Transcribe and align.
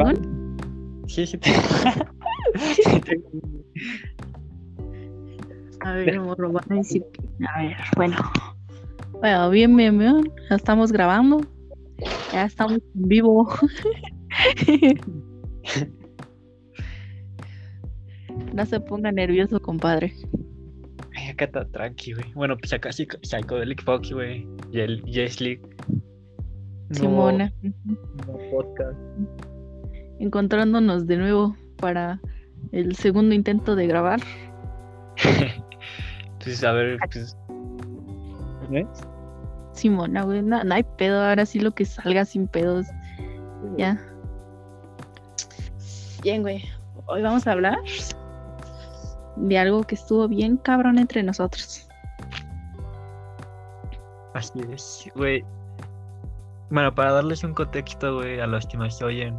chingón? 0.00 1.04
Sí, 1.06 1.26
sí. 1.26 1.38
A 5.80 5.92
ver, 5.94 6.20
morro, 6.20 6.52
van 6.52 6.64
a 6.70 6.74
decir 6.74 7.02
A 7.48 7.62
ver, 7.62 7.76
bueno. 7.96 8.16
Bueno, 9.12 9.48
bien, 9.50 9.74
bien, 9.76 9.98
bien. 9.98 10.30
Ya 10.48 10.56
estamos 10.56 10.92
grabando. 10.92 11.40
Ya 12.32 12.44
estamos 12.44 12.74
en 12.74 13.08
vivo. 13.08 13.48
No 18.54 18.66
se 18.66 18.80
ponga 18.80 19.12
nervioso, 19.12 19.60
compadre. 19.60 20.12
Ay, 21.16 21.28
acá 21.28 21.44
está 21.44 21.64
tranqui, 21.66 22.14
güey. 22.14 22.32
Bueno, 22.34 22.56
pues 22.56 22.72
acá 22.72 22.90
sí, 22.90 23.06
Psychedelic 23.22 23.82
Fox, 23.84 24.12
güey. 24.12 24.46
Y 24.72 24.80
el 24.80 25.02
Yes 25.04 25.40
League. 25.40 25.62
Simona. 26.90 27.52
nuevo 28.26 28.50
podcast. 28.50 28.98
Encontrándonos 30.20 31.06
de 31.06 31.16
nuevo 31.16 31.56
para 31.78 32.20
el 32.72 32.94
segundo 32.94 33.34
intento 33.34 33.74
de 33.74 33.86
grabar. 33.86 34.20
pues 36.44 36.62
a 36.62 36.72
ver, 36.72 36.98
pues. 37.10 37.36
¿Ves? 38.68 38.86
Simona, 39.72 40.22
güey. 40.22 40.42
No, 40.42 40.62
no 40.62 40.74
hay 40.74 40.84
pedo. 40.98 41.24
Ahora 41.24 41.46
sí 41.46 41.58
lo 41.58 41.72
que 41.72 41.86
salga 41.86 42.26
sin 42.26 42.46
pedos. 42.46 42.86
Ya. 43.78 43.98
Bien, 46.22 46.42
güey. 46.42 46.64
Hoy 47.06 47.22
vamos 47.22 47.46
a 47.46 47.52
hablar 47.52 47.78
de 49.36 49.58
algo 49.58 49.84
que 49.84 49.94
estuvo 49.94 50.28
bien 50.28 50.58
cabrón 50.58 50.98
entre 50.98 51.22
nosotros. 51.22 51.88
Así 54.34 54.60
es, 54.70 55.10
güey. 55.14 55.44
Bueno, 56.70 56.94
para 56.94 57.12
darles 57.12 57.42
un 57.42 57.54
contexto, 57.54 58.16
güey, 58.16 58.38
a 58.38 58.46
los 58.46 58.66
que 58.66 58.76
nos 58.76 59.00
oyen. 59.02 59.36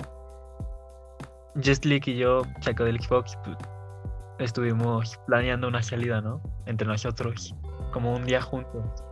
Just 1.56 1.86
League 1.86 2.12
y 2.12 2.18
yo, 2.18 2.44
Psychedelic 2.62 3.08
Fox, 3.08 3.38
pues, 3.44 3.58
estuvimos 4.40 5.20
planeando 5.28 5.68
una 5.68 5.84
salida, 5.84 6.22
¿no? 6.22 6.42
Entre 6.66 6.88
nosotros, 6.88 7.56
como 7.92 8.16
un 8.16 8.26
día 8.26 8.42
juntos. 8.42 9.04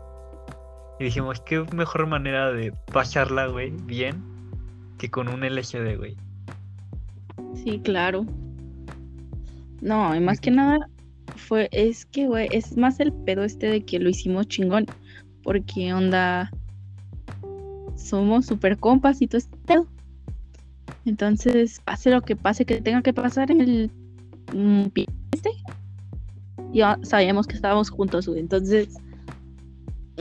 Y 0.99 1.05
dijimos, 1.05 1.41
qué 1.41 1.65
mejor 1.73 2.07
manera 2.07 2.51
de 2.51 2.73
pasarla, 2.91 3.47
güey, 3.47 3.71
bien, 3.85 4.23
que 4.97 5.09
con 5.09 5.27
un 5.27 5.43
LSD, 5.43 5.97
güey. 5.97 6.15
Sí, 7.55 7.79
claro. 7.79 8.25
No, 9.81 10.13
y 10.15 10.19
más 10.19 10.41
que 10.41 10.51
nada 10.51 10.89
fue, 11.35 11.69
es 11.71 12.05
que, 12.05 12.27
güey, 12.27 12.49
es 12.51 12.77
más 12.77 12.99
el 12.99 13.13
pedo 13.13 13.43
este 13.43 13.67
de 13.67 13.85
que 13.85 13.99
lo 13.99 14.09
hicimos 14.09 14.47
chingón. 14.47 14.85
Porque 15.43 15.93
onda, 15.93 16.51
somos 17.95 18.45
super 18.47 18.77
compas 18.77 19.21
y 19.21 19.27
todo 19.27 19.37
este 19.37 19.57
pedo. 19.65 19.87
Entonces, 21.05 21.81
pase 21.85 22.09
lo 22.11 22.21
que 22.21 22.35
pase, 22.35 22.65
que 22.65 22.81
tenga 22.81 23.01
que 23.01 23.13
pasar 23.13 23.51
en 23.51 23.61
el 23.61 23.91
mm, 24.53 24.87
este, 25.33 25.49
ya 26.73 26.97
sabíamos 27.03 27.47
que 27.47 27.55
estábamos 27.55 27.89
juntos, 27.89 28.27
güey. 28.27 28.39
Entonces, 28.39 28.89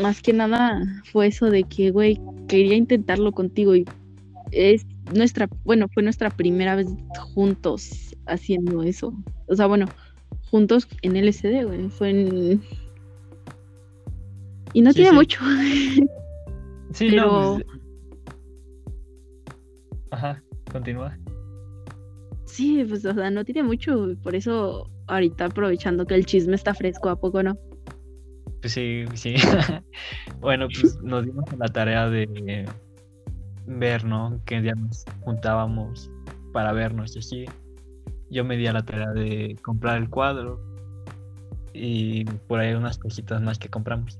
más 0.00 0.22
que 0.22 0.32
nada 0.32 0.80
fue 1.12 1.26
eso 1.28 1.46
de 1.50 1.64
que, 1.64 1.90
güey, 1.90 2.20
quería 2.46 2.76
intentarlo 2.76 3.32
contigo 3.32 3.74
y 3.74 3.84
es 4.52 4.86
nuestra, 5.14 5.48
bueno, 5.64 5.88
fue 5.88 6.02
nuestra 6.02 6.30
primera 6.30 6.74
vez 6.76 6.86
juntos 7.34 8.14
haciendo 8.26 8.82
eso. 8.82 9.12
O 9.46 9.56
sea, 9.56 9.66
bueno, 9.66 9.86
juntos 10.50 10.86
en 11.02 11.16
LSD, 11.16 11.64
güey. 11.66 11.88
Fue 11.90 12.10
en... 12.10 12.62
Y 14.72 14.82
no 14.82 14.90
Sí, 14.92 14.96
tiene 14.96 15.10
sí. 15.10 15.16
mucho. 15.16 15.40
Sí, 16.94 17.08
Pero- 17.10 17.26
no. 17.26 17.54
pues- 17.56 17.66
Ajá, 20.10 20.42
continúa. 20.68 21.16
sí, 22.46 22.84
pues, 22.88 23.04
o 23.04 23.14
sea, 23.14 23.30
no 23.30 23.44
tiene 23.44 23.62
mucho. 23.62 24.08
Por 24.22 24.34
eso, 24.34 24.90
ahorita 25.06 25.46
aprovechando 25.46 26.06
que 26.06 26.14
el 26.14 26.26
chisme 26.26 26.54
está 26.54 26.74
fresco, 26.74 27.08
¿a 27.08 27.20
poco 27.20 27.42
no? 27.42 27.58
Pues 28.60 28.72
sí, 28.72 29.04
sí. 29.14 29.34
bueno, 30.40 30.66
pues 30.68 31.00
nos 31.02 31.24
dimos 31.24 31.44
a 31.52 31.56
la 31.56 31.68
tarea 31.68 32.08
de 32.08 32.66
ver, 33.66 34.04
¿no? 34.04 34.40
Que 34.44 34.60
día 34.60 34.74
nos 34.74 35.04
juntábamos 35.20 36.10
para 36.52 36.72
vernos 36.72 37.14
y 37.14 37.18
así. 37.18 37.44
Yo 38.30 38.44
me 38.44 38.56
di 38.56 38.66
a 38.66 38.72
la 38.72 38.84
tarea 38.84 39.10
de 39.12 39.56
comprar 39.62 39.98
el 39.98 40.10
cuadro 40.10 40.60
y 41.72 42.24
por 42.24 42.60
ahí 42.60 42.74
unas 42.74 42.98
cositas 42.98 43.40
más 43.40 43.58
que 43.58 43.68
compramos. 43.68 44.18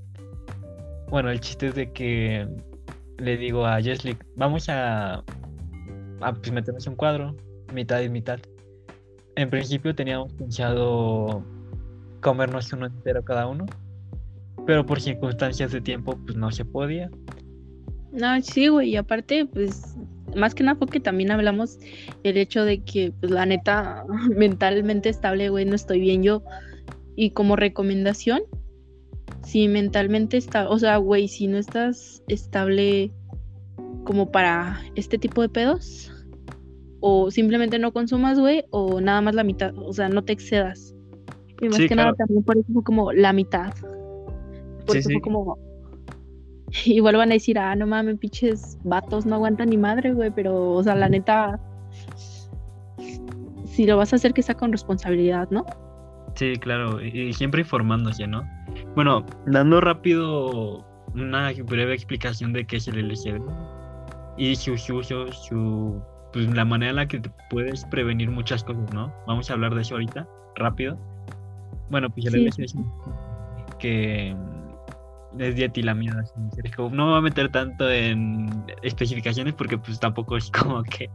Bueno, 1.09 1.29
el 1.29 1.39
chiste 1.39 1.67
es 1.67 1.75
de 1.75 1.91
que 1.91 2.47
le 3.17 3.37
digo 3.37 3.65
a 3.65 3.81
Jesly, 3.81 4.17
vamos 4.35 4.69
a, 4.69 5.23
a 6.21 6.33
pues, 6.33 6.51
meternos 6.51 6.87
un 6.87 6.95
cuadro, 6.95 7.35
mitad 7.73 8.01
y 8.01 8.09
mitad. 8.09 8.39
En 9.35 9.49
principio 9.49 9.95
teníamos 9.95 10.33
pensado 10.33 11.43
comernos 12.21 12.73
uno 12.73 12.87
entero 12.87 13.23
cada 13.23 13.47
uno 13.47 13.65
pero 14.69 14.85
por 14.85 15.01
circunstancias 15.01 15.71
de 15.71 15.81
tiempo 15.81 16.17
pues 16.25 16.37
no 16.37 16.51
se 16.51 16.63
podía. 16.63 17.09
No, 18.11 18.39
sí, 18.41 18.67
güey. 18.67 18.91
Y 18.91 18.97
aparte, 18.97 19.47
pues, 19.47 19.95
más 20.35 20.53
que 20.53 20.63
nada 20.63 20.77
fue 20.77 20.87
que 20.87 20.99
también 20.99 21.31
hablamos 21.31 21.79
el 22.23 22.37
hecho 22.37 22.63
de 22.63 22.83
que, 22.83 23.11
pues, 23.19 23.31
la 23.31 23.47
neta, 23.47 24.05
mentalmente 24.35 25.09
estable, 25.09 25.49
güey, 25.49 25.65
no 25.65 25.73
estoy 25.73 25.99
bien 25.99 26.21
yo. 26.21 26.43
Y 27.15 27.31
como 27.31 27.55
recomendación, 27.55 28.41
si 29.43 29.67
mentalmente 29.67 30.37
está, 30.37 30.69
o 30.69 30.77
sea, 30.77 30.97
güey, 30.97 31.27
si 31.27 31.47
no 31.47 31.57
estás 31.57 32.21
estable 32.27 33.11
como 34.03 34.31
para 34.31 34.81
este 34.95 35.17
tipo 35.17 35.41
de 35.41 35.49
pedos, 35.49 36.08
o 36.99 37.31
simplemente 37.31 37.79
no 37.79 37.91
consumas, 37.91 38.39
güey, 38.39 38.63
o 38.71 39.01
nada 39.01 39.21
más 39.21 39.35
la 39.35 39.43
mitad, 39.43 39.73
o 39.77 39.93
sea, 39.93 40.09
no 40.09 40.23
te 40.23 40.33
excedas. 40.33 40.95
Y 41.61 41.67
más 41.67 41.77
Sí, 41.77 41.87
que 41.87 41.95
nada 41.95 42.13
también 42.13 42.43
por 42.43 42.57
eso 42.57 42.67
fue 42.73 42.83
como 42.83 43.11
la 43.11 43.33
mitad. 43.33 43.73
Porque 44.85 45.01
sí. 45.01 45.13
fue 45.13 45.21
como. 45.21 45.57
Igual 46.85 47.17
van 47.17 47.31
a 47.31 47.33
decir, 47.33 47.57
ah, 47.57 47.75
no 47.75 47.87
mames, 47.87 48.17
pinches 48.17 48.77
vatos 48.83 49.25
no 49.25 49.35
aguantan 49.35 49.69
ni 49.69 49.77
madre, 49.77 50.13
güey, 50.13 50.31
pero, 50.31 50.71
o 50.73 50.83
sea, 50.83 50.95
la 50.95 51.09
neta. 51.09 51.59
Si 53.65 53.85
lo 53.85 53.97
vas 53.97 54.11
a 54.13 54.17
hacer, 54.17 54.33
que 54.33 54.41
sea 54.41 54.55
con 54.55 54.71
responsabilidad, 54.71 55.49
¿no? 55.51 55.65
Sí, 56.35 56.53
claro, 56.57 57.03
y, 57.03 57.33
siempre 57.33 57.61
informándose, 57.61 58.27
¿no? 58.27 58.43
Bueno, 58.95 59.25
dando 59.45 59.81
rápido 59.81 60.85
una 61.13 61.51
breve 61.65 61.93
explicación 61.93 62.53
de 62.53 62.65
qué 62.65 62.77
es 62.77 62.87
el 62.87 63.07
LSD 63.07 63.41
y 64.37 64.55
sus 64.55 64.89
usos, 64.89 65.45
su, 65.45 66.01
pues, 66.33 66.53
la 66.55 66.65
manera 66.65 66.89
en 66.91 66.95
la 66.97 67.07
que 67.07 67.19
te 67.19 67.31
puedes 67.49 67.85
prevenir 67.85 68.29
muchas 68.31 68.63
cosas, 68.63 68.91
¿no? 68.93 69.13
Vamos 69.27 69.49
a 69.49 69.53
hablar 69.53 69.73
de 69.75 69.81
eso 69.81 69.95
ahorita, 69.95 70.27
rápido. 70.55 70.97
Bueno, 71.89 72.09
pues 72.09 72.25
el 72.27 72.33
Sí. 72.33 72.39
LSD 72.45 72.63
es 72.65 72.75
un- 72.75 72.91
que 73.79 74.35
es 75.37 75.55
dietilamida. 75.55 76.19
así, 76.21 76.33
es 76.63 76.75
como- 76.75 76.89
No 76.95 77.05
me 77.05 77.11
voy 77.11 77.19
a 77.19 77.21
meter 77.21 77.49
tanto 77.51 77.89
en 77.89 78.49
especificaciones 78.83 79.53
porque 79.53 79.77
pues 79.77 79.99
tampoco 79.99 80.37
es 80.37 80.51
como 80.51 80.83
que 80.83 81.09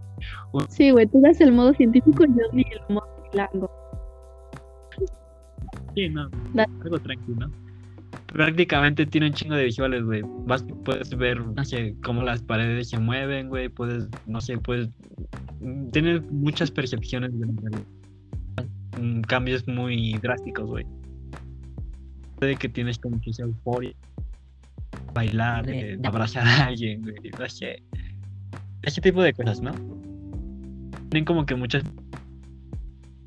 Sí, 0.68 0.90
güey, 0.90 1.06
tú 1.06 1.20
das 1.20 1.40
el 1.40 1.52
modo 1.52 1.72
científico 1.74 2.24
y 2.24 2.28
yo 2.28 2.44
ni 2.52 2.62
el 2.62 2.94
modo 2.94 3.08
milagro. 3.32 3.70
Sí, 5.94 6.08
no, 6.08 6.28
Da- 6.54 6.66
algo 6.82 6.98
tranquilo. 6.98 7.48
Prácticamente 8.34 9.06
tiene 9.06 9.28
un 9.28 9.32
chingo 9.32 9.54
de 9.54 9.64
visuales, 9.64 10.02
güey. 10.02 10.22
Vas, 10.44 10.64
puedes 10.84 11.08
ver, 11.16 11.40
no 11.40 11.64
sé, 11.64 11.94
cómo 12.02 12.20
las 12.22 12.42
paredes 12.42 12.88
se 12.88 12.98
mueven, 12.98 13.48
güey. 13.48 13.68
Puedes, 13.68 14.08
no 14.26 14.40
sé, 14.40 14.58
puedes. 14.58 14.88
mm, 15.60 15.90
Tienes 15.90 16.20
muchas 16.32 16.68
percepciones 16.72 17.32
de 17.38 17.46
la 17.46 17.52
realidad. 17.62 17.86
Mm, 19.00 19.20
Cambios 19.20 19.68
muy 19.68 20.14
drásticos, 20.14 20.68
güey. 20.68 20.84
De 22.40 22.56
que 22.56 22.68
tienes 22.68 22.98
como 22.98 23.20
que 23.20 23.30
esa 23.30 23.44
euforia. 23.44 23.94
Bailar, 25.14 25.70
eh, 25.70 25.96
abrazar 26.02 26.44
a 26.44 26.66
alguien, 26.66 27.02
güey. 27.02 27.30
No 27.38 27.48
sé. 27.48 27.84
Ese 28.82 29.00
tipo 29.00 29.22
de 29.22 29.32
cosas, 29.32 29.60
¿no? 29.60 29.70
Tienen 31.10 31.24
como 31.24 31.46
que 31.46 31.54
muchas. 31.54 31.84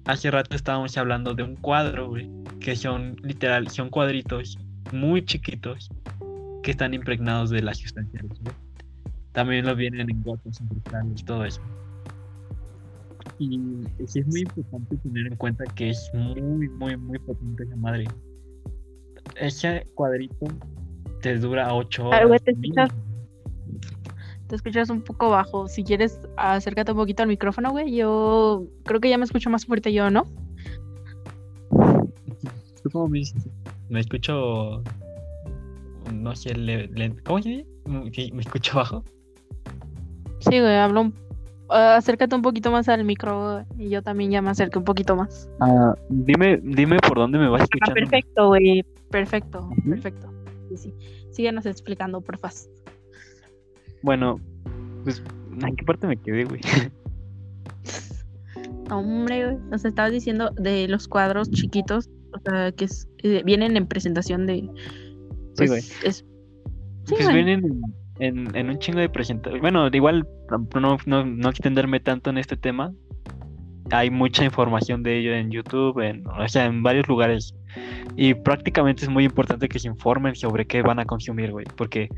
Hace 0.03 0.31
rato 0.31 0.53
estábamos 0.53 0.97
hablando 0.97 1.33
de 1.33 1.43
un 1.43 1.55
cuadro, 1.55 2.09
güey 2.09 2.29
que 2.59 2.75
son 2.75 3.15
literal, 3.23 3.69
son 3.69 3.89
cuadritos 3.89 4.57
muy 4.93 5.23
chiquitos 5.25 5.89
que 6.63 6.71
están 6.71 6.93
impregnados 6.93 7.49
de 7.49 7.61
las 7.61 7.77
sustancias. 7.77 8.23
¿no? 8.23 8.51
También 9.31 9.65
lo 9.65 9.75
vienen 9.75 10.09
en 10.09 10.23
gotas, 10.23 10.59
en 10.61 10.67
cristales, 10.67 11.25
todo 11.25 11.45
eso. 11.45 11.61
Y 13.39 13.59
sí 14.07 14.19
es 14.19 14.27
muy 14.27 14.41
importante 14.41 14.97
tener 14.97 15.27
en 15.27 15.35
cuenta 15.35 15.63
que 15.75 15.89
es 15.91 16.09
muy, 16.13 16.41
muy, 16.69 16.97
muy 16.97 17.19
potente 17.19 17.63
esa 17.63 17.75
madre. 17.75 18.05
Ese 19.35 19.85
cuadrito 19.93 20.47
te 21.21 21.37
dura 21.37 21.73
8 21.73 22.03
A 22.03 22.07
horas. 22.07 22.19
ver, 22.19 22.27
güey, 22.29 22.39
te 22.39 22.51
escuchas- 22.51 22.91
mínimo. 22.93 23.07
Te 24.47 24.55
escuchas 24.55 24.89
un 24.89 25.01
poco 25.01 25.29
bajo. 25.29 25.67
Si 25.67 25.83
quieres, 25.83 26.21
acércate 26.37 26.93
un 26.93 26.97
poquito 26.97 27.21
al 27.21 27.27
micrófono, 27.29 27.71
güey. 27.71 27.93
Yo 27.93 28.65
creo 28.85 28.99
que 29.01 29.09
ya 29.09 29.17
me 29.17 29.25
escucho 29.25 29.49
más 29.49 29.65
fuerte 29.65 29.91
yo, 29.91 30.09
¿no? 30.09 30.23
¿Tú 32.81 32.89
cómo 32.91 33.07
me 33.09 33.19
dices? 33.19 33.47
Me 33.89 33.99
escucho. 33.99 34.83
No 36.13 36.35
sé, 36.35 36.55
le- 36.55 36.87
le- 36.87 37.15
¿cómo 37.23 37.41
se 37.41 37.49
dice? 37.49 37.65
¿Me 38.33 38.41
escucho 38.41 38.77
bajo? 38.77 39.03
Sí, 40.39 40.59
güey, 40.59 40.75
hablo 40.75 41.01
un 41.01 41.27
Ah, 41.69 41.97
acércate 41.97 42.33
un 42.33 42.41
poquito 42.41 42.71
más 42.71 42.87
al 42.87 43.03
micro 43.03 43.65
y 43.77 43.89
yo 43.89 44.01
también 44.01 44.31
ya 44.31 44.41
me 44.41 44.49
acerqué 44.49 44.77
un 44.77 44.85
poquito 44.85 45.17
más. 45.17 45.49
Ah, 45.59 45.93
dime, 46.07 46.61
dime 46.63 46.97
por 47.05 47.17
dónde 47.17 47.37
me 47.37 47.49
vas 47.49 47.59
Ah, 47.59 47.63
escuchando. 47.65 47.93
perfecto, 47.93 48.47
güey. 48.47 48.85
Perfecto, 49.11 49.69
perfecto. 49.85 50.29
Sí, 50.69 50.77
sí. 50.77 50.93
Síguenos 51.31 51.65
explicando, 51.65 52.21
porfa. 52.21 52.49
Bueno, 54.01 54.39
pues, 55.03 55.21
¿en 55.61 55.75
qué 55.75 55.83
parte 55.83 56.07
me 56.07 56.15
quedé, 56.15 56.45
güey? 56.45 56.61
Hombre, 58.89 59.45
güey. 59.45 59.57
Nos 59.69 59.83
estabas 59.83 60.11
diciendo 60.13 60.51
de 60.55 60.87
los 60.87 61.09
cuadros 61.09 61.51
chiquitos, 61.51 62.09
o 62.33 62.39
sea, 62.49 62.71
que 62.71 62.85
es- 62.85 63.07
eh, 63.23 63.41
vienen 63.45 63.77
en 63.77 63.87
presentación 63.87 64.45
de. 64.45 64.55
Sí, 64.55 64.69
pues, 65.55 65.69
güey. 65.69 65.81
es- 66.03 66.25
Sí, 67.05 67.13
pues 67.15 67.23
güey. 67.23 67.35
vienen 67.43 67.81
en, 68.19 68.55
en, 68.55 68.69
un 68.69 68.79
chingo 68.79 68.99
de 68.99 69.09
presentaciones. 69.09 69.61
Bueno, 69.61 69.87
igual 69.93 70.27
no, 70.75 70.97
no, 71.05 71.25
no 71.25 71.49
extenderme 71.49 71.99
tanto 71.99 72.29
en 72.29 72.37
este 72.37 72.57
tema. 72.57 72.93
Hay 73.91 74.09
mucha 74.09 74.43
información 74.43 75.03
de 75.03 75.17
ello 75.19 75.33
en 75.33 75.49
YouTube, 75.49 75.99
en, 76.01 76.27
o 76.27 76.47
sea, 76.49 76.65
en 76.65 76.83
varios 76.83 77.07
lugares. 77.07 77.55
Y 78.17 78.33
prácticamente 78.33 79.03
es 79.05 79.09
muy 79.09 79.23
importante 79.23 79.69
que 79.69 79.79
se 79.79 79.87
informen 79.87 80.35
sobre 80.35 80.65
qué 80.67 80.81
van 80.81 80.99
a 80.99 81.05
consumir, 81.05 81.51
güey. 81.51 81.65
Porque 81.77 82.09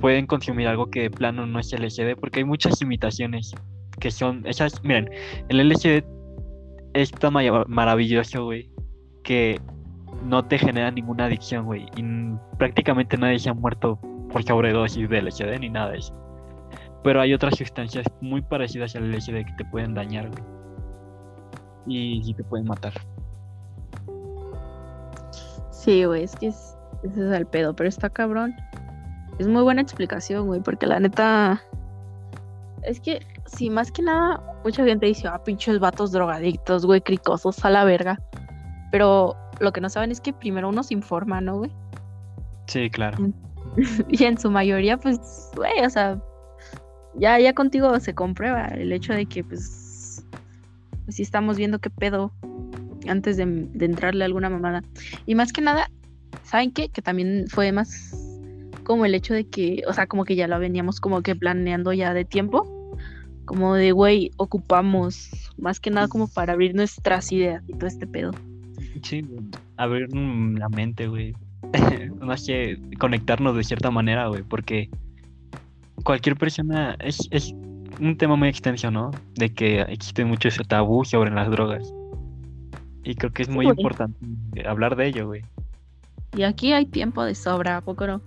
pueden 0.00 0.26
consumir 0.26 0.68
algo 0.68 0.90
que 0.90 1.02
de 1.02 1.10
plano 1.10 1.46
no 1.46 1.58
es 1.58 1.72
LCD, 1.72 2.14
porque 2.16 2.40
hay 2.40 2.44
muchas 2.44 2.80
imitaciones 2.80 3.52
que 3.98 4.12
son 4.12 4.46
esas. 4.46 4.82
Miren, 4.84 5.10
el 5.48 5.58
LCD 5.60 6.04
es 6.94 7.10
tan 7.10 7.34
maravilloso, 7.66 8.44
güey, 8.44 8.70
que 9.24 9.60
no 10.22 10.44
te 10.44 10.58
genera 10.58 10.90
ninguna 10.90 11.24
adicción, 11.24 11.64
güey. 11.64 11.86
Y 11.96 12.04
prácticamente 12.58 13.16
nadie 13.16 13.38
se 13.38 13.50
ha 13.50 13.54
muerto 13.54 13.98
por 14.30 14.44
sobredosis 14.44 15.08
de 15.08 15.22
LSD 15.22 15.58
ni 15.58 15.70
nada 15.70 15.90
de 15.90 15.98
eso. 15.98 16.14
Pero 17.02 17.20
hay 17.20 17.34
otras 17.34 17.56
sustancias 17.56 18.06
muy 18.20 18.40
parecidas 18.40 18.94
al 18.96 19.10
LSD 19.10 19.44
que 19.44 19.54
te 19.58 19.64
pueden 19.66 19.94
dañar, 19.94 20.30
güey. 20.30 20.44
Y, 21.86 22.30
y 22.30 22.34
te 22.34 22.44
pueden 22.44 22.66
matar. 22.66 22.92
Sí, 25.70 26.04
güey, 26.04 26.22
es 26.22 26.34
que 26.36 26.46
es, 26.46 26.78
ese 27.02 27.26
es 27.26 27.32
el 27.32 27.46
pedo, 27.46 27.76
pero 27.76 27.88
está 27.88 28.08
cabrón. 28.08 28.54
Es 29.38 29.46
muy 29.46 29.62
buena 29.62 29.82
explicación, 29.82 30.46
güey, 30.46 30.60
porque 30.60 30.86
la 30.86 30.98
neta. 31.00 31.62
Es 32.82 33.00
que, 33.00 33.20
sí, 33.46 33.68
más 33.68 33.90
que 33.92 34.02
nada, 34.02 34.42
mucha 34.64 34.84
gente 34.84 35.06
dice, 35.06 35.28
ah, 35.28 35.42
pinches 35.42 35.78
vatos 35.78 36.12
drogadictos, 36.12 36.86
güey, 36.86 37.02
cricosos 37.02 37.62
a 37.64 37.70
la 37.70 37.84
verga. 37.84 38.18
Pero 38.94 39.34
lo 39.58 39.72
que 39.72 39.80
no 39.80 39.90
saben 39.90 40.12
es 40.12 40.20
que 40.20 40.32
primero 40.32 40.68
uno 40.68 40.84
se 40.84 40.94
informa, 40.94 41.40
¿no, 41.40 41.58
güey? 41.58 41.72
Sí, 42.68 42.88
claro. 42.90 43.18
Y 44.08 44.22
en 44.22 44.38
su 44.38 44.52
mayoría, 44.52 44.98
pues, 44.98 45.50
güey, 45.56 45.84
o 45.84 45.90
sea, 45.90 46.22
ya, 47.16 47.40
ya 47.40 47.54
contigo 47.54 47.98
se 47.98 48.14
comprueba 48.14 48.66
el 48.68 48.92
hecho 48.92 49.12
de 49.12 49.26
que, 49.26 49.42
pues, 49.42 50.24
pues 51.06 51.16
sí 51.16 51.22
estamos 51.22 51.56
viendo 51.56 51.80
qué 51.80 51.90
pedo 51.90 52.30
antes 53.08 53.36
de, 53.36 53.46
de 53.46 53.84
entrarle 53.84 54.22
a 54.22 54.26
alguna 54.26 54.48
mamada. 54.48 54.84
Y 55.26 55.34
más 55.34 55.52
que 55.52 55.60
nada, 55.60 55.90
¿saben 56.44 56.70
qué? 56.70 56.88
Que 56.88 57.02
también 57.02 57.46
fue 57.48 57.72
más 57.72 58.16
como 58.84 59.06
el 59.06 59.16
hecho 59.16 59.34
de 59.34 59.48
que, 59.48 59.82
o 59.88 59.92
sea, 59.92 60.06
como 60.06 60.24
que 60.24 60.36
ya 60.36 60.46
lo 60.46 60.60
veníamos 60.60 61.00
como 61.00 61.20
que 61.20 61.34
planeando 61.34 61.92
ya 61.92 62.14
de 62.14 62.24
tiempo. 62.24 62.96
Como 63.44 63.74
de, 63.74 63.90
güey, 63.90 64.30
ocupamos 64.36 65.30
más 65.58 65.80
que 65.80 65.90
nada 65.90 66.06
como 66.06 66.28
para 66.28 66.52
abrir 66.52 66.76
nuestras 66.76 67.32
ideas 67.32 67.64
y 67.66 67.72
todo 67.72 67.88
este 67.88 68.06
pedo. 68.06 68.30
Sí, 69.02 69.22
abrir 69.76 70.08
la 70.14 70.68
mente, 70.68 71.08
güey. 71.08 71.34
no 72.20 72.36
sé, 72.36 72.78
conectarnos 72.98 73.56
de 73.56 73.64
cierta 73.64 73.90
manera, 73.90 74.28
güey, 74.28 74.42
porque 74.42 74.90
cualquier 76.02 76.36
persona 76.36 76.96
es, 77.00 77.26
es 77.30 77.54
un 78.00 78.16
tema 78.16 78.36
muy 78.36 78.48
extenso, 78.48 78.90
¿no? 78.90 79.10
De 79.34 79.52
que 79.52 79.82
existe 79.82 80.24
mucho 80.24 80.48
ese 80.48 80.64
tabú 80.64 81.04
sobre 81.04 81.30
las 81.30 81.50
drogas. 81.50 81.92
Y 83.02 83.14
creo 83.14 83.32
que 83.32 83.42
es 83.42 83.48
muy 83.48 83.66
importante 83.66 84.16
hablar 84.66 84.96
de 84.96 85.08
ello, 85.08 85.26
güey. 85.26 85.42
Y 86.36 86.42
aquí 86.42 86.72
hay 86.72 86.86
tiempo 86.86 87.22
de 87.22 87.34
sobra, 87.34 87.78
¿a 87.78 87.80
poco 87.80 88.06
no? 88.06 88.20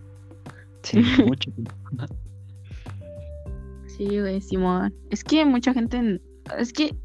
Sí, 0.84 1.02
mucho. 1.26 1.52
Sí, 3.88 4.20
güey, 4.20 4.40
Simón. 4.42 4.94
Es 5.10 5.24
que 5.24 5.44
mucha 5.46 5.74
gente, 5.74 6.22
es 6.58 6.72
que 6.72 6.96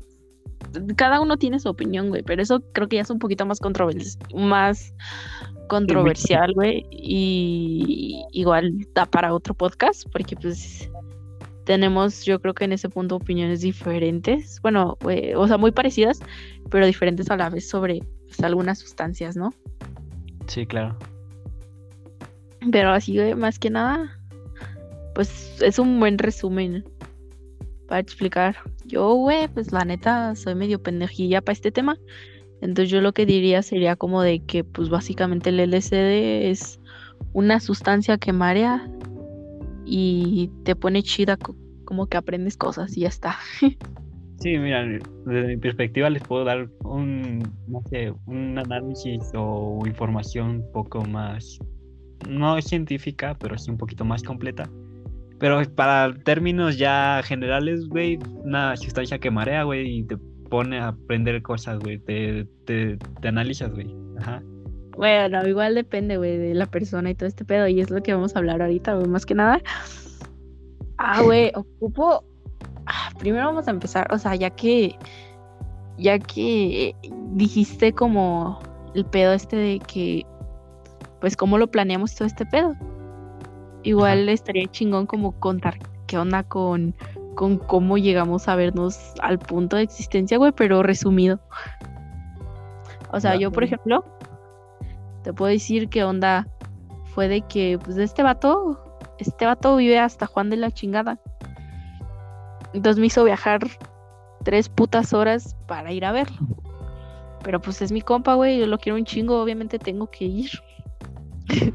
cada 0.97 1.21
uno 1.21 1.37
tiene 1.37 1.61
su 1.61 1.69
opinión, 1.69 2.09
güey, 2.09 2.23
pero 2.23 2.43
eso 2.43 2.63
creo 2.73 2.89
que 2.89 2.97
ya 2.97 3.03
es 3.03 3.11
un 3.11 3.19
poquito 3.19 3.47
más 3.47 3.61
controversial, 3.61 4.17
más 4.35 4.95
controversial, 5.69 6.53
güey, 6.55 6.87
y 6.91 8.25
igual 8.33 8.87
da 8.95 9.07
para 9.07 9.35
otro 9.35 9.55
podcast, 9.55 10.09
porque 10.11 10.37
pues 10.37 10.91
tenemos, 11.65 12.25
yo 12.25 12.41
creo 12.41 12.55
que 12.55 12.65
en 12.65 12.73
ese 12.73 12.89
punto 12.89 13.17
opiniones 13.17 13.61
diferentes, 13.61 14.61
bueno, 14.63 14.99
o 15.37 15.49
sea, 15.49 15.59
muy 15.59 15.71
parecidas, 15.71 16.21
pero 16.71 16.87
diferentes 16.87 17.31
a 17.31 17.37
la 17.37 17.51
vez 17.51 17.69
sobre 17.69 18.01
pues, 18.27 18.41
algunas 18.41 18.79
sustancias, 18.79 19.37
¿no? 19.37 19.53
Sí, 20.47 20.67
claro. 20.67 20.97
Pero 22.71 22.91
así, 22.91 23.17
güey, 23.17 23.35
más 23.35 23.59
que 23.59 23.71
nada, 23.71 24.19
pues 25.15 25.61
es 25.63 25.79
un 25.79 25.99
buen 26.01 26.19
resumen 26.19 26.85
para 27.93 28.01
explicar. 28.01 28.57
Yo, 28.87 29.13
güey, 29.17 29.49
pues 29.49 29.71
la 29.71 29.85
neta 29.85 30.35
soy 30.35 30.55
medio 30.55 30.83
pendejilla 30.83 31.43
para 31.43 31.53
este 31.53 31.71
tema. 31.71 31.99
Entonces 32.63 32.89
yo 32.89 33.03
lo 33.03 33.13
que 33.13 33.27
diría 33.27 33.61
sería 33.63 33.97
como 33.97 34.23
de 34.23 34.41
que 34.41 34.65
pues 34.65 34.89
básicamente 34.89 35.51
el 35.51 35.61
LSD 35.61 36.49
es 36.49 36.81
una 37.35 37.61
sustancia 37.61 38.17
que 38.17 38.33
marea 38.33 38.89
y 39.85 40.49
te 40.65 40.75
pone 40.75 41.03
chida, 41.03 41.37
co- 41.37 41.55
como 41.85 42.07
que 42.07 42.17
aprendes 42.17 42.57
cosas 42.57 42.97
y 42.97 43.01
ya 43.03 43.09
está. 43.09 43.37
Sí, 44.39 44.59
mira, 44.59 44.85
desde 45.27 45.47
mi 45.47 45.57
perspectiva 45.59 46.11
les 46.11 46.23
puedo 46.25 46.45
dar 46.45 46.67
un, 46.83 47.39
no 47.69 47.81
sé, 47.91 48.13
un 48.27 48.59
análisis 48.59 49.21
o 49.35 49.81
información 49.87 50.49
un 50.49 50.73
poco 50.73 51.05
más, 51.05 51.61
no 52.29 52.61
científica, 52.63 53.37
pero 53.39 53.57
sí 53.57 53.71
un 53.71 53.79
poquito 53.79 54.05
más 54.05 54.25
completa. 54.25 54.69
Pero 55.43 55.61
para 55.75 56.15
términos 56.23 56.79
ya 56.79 57.21
generales, 57.25 57.89
güey, 57.89 58.17
una 58.45 58.77
sustancia 58.77 59.19
que 59.19 59.29
marea, 59.29 59.65
güey, 59.65 59.99
y 59.99 60.03
te 60.05 60.17
pone 60.49 60.79
a 60.79 60.89
aprender 60.89 61.43
cosas, 61.43 61.81
güey, 61.81 61.99
te, 61.99 62.47
te, 62.65 62.97
te 63.21 63.27
analizas, 63.27 63.73
güey. 63.75 63.93
Ajá. 64.21 64.41
Bueno, 64.97 65.45
igual 65.49 65.75
depende, 65.75 66.17
güey, 66.17 66.39
de 66.39 66.55
la 66.55 66.67
persona 66.67 67.11
y 67.11 67.17
todo 67.17 67.29
este 67.29 67.45
pedo. 67.45 67.67
Y 67.67 67.81
es 67.81 67.91
lo 67.91 68.01
que 68.05 68.15
vamos 68.15 68.37
a 68.37 68.39
hablar 68.39 68.63
ahorita, 68.63 68.95
güey, 68.95 69.09
más 69.09 69.27
que 69.27 69.35
nada. 69.35 69.61
Ah, 70.99 71.23
güey, 71.25 71.51
ocupo. 71.57 72.23
Ah, 72.87 73.11
primero 73.19 73.47
vamos 73.47 73.67
a 73.67 73.73
empezar, 73.73 74.07
o 74.15 74.19
sea, 74.19 74.37
ya 74.37 74.51
que. 74.51 74.95
Ya 75.99 76.21
que 76.21 76.95
dijiste 77.33 77.93
como 77.93 78.61
el 78.95 79.05
pedo 79.07 79.33
este 79.33 79.57
de 79.57 79.81
que. 79.81 80.25
Pues, 81.21 81.37
cómo 81.37 81.59
lo 81.59 81.69
planeamos 81.69 82.15
todo 82.15 82.27
este 82.27 82.47
pedo. 82.47 82.77
Igual 83.83 84.29
estaría 84.29 84.67
chingón 84.67 85.07
como 85.07 85.33
contar 85.33 85.79
qué 86.07 86.19
onda 86.19 86.43
con. 86.43 86.95
Con 87.35 87.57
cómo 87.57 87.97
llegamos 87.97 88.47
a 88.47 88.57
vernos 88.57 89.15
al 89.23 89.39
punto 89.39 89.77
de 89.77 89.83
existencia, 89.83 90.37
güey, 90.37 90.53
pero 90.53 90.83
resumido. 90.83 91.41
O 93.11 93.21
sea, 93.21 93.37
yo, 93.37 93.51
por 93.51 93.65
ejemplo, 93.65 94.05
te 95.23 95.33
puedo 95.33 95.51
decir 95.51 95.89
qué 95.89 96.05
onda 96.05 96.47
fue 97.15 97.29
de 97.29 97.41
que, 97.41 97.79
pues, 97.83 97.97
este 97.97 98.23
vato, 98.23 98.99
este 99.19 99.47
vato 99.47 99.77
vive 99.77 99.99
hasta 99.99 100.27
Juan 100.27 100.51
de 100.51 100.59
la 100.59 100.71
chingada. 100.71 101.19
Entonces 102.75 103.01
me 103.01 103.07
hizo 103.07 103.25
viajar 103.25 103.61
tres 104.45 104.69
putas 104.69 105.13
horas 105.13 105.57
para 105.67 105.93
ir 105.93 106.05
a 106.05 106.13
verlo. 106.13 106.39
Pero 107.43 107.61
pues 107.61 107.83
es 107.83 107.93
mi 107.93 108.01
compa, 108.01 108.35
güey, 108.35 108.59
yo 108.59 108.67
lo 108.67 108.79
quiero 108.79 108.97
un 108.97 109.05
chingo, 109.05 109.43
obviamente 109.43 109.79
tengo 109.79 110.09
que 110.11 110.25
ir. 110.25 110.51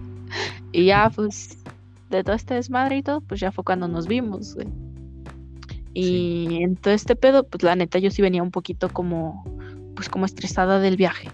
y 0.72 0.86
ya, 0.86 1.12
pues, 1.14 1.58
de 2.10 2.24
todo 2.24 2.36
este 2.36 2.54
desmadre 2.56 2.98
y 2.98 3.04
todo, 3.04 3.22
pues 3.22 3.40
ya 3.40 3.52
fue 3.52 3.64
cuando 3.64 3.88
nos 3.88 4.08
vimos, 4.08 4.56
güey. 4.56 4.68
Y 5.94 6.62
en 6.62 6.76
todo 6.76 6.94
este 6.94 7.16
pedo, 7.16 7.44
pues 7.48 7.64
la 7.64 7.76
neta 7.76 7.98
yo 7.98 8.12
sí 8.12 8.22
venía 8.22 8.44
un 8.44 8.52
poquito 8.52 8.90
como, 8.90 9.44
pues 9.96 10.10
como 10.10 10.26
estresada 10.26 10.80
del 10.80 10.96
viaje. 10.96 11.30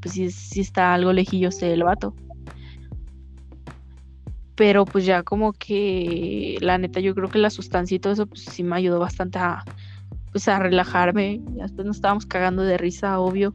Pues 0.00 0.14
sí, 0.14 0.30
sí 0.30 0.60
está 0.60 0.94
algo 0.94 1.12
lejillos 1.12 1.60
el 1.62 1.82
vato. 1.82 2.14
Pero 4.54 4.84
pues 4.84 5.04
ya 5.04 5.22
como 5.22 5.52
que 5.52 6.56
la 6.60 6.78
neta 6.78 7.00
yo 7.00 7.14
creo 7.14 7.28
que 7.28 7.38
la 7.38 7.50
sustancia 7.50 7.96
y 7.96 7.98
todo 7.98 8.12
eso 8.12 8.26
pues 8.26 8.42
sí 8.42 8.62
me 8.62 8.76
ayudó 8.76 9.00
bastante 9.00 9.38
a 9.38 9.64
pues 10.30 10.46
a 10.46 10.58
relajarme. 10.58 11.40
Ya 11.56 11.64
después 11.64 11.86
nos 11.86 11.96
estábamos 11.96 12.26
cagando 12.26 12.62
de 12.62 12.78
risa, 12.78 13.18
obvio. 13.18 13.54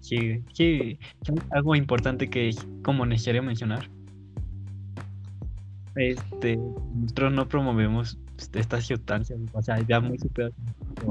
Sí, 0.00 0.42
sí, 0.54 0.98
algo 1.50 1.74
importante 1.74 2.30
que 2.30 2.54
como 2.82 3.04
necesario 3.04 3.42
mencionar. 3.42 3.90
Este, 5.98 6.56
nosotros 6.94 7.32
no 7.32 7.48
promovemos 7.48 8.18
este, 8.38 8.60
estas 8.60 8.86
sustancias, 8.86 9.38
o 9.52 9.62
sea, 9.62 9.80
ya 9.86 10.00
muy 10.00 10.18
superadas. 10.18 10.54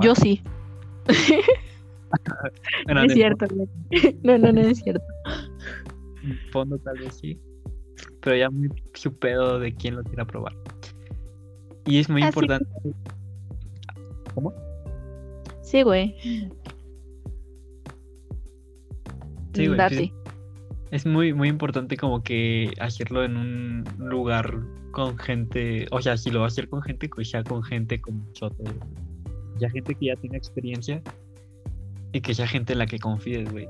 Yo 0.02 0.16
sí. 0.16 0.42
Bueno, 2.86 3.02
No 3.02 3.08
es 3.08 3.14
cierto. 3.14 3.46
No, 4.24 4.38
no, 4.38 4.52
no 4.54 4.62
es 4.62 4.80
cierto. 4.80 5.04
fondo 6.54 6.78
tal 6.80 6.98
vez 7.00 7.16
sí, 7.16 7.38
pero 8.22 8.38
ya 8.38 8.50
muy 8.50 8.70
su 8.94 9.14
pedo 9.14 9.60
de 9.60 9.76
quién 9.76 9.98
lo 9.98 10.04
quiera 10.04 10.26
probar. 10.26 10.54
Y 11.86 12.00
es 12.00 12.10
muy 12.10 12.24
Ah, 12.24 12.28
importante 12.28 12.66
¿Cómo? 14.34 14.54
Sí, 15.62 15.82
güey. 15.84 16.16
Sí, 19.54 19.68
güey. 19.68 20.14
Es 20.92 21.06
muy, 21.06 21.34
muy 21.34 21.50
importante 21.50 21.98
como 21.98 22.24
que 22.24 22.74
hacerlo 22.80 23.24
en 23.24 23.36
un 23.36 23.84
lugar 23.98 24.58
con 24.92 25.18
gente, 25.18 25.86
o 25.92 26.02
sea, 26.02 26.18
si 26.18 26.32
lo 26.32 26.42
vas 26.42 26.54
a 26.54 26.54
hacer 26.54 26.70
con 26.70 26.82
gente, 26.82 27.10
pues 27.10 27.30
ya 27.32 27.44
con 27.44 27.62
gente 27.62 28.00
como 28.00 28.26
nosotros, 28.30 28.70
ya 29.60 29.70
gente 29.70 29.94
que 29.96 30.08
ya 30.08 30.16
tiene 30.16 30.38
experiencia 30.38 31.02
y 32.14 32.22
que 32.22 32.34
sea 32.34 32.48
gente 32.48 32.74
en 32.74 32.80
la 32.80 32.86
que 32.86 33.00
confíes, 33.00 33.52
güey. 33.52 33.68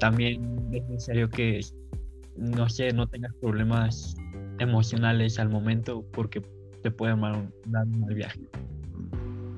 También 0.00 0.68
es 0.72 0.82
necesario 0.88 1.30
que, 1.30 1.60
no 2.36 2.68
sé, 2.68 2.92
no 2.92 3.06
tengas 3.06 3.32
problemas 3.34 4.16
emocionales 4.58 5.38
al 5.38 5.48
momento 5.48 6.04
porque 6.12 6.42
te 6.82 6.90
puede 6.90 7.16
dar 7.16 7.36
un 7.36 7.52
mal 7.70 8.14
viaje. 8.14 8.40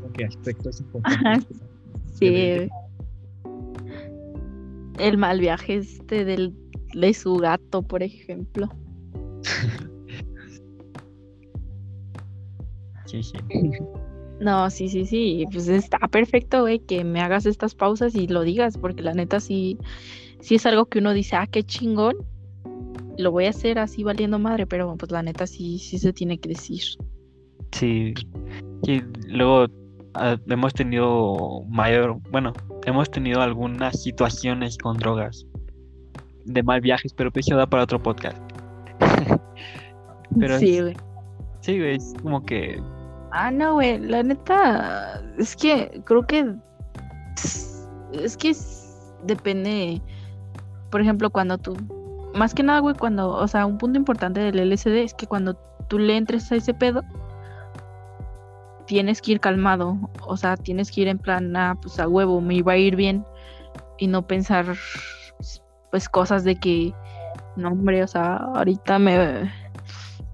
Como 0.01 0.13
que 0.13 0.25
aspectos 0.25 0.81
importantes. 0.81 1.47
Sí. 2.15 2.71
El 4.99 5.19
mal 5.19 5.39
viaje 5.39 5.77
este 5.77 6.25
del, 6.25 6.55
de 7.01 7.15
su 7.15 7.37
gato, 7.37 7.83
por 7.83 8.03
ejemplo. 8.03 8.69
Sí, 13.07 13.23
sí. 13.23 13.39
No, 14.41 14.69
sí, 14.69 14.89
sí, 14.89 15.07
sí. 15.07 15.45
Pues 15.53 15.69
está 15.69 15.97
perfecto, 16.09 16.63
güey, 16.63 16.81
que 16.81 17.05
me 17.05 17.21
hagas 17.21 17.47
estas 17.47 17.77
pausas 17.77 18.17
y 18.17 18.27
lo 18.27 18.43
digas, 18.43 18.77
porque 18.77 19.01
la 19.05 19.15
neta 19.15 19.39
sí, 19.39 19.79
sí 20.41 20.57
es 20.57 20.67
algo 20.67 20.87
que 20.87 20.99
uno 20.99 21.13
dice, 21.13 21.37
ah, 21.37 21.47
qué 21.47 21.63
chingón. 21.63 22.17
Lo 23.17 23.31
voy 23.31 23.45
a 23.47 23.51
hacer 23.51 23.79
así 23.79 24.03
valiendo 24.03 24.41
madre, 24.41 24.67
pero 24.67 24.97
pues 24.97 25.13
la 25.13 25.23
neta 25.23 25.47
sí, 25.47 25.79
sí 25.79 25.99
se 25.99 26.13
tiene 26.13 26.39
que 26.39 26.49
decir. 26.49 26.83
Sí, 27.71 28.13
sí, 28.83 29.03
luego 29.29 29.67
ah, 30.15 30.37
hemos 30.49 30.75
tenido 30.75 31.63
mayor, 31.69 32.19
bueno, 32.33 32.53
hemos 32.87 33.09
tenido 33.09 33.41
algunas 33.41 34.03
situaciones 34.03 34.77
con 34.79 34.97
drogas 34.97 35.47
de 36.47 36.63
mal 36.63 36.81
viajes, 36.81 37.13
pero 37.13 37.31
pues 37.31 37.47
eso 37.47 37.57
da 37.57 37.67
para 37.67 37.83
otro 37.83 38.03
podcast. 38.03 38.39
Pero 40.39 40.59
sí, 40.59 40.81
güey. 40.81 40.97
Sí, 41.61 41.79
güey, 41.79 41.97
es 41.97 42.15
como 42.21 42.45
que 42.45 42.83
Ah, 43.31 43.51
no, 43.51 43.75
güey, 43.75 43.99
la 43.99 44.23
neta, 44.23 45.23
es 45.39 45.55
que 45.57 46.01
creo 46.05 46.27
que 46.27 46.55
es 48.13 48.37
que 48.37 48.51
es- 48.51 49.13
depende, 49.25 50.01
por 50.91 51.01
ejemplo, 51.01 51.31
cuando 51.31 51.59
tú, 51.59 51.77
más 52.35 52.55
que 52.55 52.63
nada, 52.63 52.81
güey, 52.81 52.95
cuando, 52.95 53.29
o 53.31 53.47
sea, 53.49 53.67
un 53.67 53.79
punto 53.79 53.99
importante 53.99 54.41
del 54.41 54.59
LSD 54.59 55.03
es 55.03 55.15
que 55.15 55.27
cuando 55.27 55.55
tú 55.89 55.99
le 55.99 56.17
entres 56.17 56.51
a 56.53 56.57
ese 56.57 56.73
pedo, 56.75 57.03
tienes 58.87 59.21
que 59.21 59.33
ir 59.33 59.41
calmado, 59.41 59.99
o 60.27 60.37
sea, 60.37 60.57
tienes 60.57 60.91
que 60.91 61.03
ir 61.03 61.09
en 61.09 61.19
plan, 61.19 61.55
ah, 61.57 61.77
pues 61.81 61.99
a 61.99 62.09
huevo, 62.09 62.41
me 62.41 62.55
iba 62.55 62.73
a 62.73 62.77
ir 62.77 62.97
bien 62.97 63.25
y 63.99 64.07
no 64.07 64.27
pensar, 64.27 64.67
pues, 65.97 66.11
cosas 66.11 66.45
de 66.45 66.57
que, 66.57 66.93
no, 67.57 67.69
hombre, 67.69 68.03
o 68.03 68.07
sea, 68.07 68.37
ahorita 68.37 68.99
me, 68.99 69.51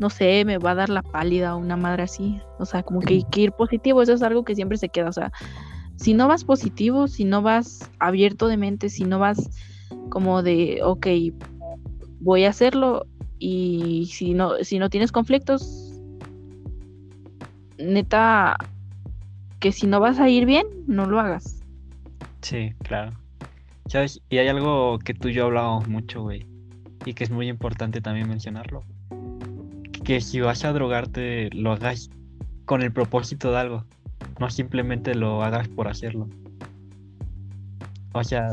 no 0.01 0.11
sé, 0.11 0.45
me 0.45 0.59
va 0.59 0.73
a 0.73 0.75
dar 0.75 0.89
la 0.89 1.03
pálida 1.03 1.55
o 1.55 1.59
una 1.59 1.77
madre 1.77 2.03
así. 2.03 2.41
O 2.59 2.65
sea, 2.65 2.83
como 2.83 2.99
que, 2.99 3.23
que 3.31 3.43
ir 3.43 3.53
positivo, 3.53 4.03
eso 4.03 4.13
es 4.13 4.23
algo 4.25 4.43
que 4.43 4.57
siempre 4.57 4.77
se 4.77 4.89
queda. 4.89 5.09
O 5.09 5.13
sea, 5.13 5.31
si 5.95 6.15
no 6.15 6.27
vas 6.27 6.43
positivo, 6.43 7.07
si 7.07 7.25
no 7.25 7.43
vas 7.43 7.89
abierto 8.01 8.49
de 8.49 8.57
mente, 8.57 8.89
si 8.89 9.05
no 9.05 9.21
vas 9.21 9.51
como 10.09 10.43
de, 10.43 10.81
ok, 10.83 11.07
voy 12.19 12.45
a 12.45 12.51
hacerlo 12.51 13.07
y 13.39 14.11
si 14.13 14.35
no, 14.35 14.57
si 14.63 14.81
no 14.81 14.91
tienes 14.91 15.13
conflictos, 15.13 15.93
neta, 17.79 18.57
que 19.61 19.71
si 19.71 19.87
no 19.87 20.01
vas 20.01 20.19
a 20.19 20.29
ir 20.29 20.45
bien, 20.45 20.67
no 20.89 21.07
lo 21.07 21.21
hagas. 21.21 21.63
Sí, 22.41 22.75
claro. 22.83 23.13
¿Sabes? 23.87 24.21
Y 24.31 24.39
hay 24.39 24.49
algo 24.49 24.99
que 24.99 25.15
tú 25.15 25.29
y 25.29 25.35
yo 25.35 25.45
hablábamos 25.47 25.89
mucho, 25.89 26.23
güey, 26.23 26.47
y 27.05 27.15
que 27.15 27.25
es 27.25 27.31
muy 27.31 27.49
importante 27.49 28.01
también 28.01 28.29
mencionarlo. 28.29 28.85
Que 30.05 30.21
si 30.21 30.41
vas 30.41 30.65
a 30.65 30.73
drogarte, 30.73 31.51
lo 31.53 31.73
hagas 31.73 32.11
con 32.65 32.83
el 32.83 32.93
propósito 32.93 33.51
de 33.53 33.59
algo, 33.59 33.85
no 34.41 34.51
simplemente 34.51 35.15
lo 35.15 35.43
hagas 35.43 35.69
por 35.69 35.89
hacerlo. 35.89 36.29
O 38.15 38.23
sea, 38.25 38.51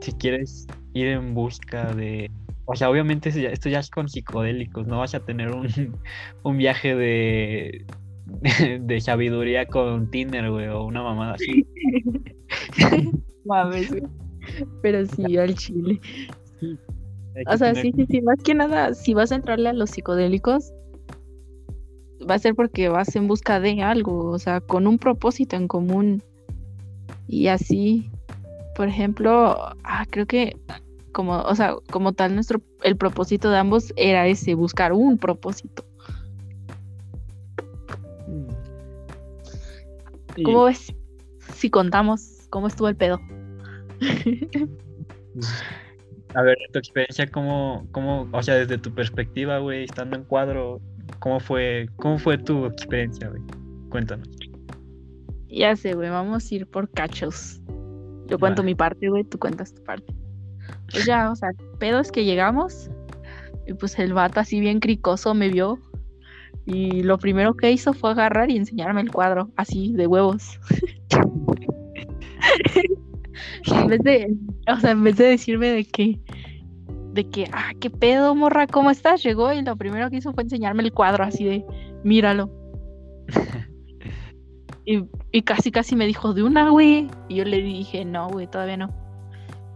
si 0.00 0.12
quieres 0.18 0.66
ir 0.94 1.08
en 1.08 1.34
busca 1.34 1.92
de... 1.94 2.30
O 2.66 2.76
sea, 2.76 2.88
obviamente 2.90 3.30
esto 3.30 3.68
ya- 3.68 3.80
es 3.80 3.90
con 3.90 4.08
psicodélicos, 4.08 4.86
no 4.86 4.98
vas 4.98 5.14
a 5.14 5.20
tener 5.20 5.50
un, 5.54 5.66
un 6.44 6.56
viaje 6.56 6.94
de, 6.94 7.84
de 8.80 9.00
sabiduría 9.00 9.66
con 9.66 10.10
Tinder, 10.10 10.50
güey, 10.50 10.68
o 10.68 10.84
una 10.84 11.02
mamada 11.02 11.34
así. 11.34 11.66
Mames. 13.44 13.90
Pero 14.82 15.06
sí, 15.06 15.36
al 15.36 15.54
chile. 15.54 16.00
O 17.46 17.56
sea, 17.56 17.72
tener- 17.72 17.82
sí, 17.82 17.92
sí, 17.96 18.06
sí, 18.08 18.20
más 18.20 18.42
que 18.42 18.54
nada, 18.54 18.94
si 18.94 19.14
vas 19.14 19.32
a 19.32 19.36
entrarle 19.36 19.68
a 19.70 19.72
los 19.72 19.90
psicodélicos, 19.90 20.72
va 22.28 22.34
a 22.34 22.38
ser 22.38 22.54
porque 22.54 22.88
vas 22.88 23.14
en 23.16 23.28
busca 23.28 23.60
de 23.60 23.82
algo, 23.82 24.30
o 24.30 24.38
sea, 24.38 24.60
con 24.60 24.86
un 24.86 24.98
propósito 24.98 25.56
en 25.56 25.68
común. 25.68 26.22
Y 27.28 27.46
así, 27.46 28.10
por 28.76 28.88
ejemplo, 28.88 29.56
ah, 29.84 30.06
creo 30.10 30.26
que 30.26 30.56
como, 31.12 31.40
o 31.40 31.54
sea, 31.54 31.76
como 31.90 32.12
tal, 32.12 32.34
nuestro, 32.34 32.60
el 32.82 32.96
propósito 32.96 33.50
de 33.50 33.58
ambos 33.58 33.92
era 33.96 34.26
ese, 34.26 34.54
buscar 34.54 34.92
un 34.92 35.18
propósito. 35.18 35.84
Sí, 40.36 40.44
¿Cómo 40.44 40.64
ves? 40.64 40.94
Si 41.54 41.70
contamos 41.70 42.46
cómo 42.50 42.68
estuvo 42.68 42.88
el 42.88 42.96
pedo. 42.96 43.20
A 46.34 46.42
ver, 46.42 46.56
tu 46.72 46.78
experiencia, 46.78 47.26
¿cómo, 47.28 47.88
cómo, 47.90 48.28
o 48.32 48.42
sea, 48.42 48.54
desde 48.54 48.78
tu 48.78 48.94
perspectiva, 48.94 49.58
güey, 49.58 49.84
estando 49.84 50.16
en 50.16 50.22
cuadro, 50.24 50.80
¿cómo 51.18 51.40
fue, 51.40 51.88
cómo 51.96 52.18
fue 52.18 52.38
tu 52.38 52.66
experiencia, 52.66 53.28
güey? 53.28 53.42
Cuéntanos. 53.88 54.28
Ya 55.48 55.74
sé, 55.74 55.94
güey, 55.94 56.08
vamos 56.08 56.50
a 56.50 56.54
ir 56.54 56.68
por 56.68 56.88
cachos. 56.90 57.60
Yo 58.28 58.38
cuento 58.38 58.62
mi 58.62 58.76
parte, 58.76 59.08
güey, 59.08 59.24
tú 59.24 59.40
cuentas 59.40 59.74
tu 59.74 59.82
parte. 59.82 60.14
Pues 60.92 61.04
ya, 61.04 61.32
o 61.32 61.36
sea, 61.36 61.50
pedo 61.80 61.98
es 61.98 62.12
que 62.12 62.24
llegamos 62.24 62.88
y 63.66 63.74
pues 63.74 63.98
el 63.98 64.12
vato 64.14 64.38
así 64.38 64.60
bien 64.60 64.78
cricoso 64.78 65.34
me 65.34 65.48
vio 65.48 65.80
y 66.64 67.02
lo 67.02 67.18
primero 67.18 67.56
que 67.56 67.72
hizo 67.72 67.92
fue 67.92 68.10
agarrar 68.10 68.50
y 68.50 68.56
enseñarme 68.56 69.00
el 69.00 69.10
cuadro, 69.10 69.50
así, 69.56 69.92
de 69.94 70.06
huevos. 70.06 70.60
en 73.66 73.86
vez 73.86 74.00
de, 74.02 74.36
o 74.68 74.76
sea, 74.76 74.90
en 74.90 75.04
vez 75.04 75.16
de 75.16 75.24
decirme 75.24 75.68
de 75.68 75.84
que, 75.84 76.20
de 77.12 77.28
que, 77.28 77.48
ah, 77.52 77.72
qué 77.80 77.90
pedo, 77.90 78.34
morra, 78.34 78.66
¿cómo 78.66 78.90
estás? 78.90 79.22
Llegó 79.22 79.52
y 79.52 79.62
lo 79.62 79.76
primero 79.76 80.10
que 80.10 80.16
hizo 80.16 80.32
fue 80.32 80.44
enseñarme 80.44 80.82
el 80.82 80.92
cuadro, 80.92 81.24
así 81.24 81.44
de, 81.44 81.64
míralo. 82.04 82.50
Y, 84.86 85.04
y 85.30 85.42
casi, 85.42 85.70
casi 85.70 85.94
me 85.94 86.06
dijo, 86.06 86.32
de 86.34 86.42
una, 86.42 86.70
güey. 86.70 87.08
Y 87.28 87.36
yo 87.36 87.44
le 87.44 87.62
dije, 87.62 88.04
no, 88.04 88.28
güey, 88.28 88.48
todavía 88.48 88.76
no. 88.76 88.88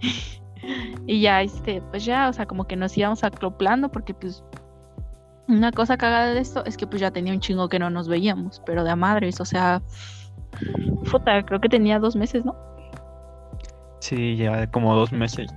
y 1.06 1.21
ya, 1.21 1.42
este, 1.42 1.83
pues 1.90 2.04
ya, 2.04 2.28
o 2.28 2.33
sea, 2.33 2.47
como 2.47 2.66
que 2.66 2.75
nos 2.75 2.97
íbamos 2.97 3.23
acoplando 3.23 3.90
porque, 3.90 4.14
pues, 4.14 4.42
una 5.47 5.71
cosa 5.71 5.97
cagada 5.99 6.35
de 6.35 6.40
esto 6.40 6.64
es 6.64 6.76
que, 6.76 6.87
pues, 6.87 7.00
ya 7.00 7.12
tenía 7.12 7.33
un 7.33 7.40
chingo 7.40 7.68
que 7.68 7.78
no 7.78 7.90
nos 7.90 8.09
veíamos, 8.09 8.61
pero 8.66 8.83
de 8.83 8.90
a 8.90 8.97
madres, 8.97 9.40
o 9.40 9.44
sea, 9.44 9.83
puta, 11.11 11.44
creo 11.44 11.61
que 11.61 11.68
tenía 11.68 11.99
dos 11.99 12.16
meses, 12.16 12.44
¿no? 12.44 12.56
Sí, 14.05 14.37
ya 14.37 14.71
como 14.71 14.95
dos 14.95 15.13
meses. 15.13 15.51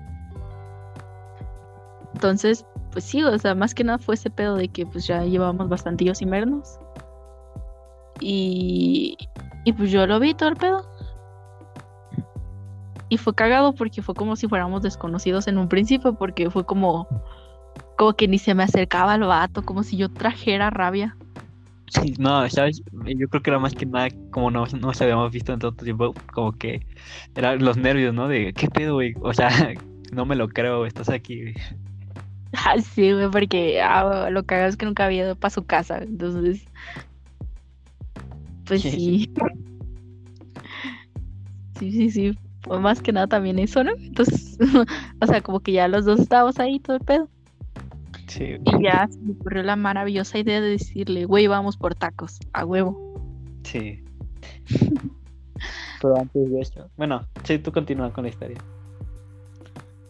Entonces, 2.14 2.66
pues 2.94 3.04
sí, 3.04 3.22
o 3.22 3.38
sea, 3.38 3.54
más 3.56 3.76
que 3.76 3.84
nada 3.84 3.98
fue 3.98 4.16
ese 4.16 4.30
pedo 4.30 4.56
de 4.56 4.70
que, 4.70 4.86
pues, 4.86 5.06
ya 5.06 5.22
llevábamos 5.26 5.68
bastantillos 5.68 6.20
sin 6.20 6.30
vernos. 6.30 6.80
Y, 8.22 9.18
y 9.66 9.74
pues 9.74 9.92
yo 9.92 10.08
lo 10.08 10.18
vi 10.22 10.34
todo 10.34 10.48
el 10.48 10.56
pedo. 10.56 10.90
Y 13.10 13.18
fue 13.18 13.36
cagado 13.36 13.76
porque 13.76 14.02
fue 14.02 14.16
como 14.16 14.38
si 14.38 14.48
fuéramos 14.48 14.82
desconocidos 14.82 15.50
en 15.50 15.58
un 15.58 15.68
principio, 15.68 16.16
porque 16.16 16.50
fue 16.50 16.66
como, 16.66 17.06
como 17.98 18.14
que 18.14 18.30
ni 18.30 18.40
se 18.40 18.56
me 18.56 18.64
acercaba 18.64 19.12
al 19.12 19.26
vato, 19.26 19.62
como 19.66 19.84
si 19.84 19.98
yo 19.98 20.08
trajera 20.08 20.70
rabia. 20.70 21.18
Sí, 21.90 22.14
no, 22.20 22.50
¿sabes? 22.50 22.82
Yo 23.06 23.30
creo 23.30 23.42
que 23.42 23.50
era 23.50 23.60
más 23.60 23.74
que 23.74 23.86
nada, 23.86 24.10
como 24.32 24.52
no 24.52 24.66
no 24.66 24.78
nos 24.80 25.02
habíamos 25.02 25.32
visto 25.32 25.54
en 25.54 25.60
tanto 25.60 25.84
tiempo, 25.84 26.14
como 26.34 26.52
que 26.52 26.86
eran 27.36 27.64
los 27.64 27.78
nervios, 27.78 28.14
¿no? 28.14 28.28
De, 28.28 28.54
¿qué 28.54 28.68
pedo, 28.68 28.96
güey? 28.96 29.14
O 29.22 29.34
sea, 29.34 29.50
no 30.12 30.26
me 30.26 30.36
lo 30.36 30.50
creo, 30.50 30.86
estás 30.86 31.10
aquí, 31.10 31.42
güey. 31.42 31.56
Ah, 32.54 32.76
sí, 32.80 33.12
güey, 33.14 33.30
porque 33.30 33.82
ah, 33.82 34.30
lo 34.30 34.46
cagado 34.46 34.70
es 34.70 34.78
que 34.78 34.86
nunca 34.86 35.06
había 35.06 35.24
ido 35.24 35.36
para 35.36 35.54
su 35.54 35.66
casa, 35.66 36.00
entonces. 36.00 36.66
Pues 38.66 38.82
Sí, 38.82 38.92
sí. 38.92 39.34
Sí, 41.80 42.12
sí. 42.12 42.38
Fue 42.62 42.80
más 42.80 43.02
que 43.02 43.14
nada 43.14 43.28
también 43.28 43.60
eso, 43.60 43.84
¿no? 43.84 43.92
Entonces, 43.98 44.58
o 45.22 45.26
sea, 45.26 45.42
como 45.42 45.62
que 45.62 45.72
ya 45.72 45.88
los 45.88 46.06
dos 46.06 46.20
estábamos 46.20 46.60
ahí 46.60 46.80
todo 46.80 46.98
el 46.98 47.04
pedo. 47.04 47.30
Sí, 48.28 48.58
Y 48.64 48.84
ya 48.84 49.08
se 49.10 49.20
me 49.20 49.32
ocurrió 49.34 49.64
la 49.64 49.76
maravillosa 49.76 50.38
idea 50.38 50.60
de 50.62 50.70
decirle, 50.70 51.26
güey, 51.26 51.48
vamos 51.48 51.78
por 51.78 51.96
tacos, 51.96 52.40
a 52.54 52.66
huevo. 52.66 53.16
sí. 53.64 54.04
Pero 56.02 56.16
antes 56.18 56.52
de 56.52 56.60
eso. 56.60 56.90
Bueno, 56.96 57.28
sí, 57.44 57.58
tú 57.58 57.72
continúa 57.72 58.14
con 58.14 58.26
la 58.26 58.30
historia. 58.30 58.58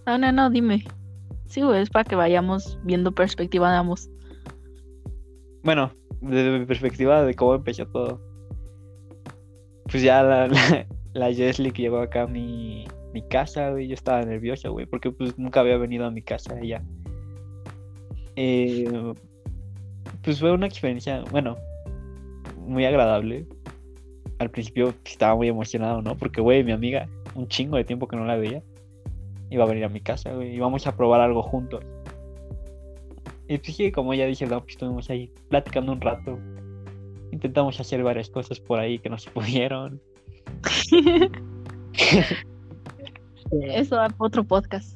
No, 0.05 0.17
no, 0.17 0.31
no, 0.33 0.49
dime. 0.49 0.83
Sí, 1.45 1.61
güey, 1.61 1.81
es 1.81 1.89
para 1.89 2.03
que 2.03 2.15
vayamos 2.15 2.77
viendo 2.83 3.13
perspectiva 3.13 3.71
de 3.71 3.77
ambos. 3.77 4.09
Bueno, 5.63 5.91
desde 6.21 6.59
mi 6.59 6.65
perspectiva 6.65 7.23
de 7.23 7.33
cómo 7.33 7.55
empezó 7.55 7.87
todo. 7.87 8.21
Pues 9.89 10.03
ya 10.03 10.21
la, 10.23 10.47
la, 10.47 10.87
la 11.13 11.29
que 11.29 11.71
llegó 11.81 11.99
acá 11.99 12.23
a 12.23 12.27
mi, 12.27 12.85
mi 13.13 13.21
casa, 13.27 13.71
güey, 13.71 13.87
yo 13.87 13.93
estaba 13.93 14.21
nerviosa, 14.23 14.69
güey, 14.69 14.85
porque 14.85 15.11
pues 15.11 15.37
nunca 15.37 15.61
había 15.61 15.77
venido 15.77 16.05
a 16.05 16.11
mi 16.11 16.21
casa 16.21 16.59
ella. 16.59 16.83
Eh, 18.37 19.13
pues 20.21 20.39
fue 20.39 20.51
una 20.51 20.67
experiencia, 20.67 21.23
bueno, 21.31 21.57
muy 22.65 22.85
agradable. 22.85 23.45
Al 24.39 24.51
principio 24.51 24.93
estaba 25.03 25.35
muy 25.35 25.47
emocionado, 25.47 26.01
¿no? 26.03 26.15
Porque, 26.15 26.39
güey, 26.39 26.63
mi 26.63 26.71
amiga, 26.71 27.09
un 27.33 27.47
chingo 27.47 27.77
de 27.77 27.83
tiempo 27.83 28.07
que 28.07 28.15
no 28.15 28.25
la 28.25 28.35
veía, 28.35 28.61
iba 29.49 29.63
a 29.63 29.67
venir 29.67 29.85
a 29.85 29.89
mi 29.89 30.01
casa, 30.01 30.33
güey, 30.33 30.53
y 30.55 30.59
vamos 30.59 30.85
a 30.85 30.95
probar 30.95 31.19
algo 31.21 31.41
juntos. 31.41 31.83
Y 33.47 33.57
pues 33.57 33.75
sí, 33.75 33.91
como 33.91 34.13
ya 34.13 34.27
dije, 34.27 34.45
no, 34.45 34.59
pues 34.59 34.73
estuvimos 34.73 35.09
ahí 35.09 35.31
platicando 35.49 35.93
un 35.93 36.01
rato. 36.01 36.37
Intentamos 37.31 37.79
hacer 37.79 38.03
varias 38.03 38.29
cosas 38.29 38.59
por 38.59 38.77
ahí 38.79 38.99
que 38.99 39.09
no 39.09 39.17
se 39.17 39.31
pudieron. 39.31 39.99
Eso 43.63 43.95
da 43.95 44.13
otro 44.19 44.43
podcast. 44.43 44.95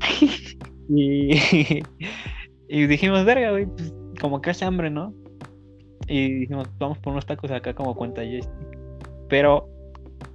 Y, 0.88 1.30
y 2.68 2.86
dijimos, 2.86 3.24
verga, 3.24 3.50
güey, 3.50 3.66
pues 3.66 3.94
como 4.20 4.40
que 4.40 4.50
hace 4.50 4.64
hambre, 4.64 4.90
¿no? 4.90 5.14
Y 6.08 6.40
dijimos, 6.40 6.68
vamos 6.78 6.98
por 6.98 7.12
unos 7.12 7.26
tacos 7.26 7.50
acá 7.50 7.74
como 7.74 7.94
cuenta 7.94 8.22
Jess. 8.22 8.48
Pero 9.28 9.68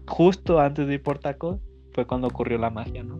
justo 0.08 0.60
antes 0.60 0.88
de 0.88 0.96
ir 0.96 1.04
por 1.04 1.20
tacos 1.20 1.60
fue 1.94 2.06
cuando 2.06 2.27
ocurrió 2.27 2.58
la 2.58 2.70
magia, 2.70 3.04
¿no? 3.04 3.18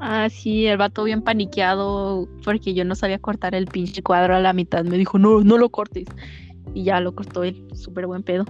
Ah, 0.00 0.28
sí, 0.30 0.66
el 0.66 0.76
vato 0.76 1.02
bien 1.04 1.22
paniqueado 1.22 2.28
porque 2.44 2.72
yo 2.72 2.84
no 2.84 2.94
sabía 2.94 3.18
cortar 3.18 3.54
el 3.56 3.66
pinche 3.66 4.02
cuadro 4.02 4.36
a 4.36 4.40
la 4.40 4.52
mitad. 4.52 4.84
Me 4.84 4.96
dijo, 4.96 5.18
no, 5.18 5.40
no 5.40 5.58
lo 5.58 5.70
cortes. 5.70 6.06
Y 6.72 6.84
ya 6.84 7.00
lo 7.00 7.14
cortó 7.14 7.42
él, 7.42 7.66
súper 7.74 8.06
buen 8.06 8.22
pedo. 8.22 8.44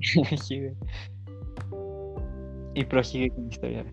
Y 2.74 2.84
prosigue 2.84 3.30
con 3.30 3.44
la 3.44 3.48
historia. 3.48 3.84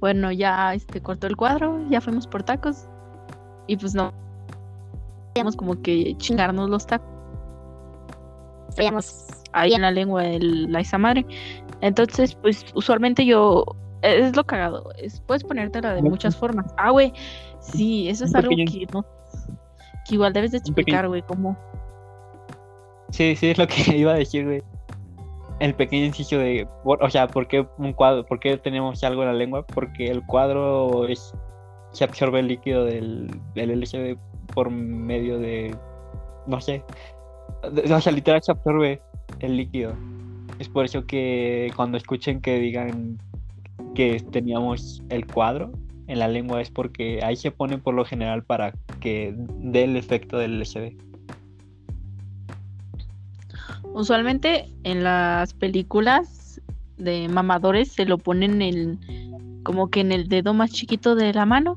Bueno, 0.00 0.32
ya 0.32 0.74
este 0.74 1.02
cortó 1.02 1.26
el 1.26 1.36
cuadro, 1.36 1.78
ya 1.90 2.00
fuimos 2.00 2.26
por 2.26 2.42
tacos. 2.42 2.86
Y 3.66 3.76
pues 3.76 3.94
no. 3.94 4.12
Queríamos 5.34 5.56
como 5.56 5.80
que 5.80 6.16
chingarnos 6.16 6.70
los 6.70 6.86
tacos. 6.86 7.06
Traíamos 8.74 9.26
ahí 9.52 9.74
en 9.74 9.82
la 9.82 9.90
lengua 9.90 10.22
de 10.22 10.38
la 10.40 10.80
esa 10.80 10.98
madre. 10.98 11.26
Entonces, 11.80 12.34
pues 12.34 12.64
usualmente 12.74 13.24
yo. 13.24 13.64
Es 14.02 14.34
lo 14.34 14.44
cagado. 14.44 14.90
Es, 14.96 15.20
puedes 15.20 15.44
ponértela 15.44 15.94
de 15.94 16.02
muchas 16.02 16.34
formas. 16.34 16.72
Ah, 16.78 16.90
güey. 16.90 17.12
Sí, 17.60 18.08
eso 18.08 18.24
es 18.24 18.34
algo 18.34 18.48
que 18.50 18.86
no. 18.92 19.04
Que 20.08 20.14
igual 20.14 20.32
debes 20.32 20.52
de 20.52 20.58
explicar, 20.58 21.06
güey, 21.06 21.22
cómo. 21.22 21.58
Sí, 23.10 23.36
sí, 23.36 23.50
es 23.50 23.58
lo 23.58 23.66
que 23.66 23.82
iba 23.96 24.12
a 24.12 24.16
decir, 24.16 24.46
güey. 24.46 24.62
El 25.60 25.74
pequeño 25.74 26.06
inciso 26.06 26.38
de, 26.38 26.66
o 26.84 27.10
sea, 27.10 27.28
¿por 27.28 27.46
qué 27.46 27.66
un 27.78 27.92
cuadro? 27.92 28.24
¿Por 28.24 28.40
qué 28.40 28.56
tenemos 28.56 29.04
algo 29.04 29.22
en 29.22 29.28
la 29.28 29.34
lengua? 29.34 29.66
Porque 29.66 30.06
el 30.06 30.24
cuadro 30.26 31.06
es, 31.06 31.34
se 31.92 32.04
absorbe 32.04 32.40
el 32.40 32.48
líquido 32.48 32.84
del, 32.84 33.30
del 33.54 34.18
por 34.54 34.70
medio 34.70 35.38
de, 35.38 35.76
no 36.46 36.60
sé, 36.60 36.82
o 37.62 38.00
sea, 38.00 38.12
literal 38.12 38.42
se 38.42 38.52
absorbe 38.52 39.02
el 39.40 39.56
líquido. 39.56 39.92
Es 40.58 40.68
por 40.68 40.84
eso 40.84 41.06
que 41.06 41.70
cuando 41.76 41.96
escuchen 41.96 42.40
que 42.40 42.58
digan 42.58 43.18
que 43.94 44.20
teníamos 44.30 45.02
el 45.08 45.26
cuadro 45.26 45.72
en 46.06 46.18
la 46.18 46.28
lengua 46.28 46.60
es 46.60 46.70
porque 46.70 47.20
ahí 47.22 47.36
se 47.36 47.50
pone 47.50 47.78
por 47.78 47.94
lo 47.94 48.04
general 48.04 48.44
para 48.44 48.72
que 49.00 49.34
dé 49.36 49.84
el 49.84 49.96
efecto 49.96 50.38
del 50.38 50.60
LCD. 50.60 51.09
Usualmente 53.92 54.68
en 54.84 55.02
las 55.02 55.52
películas 55.54 56.60
de 56.96 57.28
mamadores 57.28 57.92
se 57.92 58.04
lo 58.04 58.18
ponen 58.18 58.62
en 58.62 59.00
como 59.62 59.90
que 59.90 60.00
en 60.00 60.12
el 60.12 60.28
dedo 60.28 60.54
más 60.54 60.70
chiquito 60.70 61.14
de 61.14 61.32
la 61.32 61.46
mano. 61.46 61.76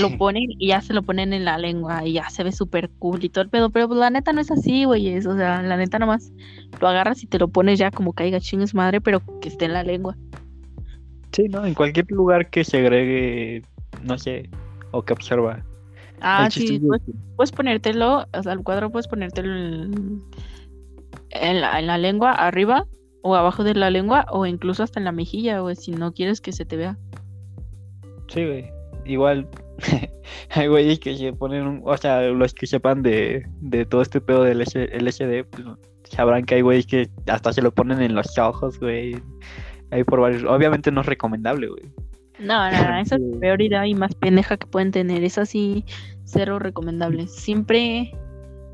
Lo 0.00 0.10
ponen 0.18 0.50
y 0.58 0.68
ya 0.68 0.80
se 0.80 0.94
lo 0.94 1.02
ponen 1.02 1.32
en 1.32 1.44
la 1.44 1.58
lengua 1.58 2.06
y 2.06 2.14
ya 2.14 2.30
se 2.30 2.44
ve 2.44 2.52
súper 2.52 2.90
cool 2.98 3.24
y 3.24 3.28
todo 3.28 3.42
el 3.42 3.50
pedo. 3.50 3.70
Pero 3.70 3.88
pues 3.88 3.98
la 3.98 4.10
neta 4.10 4.32
no 4.32 4.40
es 4.40 4.50
así, 4.50 4.84
güey. 4.84 5.16
O 5.18 5.36
sea, 5.36 5.62
la 5.62 5.76
neta 5.76 5.98
nomás 5.98 6.32
lo 6.80 6.88
agarras 6.88 7.22
y 7.22 7.26
te 7.26 7.38
lo 7.38 7.48
pones 7.48 7.78
ya 7.78 7.90
como 7.90 8.12
caiga 8.12 8.40
chingues 8.40 8.74
madre, 8.74 9.00
pero 9.00 9.20
que 9.40 9.48
esté 9.48 9.66
en 9.66 9.72
la 9.72 9.82
lengua. 9.82 10.16
Sí, 11.32 11.48
¿no? 11.48 11.66
En 11.66 11.74
cualquier 11.74 12.10
lugar 12.10 12.48
que 12.50 12.62
se 12.62 12.78
agregue, 12.78 13.62
no 14.02 14.16
sé, 14.18 14.48
o 14.92 15.02
que 15.02 15.12
absorba. 15.12 15.64
Ah, 16.24 16.48
sí, 16.50 16.80
pues, 16.80 17.02
puedes 17.36 17.52
ponértelo, 17.52 18.26
o 18.32 18.42
sea, 18.42 18.52
el 18.52 18.62
cuadro 18.62 18.90
puedes 18.90 19.08
ponértelo 19.08 19.54
en, 19.56 20.18
en 21.30 21.60
la, 21.60 21.78
en 21.78 21.86
la 21.86 21.98
lengua, 21.98 22.32
arriba 22.32 22.86
o 23.22 23.34
abajo 23.36 23.64
de 23.64 23.74
la 23.74 23.90
lengua, 23.90 24.26
o 24.30 24.44
incluso 24.46 24.82
hasta 24.82 24.98
en 25.00 25.04
la 25.04 25.12
mejilla, 25.12 25.60
güey, 25.60 25.76
si 25.76 25.92
no 25.92 26.12
quieres 26.12 26.40
que 26.40 26.52
se 26.52 26.64
te 26.64 26.76
vea. 26.76 26.98
Sí, 28.28 28.44
güey. 28.44 28.70
Igual 29.06 29.48
hay 30.50 30.66
güeyes 30.66 30.98
que 30.98 31.16
se 31.16 31.32
ponen, 31.32 31.66
un- 31.66 31.82
o 31.84 31.96
sea, 31.96 32.22
los 32.22 32.54
que 32.54 32.66
sepan 32.66 33.02
de, 33.02 33.46
de 33.60 33.84
todo 33.84 34.02
este 34.02 34.20
pedo 34.20 34.42
del 34.44 34.60
LSD, 34.62 35.44
pues 35.50 35.64
sabrán 36.04 36.44
que 36.44 36.54
hay 36.56 36.60
güeyes 36.62 36.86
que 36.86 37.10
hasta 37.26 37.52
se 37.52 37.62
lo 37.62 37.72
ponen 37.72 38.00
en 38.02 38.14
los 38.14 38.38
ojos, 38.38 38.78
güey. 38.78 39.16
Hay 39.90 40.04
por 40.04 40.20
varios. 40.20 40.44
Obviamente 40.44 40.90
no 40.90 41.00
es 41.02 41.06
recomendable, 41.06 41.68
güey. 41.68 41.82
No, 42.38 42.70
no, 42.70 42.90
no, 42.90 42.98
esa 42.98 43.16
es 43.16 43.20
la 43.20 43.38
peor 43.38 43.62
idea 43.62 43.86
y 43.86 43.94
más 43.94 44.14
pendeja 44.14 44.56
que 44.56 44.66
pueden 44.66 44.90
tener. 44.90 45.22
Es 45.22 45.38
así, 45.38 45.84
cero 46.24 46.58
recomendable. 46.58 47.26
Siempre 47.28 48.12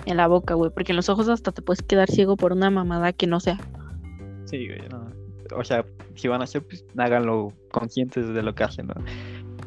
en 0.06 0.16
la 0.16 0.26
boca, 0.26 0.54
güey, 0.54 0.70
porque 0.70 0.92
en 0.92 0.96
los 0.96 1.08
ojos 1.08 1.28
hasta 1.28 1.52
te 1.52 1.62
puedes 1.62 1.82
quedar 1.82 2.10
ciego 2.10 2.36
por 2.36 2.52
una 2.52 2.70
mamada 2.70 3.12
que 3.12 3.26
no 3.26 3.40
sea. 3.40 3.58
Sí, 4.46 4.66
güey, 4.66 4.88
no. 4.88 5.10
O 5.56 5.64
sea, 5.64 5.84
si 6.14 6.28
van 6.28 6.40
a 6.40 6.44
hacer, 6.44 6.62
pues 6.62 6.84
háganlo 6.96 7.52
conscientes 7.70 8.28
de 8.28 8.42
lo 8.42 8.54
que 8.54 8.64
hacen, 8.64 8.86
¿no? 8.86 8.94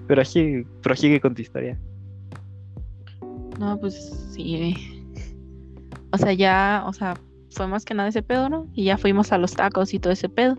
Pero 0.07 0.23
sí, 0.25 0.63
prosigue 0.81 1.19
con 1.19 1.35
tu 1.35 1.41
historia. 1.41 1.77
No, 3.59 3.79
pues 3.79 3.95
sí. 4.31 4.57
güey. 4.57 5.03
O 6.11 6.17
sea, 6.17 6.33
ya, 6.33 6.83
o 6.85 6.93
sea, 6.93 7.15
fue 7.51 7.67
más 7.67 7.85
que 7.85 7.93
nada 7.93 8.09
ese 8.09 8.23
pedo, 8.23 8.49
¿no? 8.49 8.67
Y 8.73 8.85
ya 8.85 8.97
fuimos 8.97 9.31
a 9.31 9.37
los 9.37 9.53
tacos 9.53 9.93
y 9.93 9.99
todo 9.99 10.13
ese 10.13 10.29
pedo. 10.29 10.57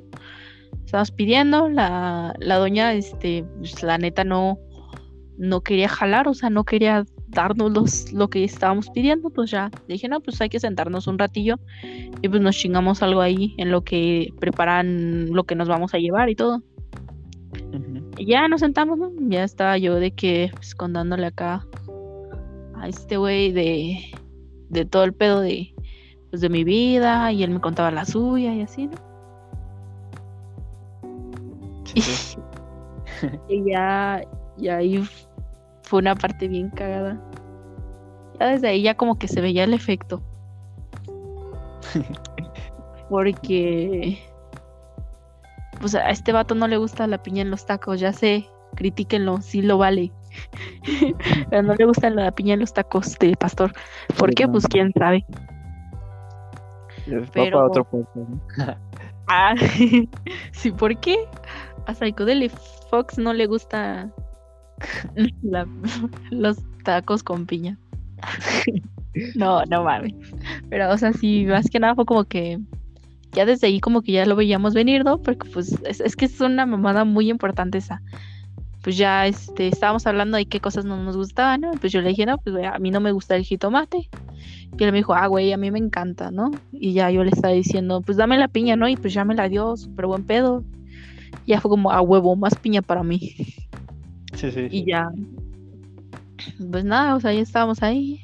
Estábamos 0.94 1.10
pidiendo, 1.10 1.68
la, 1.68 2.36
la 2.38 2.56
doña, 2.58 2.94
este, 2.94 3.44
pues 3.58 3.82
la 3.82 3.98
neta 3.98 4.22
no, 4.22 4.60
no 5.36 5.60
quería 5.60 5.88
jalar, 5.88 6.28
o 6.28 6.34
sea, 6.34 6.50
no 6.50 6.62
quería 6.62 7.04
darnos 7.26 7.72
los, 7.72 8.12
lo 8.12 8.30
que 8.30 8.44
estábamos 8.44 8.90
pidiendo, 8.90 9.30
pues 9.30 9.50
ya 9.50 9.72
dije, 9.88 10.06
no, 10.06 10.20
pues 10.20 10.40
hay 10.40 10.50
que 10.50 10.60
sentarnos 10.60 11.08
un 11.08 11.18
ratillo 11.18 11.56
y 12.22 12.28
pues 12.28 12.40
nos 12.40 12.54
chingamos 12.54 13.02
algo 13.02 13.22
ahí 13.22 13.56
en 13.58 13.72
lo 13.72 13.82
que 13.82 14.32
preparan 14.38 15.32
lo 15.32 15.42
que 15.42 15.56
nos 15.56 15.66
vamos 15.66 15.94
a 15.94 15.98
llevar 15.98 16.30
y 16.30 16.36
todo. 16.36 16.62
Y 18.16 18.26
ya 18.26 18.46
nos 18.46 18.60
sentamos, 18.60 18.96
¿no? 18.96 19.10
Ya 19.18 19.42
estaba 19.42 19.76
yo 19.78 19.96
de 19.96 20.12
que, 20.12 20.52
pues, 20.54 20.76
contándole 20.76 21.26
acá 21.26 21.66
a 22.76 22.86
este 22.86 23.16
güey 23.16 23.50
de, 23.50 23.98
de 24.68 24.84
todo 24.84 25.02
el 25.02 25.12
pedo 25.12 25.40
de, 25.40 25.74
pues, 26.30 26.40
de 26.40 26.50
mi 26.50 26.62
vida 26.62 27.32
y 27.32 27.42
él 27.42 27.50
me 27.50 27.60
contaba 27.60 27.90
la 27.90 28.04
suya 28.04 28.54
y 28.54 28.60
así, 28.60 28.86
¿no? 28.86 29.13
Sí. 31.94 32.38
Y 33.48 33.70
ya, 33.70 34.22
y 34.58 34.68
ahí 34.68 35.02
fue 35.82 36.00
una 36.00 36.14
parte 36.14 36.48
bien 36.48 36.70
cagada. 36.70 37.20
Ya 38.40 38.46
desde 38.48 38.68
ahí 38.68 38.82
ya 38.82 38.96
como 38.96 39.18
que 39.18 39.28
se 39.28 39.40
veía 39.40 39.64
el 39.64 39.72
efecto. 39.74 40.20
Porque 43.08 44.18
pues 45.80 45.94
a 45.94 46.08
este 46.10 46.32
vato 46.32 46.54
no 46.54 46.66
le 46.66 46.76
gusta 46.78 47.06
la 47.06 47.22
piña 47.22 47.42
en 47.42 47.50
los 47.50 47.66
tacos, 47.66 48.00
ya 48.00 48.12
sé, 48.12 48.46
critíquenlo, 48.74 49.40
sí 49.42 49.60
lo 49.62 49.76
vale. 49.78 50.12
Pero 51.50 51.62
no 51.62 51.74
le 51.74 51.84
gusta 51.84 52.10
la 52.10 52.32
piña 52.32 52.54
en 52.54 52.60
los 52.60 52.72
tacos 52.72 53.18
de 53.18 53.36
pastor. 53.36 53.72
¿Por 54.18 54.30
Sí, 54.30 54.34
qué? 54.34 54.46
no. 54.46 54.52
Pues 54.52 54.66
quién 54.66 54.92
sabe. 54.98 55.24
Pero- 57.06 57.26
para 57.58 57.66
otro 57.66 57.84
punto, 57.84 58.10
¿no? 58.16 58.40
Ah, 59.26 59.54
sí, 60.52 60.70
¿por 60.72 60.98
qué? 61.00 61.16
A 61.86 61.94
Psychedelic 61.94 62.52
Fox 62.90 63.18
no 63.18 63.32
le 63.32 63.46
gusta 63.46 64.10
la- 65.42 65.66
los 66.30 66.58
tacos 66.84 67.22
con 67.22 67.46
piña. 67.46 67.78
No, 69.36 69.62
no 69.66 69.84
mames. 69.84 70.12
Pero, 70.68 70.90
o 70.90 70.98
sea, 70.98 71.12
sí, 71.12 71.44
más 71.46 71.70
que 71.70 71.78
nada 71.78 71.94
fue 71.94 72.04
como 72.04 72.24
que 72.24 72.58
ya 73.32 73.46
desde 73.46 73.68
ahí 73.68 73.80
como 73.80 74.02
que 74.02 74.10
ya 74.12 74.26
lo 74.26 74.34
veíamos 74.36 74.74
venir, 74.74 75.04
¿no? 75.04 75.22
Porque 75.22 75.48
pues 75.50 75.72
es, 75.86 76.00
es 76.00 76.16
que 76.16 76.24
es 76.24 76.40
una 76.40 76.66
mamada 76.66 77.04
muy 77.04 77.30
importante 77.30 77.78
esa. 77.78 78.02
pues 78.82 78.96
ya 78.96 79.26
este, 79.28 79.68
estábamos 79.68 80.06
hablando 80.08 80.36
de 80.36 80.46
qué 80.46 80.60
cosas 80.60 80.84
no 80.84 81.02
nos 81.02 81.16
gustaban, 81.16 81.60
¿no? 81.62 81.70
Pues 81.80 81.92
yo 81.92 82.00
le 82.02 82.08
dije, 82.10 82.26
no, 82.26 82.38
pues 82.38 82.56
a 82.64 82.78
mí 82.80 82.90
no 82.90 83.00
me 83.00 83.12
gusta 83.12 83.36
el 83.36 83.44
jitomate. 83.44 84.10
Y 84.78 84.84
él 84.84 84.92
me 84.92 84.98
dijo, 84.98 85.14
ah, 85.14 85.28
güey, 85.28 85.52
a 85.52 85.56
mí 85.58 85.70
me 85.70 85.78
encanta, 85.78 86.30
¿no? 86.32 86.50
Y 86.72 86.92
ya 86.94 87.10
yo 87.12 87.22
le 87.24 87.30
estaba 87.30 87.54
diciendo, 87.54 88.02
pues 88.02 88.18
dame 88.18 88.36
la 88.38 88.48
piña, 88.48 88.76
¿no? 88.76 88.88
Y 88.88 88.96
pues 88.96 89.14
ya 89.14 89.24
me 89.24 89.34
la 89.36 89.48
dio, 89.48 89.76
súper 89.76 90.06
buen 90.06 90.24
pedo. 90.26 90.64
Ya 91.46 91.60
fue 91.60 91.70
como 91.70 91.90
a 91.90 92.00
huevo, 92.00 92.36
más 92.36 92.54
piña 92.56 92.82
para 92.82 93.02
mí. 93.02 93.34
Sí, 94.34 94.50
sí. 94.50 94.68
Y 94.70 94.86
ya. 94.86 95.10
Pues 96.70 96.84
nada, 96.84 97.14
o 97.14 97.20
sea, 97.20 97.32
ya 97.32 97.40
estábamos 97.40 97.82
ahí. 97.82 98.20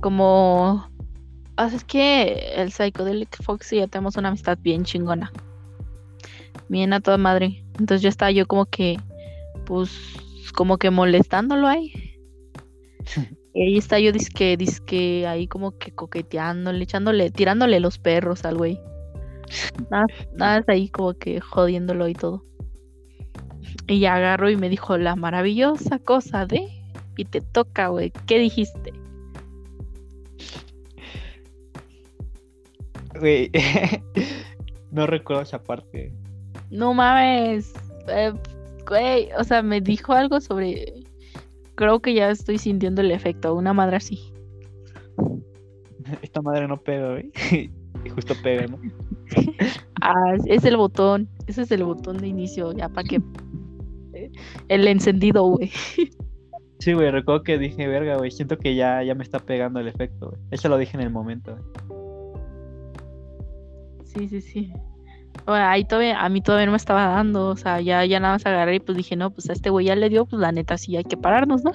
Como. 0.00 0.88
O 1.58 1.68
sea, 1.68 1.76
es 1.76 1.84
que 1.84 2.52
el 2.56 2.70
Psychedelic 2.70 3.42
Fox 3.42 3.72
y 3.72 3.76
ya 3.76 3.86
tenemos 3.86 4.16
una 4.16 4.28
amistad 4.28 4.58
bien 4.60 4.84
chingona. 4.84 5.32
Bien 6.68 6.92
a 6.92 7.00
toda 7.00 7.16
madre. 7.16 7.64
Entonces 7.78 8.02
ya 8.02 8.08
estaba 8.08 8.30
yo 8.30 8.46
como 8.46 8.66
que. 8.66 8.98
Pues. 9.64 9.90
Como 10.54 10.78
que 10.78 10.90
molestándolo 10.90 11.66
ahí. 11.66 11.92
Y 13.56 13.62
ahí 13.62 13.78
está 13.78 13.98
yo 13.98 14.12
disque, 14.12 14.58
disque 14.58 15.26
ahí 15.26 15.46
como 15.46 15.78
que 15.78 15.90
coqueteándole, 15.90 16.84
echándole, 16.84 17.30
tirándole 17.30 17.80
los 17.80 17.96
perros 17.96 18.44
al 18.44 18.58
güey. 18.58 18.78
Nada, 19.90 20.06
nada 20.34 20.64
ahí 20.68 20.88
como 20.88 21.14
que 21.14 21.40
jodiéndolo 21.40 22.08
y 22.08 22.14
todo. 22.14 22.44
Y 23.86 24.00
ya 24.00 24.16
agarró 24.16 24.50
y 24.50 24.56
me 24.56 24.68
dijo 24.68 24.98
la 24.98 25.16
maravillosa 25.16 25.98
cosa 25.98 26.46
de. 26.46 26.68
Y 27.16 27.24
te 27.24 27.40
toca, 27.40 27.88
güey. 27.88 28.12
¿Qué 28.26 28.38
dijiste? 28.38 28.92
Güey, 33.18 33.50
no 34.90 35.06
recuerdo 35.06 35.42
esa 35.42 35.62
parte. 35.62 36.12
No 36.70 36.94
mames. 36.94 37.72
Eh, 38.08 38.32
güey, 38.86 39.28
o 39.38 39.44
sea, 39.44 39.62
me 39.62 39.80
dijo 39.80 40.12
algo 40.12 40.40
sobre. 40.40 41.04
Creo 41.74 42.00
que 42.00 42.14
ya 42.14 42.30
estoy 42.30 42.58
sintiendo 42.58 43.02
el 43.02 43.12
efecto. 43.12 43.54
Una 43.54 43.72
madre 43.72 43.96
así. 43.96 44.32
Esta 46.22 46.42
madre 46.42 46.68
no 46.68 46.80
pega, 46.80 47.12
güey. 47.12 47.30
Y 48.06 48.08
justo 48.08 48.34
pega, 48.42 48.66
¿no? 48.66 48.78
Ah, 50.02 50.34
es 50.46 50.64
el 50.64 50.76
botón. 50.76 51.28
Ese 51.46 51.62
es 51.62 51.70
el 51.72 51.82
botón 51.82 52.18
de 52.18 52.28
inicio, 52.28 52.72
ya 52.72 52.88
para 52.88 53.08
que. 53.08 53.20
El 54.68 54.86
encendido, 54.86 55.42
güey. 55.44 55.70
Sí, 56.78 56.92
güey, 56.92 57.10
recuerdo 57.10 57.42
que 57.42 57.58
dije, 57.58 57.88
verga, 57.88 58.16
güey, 58.18 58.30
siento 58.30 58.58
que 58.58 58.74
ya, 58.76 59.02
ya 59.02 59.14
me 59.14 59.24
está 59.24 59.38
pegando 59.38 59.80
el 59.80 59.88
efecto, 59.88 60.28
güey. 60.28 60.40
Eso 60.50 60.68
lo 60.68 60.76
dije 60.76 60.96
en 60.96 61.02
el 61.02 61.10
momento. 61.10 61.58
Sí, 64.04 64.28
sí, 64.28 64.40
sí. 64.40 64.72
Bueno, 65.46 65.64
ahí 65.64 65.84
todavía, 65.84 66.20
a 66.20 66.28
mí 66.28 66.40
todavía 66.40 66.66
no 66.66 66.72
me 66.72 66.76
estaba 66.76 67.06
dando, 67.06 67.48
o 67.48 67.56
sea, 67.56 67.80
ya, 67.80 68.04
ya 68.04 68.20
nada 68.20 68.34
más 68.34 68.46
agarré 68.46 68.76
y 68.76 68.80
pues 68.80 68.96
dije, 68.96 69.16
no, 69.16 69.30
pues 69.30 69.48
a 69.50 69.54
este 69.54 69.70
güey 69.70 69.86
ya 69.86 69.96
le 69.96 70.08
dio, 70.08 70.26
pues 70.26 70.40
la 70.40 70.52
neta 70.52 70.78
sí 70.78 70.96
hay 70.96 71.04
que 71.04 71.16
pararnos, 71.16 71.64
¿no? 71.64 71.72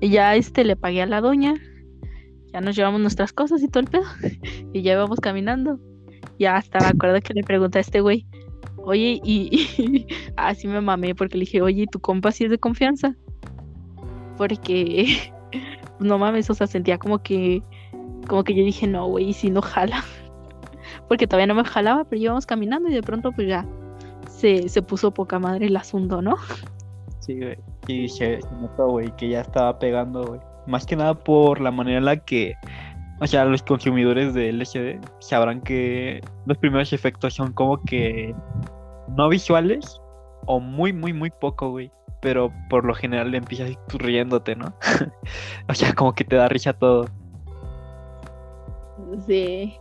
Y 0.00 0.10
ya 0.10 0.36
este 0.36 0.64
le 0.64 0.76
pagué 0.76 1.02
a 1.02 1.06
la 1.06 1.20
doña, 1.20 1.54
ya 2.54 2.60
nos 2.60 2.76
llevamos 2.76 3.00
nuestras 3.00 3.32
cosas 3.32 3.64
y 3.64 3.68
todo 3.68 3.80
el 3.80 3.90
pedo, 3.90 4.04
y 4.72 4.82
ya 4.82 4.92
íbamos 4.92 5.18
caminando. 5.18 5.80
Ya 6.38 6.56
hasta 6.56 6.78
me 6.78 6.86
acuerdo 6.86 7.20
que 7.20 7.34
le 7.34 7.42
pregunté 7.42 7.78
a 7.78 7.80
este 7.80 8.00
güey, 8.00 8.26
oye, 8.76 9.20
y, 9.24 10.06
así 10.36 10.68
me 10.68 10.80
mamé 10.80 11.16
porque 11.16 11.36
le 11.36 11.40
dije, 11.40 11.60
oye, 11.62 11.86
¿tu 11.90 11.98
compa 11.98 12.30
sí 12.30 12.44
es 12.44 12.50
de 12.50 12.58
confianza? 12.58 13.16
Porque, 14.36 15.32
no 15.98 16.16
mames, 16.16 16.48
o 16.48 16.54
sea, 16.54 16.68
sentía 16.68 16.96
como 16.96 17.22
que, 17.24 17.60
como 18.28 18.44
que 18.44 18.54
yo 18.54 18.64
dije, 18.64 18.86
no, 18.86 19.08
güey, 19.08 19.32
si 19.32 19.50
no 19.50 19.60
jala. 19.60 20.04
Porque 21.08 21.26
todavía 21.26 21.48
no 21.48 21.56
me 21.56 21.64
jalaba, 21.64 22.04
pero 22.04 22.22
íbamos 22.22 22.46
caminando 22.46 22.88
y 22.88 22.94
de 22.94 23.02
pronto 23.02 23.32
pues 23.32 23.48
ya 23.48 23.66
se, 24.28 24.68
se 24.68 24.80
puso 24.80 25.12
poca 25.12 25.40
madre 25.40 25.66
el 25.66 25.76
asunto, 25.76 26.22
¿no? 26.22 26.36
Sí, 27.18 27.36
güey. 27.36 27.58
Y 27.88 28.08
se 28.08 28.38
notó, 28.60 28.90
güey, 28.90 29.14
que 29.16 29.28
ya 29.28 29.40
estaba 29.40 29.76
pegando, 29.78 30.24
güey. 30.24 30.40
Más 30.66 30.86
que 30.86 30.96
nada 30.96 31.14
por 31.14 31.60
la 31.60 31.70
manera 31.70 31.98
en 31.98 32.04
la 32.04 32.16
que, 32.16 32.54
o 33.20 33.26
sea, 33.26 33.44
los 33.44 33.62
consumidores 33.62 34.34
de 34.34 34.52
LSD 34.52 34.98
sabrán 35.20 35.60
que 35.60 36.20
los 36.46 36.58
primeros 36.58 36.92
efectos 36.92 37.34
son 37.34 37.52
como 37.52 37.82
que 37.82 38.34
no 39.16 39.28
visuales 39.28 40.00
o 40.46 40.60
muy, 40.60 40.92
muy, 40.92 41.12
muy 41.12 41.30
poco, 41.30 41.70
güey. 41.70 41.90
Pero 42.20 42.52
por 42.70 42.84
lo 42.84 42.94
general 42.94 43.34
empiezas 43.34 43.76
riéndote, 43.88 44.56
¿no? 44.56 44.74
o 45.68 45.74
sea, 45.74 45.92
como 45.94 46.14
que 46.14 46.24
te 46.24 46.36
da 46.36 46.48
risa 46.48 46.72
todo. 46.72 47.06
Sí. 49.26 49.74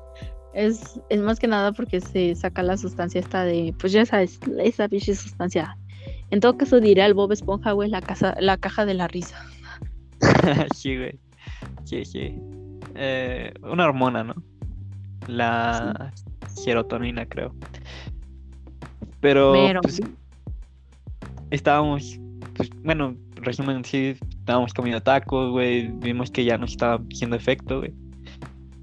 Es, 0.54 1.00
es 1.10 1.19
más 1.19 1.39
que 1.39 1.48
nada 1.48 1.72
porque 1.72 2.00
se 2.00 2.36
saca 2.36 2.62
la 2.62 2.78
sustancia 2.78 3.19
esta 3.19 3.43
de, 3.43 3.74
pues 3.80 3.91
ya 3.91 4.06
sabes, 4.06 4.39
esa 4.60 4.88
pinche 4.88 5.15
sustancia. 5.15 5.78
En 6.30 6.39
todo 6.39 6.58
caso 6.58 6.80
diré 6.80 7.02
al 7.02 7.13
Bob 7.13 7.32
Esponja, 7.32 7.72
güey, 7.72 7.89
la, 7.89 8.02
casa, 8.02 8.36
la 8.39 8.58
caja 8.58 8.86
de 8.86 8.93
la 8.93 9.08
risa. 9.08 9.38
sí, 10.75 10.97
güey. 10.97 11.19
Sí, 11.83 12.05
sí. 12.05 12.36
Eh, 12.95 13.53
una 13.62 13.86
hormona, 13.86 14.23
¿no? 14.23 14.36
La 15.27 16.13
serotonina, 16.47 17.25
creo. 17.25 17.53
Pero, 19.19 19.53
Pero- 19.53 19.81
pues, 19.81 20.01
estábamos, 21.51 22.19
pues, 22.55 22.69
bueno, 22.83 23.15
resumen, 23.36 23.83
sí, 23.86 24.15
estábamos 24.39 24.73
comiendo 24.73 25.01
tacos, 25.01 25.51
güey, 25.51 25.88
vimos 25.88 26.31
que 26.31 26.43
ya 26.43 26.57
nos 26.57 26.71
estaba 26.71 27.01
haciendo 27.12 27.36
efecto, 27.36 27.79
güey. 27.79 27.93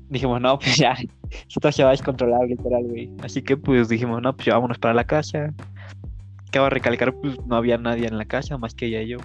Dijimos, 0.09 0.41
no, 0.41 0.59
pues 0.59 0.77
ya, 0.77 0.97
esto 1.49 1.71
se 1.73 1.83
va 1.83 1.91
a 1.91 1.93
descontrolar, 1.93 2.47
literal, 2.49 2.85
güey. 2.85 3.11
Así 3.23 3.43
que, 3.43 3.57
pues, 3.57 3.89
dijimos, 3.89 4.23
no, 4.23 4.35
pues 4.35 4.47
ya 4.47 4.55
vámonos 4.55 4.79
para 4.79 4.95
la 4.95 5.05
casa. 5.05 5.55
Acabo 6.49 6.65
de 6.65 6.71
recalcar, 6.71 7.15
pues, 7.15 7.39
no 7.47 7.57
había 7.57 7.79
nadie 7.79 8.07
en 8.07 8.19
la 8.19 8.25
casa, 8.25 8.59
más 8.59 8.75
que 8.75 8.87
ella 8.87 9.03
y 9.03 9.09
yo. 9.09 9.19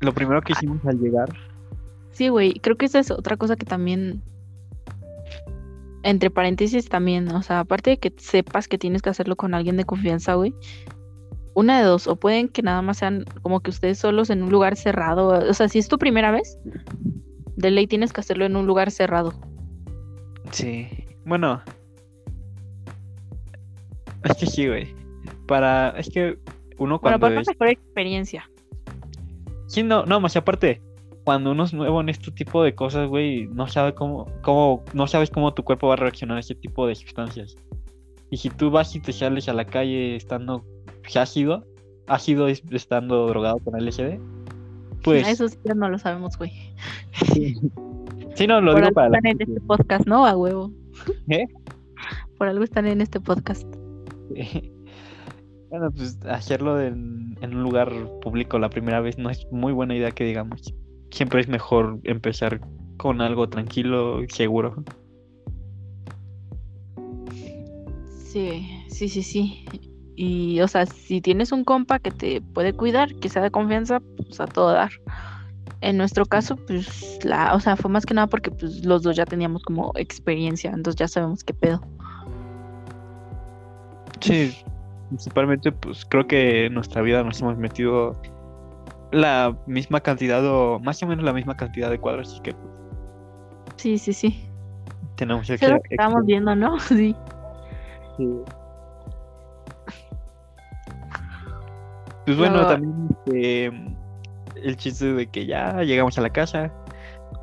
Lo 0.00 0.12
primero 0.12 0.40
que 0.42 0.52
hicimos 0.52 0.84
al 0.86 0.98
llegar 0.98 1.28
Sí, 2.10 2.28
güey, 2.28 2.54
creo 2.54 2.76
que 2.76 2.86
esa 2.86 2.98
es 2.98 3.10
otra 3.10 3.36
cosa 3.36 3.56
que 3.56 3.64
también, 3.64 4.22
entre 6.02 6.30
paréntesis 6.30 6.88
también, 6.88 7.30
o 7.30 7.42
sea, 7.42 7.60
aparte 7.60 7.90
de 7.90 7.98
que 7.98 8.12
sepas 8.16 8.66
que 8.66 8.78
tienes 8.78 9.02
que 9.02 9.10
hacerlo 9.10 9.36
con 9.36 9.54
alguien 9.54 9.76
de 9.76 9.84
confianza, 9.84 10.34
güey, 10.34 10.52
una 11.54 11.78
de 11.78 11.84
dos, 11.84 12.08
o 12.08 12.16
pueden 12.16 12.48
que 12.48 12.62
nada 12.62 12.82
más 12.82 12.98
sean 12.98 13.24
como 13.42 13.60
que 13.60 13.70
ustedes 13.70 13.98
solos 13.98 14.30
en 14.30 14.42
un 14.42 14.50
lugar 14.50 14.76
cerrado, 14.76 15.28
o 15.28 15.54
sea, 15.54 15.68
si 15.68 15.78
es 15.78 15.88
tu 15.88 15.98
primera 15.98 16.32
vez, 16.32 16.58
de 17.56 17.70
ley 17.70 17.86
tienes 17.86 18.12
que 18.12 18.20
hacerlo 18.20 18.46
en 18.46 18.56
un 18.56 18.66
lugar 18.66 18.90
cerrado. 18.90 19.34
Sí. 20.52 20.88
Bueno. 21.24 21.60
Es 24.24 24.36
que 24.36 24.46
sí, 24.46 24.66
güey. 24.68 24.94
Para. 25.46 25.90
Es 25.90 26.08
que 26.08 26.38
uno 26.78 26.98
Bueno, 26.98 27.00
cuando 27.00 27.20
para 27.20 27.32
una 27.32 27.40
es. 27.42 27.48
mejor 27.48 27.68
experiencia. 27.68 28.48
Sí, 29.68 29.82
no, 29.82 30.04
no, 30.04 30.18
más 30.20 30.36
aparte. 30.36 30.82
Cuando 31.24 31.52
uno 31.52 31.64
es 31.64 31.74
nuevo 31.74 32.00
en 32.00 32.08
este 32.08 32.30
tipo 32.32 32.62
de 32.62 32.74
cosas, 32.74 33.06
güey, 33.06 33.46
no 33.48 33.68
sabe 33.68 33.94
cómo, 33.94 34.26
cómo, 34.42 34.82
no 34.94 35.06
sabes 35.06 35.30
cómo 35.30 35.52
tu 35.52 35.62
cuerpo 35.62 35.88
va 35.88 35.92
a 35.92 35.96
reaccionar 35.96 36.38
a 36.38 36.40
ese 36.40 36.54
tipo 36.54 36.86
de 36.86 36.94
sustancias. 36.94 37.54
Y 38.30 38.38
si 38.38 38.48
tú 38.50 38.70
vas 38.70 38.94
y 38.96 39.00
te 39.00 39.12
sales 39.12 39.48
a 39.48 39.52
la 39.52 39.66
calle 39.66 40.16
estando 40.16 40.64
ácido, 41.14 41.66
ácido 42.06 42.48
es- 42.48 42.62
estando 42.70 43.26
drogado 43.28 43.58
con 43.58 43.74
LSD, 43.78 44.18
pues. 45.04 45.28
Eso 45.28 45.48
sí 45.48 45.58
ya 45.64 45.74
no 45.74 45.88
lo 45.90 45.98
sabemos, 45.98 46.36
güey. 46.38 46.52
Sí, 48.34 48.46
no, 48.46 48.60
lo 48.60 48.70
Por 48.72 48.76
digo 48.82 48.86
algo 48.86 48.94
para 48.94 49.08
la 49.08 49.16
están 49.18 49.32
en 49.32 49.42
este 49.42 49.60
podcast, 49.62 50.06
¿no? 50.06 50.24
A 50.24 50.36
huevo. 50.36 50.70
¿Eh? 51.28 51.44
Por 52.38 52.46
algo 52.46 52.62
están 52.62 52.86
en 52.86 53.00
este 53.00 53.18
podcast. 53.20 53.66
Bueno, 55.70 55.90
pues 55.90 56.18
hacerlo 56.26 56.80
en, 56.80 57.36
en 57.42 57.54
un 57.54 57.62
lugar 57.62 57.92
público 58.22 58.58
la 58.58 58.70
primera 58.70 59.00
vez 59.00 59.18
no 59.18 59.28
es 59.28 59.46
muy 59.50 59.72
buena 59.72 59.94
idea 59.94 60.10
que 60.10 60.24
digamos. 60.24 60.74
Siempre 61.10 61.40
es 61.40 61.48
mejor 61.48 62.00
empezar 62.04 62.60
con 62.96 63.20
algo 63.20 63.48
tranquilo, 63.48 64.20
seguro. 64.28 64.84
Sí, 68.10 68.84
sí, 68.88 69.08
sí, 69.08 69.22
sí. 69.22 69.64
Y, 70.16 70.60
o 70.60 70.68
sea, 70.68 70.84
si 70.84 71.20
tienes 71.20 71.52
un 71.52 71.64
compa 71.64 71.98
que 71.98 72.10
te 72.10 72.40
puede 72.40 72.72
cuidar, 72.72 73.14
que 73.16 73.28
sea 73.28 73.42
de 73.42 73.50
confianza, 73.50 74.00
pues 74.16 74.40
a 74.40 74.46
todo 74.46 74.72
dar. 74.72 74.90
En 75.80 75.96
nuestro 75.96 76.26
caso, 76.26 76.56
pues, 76.56 77.24
la, 77.24 77.54
o 77.54 77.60
sea, 77.60 77.76
fue 77.76 77.90
más 77.90 78.04
que 78.04 78.14
nada 78.14 78.26
porque 78.26 78.50
pues 78.50 78.84
los 78.84 79.02
dos 79.02 79.16
ya 79.16 79.24
teníamos 79.24 79.62
como 79.62 79.92
experiencia, 79.94 80.72
entonces 80.72 80.98
ya 80.98 81.08
sabemos 81.08 81.44
qué 81.44 81.54
pedo. 81.54 81.80
Sí, 84.20 84.56
principalmente 85.08 85.72
pues 85.72 86.04
creo 86.04 86.26
que 86.26 86.66
en 86.66 86.74
nuestra 86.74 87.02
vida 87.02 87.22
nos 87.24 87.40
hemos 87.40 87.56
metido 87.56 88.12
la 89.10 89.56
misma 89.66 90.00
cantidad 90.00 90.44
o 90.46 90.78
más 90.80 91.02
o 91.02 91.06
menos 91.06 91.24
la 91.24 91.32
misma 91.32 91.56
cantidad 91.56 91.90
de 91.90 91.98
cuadros, 91.98 92.32
así 92.32 92.40
que 92.42 92.52
pues, 92.52 92.78
Sí, 93.76 93.96
sí, 93.98 94.12
sí. 94.12 94.48
tenemos 95.14 95.48
lo 95.48 95.56
que 95.56 95.78
estábamos 95.90 96.26
viendo, 96.26 96.54
¿no? 96.54 96.78
Sí. 96.80 97.14
Sí. 98.16 98.28
Pues 102.26 102.36
bueno, 102.36 102.66
también 102.66 103.08
este, 103.24 103.66
el 104.62 104.76
chiste 104.76 105.14
de 105.14 105.26
que 105.28 105.46
ya 105.46 105.82
llegamos 105.82 106.18
a 106.18 106.20
la 106.20 106.30
casa. 106.30 106.70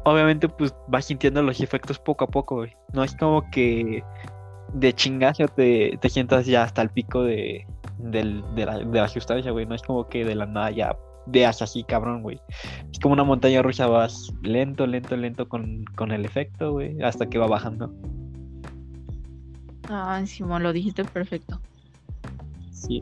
Obviamente, 0.03 0.47
pues 0.47 0.75
vas 0.87 1.05
sintiendo 1.05 1.41
los 1.41 1.59
efectos 1.61 1.97
poco 1.97 2.25
a 2.25 2.27
poco. 2.27 2.65
No 2.93 3.03
es 3.03 3.15
como 3.15 3.49
que 3.49 4.03
de 4.75 4.93
chingazo 4.93 5.47
te, 5.47 5.97
te 6.01 6.09
sientas 6.09 6.45
ya 6.45 6.63
hasta 6.63 6.81
el 6.81 6.89
pico 6.89 7.23
de, 7.23 7.65
del, 7.97 8.43
de, 8.55 8.65
la, 8.65 8.79
de 8.79 8.99
la 8.99 9.07
sustancia, 9.07 9.51
güey. 9.51 9.65
No 9.65 9.73
es 9.73 9.81
como 9.81 10.07
que 10.07 10.25
de 10.25 10.35
la 10.35 10.45
nada 10.45 10.69
ya 10.71 10.97
veas 11.27 11.61
así, 11.61 11.83
cabrón, 11.83 12.21
güey. 12.21 12.39
Es 12.91 12.99
como 12.99 13.13
una 13.13 13.23
montaña 13.23 13.61
rusa, 13.61 13.87
vas 13.87 14.33
lento, 14.41 14.85
lento, 14.85 15.15
lento 15.15 15.47
con, 15.47 15.85
con 15.95 16.11
el 16.11 16.25
efecto, 16.25 16.73
güey, 16.73 17.01
hasta 17.01 17.27
que 17.27 17.37
va 17.37 17.47
bajando. 17.47 17.93
Ah, 19.89 20.21
Simón, 20.25 20.63
lo 20.63 20.73
dijiste 20.73 21.05
perfecto. 21.05 21.61
Sí. 22.71 23.01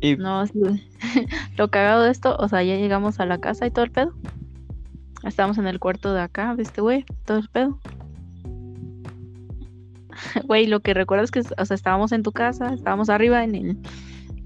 Y... 0.00 0.16
No, 0.16 0.46
sí. 0.46 0.60
lo 1.56 1.70
cagado 1.70 2.02
de 2.02 2.10
esto, 2.10 2.36
o 2.38 2.48
sea, 2.48 2.62
ya 2.62 2.76
llegamos 2.76 3.18
a 3.18 3.26
la 3.26 3.38
casa 3.38 3.66
y 3.66 3.70
todo 3.70 3.84
el 3.84 3.90
pedo. 3.92 4.12
Estamos 5.24 5.56
en 5.58 5.66
el 5.66 5.80
cuarto 5.80 6.12
de 6.12 6.20
acá, 6.20 6.54
de 6.54 6.62
este 6.62 6.82
güey, 6.82 7.04
todo 7.24 7.38
el 7.38 7.48
pedo. 7.48 7.80
Güey, 10.46 10.66
lo 10.66 10.80
que 10.80 10.94
recuerdo 10.94 11.24
es 11.24 11.30
que, 11.30 11.40
o 11.40 11.64
sea, 11.64 11.74
estábamos 11.74 12.12
en 12.12 12.22
tu 12.22 12.32
casa, 12.32 12.72
estábamos 12.72 13.10
arriba 13.10 13.44
en 13.44 13.54
el, 13.54 13.78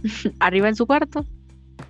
arriba 0.40 0.68
en 0.68 0.76
su 0.76 0.86
cuarto. 0.86 1.24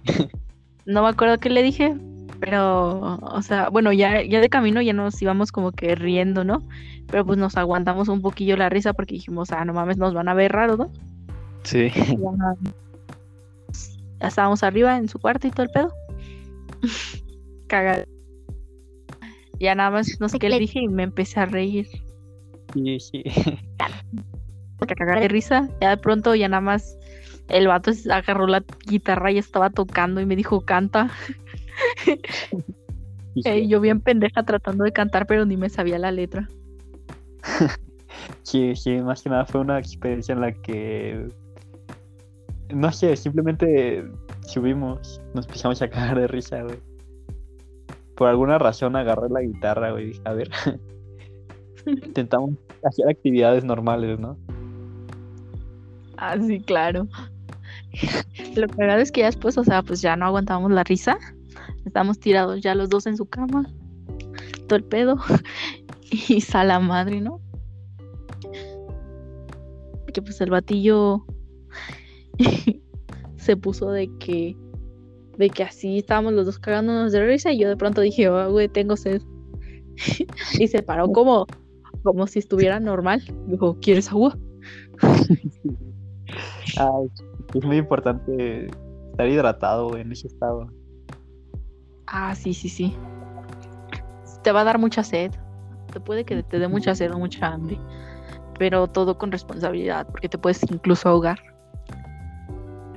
no 0.87 1.03
me 1.03 1.09
acuerdo 1.09 1.39
qué 1.39 1.51
le 1.51 1.63
dije, 1.63 1.97
pero, 2.41 3.19
o 3.21 3.43
sea, 3.43 3.69
bueno, 3.69 3.93
ya, 3.93 4.23
ya 4.23 4.41
de 4.41 4.49
camino 4.49 4.81
ya 4.81 4.93
nos 4.93 5.21
íbamos 5.21 5.53
como 5.53 5.73
que 5.73 5.95
riendo, 5.95 6.45
¿no? 6.45 6.67
Pero 7.09 7.27
pues 7.27 7.39
nos 7.39 7.57
aguantamos 7.57 8.09
un 8.09 8.23
poquillo 8.23 8.57
la 8.57 8.69
risa 8.69 8.93
porque 8.93 9.15
dijimos, 9.15 9.51
ah, 9.53 9.65
no 9.65 9.75
mames, 9.75 9.99
nos 9.99 10.15
van 10.15 10.29
a 10.29 10.35
ver 10.35 10.53
raro, 10.53 10.77
¿no? 10.77 10.91
Sí. 11.65 11.93
Ya, 14.21 14.29
estábamos 14.29 14.63
arriba 14.63 14.97
en 14.97 15.09
su 15.09 15.19
cuarto 15.19 15.47
y 15.47 15.51
todo 15.51 15.65
el 15.65 15.71
pedo. 15.71 15.93
Cagado. 17.67 18.05
Ya 19.59 19.75
nada 19.75 19.91
más, 19.91 20.19
no 20.21 20.29
sé 20.29 20.39
qué 20.39 20.49
le 20.49 20.59
dije 20.59 20.81
y 20.81 20.89
me 20.89 21.03
empecé 21.03 21.41
a 21.41 21.47
reír. 21.47 21.87
Sí, 22.75 23.01
sí. 23.01 23.25
Porque 24.79 24.95
cagar 24.95 25.21
de 25.21 25.29
risa. 25.29 25.69
Ya 25.81 25.91
de 25.91 25.97
pronto 25.97 26.35
ya 26.35 26.49
nada 26.49 26.61
más 26.61 26.97
el 27.49 27.67
vato 27.67 27.91
agarró 28.11 28.47
la 28.47 28.65
guitarra 28.87 29.31
y 29.33 29.39
estaba 29.39 29.71
tocando 29.71 30.21
y 30.21 30.27
me 30.27 30.37
dijo, 30.37 30.63
canta. 30.63 31.11
Eh, 33.45 33.69
yo 33.69 33.81
bien 33.81 34.01
pendeja 34.01 34.43
tratando 34.43 34.85
de 34.85 34.93
cantar, 34.93 35.27
pero 35.27 35.47
ni 35.47 35.57
me 35.57 35.69
sabía 35.69 35.99
la 35.99 36.11
letra. 36.11 36.49
sí, 38.43 38.75
sí, 38.75 39.01
más 39.01 39.23
que 39.23 39.31
nada 39.31 39.47
fue 39.47 39.61
una 39.61 39.79
experiencia 39.79 40.33
en 40.33 40.41
la 40.41 40.53
que, 40.53 41.29
no 42.75 42.91
sé, 42.93 43.17
simplemente 43.17 44.05
subimos, 44.43 45.23
nos 45.33 45.47
empezamos 45.47 45.81
a 45.81 45.89
cagar 45.89 46.19
de 46.19 46.27
risa, 46.27 46.63
güey. 46.63 46.79
Por 48.17 48.29
alguna 48.29 48.59
razón 48.59 48.97
agarré 48.97 49.29
la 49.31 49.43
guitarra, 49.43 49.93
güey, 49.93 50.07
dije, 50.07 50.23
a 50.25 50.33
ver, 50.33 50.51
intentamos 51.87 52.51
hacer 52.85 53.09
actividades 53.09 53.65
normales, 53.65 54.19
¿no? 54.19 54.37
Ah, 56.17 56.37
sí, 56.39 56.61
claro. 56.61 57.09
Lo 58.55 58.67
verdad 58.77 59.01
es 59.01 59.11
que 59.11 59.21
ya 59.21 59.27
después, 59.27 59.57
o 59.59 59.65
sea, 59.65 59.83
pues 59.83 60.01
ya 60.01 60.17
no 60.17 60.27
aguantábamos 60.27 60.71
la 60.71 60.85
risa. 60.85 61.19
Estamos 61.85 62.19
tirados 62.19 62.61
ya 62.61 62.75
los 62.75 62.89
dos 62.89 63.07
en 63.07 63.17
su 63.17 63.27
cama. 63.27 63.67
Todo 64.67 64.77
el 64.77 64.85
pedo. 64.85 65.17
Y 66.29 66.41
sala 66.41 66.81
madre, 66.81 67.21
¿no? 67.21 67.41
Que 70.13 70.21
pues 70.21 70.41
el 70.41 70.51
batillo 70.51 71.25
se 73.37 73.57
puso 73.57 73.93
de 73.93 74.11
que 74.19 74.57
de 75.39 75.51
que 75.51 75.63
así 75.63 75.99
estábamos 75.99 76.33
los 76.33 76.47
dos 76.47 76.59
cagándonos 76.59 77.13
de 77.13 77.25
risa 77.25 77.53
y 77.53 77.61
yo 77.61 77.69
de 77.69 77.77
pronto 77.77 78.01
dije, 78.01 78.29
oh, 78.29 78.51
güey, 78.51 78.69
tengo 78.69 78.97
sed. 78.97 79.23
y 80.59 80.69
se 80.69 80.83
paró 80.83 81.11
como, 81.11 81.47
como 82.03 82.27
si 82.27 82.39
estuviera 82.39 82.81
normal. 82.81 83.23
Dijo, 83.47 83.77
¿quieres 83.81 84.11
agua? 84.11 84.37
Ay, 86.77 87.11
es 87.55 87.65
muy 87.65 87.79
importante 87.79 88.67
estar 89.11 89.29
hidratado 89.29 89.97
en 89.97 90.13
ese 90.13 90.29
estado. 90.29 90.69
Ah, 92.07 92.35
sí, 92.35 92.55
sí, 92.55 92.69
sí. 92.69 92.95
Te 94.43 94.53
va 94.53 94.63
a 94.63 94.65
dar 94.65 94.79
mucha 94.79 95.03
sed. 95.03 95.33
Te 95.93 96.01
puede 96.01 96.25
que 96.25 96.43
te 96.43 96.59
dé 96.59 96.69
mucha 96.69 96.95
sed 96.95 97.13
o 97.13 97.19
mucha 97.19 97.49
hambre. 97.49 97.79
Pero 98.59 98.87
todo 98.87 99.17
con 99.17 99.33
responsabilidad, 99.33 100.07
porque 100.07 100.29
te 100.29 100.39
puedes 100.39 100.63
incluso 100.71 101.09
ahogar. 101.09 101.39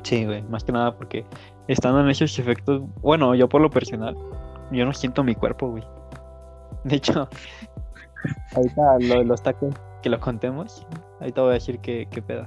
Sí, 0.04 0.26
güey, 0.26 0.44
más 0.44 0.64
que 0.64 0.74
nada 0.74 0.96
porque 0.96 1.26
estando 1.68 2.02
en 2.02 2.10
esos 2.10 2.38
efectos, 2.38 2.84
bueno, 3.02 3.36
yo 3.36 3.48
por 3.48 3.62
lo 3.62 3.70
personal, 3.70 4.16
yo 4.72 4.86
no 4.86 4.94
siento 4.94 5.24
mi 5.24 5.34
cuerpo, 5.34 5.70
güey. 5.70 5.84
De 6.84 6.98
hecho, 6.98 7.30
ahorita 8.56 9.00
lo, 9.00 9.24
los 9.24 9.42
tacos 9.42 9.74
que 10.02 10.10
lo 10.10 10.20
contemos, 10.20 10.86
ahorita 11.20 11.42
voy 11.42 11.52
a 11.52 11.54
decir 11.54 11.80
qué, 11.80 12.08
qué 12.12 12.22
pedo. 12.22 12.46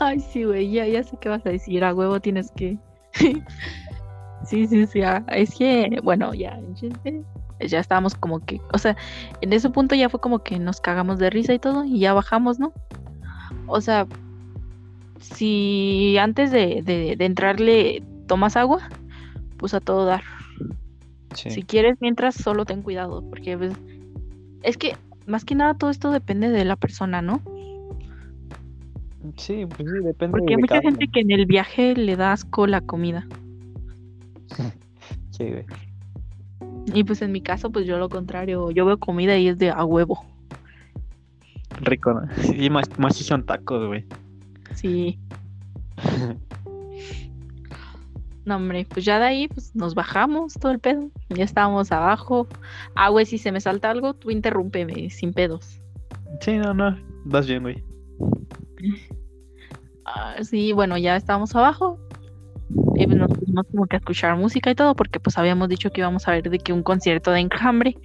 Ay, 0.00 0.20
sí, 0.20 0.44
güey, 0.44 0.70
ya, 0.70 0.86
ya 0.86 1.04
sé 1.04 1.16
qué 1.20 1.28
vas 1.28 1.46
a 1.46 1.50
decir. 1.50 1.84
A 1.84 1.94
huevo 1.94 2.18
tienes 2.20 2.50
que. 2.52 2.76
sí, 4.44 4.66
sí, 4.66 4.86
sí. 4.86 5.02
Ah, 5.02 5.24
es 5.28 5.54
que, 5.54 6.00
bueno, 6.02 6.34
ya, 6.34 6.58
ya 7.60 7.78
estábamos 7.78 8.14
como 8.14 8.40
que. 8.40 8.60
O 8.72 8.78
sea, 8.78 8.96
en 9.40 9.52
ese 9.52 9.70
punto 9.70 9.94
ya 9.94 10.08
fue 10.08 10.20
como 10.20 10.40
que 10.40 10.58
nos 10.58 10.80
cagamos 10.80 11.18
de 11.18 11.30
risa 11.30 11.54
y 11.54 11.58
todo, 11.58 11.84
y 11.84 12.00
ya 12.00 12.14
bajamos, 12.14 12.58
¿no? 12.58 12.72
O 13.68 13.80
sea, 13.80 14.06
si 15.20 16.18
antes 16.18 16.50
de, 16.50 16.82
de, 16.82 17.24
entrarle 17.24 18.02
tomas 18.26 18.56
agua, 18.56 18.80
pues 19.56 19.74
a 19.74 19.80
todo 19.80 20.04
dar. 20.04 20.22
Si 21.34 21.62
quieres, 21.62 21.96
mientras 22.00 22.34
solo 22.34 22.64
ten 22.64 22.82
cuidado, 22.82 23.24
porque 23.28 23.56
pues, 23.56 23.72
es 24.62 24.76
que 24.76 24.96
más 25.26 25.44
que 25.44 25.54
nada 25.54 25.74
todo 25.74 25.90
esto 25.90 26.10
depende 26.10 26.50
de 26.50 26.64
la 26.64 26.76
persona, 26.76 27.22
¿no? 27.22 27.40
Sí, 29.36 29.66
pues 29.66 29.88
sí, 29.88 30.04
depende. 30.04 30.38
Porque 30.38 30.54
hay 30.54 30.60
mucha 30.60 30.80
gente 30.80 31.06
que 31.08 31.20
en 31.20 31.30
el 31.30 31.46
viaje 31.46 31.94
le 31.94 32.16
da 32.16 32.32
asco 32.32 32.66
la 32.66 32.80
comida. 32.80 33.26
sí, 35.30 35.44
güey. 35.44 35.64
Y 36.94 37.04
pues 37.04 37.22
en 37.22 37.32
mi 37.32 37.40
caso, 37.40 37.70
pues 37.70 37.86
yo 37.86 37.98
lo 37.98 38.08
contrario, 38.08 38.70
yo 38.70 38.84
veo 38.84 38.98
comida 38.98 39.38
y 39.38 39.48
es 39.48 39.58
de 39.58 39.70
a 39.70 39.84
huevo. 39.84 40.24
Rico, 41.80 42.12
¿no? 42.12 42.22
Sí, 42.42 42.68
más, 42.70 42.86
más 42.98 43.16
si 43.16 43.24
son 43.24 43.46
tacos, 43.46 43.86
güey. 43.86 44.04
Sí. 44.74 45.18
no, 48.44 48.56
hombre, 48.56 48.86
pues 48.88 49.04
ya 49.04 49.18
de 49.18 49.24
ahí 49.26 49.48
pues 49.48 49.74
nos 49.74 49.94
bajamos 49.94 50.54
todo 50.54 50.72
el 50.72 50.80
pedo. 50.80 51.10
Ya 51.28 51.44
estábamos 51.44 51.92
abajo. 51.92 52.48
Ah, 52.94 53.08
güey, 53.08 53.26
si 53.26 53.38
se 53.38 53.52
me 53.52 53.60
salta 53.60 53.90
algo, 53.90 54.14
tú 54.14 54.30
interrúmpeme, 54.30 55.10
sin 55.10 55.32
pedos. 55.32 55.80
Sí, 56.40 56.58
no, 56.58 56.74
no, 56.74 56.98
vas 57.24 57.46
bien, 57.46 57.62
güey. 57.62 57.84
Ah, 60.04 60.36
sí, 60.42 60.72
bueno, 60.72 60.98
ya 60.98 61.16
estábamos 61.16 61.54
abajo. 61.54 61.98
Y 62.96 63.06
pues 63.06 63.16
nos 63.16 63.30
pusimos 63.30 63.66
como 63.70 63.86
que 63.86 63.96
a 63.96 63.98
escuchar 63.98 64.36
música 64.36 64.70
y 64.70 64.74
todo, 64.74 64.96
porque 64.96 65.20
pues 65.20 65.38
habíamos 65.38 65.68
dicho 65.68 65.90
que 65.90 66.00
íbamos 66.00 66.26
a 66.26 66.32
ver 66.32 66.50
de 66.50 66.58
que 66.58 66.72
un 66.72 66.82
concierto 66.82 67.30
de 67.30 67.40
enjambre, 67.40 67.96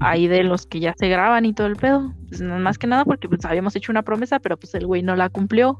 ahí 0.00 0.28
de 0.28 0.44
los 0.44 0.66
que 0.66 0.80
ya 0.80 0.94
se 0.98 1.08
graban 1.08 1.44
y 1.44 1.54
todo 1.54 1.66
el 1.66 1.76
pedo. 1.76 2.12
Pues, 2.28 2.40
más 2.40 2.78
que 2.78 2.86
nada 2.86 3.04
porque 3.04 3.28
pues 3.28 3.44
habíamos 3.44 3.74
hecho 3.74 3.90
una 3.90 4.02
promesa, 4.02 4.38
pero 4.38 4.56
pues 4.56 4.74
el 4.74 4.86
güey 4.86 5.02
no 5.02 5.16
la 5.16 5.28
cumplió. 5.28 5.78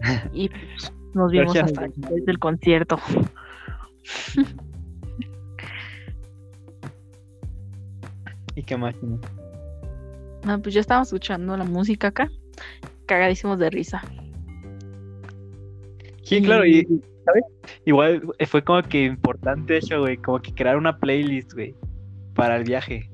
Y 0.32 0.48
pues, 0.48 0.92
nos 1.14 1.30
vimos 1.30 1.56
hasta 1.56 1.82
después 1.82 2.24
del 2.26 2.38
concierto. 2.38 2.98
¿Y 8.56 8.62
qué 8.62 8.76
más? 8.76 8.94
No, 10.44 10.62
pues 10.62 10.74
ya 10.74 10.80
estábamos 10.80 11.08
escuchando 11.08 11.56
la 11.56 11.64
música 11.64 12.08
acá 12.08 12.30
cagadísimos 13.06 13.58
de 13.58 13.70
risa. 13.70 14.02
Sí, 16.22 16.40
claro, 16.42 16.64
y, 16.64 16.84
¿sabes? 17.24 17.44
Igual 17.84 18.22
fue 18.46 18.62
como 18.62 18.82
que 18.82 19.04
importante 19.04 19.76
eso, 19.76 20.00
güey, 20.00 20.16
como 20.16 20.40
que 20.40 20.54
crear 20.54 20.76
una 20.76 20.98
playlist, 20.98 21.52
güey, 21.52 21.74
para 22.34 22.56
el 22.56 22.64
viaje. 22.64 23.10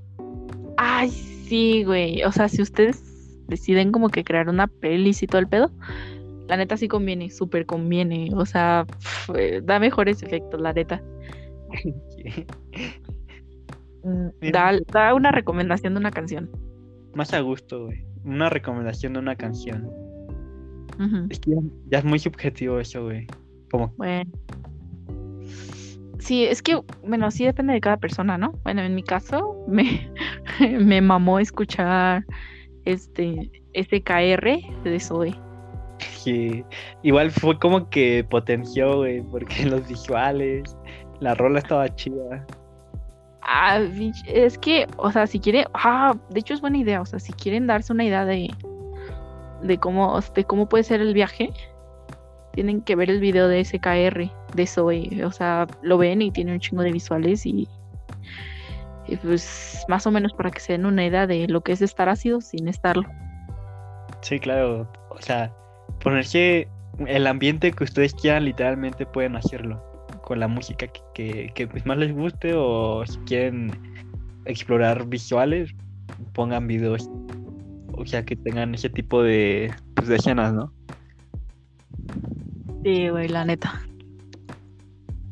Ay, 0.76 1.10
sí, 1.10 1.84
güey, 1.84 2.22
o 2.22 2.32
sea, 2.32 2.48
si 2.48 2.62
ustedes 2.62 3.02
deciden 3.48 3.90
como 3.90 4.08
que 4.10 4.22
crear 4.22 4.48
una 4.48 4.68
playlist 4.68 5.24
y 5.24 5.26
todo 5.26 5.40
el 5.40 5.48
pedo, 5.48 5.70
la 6.50 6.56
neta 6.58 6.76
sí 6.76 6.88
conviene, 6.88 7.30
súper 7.30 7.64
conviene, 7.64 8.28
o 8.34 8.44
sea, 8.44 8.84
eh, 9.34 9.62
da 9.64 9.78
mejores 9.78 10.22
efectos, 10.22 10.60
la 10.60 10.72
neta. 10.72 11.02
Da, 14.40 14.72
da 14.92 15.14
una 15.14 15.30
recomendación 15.30 15.94
de 15.94 16.00
una 16.00 16.10
canción. 16.10 16.50
Más 17.14 17.32
a 17.34 17.40
gusto, 17.40 17.86
güey 17.86 18.10
una 18.24 18.50
recomendación 18.50 19.14
de 19.14 19.18
una 19.18 19.36
canción. 19.36 19.88
Es 21.30 21.40
que 21.40 21.56
ya, 21.90 21.98
es 21.98 22.04
muy 22.04 22.18
subjetivo 22.18 22.78
eso, 22.78 23.04
güey. 23.04 23.26
Como... 23.70 23.88
Bueno. 23.96 24.30
Sí, 26.18 26.44
es 26.44 26.60
que, 26.60 26.78
bueno, 27.06 27.30
sí 27.30 27.46
depende 27.46 27.72
de 27.72 27.80
cada 27.80 27.96
persona, 27.96 28.36
¿no? 28.36 28.52
Bueno, 28.64 28.82
en 28.82 28.94
mi 28.94 29.02
caso, 29.02 29.64
me, 29.68 30.10
me 30.60 31.00
mamó 31.00 31.38
escuchar 31.38 32.26
este 32.84 33.50
SKR 33.74 34.84
de 34.84 35.00
Zoe. 35.00 35.34
Sí, 36.00 36.64
igual 37.02 37.30
fue 37.30 37.58
como 37.58 37.88
que 37.88 38.24
potenció, 38.28 38.98
güey, 38.98 39.22
porque 39.22 39.64
los 39.66 39.86
visuales, 39.86 40.76
la 41.20 41.34
rola 41.34 41.58
estaba 41.58 41.94
chida. 41.94 42.44
Ah, 43.42 43.80
es 44.26 44.58
que, 44.58 44.86
o 44.96 45.10
sea, 45.10 45.26
si 45.26 45.40
quiere, 45.40 45.66
ah, 45.74 46.14
de 46.30 46.40
hecho 46.40 46.54
es 46.54 46.60
buena 46.60 46.78
idea, 46.78 47.00
o 47.00 47.06
sea, 47.06 47.18
si 47.18 47.32
quieren 47.32 47.66
darse 47.66 47.92
una 47.92 48.04
idea 48.04 48.24
de, 48.24 48.48
de 49.62 49.78
cómo, 49.78 50.20
de 50.34 50.44
cómo 50.44 50.68
puede 50.68 50.84
ser 50.84 51.00
el 51.00 51.14
viaje, 51.14 51.50
tienen 52.52 52.82
que 52.82 52.96
ver 52.96 53.10
el 53.10 53.20
video 53.20 53.48
de 53.48 53.64
SKR, 53.64 54.30
de 54.54 54.66
Zoe. 54.66 55.24
O 55.24 55.32
sea, 55.32 55.66
lo 55.82 55.98
ven 55.98 56.22
y 56.22 56.30
tiene 56.30 56.52
un 56.52 56.60
chingo 56.60 56.82
de 56.82 56.92
visuales 56.92 57.46
y, 57.46 57.68
y 59.06 59.16
pues 59.16 59.84
más 59.88 60.06
o 60.06 60.10
menos 60.10 60.32
para 60.32 60.50
que 60.50 60.60
se 60.60 60.72
den 60.72 60.86
una 60.86 61.04
idea 61.04 61.26
de 61.26 61.46
lo 61.48 61.62
que 61.62 61.72
es 61.72 61.82
estar 61.82 62.08
ácido 62.08 62.40
sin 62.40 62.68
estarlo. 62.68 63.08
Sí, 64.20 64.38
claro. 64.38 64.90
O 65.10 65.20
sea, 65.20 65.52
ponerse 66.00 66.68
el 67.06 67.26
ambiente 67.26 67.72
que 67.72 67.84
ustedes 67.84 68.14
quieran, 68.14 68.44
literalmente 68.44 69.06
pueden 69.06 69.36
hacerlo. 69.36 69.82
Con 70.22 70.40
la 70.40 70.48
música 70.48 70.86
que, 71.14 71.50
que, 71.54 71.66
pues, 71.66 71.86
más 71.86 71.98
les 71.98 72.14
guste 72.14 72.54
o 72.54 73.04
si 73.06 73.18
quieren 73.20 73.70
explorar 74.44 75.06
visuales, 75.06 75.74
pongan 76.32 76.66
videos. 76.66 77.08
O 77.92 78.06
sea, 78.06 78.24
que 78.24 78.36
tengan 78.36 78.74
ese 78.74 78.88
tipo 78.90 79.22
de, 79.22 79.72
pues, 79.94 80.08
de 80.08 80.16
escenas, 80.16 80.52
¿no? 80.54 80.72
Sí, 82.84 83.08
güey, 83.08 83.28
la 83.28 83.44
neta. 83.44 83.80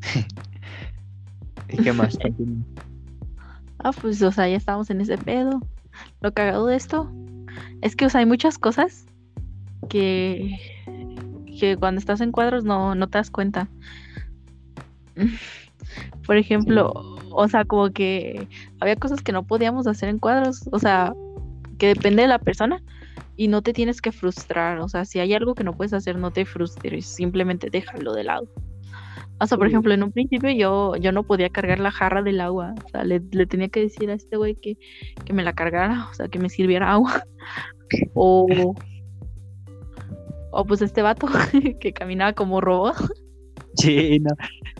¿Y 1.68 1.82
qué 1.82 1.92
más? 1.92 2.18
ah, 3.78 3.92
pues, 4.00 4.22
o 4.22 4.32
sea, 4.32 4.48
ya 4.48 4.56
estamos 4.56 4.90
en 4.90 5.00
ese 5.00 5.16
pedo. 5.16 5.60
Lo 6.20 6.32
cagado 6.32 6.66
de 6.66 6.76
esto 6.76 7.10
es 7.82 7.96
que, 7.96 8.06
o 8.06 8.10
sea, 8.10 8.20
hay 8.20 8.26
muchas 8.26 8.58
cosas 8.58 9.07
que, 9.88 10.58
que 11.58 11.76
cuando 11.76 11.98
estás 11.98 12.20
en 12.20 12.32
cuadros 12.32 12.64
no, 12.64 12.94
no 12.94 13.08
te 13.08 13.18
das 13.18 13.30
cuenta. 13.30 13.68
Por 16.26 16.36
ejemplo, 16.36 16.92
o 17.30 17.48
sea, 17.48 17.64
como 17.64 17.90
que 17.90 18.46
había 18.80 18.96
cosas 18.96 19.22
que 19.22 19.32
no 19.32 19.46
podíamos 19.46 19.86
hacer 19.86 20.08
en 20.08 20.18
cuadros, 20.18 20.68
o 20.72 20.78
sea, 20.78 21.14
que 21.78 21.88
depende 21.88 22.22
de 22.22 22.28
la 22.28 22.38
persona 22.38 22.82
y 23.36 23.48
no 23.48 23.62
te 23.62 23.72
tienes 23.72 24.02
que 24.02 24.12
frustrar, 24.12 24.80
o 24.80 24.88
sea, 24.88 25.04
si 25.04 25.20
hay 25.20 25.32
algo 25.32 25.54
que 25.54 25.64
no 25.64 25.72
puedes 25.72 25.92
hacer, 25.92 26.18
no 26.18 26.32
te 26.32 26.44
frustres, 26.44 27.06
simplemente 27.06 27.70
déjalo 27.70 28.12
de 28.12 28.24
lado. 28.24 28.48
O 29.40 29.46
sea, 29.46 29.56
por 29.56 29.68
ejemplo, 29.68 29.94
en 29.94 30.02
un 30.02 30.10
principio 30.10 30.50
yo, 30.50 30.96
yo 30.96 31.12
no 31.12 31.22
podía 31.22 31.48
cargar 31.48 31.78
la 31.78 31.92
jarra 31.92 32.22
del 32.22 32.40
agua, 32.40 32.74
o 32.84 32.88
sea, 32.88 33.04
le, 33.04 33.20
tenía 33.20 33.68
que 33.68 33.80
decir 33.80 34.10
a 34.10 34.14
este 34.14 34.36
güey 34.36 34.56
que, 34.56 34.76
que 35.24 35.32
me 35.32 35.44
la 35.44 35.52
cargara, 35.52 36.08
o 36.10 36.14
sea, 36.14 36.26
que 36.28 36.40
me 36.40 36.48
sirviera 36.48 36.92
agua. 36.92 37.22
O, 38.12 38.74
o 40.50 40.64
pues 40.64 40.82
este 40.82 41.02
vato 41.02 41.26
que 41.80 41.92
caminaba 41.92 42.32
como 42.32 42.60
robot. 42.60 42.96
Sí, 43.74 44.18
no, 44.20 44.30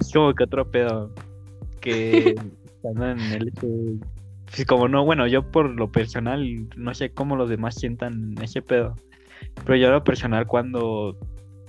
es 0.01 0.13
como 0.13 0.35
que 0.35 0.45
otro 0.45 0.71
pedo 0.71 1.13
que 1.81 2.35
en 2.83 3.21
el 3.21 3.53
pues 4.51 4.67
como 4.67 4.89
no, 4.89 5.05
bueno, 5.05 5.27
yo 5.27 5.51
por 5.51 5.69
lo 5.71 5.93
personal 5.93 6.69
no 6.77 6.95
sé 6.95 7.11
cómo 7.11 7.37
los 7.37 7.51
demás 7.51 7.75
sientan 7.75 8.35
ese 8.43 8.63
pedo. 8.63 8.95
Pero 9.65 9.77
yo 9.77 9.91
lo 9.91 10.03
personal 10.05 10.47
cuando 10.47 11.17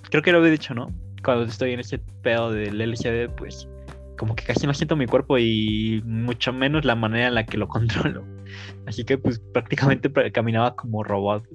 creo 0.09 0.23
que 0.23 0.31
lo 0.31 0.39
había 0.39 0.51
dicho, 0.51 0.73
¿no? 0.73 0.87
Cuando 1.23 1.43
estoy 1.43 1.73
en 1.73 1.81
ese 1.81 1.99
pedo 2.21 2.51
del 2.51 2.79
LCD, 2.79 3.29
pues 3.35 3.67
como 4.17 4.35
que 4.35 4.43
casi 4.43 4.67
no 4.67 4.73
siento 4.73 4.95
mi 4.95 5.07
cuerpo 5.07 5.37
y 5.37 6.01
mucho 6.05 6.51
menos 6.51 6.83
la 6.85 6.95
manera 6.95 7.27
en 7.27 7.35
la 7.35 7.45
que 7.45 7.57
lo 7.57 7.67
controlo. 7.69 8.23
Así 8.85 9.03
que 9.03 9.17
pues 9.17 9.39
prácticamente 9.39 10.09
caminaba 10.31 10.75
como 10.75 11.03
robot. 11.03 11.45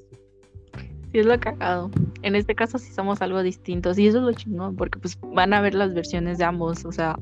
Sí, 1.15 1.21
es 1.21 1.27
lo 1.27 1.39
cagado. 1.39 1.93
En 2.23 2.35
este 2.35 2.57
caso 2.57 2.77
sí 2.77 2.93
somos 2.93 3.23
algo 3.23 3.41
distintos 3.45 3.97
y 4.01 4.09
eso 4.09 4.19
es 4.19 4.25
lo 4.25 4.33
chingón 4.33 4.75
porque 4.75 4.99
pues 4.99 5.17
van 5.33 5.55
a 5.55 5.61
ver 5.61 5.73
las 5.73 5.95
versiones 5.95 6.39
de 6.39 6.45
ambos. 6.45 6.85
O 6.85 6.91
sea, 6.91 7.17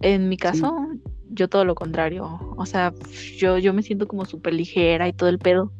en 0.00 0.28
mi 0.28 0.36
caso, 0.36 0.72
yo 1.30 1.48
todo 1.48 1.64
lo 1.64 1.74
contrario. 1.74 2.38
O 2.56 2.64
sea, 2.64 2.94
yo, 3.36 3.58
yo 3.58 3.74
me 3.74 3.82
siento 3.82 4.06
como 4.06 4.26
súper 4.26 4.54
ligera 4.54 5.08
y 5.08 5.12
todo 5.12 5.28
el 5.28 5.40
pedo. 5.40 5.72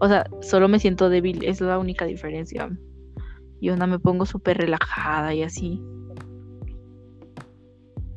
O 0.00 0.08
sea, 0.08 0.26
solo 0.40 0.66
me 0.66 0.80
siento 0.80 1.08
débil, 1.08 1.44
es 1.44 1.60
la 1.60 1.78
única 1.78 2.04
diferencia. 2.04 2.68
Y 3.60 3.70
una 3.70 3.86
me 3.86 4.00
pongo 4.00 4.26
súper 4.26 4.58
relajada 4.58 5.34
y 5.34 5.44
así. 5.44 5.80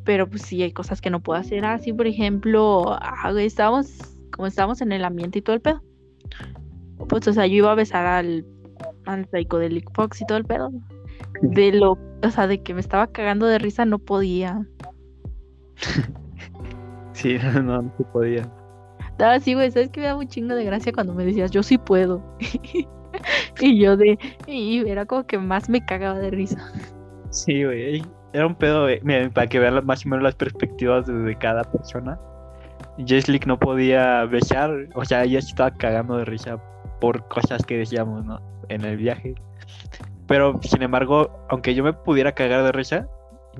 Pero 0.06 0.28
pues 0.28 0.42
sí, 0.42 0.64
hay 0.64 0.72
cosas 0.72 1.02
que 1.02 1.12
no 1.12 1.22
puedo 1.22 1.40
hacer 1.40 1.66
así. 1.66 1.94
Por 1.94 2.08
ejemplo, 2.08 2.98
ah, 3.00 3.32
estábamos, 3.38 3.92
como 4.32 4.48
estábamos 4.48 4.82
en 4.82 4.92
el 4.92 5.06
ambiente 5.06 5.38
y 5.38 5.44
todo 5.44 5.56
el 5.56 5.62
pedo. 5.62 5.84
Pues, 7.08 7.28
o 7.28 7.34
sea, 7.34 7.48
yo 7.48 7.56
iba 7.56 7.72
a 7.72 7.76
besar 7.76 8.06
al, 8.06 8.46
al 9.06 9.26
Psychedelic 9.26 9.92
Fox 9.94 10.22
y 10.22 10.26
todo 10.26 10.38
el 10.38 10.46
pedo. 10.46 10.72
De 11.42 11.72
lo, 11.72 11.98
o 12.24 12.30
sea, 12.30 12.48
de 12.48 12.62
que 12.62 12.74
me 12.74 12.82
estaba 12.82 13.08
cagando 13.08 13.46
de 13.48 13.60
risa, 13.60 13.86
no 13.86 14.00
podía. 14.00 14.66
Sí, 17.14 17.38
no, 17.54 17.82
no 17.82 17.94
se 17.98 18.04
podía. 18.06 18.50
No, 19.20 19.40
sí, 19.40 19.54
güey, 19.54 19.70
sabes 19.70 19.90
que 19.90 20.00
me 20.00 20.08
da 20.08 20.16
un 20.16 20.28
chingo 20.28 20.56
de 20.56 20.66
gracia 20.66 20.92
cuando 20.92 21.14
me 21.14 21.26
decías, 21.26 21.52
yo 21.52 21.62
sí 21.62 21.78
puedo. 21.78 22.24
y 23.60 23.80
yo 23.80 23.96
de, 23.98 24.18
y 24.48 24.90
era 24.90 25.06
como 25.06 25.28
que 25.28 25.38
más 25.38 25.70
me 25.70 25.86
cagaba 25.86 26.18
de 26.18 26.32
risa. 26.32 26.58
Sí, 27.30 27.64
güey, 27.64 28.04
era 28.34 28.48
un 28.48 28.56
pedo, 28.56 28.88
para 29.34 29.48
que 29.48 29.60
vean 29.60 29.86
más 29.86 30.06
o 30.06 30.10
menos 30.10 30.24
las 30.24 30.36
perspectivas 30.36 31.06
de, 31.06 31.38
cada 31.38 31.64
persona. 31.64 32.20
Jeslick 33.06 33.46
no 33.46 33.60
podía 33.60 34.26
besar, 34.26 34.72
o 34.96 35.06
sea, 35.06 35.24
ella 35.24 35.40
estaba 35.40 35.72
cagando 35.72 36.18
de 36.18 36.26
risa 36.26 36.60
por 37.02 37.28
cosas 37.28 37.66
que 37.66 37.78
decíamos, 37.78 38.24
¿no? 38.24 38.40
En 38.70 38.86
el 38.86 38.96
viaje. 38.96 39.36
Pero, 40.28 40.58
sin 40.62 40.82
embargo, 40.82 41.46
aunque 41.50 41.76
yo 41.76 41.84
me 41.84 41.92
pudiera 41.92 42.32
cagar 42.32 42.64
de 42.64 42.72
risa, 42.72 43.10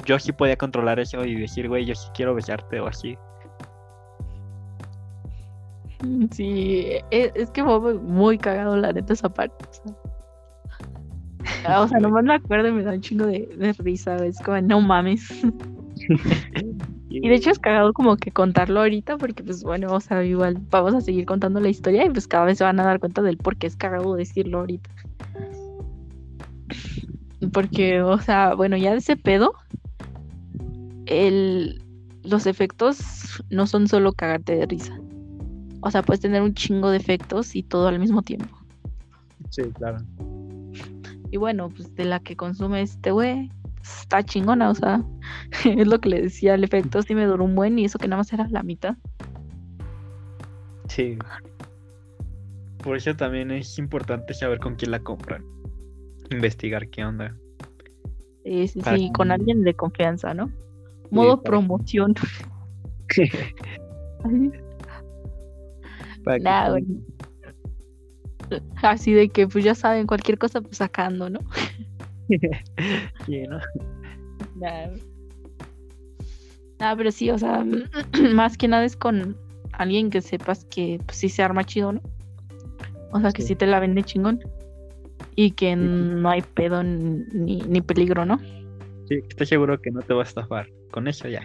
yo 0.06 0.18
sí 0.20 0.32
podía 0.32 0.56
controlar 0.56 1.02
eso 1.02 1.26
y 1.26 1.36
decir, 1.36 1.68
güey, 1.68 1.86
yo 1.86 1.96
sí 1.96 2.08
quiero 2.14 2.34
besarte 2.34 2.80
o 2.80 2.88
así. 2.88 3.18
Sí, 6.32 6.86
e, 7.12 7.32
es, 7.36 7.52
que 7.52 7.64
fue 7.64 7.94
muy 7.94 8.36
cagado 8.40 8.76
la 8.76 8.92
neta 8.92 9.14
esa 9.14 9.30
parte. 9.30 9.66
O 11.78 11.88
sea, 11.88 12.00
nomás 12.00 12.24
me 12.24 12.34
acuerdo 12.34 12.70
y 12.70 12.72
me 12.72 12.84
da 12.84 12.94
un 12.94 13.02
chingo 13.02 13.28
de, 13.28 13.76
risa, 13.80 14.16
es 14.26 14.40
como, 14.40 14.60
no 14.62 14.82
mames. 14.82 15.28
y 17.14 17.28
de 17.28 17.36
hecho 17.36 17.50
es 17.50 17.60
cagado 17.60 17.92
como 17.92 18.16
que 18.16 18.32
contarlo 18.32 18.80
ahorita, 18.80 19.18
porque 19.18 19.44
pues 19.44 19.64
bueno, 19.64 19.94
o 19.94 20.00
sea, 20.00 20.24
igual 20.24 20.58
vamos 20.70 20.94
a 20.96 21.02
seguir 21.02 21.26
contando 21.26 21.60
la 21.60 21.68
historia 21.68 22.06
y 22.06 22.10
pues 22.10 22.26
cada 22.26 22.46
vez 22.46 22.58
se 22.58 22.64
van 22.64 22.80
a 22.80 22.86
dar 22.86 23.00
cuenta 23.00 23.22
del 23.22 23.38
por 23.38 23.58
qué 23.58 23.68
es 23.68 23.76
cagado 23.76 24.16
decirlo 24.16 24.60
ahorita. 24.60 24.90
Porque, 27.52 28.02
o 28.02 28.18
sea, 28.20 28.54
bueno, 28.56 28.78
ya 28.78 28.92
de 28.92 29.00
ese 29.00 29.18
pedo, 29.18 29.56
el, 31.06 31.84
los 32.24 32.46
efectos 32.46 33.44
no 33.50 33.68
son 33.68 33.90
solo 33.90 34.14
cagarte 34.14 34.56
de 34.56 34.66
risa. 34.66 34.98
O 35.82 35.92
sea, 35.92 36.04
puedes 36.04 36.22
tener 36.22 36.42
un 36.42 36.54
chingo 36.54 36.92
de 36.92 36.98
efectos 36.98 37.56
y 37.56 37.64
todo 37.64 37.88
al 37.90 38.00
mismo 38.00 38.22
tiempo. 38.22 38.58
Sí, 39.50 39.64
claro. 39.74 39.98
Y 41.30 41.38
bueno, 41.38 41.70
pues 41.70 41.94
de 41.96 42.06
la 42.06 42.20
que 42.20 42.38
consume 42.38 42.82
este 42.82 43.12
güey, 43.12 43.52
está 43.84 44.24
chingona, 44.24 44.70
o 44.70 44.76
sea, 44.76 45.04
es 45.66 45.88
lo 45.88 46.00
que 46.00 46.10
le 46.10 46.22
decía, 46.24 46.56
el 46.56 46.64
efecto 46.64 47.02
sí 47.02 47.16
me 47.16 47.26
duró 47.26 47.46
un 47.46 47.56
buen 47.56 47.80
y 47.80 47.86
eso 47.86 48.00
que 48.00 48.08
nada 48.08 48.20
más 48.20 48.34
era 48.34 48.48
la 48.50 48.64
mitad. 48.64 48.96
Sí. 50.88 51.18
Por 52.84 52.98
eso 52.98 53.16
también 53.16 53.52
es 53.52 53.78
importante 53.78 54.34
saber 54.34 54.60
con 54.60 54.76
quién 54.76 54.92
la 54.92 55.00
compran. 55.00 55.46
Investigar 56.32 56.90
qué 56.90 57.06
onda. 57.06 57.36
Sí, 58.44 58.68
sí, 58.68 58.82
sí, 58.82 59.12
con 59.14 59.32
alguien 59.32 59.64
de 59.64 59.76
confianza, 59.76 60.34
¿no? 60.34 60.52
Modo 61.12 61.42
promoción. 61.42 62.16
Así 68.82 69.14
de 69.14 69.30
que, 69.30 69.48
pues 69.48 69.64
ya 69.64 69.76
saben, 69.76 70.08
cualquier 70.08 70.38
cosa, 70.38 70.62
pues 70.62 70.78
sacando, 70.78 71.30
¿no? 71.30 71.40
sí, 73.26 73.44
¿no? 73.48 73.60
Nah. 74.56 74.90
pero 76.96 77.12
sí, 77.12 77.30
o 77.30 77.38
sea, 77.38 77.64
más 78.34 78.58
que 78.58 78.68
nada 78.68 78.86
es 78.86 78.96
con 78.96 79.38
alguien 79.74 80.10
que 80.10 80.22
sepas 80.22 80.66
que 80.66 81.00
pues, 81.06 81.18
sí 81.18 81.30
se 81.30 81.44
arma 81.44 81.64
chido, 81.64 81.94
¿no? 81.94 82.02
O 83.14 83.20
sea, 83.20 83.32
que 83.32 83.42
sí, 83.42 83.56
te 83.56 83.68
la 83.68 83.80
vende 83.80 84.04
chingón. 84.04 84.40
Y 85.36 85.52
que 85.52 85.76
no 85.76 86.30
hay 86.30 86.42
pedo 86.42 86.84
ni, 86.84 87.62
ni 87.62 87.82
peligro, 87.82 88.26
¿no? 88.26 88.40
Sí, 89.08 89.16
estoy 89.28 89.48
seguro 89.48 89.82
que 89.82 89.92
no 89.92 90.02
te 90.02 90.14
va 90.14 90.22
a 90.22 90.26
estafar. 90.26 90.68
Con 90.92 91.08
eso 91.08 91.28
ya, 91.28 91.42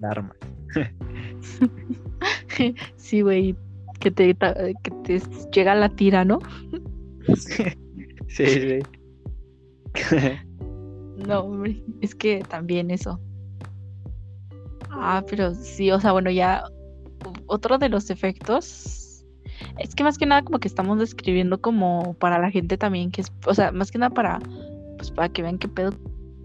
la 0.00 0.10
arma. 0.10 0.36
sí, 2.96 3.20
güey, 3.22 3.56
que 4.00 4.10
te, 4.10 4.34
que 4.34 4.90
te 5.04 5.20
llega 5.52 5.74
la 5.74 5.88
tira, 5.88 6.24
¿no? 6.24 6.40
sí, 7.36 7.64
sí. 8.46 8.78
no, 11.26 11.40
hombre, 11.40 11.82
es 12.00 12.14
que 12.14 12.42
también 12.48 12.90
eso. 12.90 13.20
Ah, 14.90 15.24
pero 15.28 15.54
sí, 15.54 15.90
o 15.90 16.00
sea, 16.00 16.12
bueno, 16.12 16.30
ya 16.30 16.64
otro 17.46 17.78
de 17.78 17.88
los 17.88 18.10
efectos 18.10 19.24
es 19.78 19.94
que 19.94 20.04
más 20.04 20.18
que 20.18 20.26
nada 20.26 20.42
como 20.42 20.58
que 20.58 20.68
estamos 20.68 20.98
describiendo 20.98 21.60
como 21.60 22.14
para 22.14 22.38
la 22.38 22.50
gente 22.50 22.76
también 22.76 23.10
que 23.10 23.20
es, 23.20 23.32
o 23.46 23.54
sea, 23.54 23.72
más 23.72 23.90
que 23.90 23.98
nada 23.98 24.10
para 24.10 24.38
pues 24.96 25.10
para 25.10 25.28
que 25.28 25.42
vean 25.42 25.58
qué 25.58 25.68
pedo 25.68 25.94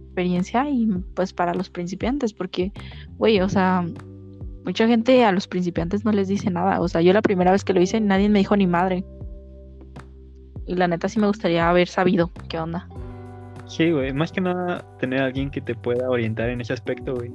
experiencia 0.06 0.70
y 0.70 0.88
pues 1.16 1.34
para 1.34 1.54
los 1.54 1.70
principiantes, 1.70 2.34
porque 2.34 2.72
güey, 3.18 3.42
o 3.42 3.50
sea, 3.50 3.86
Mucha 4.68 4.86
gente 4.86 5.24
a 5.24 5.32
los 5.32 5.48
principiantes 5.48 6.04
no 6.04 6.12
les 6.12 6.28
dice 6.28 6.50
nada. 6.50 6.82
O 6.82 6.90
sea, 6.90 7.00
yo 7.00 7.14
la 7.14 7.22
primera 7.22 7.54
vez 7.54 7.64
que 7.64 7.72
lo 7.72 7.82
hice, 7.82 8.02
nadie 8.02 8.28
me 8.28 8.40
dijo 8.40 8.58
ni 8.58 8.68
madre. 8.68 9.06
y 10.66 10.76
la 10.76 10.90
neta 10.90 11.08
sí 11.08 11.22
me 11.22 11.28
gustaría 11.28 11.70
haber 11.70 11.88
sabido 11.88 12.32
qué 12.50 12.60
onda. 12.60 12.90
Sí, 13.68 13.92
güey, 13.92 14.14
más 14.14 14.32
que 14.32 14.42
nada 14.42 14.84
tener 14.98 15.22
alguien 15.22 15.50
que 15.50 15.60
te 15.62 15.76
pueda 15.76 16.10
orientar 16.10 16.50
en 16.50 16.62
ese 16.62 16.74
aspecto, 16.74 17.16
güey. 17.16 17.32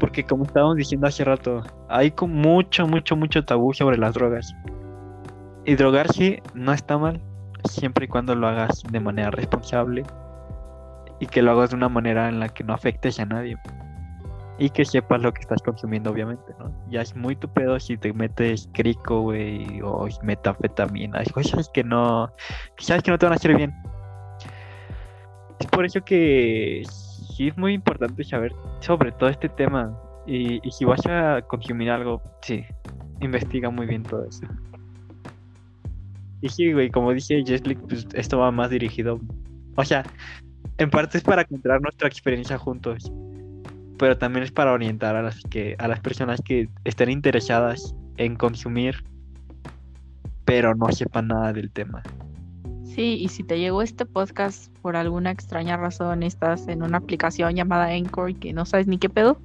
Porque 0.00 0.24
como 0.24 0.44
estábamos 0.44 0.76
diciendo 0.76 1.06
hace 1.06 1.24
rato, 1.24 1.62
hay 1.88 2.10
como 2.10 2.34
mucho, 2.34 2.86
mucho, 2.86 3.16
mucho 3.16 3.44
tabú 3.44 3.72
sobre 3.74 3.98
las 3.98 4.14
drogas. 4.14 4.54
Y 5.64 5.74
drogarse 5.74 6.42
no 6.54 6.72
está 6.72 6.96
mal, 6.96 7.20
siempre 7.68 8.06
y 8.06 8.08
cuando 8.08 8.34
lo 8.34 8.46
hagas 8.46 8.82
de 8.90 9.00
manera 9.00 9.30
responsable 9.30 10.04
y 11.18 11.26
que 11.26 11.42
lo 11.42 11.52
hagas 11.52 11.70
de 11.70 11.76
una 11.76 11.88
manera 11.88 12.28
en 12.28 12.40
la 12.40 12.48
que 12.48 12.64
no 12.64 12.72
afectes 12.72 13.20
a 13.20 13.26
nadie. 13.26 13.56
Y 14.58 14.70
que 14.70 14.86
sepas 14.86 15.20
lo 15.20 15.34
que 15.34 15.42
estás 15.42 15.60
consumiendo, 15.60 16.10
obviamente, 16.10 16.54
¿no? 16.58 16.72
Ya 16.88 17.02
es 17.02 17.14
muy 17.14 17.36
tu 17.36 17.46
pedo 17.48 17.78
si 17.78 17.98
te 17.98 18.14
metes 18.14 18.70
crico, 18.72 19.20
güey, 19.20 19.82
o 19.82 20.08
metafetamina, 20.22 21.22
cosas 21.34 21.68
que 21.68 21.84
no, 21.84 22.32
sabes 22.78 23.02
que 23.02 23.10
no 23.10 23.18
te 23.18 23.26
van 23.26 23.34
a 23.34 23.36
hacer 23.36 23.54
bien. 23.54 23.74
Es 25.60 25.66
por 25.66 25.84
eso 25.84 26.04
que 26.04 26.82
sí 27.36 27.48
es 27.48 27.56
muy 27.56 27.74
importante 27.74 28.24
saber 28.24 28.52
sobre 28.80 29.12
todo 29.12 29.28
este 29.28 29.48
tema. 29.48 29.98
Y, 30.26 30.60
si 30.70 30.84
vas 30.84 31.06
a 31.06 31.40
consumir 31.42 31.90
algo, 31.90 32.20
sí, 32.42 32.64
investiga 33.20 33.70
muy 33.70 33.86
bien 33.86 34.02
todo 34.02 34.24
eso. 34.24 34.44
Y 36.40 36.48
sí, 36.48 36.72
güey, 36.72 36.90
como 36.90 37.12
dije 37.12 37.44
Jeslick, 37.46 37.78
pues 37.88 38.06
esto 38.14 38.38
va 38.38 38.50
más 38.50 38.70
dirigido. 38.70 39.20
O 39.76 39.84
sea, 39.84 40.04
en 40.78 40.90
parte 40.90 41.18
es 41.18 41.24
para 41.24 41.44
contar 41.44 41.80
nuestra 41.80 42.08
experiencia 42.08 42.58
juntos. 42.58 43.10
Pero 43.98 44.18
también 44.18 44.42
es 44.42 44.52
para 44.52 44.72
orientar 44.72 45.16
a 45.16 45.22
las 45.22 45.40
que, 45.48 45.74
a 45.78 45.88
las 45.88 46.00
personas 46.00 46.42
que 46.42 46.68
estén 46.84 47.10
interesadas 47.10 47.94
en 48.18 48.36
consumir, 48.36 49.04
pero 50.44 50.74
no 50.74 50.90
sepan 50.92 51.28
nada 51.28 51.52
del 51.52 51.70
tema. 51.70 52.02
Sí, 52.96 53.18
y 53.20 53.28
si 53.28 53.42
te 53.42 53.58
llegó 53.58 53.82
este 53.82 54.06
podcast 54.06 54.74
por 54.78 54.96
alguna 54.96 55.30
extraña 55.30 55.76
razón, 55.76 56.22
estás 56.22 56.66
en 56.66 56.82
una 56.82 56.96
aplicación 56.96 57.54
llamada 57.54 57.88
Anchor 57.88 58.34
que 58.36 58.54
no 58.54 58.64
sabes 58.64 58.86
ni 58.86 58.96
qué 58.96 59.10
pedo, 59.10 59.38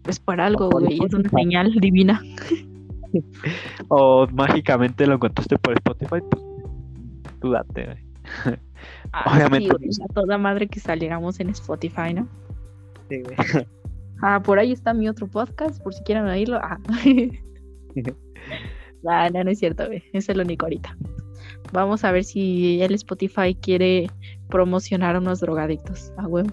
pues 0.00 0.18
por 0.18 0.40
algo, 0.40 0.70
güey, 0.70 0.98
es 1.04 1.12
una 1.12 1.28
señal 1.28 1.70
divina. 1.74 2.22
o 3.88 4.26
mágicamente 4.28 5.06
lo 5.06 5.16
encontraste 5.16 5.58
por 5.58 5.74
Spotify, 5.74 6.22
pues 6.30 6.42
tú 7.42 7.50
date, 7.50 7.84
güey. 7.84 8.58
Ah, 9.12 9.34
Obviamente. 9.36 9.76
a 10.08 10.14
toda 10.14 10.38
madre 10.38 10.66
que 10.66 10.80
saliéramos 10.80 11.38
en 11.40 11.50
Spotify, 11.50 12.14
¿no? 12.14 12.26
Sí, 13.10 13.20
güey. 13.20 13.36
Ah, 14.22 14.40
por 14.42 14.58
ahí 14.58 14.72
está 14.72 14.94
mi 14.94 15.10
otro 15.10 15.26
podcast, 15.26 15.82
por 15.82 15.92
si 15.92 16.02
quieren 16.02 16.24
oírlo. 16.24 16.56
Ah. 16.56 16.78
no, 19.02 19.30
no, 19.30 19.44
no 19.44 19.50
es 19.50 19.58
cierto, 19.58 19.86
güey. 19.88 20.04
Es 20.14 20.30
el 20.30 20.40
único 20.40 20.64
ahorita. 20.64 20.96
Vamos 21.72 22.04
a 22.04 22.12
ver 22.12 22.24
si 22.24 22.80
el 22.82 22.94
Spotify 22.94 23.54
quiere 23.54 24.10
promocionar 24.48 25.16
a 25.16 25.18
unos 25.18 25.40
drogadictos. 25.40 26.12
A 26.16 26.26
huevo. 26.26 26.50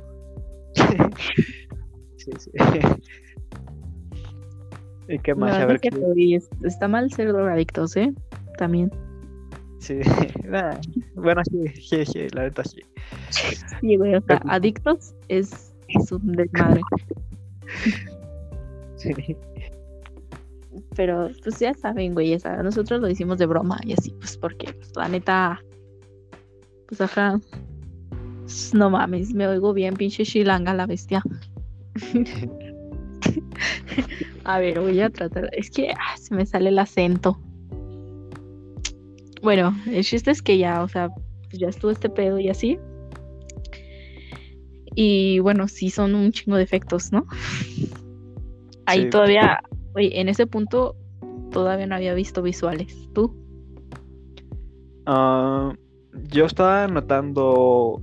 sí, 2.17 2.31
sí. 2.37 2.51
¿Y 5.09 5.19
qué 5.19 5.35
más? 5.35 5.53
a 5.53 5.65
ver 5.65 5.79
que 5.79 5.89
Está 6.63 6.87
mal 6.87 7.11
ser 7.11 7.33
drogadictos, 7.33 7.95
¿eh? 7.97 8.13
También. 8.57 8.91
Sí, 9.79 9.99
bueno, 11.15 11.41
sí, 11.51 11.67
sí, 11.81 12.05
sí, 12.05 12.27
la 12.33 12.43
neta 12.43 12.63
sí. 12.63 12.79
Sí, 13.81 13.97
güey, 13.97 14.15
o 14.15 14.21
sea, 14.21 14.41
adictos 14.47 15.13
es, 15.27 15.73
es 15.89 16.11
un 16.11 16.31
desmadre. 16.33 16.81
Sí. 18.95 19.35
Pero 20.95 21.29
pues 21.43 21.59
ya 21.59 21.73
saben, 21.73 22.13
güey, 22.13 22.37
nosotros 22.63 23.01
lo 23.01 23.09
hicimos 23.09 23.37
de 23.37 23.45
broma 23.45 23.79
y 23.83 23.93
así, 23.93 24.11
pues 24.11 24.37
porque 24.37 24.73
pues, 24.73 24.91
la 24.95 25.07
neta, 25.07 25.61
pues 26.87 27.01
ajá, 27.01 27.39
no 28.73 28.89
mames, 28.89 29.33
me 29.33 29.47
oigo 29.47 29.73
bien, 29.73 29.95
pinche 29.95 30.23
Shilanga 30.23 30.73
la 30.73 30.85
bestia. 30.85 31.23
a 34.43 34.59
ver, 34.59 34.79
voy 34.79 34.99
a 34.99 35.09
tratar, 35.09 35.49
es 35.53 35.69
que 35.69 35.91
ah, 35.91 36.17
se 36.17 36.35
me 36.35 36.45
sale 36.45 36.69
el 36.69 36.79
acento. 36.79 37.39
Bueno, 39.41 39.75
el 39.87 40.03
chiste 40.03 40.31
es 40.31 40.41
que 40.41 40.57
ya, 40.57 40.83
o 40.83 40.87
sea, 40.87 41.09
pues, 41.09 41.59
ya 41.59 41.67
estuvo 41.67 41.91
este 41.91 42.09
pedo 42.09 42.39
y 42.39 42.49
así. 42.49 42.79
Y 44.95 45.39
bueno, 45.39 45.67
sí 45.67 45.89
son 45.89 46.15
un 46.15 46.31
chingo 46.31 46.57
de 46.57 46.63
efectos, 46.63 47.11
¿no? 47.11 47.25
Ahí 48.85 49.09
todavía 49.09 49.59
Oye, 49.95 50.19
en 50.19 50.29
ese 50.29 50.47
punto 50.47 50.95
todavía 51.51 51.87
no 51.87 51.95
había 51.95 52.13
visto 52.13 52.41
visuales. 52.41 53.09
¿Tú? 53.13 53.35
Ah, 55.05 55.73
yo 56.29 56.45
estaba 56.45 56.87
notando, 56.87 58.01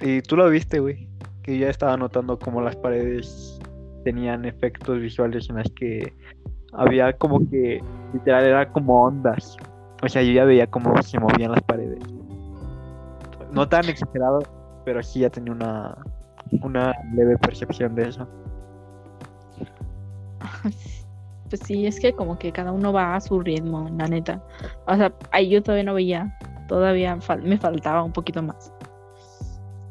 y 0.00 0.20
tú 0.22 0.36
lo 0.36 0.48
viste, 0.48 0.80
güey, 0.80 1.08
que 1.42 1.58
ya 1.58 1.68
estaba 1.68 1.96
notando 1.96 2.38
como 2.38 2.60
las 2.60 2.76
paredes 2.76 3.60
tenían 4.04 4.44
efectos 4.44 4.98
visuales 4.98 5.48
en 5.48 5.56
las 5.56 5.70
que 5.72 6.12
había 6.72 7.12
como 7.12 7.48
que 7.48 7.82
literal 8.12 8.44
era 8.44 8.72
como 8.72 9.04
ondas. 9.04 9.56
O 10.02 10.08
sea, 10.08 10.22
yo 10.22 10.32
ya 10.32 10.44
veía 10.44 10.66
cómo 10.66 11.00
se 11.02 11.20
movían 11.20 11.52
las 11.52 11.62
paredes. 11.62 12.02
No 13.52 13.68
tan 13.68 13.88
exagerado, 13.88 14.40
pero 14.84 15.02
sí 15.02 15.20
ya 15.20 15.30
tenía 15.30 15.52
una, 15.52 15.96
una 16.62 16.94
leve 17.14 17.38
percepción 17.38 17.94
de 17.94 18.08
eso. 18.08 18.26
pues 21.52 21.60
sí, 21.66 21.86
es 21.86 22.00
que 22.00 22.14
como 22.14 22.38
que 22.38 22.50
cada 22.50 22.72
uno 22.72 22.94
va 22.94 23.14
a 23.14 23.20
su 23.20 23.38
ritmo, 23.38 23.86
la 23.98 24.08
neta. 24.08 24.42
O 24.86 24.96
sea, 24.96 25.12
ahí 25.32 25.50
yo 25.50 25.62
todavía 25.62 25.84
no 25.84 25.92
veía, 25.92 26.38
todavía 26.66 27.18
me 27.42 27.58
faltaba 27.58 28.02
un 28.02 28.12
poquito 28.12 28.42
más 28.42 28.72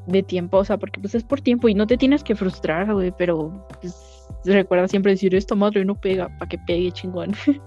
de 0.07 0.23
tiempo, 0.23 0.57
o 0.57 0.65
sea, 0.65 0.77
porque 0.77 0.99
pues 0.99 1.13
es 1.13 1.23
por 1.23 1.39
tiempo 1.39 1.69
y 1.69 1.75
no 1.75 1.85
te 1.85 1.97
tienes 1.97 2.23
que 2.23 2.35
frustrar, 2.35 2.91
güey, 2.91 3.13
pero 3.15 3.67
pues, 3.79 4.27
recuerda 4.43 4.87
siempre 4.87 5.11
decir, 5.11 5.35
esto 5.35 5.55
madre 5.55 5.85
no 5.85 5.93
pega, 5.93 6.35
para 6.39 6.49
que 6.49 6.57
pegue 6.57 6.91
chingón. 6.91 7.33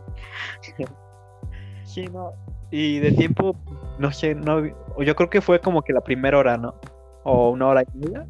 Sí, 1.84 2.06
no. 2.06 2.32
Y 2.72 2.98
de 2.98 3.12
tiempo, 3.12 3.54
no 4.00 4.10
sé, 4.10 4.34
no, 4.34 4.66
yo 4.66 5.14
creo 5.14 5.30
que 5.30 5.40
fue 5.40 5.60
como 5.60 5.82
que 5.82 5.92
la 5.92 6.00
primera 6.00 6.36
hora, 6.36 6.56
¿no? 6.56 6.74
O 7.22 7.50
una 7.50 7.68
hora 7.68 7.82
y 7.82 7.98
media. 7.98 8.26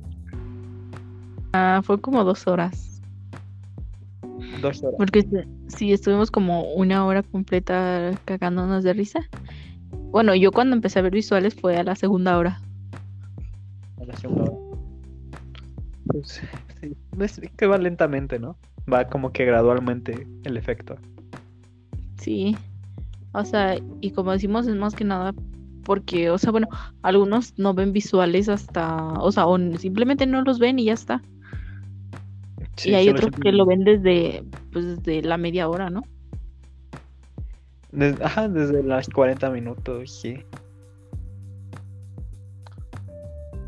Ah, 1.54 1.80
fue 1.82 1.98
como 1.98 2.22
dos 2.24 2.46
horas. 2.46 3.00
Porque 4.98 5.46
sí, 5.68 5.92
estuvimos 5.92 6.30
como 6.30 6.72
una 6.74 7.04
hora 7.04 7.22
completa 7.22 8.12
cagándonos 8.24 8.84
de 8.84 8.92
risa. 8.92 9.28
Bueno, 10.10 10.34
yo 10.34 10.52
cuando 10.52 10.76
empecé 10.76 10.98
a 10.98 11.02
ver 11.02 11.12
visuales 11.12 11.54
fue 11.54 11.76
a 11.76 11.84
la 11.84 11.94
segunda 11.96 12.38
hora. 12.38 12.60
A 14.00 14.04
la 14.04 14.16
segunda 14.16 14.42
hora. 14.44 14.52
Pues 16.06 16.42
sí, 16.80 17.40
es 17.42 17.52
que 17.56 17.66
va 17.66 17.78
lentamente, 17.78 18.38
¿no? 18.38 18.56
Va 18.92 19.06
como 19.08 19.32
que 19.32 19.44
gradualmente 19.44 20.26
el 20.44 20.56
efecto. 20.56 20.96
Sí. 22.18 22.56
O 23.32 23.44
sea, 23.44 23.76
y 24.00 24.10
como 24.10 24.32
decimos, 24.32 24.66
es 24.66 24.76
más 24.76 24.94
que 24.94 25.04
nada 25.04 25.34
porque, 25.84 26.30
o 26.30 26.38
sea, 26.38 26.50
bueno, 26.50 26.68
algunos 27.02 27.58
no 27.58 27.74
ven 27.74 27.92
visuales 27.92 28.48
hasta, 28.48 29.14
o 29.14 29.30
sea, 29.32 29.46
o 29.46 29.58
simplemente 29.76 30.26
no 30.26 30.42
los 30.42 30.58
ven 30.58 30.78
y 30.78 30.84
ya 30.84 30.94
está 30.94 31.22
y 32.84 32.94
hay 32.94 33.08
otros 33.08 33.30
que 33.40 33.52
lo 33.52 33.66
ven 33.66 33.84
desde, 33.84 34.44
pues, 34.72 34.96
desde 34.96 35.22
la 35.22 35.36
media 35.36 35.68
hora, 35.68 35.90
¿no? 35.90 36.02
ajá, 38.22 38.48
desde 38.48 38.82
las 38.82 39.08
40 39.08 39.50
minutos, 39.50 40.20
sí. 40.20 40.38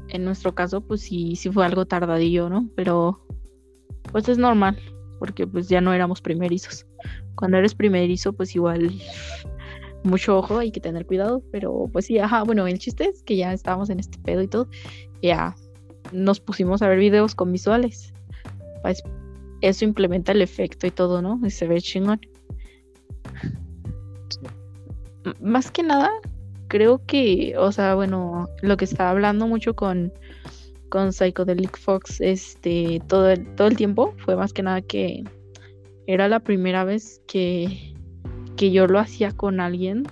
En 0.09 0.25
nuestro 0.25 0.55
caso, 0.55 0.81
pues 0.81 1.03
sí, 1.03 1.37
sí 1.37 1.51
fue 1.51 1.65
algo 1.65 1.87
tardadillo, 1.87 2.49
¿no? 2.49 2.69
Pero, 2.75 3.25
pues 4.11 4.29
es 4.29 4.39
normal, 4.39 4.77
porque 5.21 5.47
pues 5.47 5.69
ya 5.69 5.81
no 5.81 5.93
éramos 5.93 6.21
primerizos. 6.21 6.87
Cuando 7.37 7.59
eres 7.59 7.75
primerizo, 7.75 8.33
pues 8.33 8.57
igual 8.57 8.91
mucho 10.03 10.39
ojo, 10.39 10.59
hay 10.59 10.73
que 10.73 10.81
tener 10.81 11.07
cuidado, 11.07 11.43
pero 11.53 11.89
pues 11.93 12.07
sí, 12.07 12.19
ajá, 12.19 12.43
bueno, 12.43 12.67
el 12.67 12.79
chiste 12.79 13.05
es 13.05 13.23
que 13.23 13.37
ya 13.37 13.53
estábamos 13.53 13.91
en 13.91 14.01
este 14.01 14.19
pedo 14.19 14.43
y 14.43 14.49
todo, 14.49 14.69
ya 15.23 15.55
nos 16.13 16.41
pusimos 16.41 16.83
a 16.83 16.89
ver 16.89 16.99
videos 16.99 17.35
con 17.35 17.53
visuales 17.53 18.16
pues 18.83 19.03
eso 19.61 19.85
implementa 19.85 20.33
el 20.33 20.43
efecto 20.43 20.87
y 20.87 20.91
todo, 20.91 21.23
¿no? 21.23 21.41
Y 21.45 21.51
se 21.51 21.67
ve 21.67 21.81
chingón. 21.81 22.21
Más 25.41 25.71
que 25.71 25.83
nada, 25.83 26.11
creo 26.69 27.05
que, 27.07 27.55
o 27.59 27.73
sea, 27.73 27.95
bueno, 27.95 28.49
lo 28.63 28.77
que 28.77 28.85
estaba 28.85 29.11
hablando 29.11 29.47
mucho 29.47 29.75
con, 29.75 30.13
con 30.89 31.13
Psychedelic 31.13 31.77
Fox, 31.79 32.21
este, 32.21 33.01
todo 33.09 33.31
el, 33.31 33.55
todo 33.55 33.69
el 33.69 33.77
tiempo, 33.77 34.15
fue 34.19 34.37
más 34.37 34.53
que 34.53 34.63
nada 34.63 34.83
que 34.83 35.25
era 36.07 36.29
la 36.29 36.41
primera 36.41 36.85
vez 36.85 37.21
que, 37.27 37.95
que 38.57 38.71
yo 38.71 38.87
lo 38.87 38.99
hacía 38.99 39.33
con 39.33 39.61
alguien. 39.61 40.05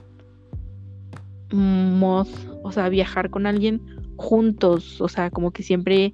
Mod, 1.52 2.26
o 2.64 2.72
sea, 2.72 2.88
viajar 2.88 3.30
con 3.30 3.46
alguien 3.46 3.80
juntos, 4.16 5.00
o 5.00 5.08
sea, 5.08 5.30
como 5.30 5.52
que 5.52 5.62
siempre 5.62 6.12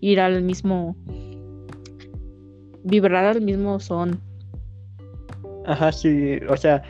ir 0.00 0.18
al 0.18 0.42
mismo 0.42 0.96
vibrar 2.84 3.24
al 3.24 3.40
mismo 3.40 3.80
son. 3.80 4.20
Ajá, 5.66 5.92
sí, 5.92 6.38
o 6.48 6.56
sea, 6.56 6.82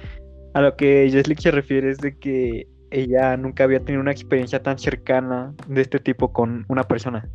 a 0.55 0.61
lo 0.61 0.77
que 0.77 1.09
Jeslick 1.11 1.41
se 1.41 1.51
refiere 1.51 1.91
es 1.91 1.99
de 1.99 2.17
que 2.17 2.67
ella 2.91 3.37
nunca 3.37 3.65
había 3.65 3.81
tenido 3.81 4.01
una 4.01 4.13
experiencia 4.13 4.63
tan 4.63 4.79
cercana 4.79 5.55
de 5.69 5.83
este 5.83 5.99
tipo 5.99 6.33
con 6.33 6.65
una 6.69 6.83
persona. 6.85 7.29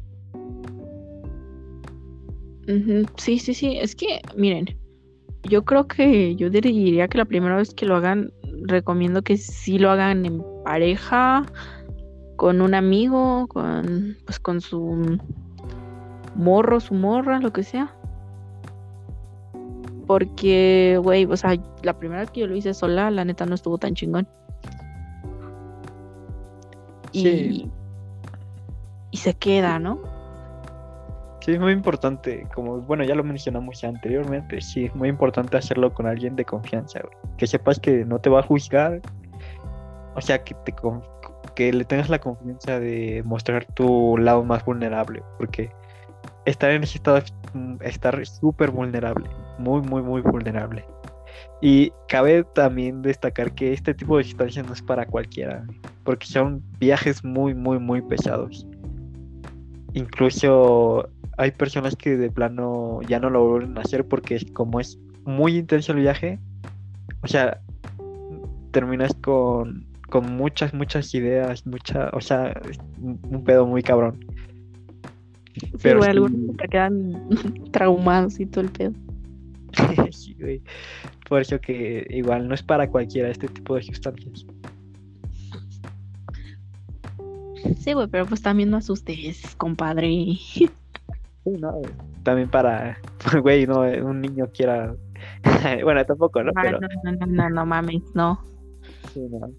Sí, 3.17 3.39
sí, 3.39 3.53
sí. 3.53 3.77
Es 3.77 3.95
que, 3.95 4.21
miren, 4.35 4.65
yo 5.43 5.63
creo 5.63 5.87
que 5.87 6.35
yo 6.35 6.49
diría 6.49 7.07
que 7.07 7.17
la 7.17 7.25
primera 7.25 7.55
vez 7.57 7.73
que 7.73 7.85
lo 7.85 7.95
hagan, 7.95 8.31
recomiendo 8.63 9.21
que 9.21 9.37
sí 9.37 9.77
lo 9.77 9.91
hagan 9.91 10.25
en 10.25 10.43
pareja, 10.63 11.45
con 12.35 12.61
un 12.61 12.73
amigo, 12.73 13.47
con, 13.47 14.17
pues, 14.25 14.39
con 14.39 14.61
su 14.61 15.19
morro, 16.35 16.79
su 16.79 16.93
morra, 16.93 17.39
lo 17.39 17.53
que 17.53 17.63
sea. 17.63 17.95
Porque, 20.07 20.99
güey, 21.01 21.25
o 21.25 21.37
sea, 21.37 21.55
la 21.83 21.97
primera 21.97 22.21
vez 22.21 22.31
que 22.31 22.41
yo 22.41 22.47
lo 22.47 22.55
hice 22.55 22.73
sola, 22.73 23.09
la 23.11 23.25
neta 23.25 23.45
no 23.45 23.55
estuvo 23.55 23.77
tan 23.77 23.95
chingón. 23.95 24.27
Y, 27.11 27.69
y 29.11 29.17
se 29.17 29.33
queda, 29.33 29.79
¿no? 29.79 29.99
Sí, 31.45 31.51
es 31.51 31.59
muy 31.59 31.73
importante, 31.73 32.47
como 32.55 32.81
bueno, 32.81 33.03
ya 33.03 33.13
lo 33.13 33.23
mencionamos 33.23 33.79
ya 33.79 33.89
anteriormente, 33.89 34.59
sí, 34.61 34.85
es 34.85 34.95
muy 34.95 35.09
importante 35.09 35.55
hacerlo 35.55 35.93
con 35.93 36.07
alguien 36.07 36.35
de 36.35 36.43
confianza, 36.43 37.01
que 37.37 37.45
sepas 37.45 37.79
que 37.79 38.03
no 38.03 38.17
te 38.17 38.31
va 38.31 38.39
a 38.39 38.43
juzgar, 38.43 38.99
o 40.15 40.21
sea, 40.21 40.43
que, 40.43 40.55
te, 40.65 40.73
que 41.53 41.71
le 41.71 41.85
tengas 41.85 42.09
la 42.09 42.17
confianza 42.17 42.79
de 42.79 43.21
mostrar 43.25 43.63
tu 43.75 44.17
lado 44.17 44.43
más 44.43 44.65
vulnerable, 44.65 45.21
porque 45.37 45.69
estar 46.45 46.71
en 46.71 46.81
ese 46.81 46.97
estado 46.97 47.17
es 47.17 47.31
mm, 47.53 47.75
estar 47.81 48.25
súper 48.25 48.71
vulnerable, 48.71 49.29
muy, 49.59 49.81
muy, 49.81 50.01
muy 50.01 50.21
vulnerable. 50.21 50.85
Y 51.61 51.91
cabe 52.07 52.43
también 52.53 53.01
destacar 53.01 53.53
que 53.53 53.73
este 53.73 53.93
tipo 53.93 54.17
de 54.17 54.23
situaciones 54.23 54.69
no 54.69 54.73
es 54.73 54.81
para 54.81 55.05
cualquiera, 55.05 55.65
porque 56.03 56.25
son 56.25 56.61
viajes 56.79 57.23
muy, 57.23 57.53
muy, 57.53 57.79
muy 57.79 58.01
pesados. 58.01 58.67
Incluso 59.93 61.09
hay 61.37 61.51
personas 61.51 61.95
que 61.95 62.17
de 62.17 62.29
plano 62.29 62.99
ya 63.07 63.19
no 63.19 63.29
lo 63.29 63.47
vuelven 63.47 63.77
a 63.77 63.81
hacer 63.81 64.05
porque 64.05 64.39
como 64.53 64.79
es 64.79 64.99
muy 65.25 65.57
intenso 65.57 65.91
el 65.93 65.99
viaje, 65.99 66.39
o 67.21 67.27
sea, 67.27 67.59
terminas 68.71 69.13
con, 69.15 69.85
con 70.09 70.35
muchas, 70.35 70.73
muchas 70.73 71.13
ideas, 71.15 71.65
mucha, 71.65 72.09
o 72.13 72.21
sea, 72.21 72.59
un 73.01 73.43
pedo 73.43 73.65
muy 73.65 73.81
cabrón. 73.81 74.19
Pero 75.81 76.03
algunos 76.03 76.57
te 76.57 76.67
quedan 76.67 77.29
traumados 77.71 78.39
y 78.39 78.45
todo 78.45 78.65
el 78.65 78.69
pedo. 78.71 78.91
sí, 80.11 80.35
güey. 80.39 80.61
Por 81.27 81.41
eso 81.41 81.59
que 81.59 82.05
igual 82.09 82.47
no 82.47 82.55
es 82.55 82.63
para 82.63 82.89
cualquiera 82.89 83.29
este 83.29 83.47
tipo 83.47 83.75
de 83.75 83.83
sustancias. 83.83 84.45
Sí, 87.79 87.93
güey, 87.93 88.07
pero 88.07 88.25
pues 88.25 88.41
también 88.41 88.69
no 88.69 88.77
asustes, 88.77 89.55
compadre. 89.55 90.37
no, 91.45 91.81
también 92.23 92.49
para, 92.49 92.99
güey, 93.41 93.65
no, 93.65 93.81
un 93.81 94.21
niño 94.21 94.49
quiera. 94.53 94.95
bueno, 95.83 96.05
tampoco, 96.05 96.43
¿no? 96.43 96.51
Pero... 96.53 96.79
No, 96.79 96.87
no, 97.03 97.11
no, 97.11 97.25
no, 97.25 97.49
no 97.49 97.65
mames, 97.65 98.03
no. 98.13 98.43
no. 99.15 99.51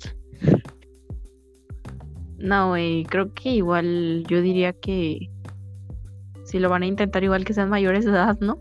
No, 2.39 2.69
güey, 2.69 3.05
creo 3.05 3.33
que 3.33 3.51
igual 3.51 4.25
yo 4.29 4.43
diría 4.43 4.73
que 4.75 5.31
si 6.45 6.59
lo 6.59 6.69
van 6.69 6.83
a 6.83 6.87
intentar, 6.87 7.25
igual 7.25 7.45
que 7.45 7.55
sean 7.55 7.71
mayores 7.71 8.05
de 8.05 8.13
edad, 8.13 8.39
¿no? 8.41 8.59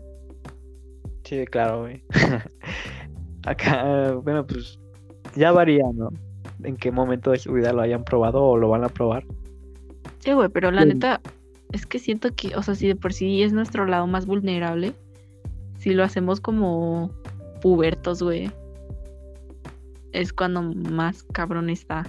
Sí, 1.26 1.44
claro, 1.46 1.82
güey. 1.82 2.02
Acá, 3.46 4.12
bueno, 4.22 4.46
pues 4.46 4.78
ya 5.34 5.50
varía, 5.50 5.84
¿no? 5.92 6.10
En 6.62 6.76
qué 6.76 6.92
momento 6.92 7.32
de 7.32 7.38
su 7.38 7.52
vida 7.52 7.72
lo 7.72 7.82
hayan 7.82 8.04
probado 8.04 8.42
o 8.42 8.56
lo 8.56 8.68
van 8.68 8.84
a 8.84 8.88
probar. 8.88 9.24
Sí, 10.20 10.32
güey, 10.32 10.48
pero 10.48 10.70
la 10.70 10.84
neta, 10.84 11.20
es 11.72 11.84
que 11.84 11.98
siento 11.98 12.32
que, 12.34 12.54
o 12.56 12.62
sea, 12.62 12.76
si 12.76 12.86
de 12.86 12.94
por 12.94 13.12
sí 13.12 13.42
es 13.42 13.52
nuestro 13.52 13.86
lado 13.86 14.06
más 14.06 14.24
vulnerable, 14.26 14.92
si 15.78 15.94
lo 15.94 16.04
hacemos 16.04 16.40
como 16.40 17.10
pubertos, 17.60 18.22
güey, 18.22 18.50
es 20.12 20.32
cuando 20.32 20.62
más 20.62 21.24
cabrón 21.32 21.70
está. 21.70 22.04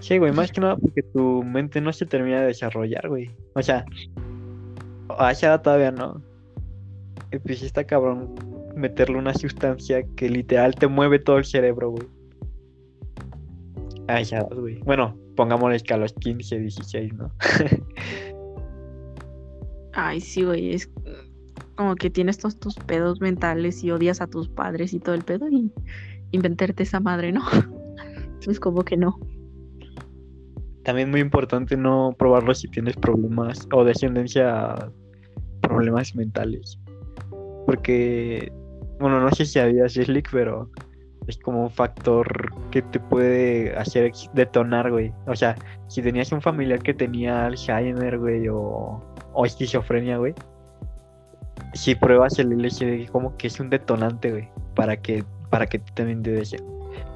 Sí, 0.00 0.18
güey, 0.18 0.32
más 0.32 0.52
que 0.52 0.60
nada 0.60 0.76
porque 0.76 1.02
tu 1.02 1.42
mente 1.42 1.80
no 1.80 1.92
se 1.92 2.06
termina 2.06 2.40
de 2.40 2.46
desarrollar, 2.46 3.08
güey. 3.08 3.30
O 3.54 3.62
sea, 3.62 3.84
a 5.18 5.32
esa 5.32 5.60
todavía 5.60 5.90
no. 5.90 6.22
Pues 7.30 7.62
está 7.62 7.84
cabrón 7.84 8.34
meterle 8.74 9.18
una 9.18 9.34
sustancia 9.34 10.02
que 10.16 10.28
literal 10.28 10.74
te 10.74 10.86
mueve 10.86 11.18
todo 11.18 11.38
el 11.38 11.44
cerebro, 11.44 11.90
güey. 11.90 12.06
A 14.08 14.22
ya, 14.22 14.42
güey. 14.42 14.78
Bueno, 14.80 15.16
pongámosle 15.36 15.80
que 15.80 15.94
a 15.94 15.98
los 15.98 16.12
15, 16.14 16.58
16, 16.58 17.14
¿no? 17.14 17.30
Ay, 19.92 20.20
sí, 20.20 20.44
güey, 20.44 20.74
es 20.74 20.90
como 21.76 21.94
que 21.96 22.10
tienes 22.10 22.38
todos 22.38 22.58
tus 22.58 22.76
pedos 22.76 23.20
mentales 23.20 23.84
y 23.84 23.90
odias 23.90 24.20
a 24.20 24.26
tus 24.26 24.48
padres 24.48 24.92
y 24.94 25.00
todo 25.00 25.14
el 25.14 25.22
pedo 25.22 25.48
y 25.48 25.70
inventarte 26.32 26.82
esa 26.82 27.00
madre, 27.00 27.32
¿no? 27.32 27.42
Es 28.46 28.58
como 28.60 28.82
que 28.82 28.96
no. 28.96 29.18
También 30.82 31.10
muy 31.10 31.20
importante 31.20 31.76
no 31.76 32.14
probarlo 32.18 32.54
si 32.54 32.66
tienes 32.68 32.96
problemas 32.96 33.68
o 33.72 33.84
descendencia 33.84 34.90
problemas 35.60 36.14
mentales. 36.14 36.78
Porque, 37.68 38.50
bueno, 38.98 39.20
no 39.20 39.30
sé 39.32 39.44
si 39.44 39.58
había 39.58 39.86
Slick, 39.90 40.30
pero 40.32 40.70
es 41.26 41.36
como 41.36 41.64
un 41.64 41.70
factor 41.70 42.26
que 42.70 42.80
te 42.80 42.98
puede 42.98 43.76
hacer 43.76 44.10
detonar, 44.32 44.90
güey. 44.90 45.12
O 45.26 45.36
sea, 45.36 45.54
si 45.86 46.00
tenías 46.00 46.32
un 46.32 46.40
familiar 46.40 46.78
que 46.78 46.94
tenía 46.94 47.44
Alzheimer, 47.44 48.18
güey, 48.18 48.48
o 48.48 49.04
o 49.34 49.44
esquizofrenia, 49.44 50.16
güey. 50.16 50.34
Si 51.74 51.94
pruebas 51.94 52.38
el 52.38 52.52
LSD 52.52 53.10
como 53.12 53.36
que 53.36 53.48
es 53.48 53.60
un 53.60 53.68
detonante, 53.68 54.30
güey, 54.30 54.48
para 54.74 54.96
que 54.96 55.22
para 55.50 55.66
que 55.66 55.78
también 55.94 56.22
te 56.22 56.42
ser. 56.46 56.62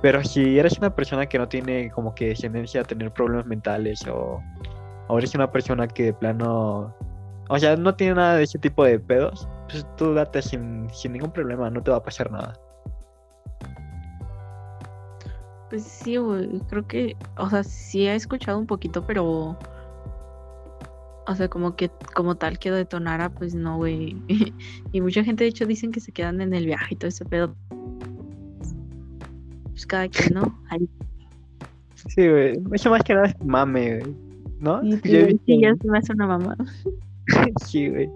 Pero 0.03 0.23
si 0.23 0.59
eres 0.59 0.77
una 0.77 0.95
persona 0.95 1.25
que 1.25 1.39
no 1.39 1.49
tiene 1.49 1.91
como 1.93 2.15
que 2.15 2.35
tendencia 2.35 2.83
a 2.83 2.85
tener 2.85 3.11
problemas 3.11 3.47
mentales 3.47 4.07
o, 4.07 4.39
o 5.09 5.19
eres 5.19 5.35
una 5.35 5.51
persona 5.51 5.89
que 5.89 6.05
de 6.05 6.13
plano, 6.13 6.95
o 7.49 7.59
sea, 7.59 7.75
no 7.75 7.95
tiene 7.95 8.17
nada 8.17 8.37
de 8.37 8.43
ese 8.43 8.59
tipo 8.59 8.85
de 8.85 8.99
pedos, 8.99 9.49
pues 9.73 9.87
tú 9.97 10.15
date 10.15 10.43
sin, 10.43 10.89
sin 10.91 11.13
ningún 11.13 11.33
problema, 11.33 11.71
no 11.71 11.83
te 11.83 11.91
va 11.91 11.97
a 11.97 12.03
pasar 12.03 12.31
nada. 12.31 12.53
Pues 15.71 15.83
sí, 15.83 16.19
güey, 16.19 16.61
creo 16.69 16.87
que, 16.87 17.17
o 17.39 17.49
sea, 17.49 17.65
sí 17.65 18.07
he 18.07 18.15
escuchado 18.15 18.59
un 18.59 18.67
poquito, 18.67 19.05
pero 19.07 19.57
o 21.27 21.35
sea, 21.35 21.49
como 21.49 21.77
que 21.77 21.91
como 22.15 22.37
tal 22.37 22.59
que 22.59 22.71
detonara, 22.71 23.31
pues 23.31 23.55
no, 23.55 23.77
güey. 23.77 24.17
y 24.93 25.01
mucha 25.01 25.25
gente 25.25 25.45
de 25.45 25.51
hecho 25.51 25.67
dicen 25.67 25.93
que 25.93 26.01
se 26.01 26.13
quedan 26.13 26.41
en 26.41 26.53
el 26.53 26.67
viaje 26.67 26.95
y 26.95 26.97
todo 26.97 27.09
ese 27.09 27.25
pedo. 27.25 27.55
Pues 29.71 29.87
cada 29.87 30.09
quien, 30.09 30.35
¿no? 30.35 30.59
Ahí. 30.71 30.89
Sí, 32.09 32.29
güey. 32.29 32.61
Eso 32.73 32.91
más 32.91 33.03
que 33.03 33.15
nada 33.15 33.27
es 33.27 33.45
mame, 33.45 34.01
güey. 34.01 34.17
¿No? 34.61 34.81
Sí, 35.03 35.61
ya 35.61 35.75
se 35.75 35.89
me 35.89 35.99
hace 35.99 36.13
una 36.13 36.27
mamá. 36.27 36.57
sí, 37.67 37.89
güey. 37.89 38.11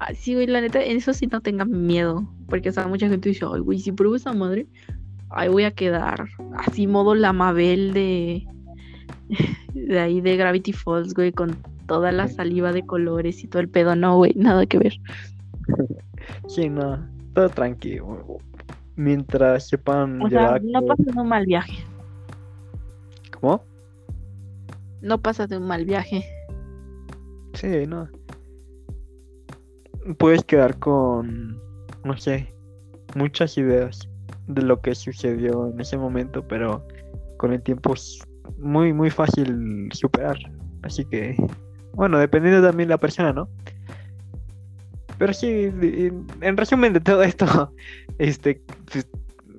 Ah, 0.00 0.14
sí, 0.14 0.34
güey, 0.34 0.46
la 0.46 0.62
neta, 0.62 0.82
en 0.82 0.96
eso 0.96 1.12
sí 1.12 1.26
no 1.26 1.40
tengan 1.40 1.86
miedo. 1.86 2.26
Porque, 2.48 2.70
o 2.70 2.72
sea, 2.72 2.86
mucha 2.86 3.08
gente 3.08 3.28
dice, 3.28 3.44
ay, 3.52 3.60
güey, 3.60 3.78
si 3.78 3.92
pruebo 3.92 4.16
esa 4.16 4.32
madre, 4.32 4.66
ahí 5.28 5.48
voy 5.48 5.64
a 5.64 5.70
quedar. 5.70 6.28
Así 6.56 6.86
modo 6.86 7.14
la 7.14 7.32
Mabel 7.32 7.92
de 7.92 8.46
de 9.74 10.00
ahí 10.00 10.20
de 10.20 10.36
Gravity 10.36 10.72
Falls, 10.72 11.14
güey, 11.14 11.32
con 11.32 11.56
toda 11.86 12.12
la 12.12 12.28
saliva 12.28 12.72
de 12.72 12.84
colores 12.84 13.44
y 13.44 13.48
todo 13.48 13.60
el 13.60 13.68
pedo. 13.68 13.94
No, 13.94 14.16
güey, 14.16 14.32
nada 14.36 14.66
que 14.66 14.78
ver. 14.78 14.94
Sí, 16.48 16.68
no, 16.68 17.06
todo 17.34 17.48
tranquilo. 17.48 18.38
Mientras 18.96 19.68
sepan 19.68 20.20
o 20.20 20.28
sea, 20.28 20.58
no 20.62 20.84
pasa 20.84 21.02
de 21.02 21.20
un 21.20 21.28
mal 21.28 21.46
viaje. 21.46 21.84
¿Cómo? 23.40 23.62
No 25.00 25.20
pasa 25.20 25.46
de 25.46 25.56
un 25.58 25.66
mal 25.66 25.84
viaje. 25.84 26.24
Sí, 27.54 27.86
no. 27.86 28.08
Puedes 30.18 30.44
quedar 30.44 30.78
con, 30.78 31.60
no 32.04 32.16
sé, 32.16 32.54
muchas 33.14 33.56
ideas 33.58 34.08
de 34.46 34.62
lo 34.62 34.80
que 34.80 34.94
sucedió 34.94 35.70
en 35.70 35.80
ese 35.80 35.96
momento, 35.96 36.46
pero 36.46 36.86
con 37.38 37.52
el 37.52 37.62
tiempo 37.62 37.94
muy, 38.58 38.92
muy 38.92 39.10
fácil 39.10 39.88
superar. 39.92 40.38
Así 40.82 41.04
que, 41.04 41.36
bueno, 41.92 42.18
dependiendo 42.18 42.66
también 42.66 42.88
de 42.88 42.94
la 42.94 42.98
persona, 42.98 43.32
¿no? 43.32 43.48
Pero 45.18 45.34
sí, 45.34 45.70
en 46.40 46.56
resumen 46.56 46.94
de 46.94 47.00
todo 47.00 47.22
esto, 47.22 47.72
este, 48.18 48.62
pues, 48.90 49.06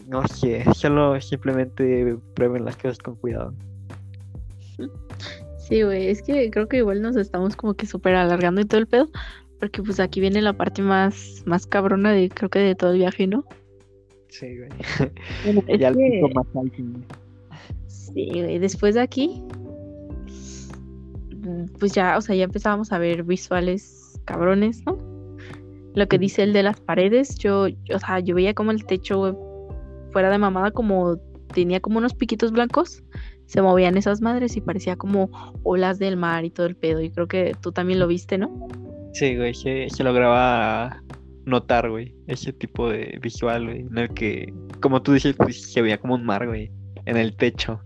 no 0.07 0.27
sé, 0.27 0.65
solo 0.73 1.19
simplemente 1.21 2.17
prueben 2.33 2.65
las 2.65 2.75
cosas 2.75 2.97
con 2.97 3.15
cuidado. 3.15 3.53
Sí, 5.57 5.83
güey, 5.83 6.07
es 6.07 6.21
que 6.21 6.49
creo 6.51 6.67
que 6.67 6.77
igual 6.77 7.01
nos 7.01 7.15
estamos 7.15 7.55
como 7.55 7.75
que 7.75 7.85
súper 7.85 8.15
alargando 8.15 8.59
y 8.59 8.65
todo 8.65 8.81
el 8.81 8.87
pedo, 8.87 9.09
porque 9.61 9.81
pues 9.83 9.99
aquí 9.99 10.19
viene 10.19 10.41
la 10.41 10.53
parte 10.53 10.81
más, 10.81 11.43
más 11.45 11.67
cabrona 11.67 12.11
de, 12.11 12.29
creo 12.29 12.49
que 12.49 12.59
de 12.59 12.75
todo 12.75 12.91
el 12.91 12.97
viaje, 12.97 13.27
¿no? 13.27 13.45
Sí, 14.27 14.57
güey. 14.57 14.69
Bueno, 15.45 15.61
ya 15.79 15.89
el 15.89 15.95
que- 15.95 16.09
pico 16.23 16.29
más 16.33 16.47
alto. 16.55 16.83
Sí, 17.87 18.27
güey. 18.33 18.57
Después 18.59 18.95
de 18.95 19.01
aquí, 19.01 19.43
pues 21.79 21.93
ya, 21.93 22.17
o 22.17 22.21
sea, 22.21 22.35
ya 22.35 22.45
empezábamos 22.45 22.91
a 22.91 22.97
ver 22.97 23.23
visuales 23.23 24.19
cabrones, 24.25 24.83
¿no? 24.85 24.97
Lo 25.93 26.07
que 26.07 26.17
dice 26.17 26.41
el 26.43 26.53
de 26.53 26.63
las 26.63 26.79
paredes, 26.79 27.35
yo, 27.37 27.67
yo, 27.67 27.97
o 27.97 27.99
sea, 27.99 28.19
yo 28.19 28.33
veía 28.33 28.53
como 28.55 28.71
el 28.71 28.85
techo, 28.85 29.19
güey, 29.19 29.33
fuera 30.11 30.29
de 30.31 30.37
mamada, 30.39 30.71
como 30.71 31.17
tenía 31.53 31.79
como 31.81 31.99
unos 31.99 32.15
piquitos 32.15 32.51
blancos, 32.51 33.03
se 33.45 33.61
movían 33.61 33.95
esas 33.97 34.21
madres 34.21 34.57
y 34.57 34.61
parecía 34.61 34.95
como 34.95 35.29
olas 35.63 35.99
del 35.99 36.17
mar 36.17 36.45
y 36.45 36.49
todo 36.49 36.65
el 36.65 36.75
pedo. 36.75 37.01
Y 37.01 37.11
creo 37.11 37.27
que 37.27 37.55
tú 37.61 37.71
también 37.73 37.99
lo 37.99 38.07
viste, 38.07 38.37
¿no? 38.39 38.67
Sí, 39.13 39.35
güey, 39.37 39.53
se, 39.53 39.89
se 39.89 40.03
lograba 40.03 41.01
notar, 41.45 41.89
güey, 41.89 42.15
ese 42.27 42.53
tipo 42.53 42.89
de 42.89 43.19
visual, 43.21 43.65
güey, 43.65 43.79
en 43.81 43.97
el 43.97 44.09
que, 44.09 44.53
como 44.81 45.01
tú 45.01 45.13
dices, 45.13 45.35
pues 45.35 45.71
se 45.71 45.81
veía 45.81 45.97
como 45.97 46.15
un 46.15 46.25
mar, 46.25 46.47
güey, 46.47 46.71
en 47.05 47.17
el 47.17 47.35
techo. 47.35 47.81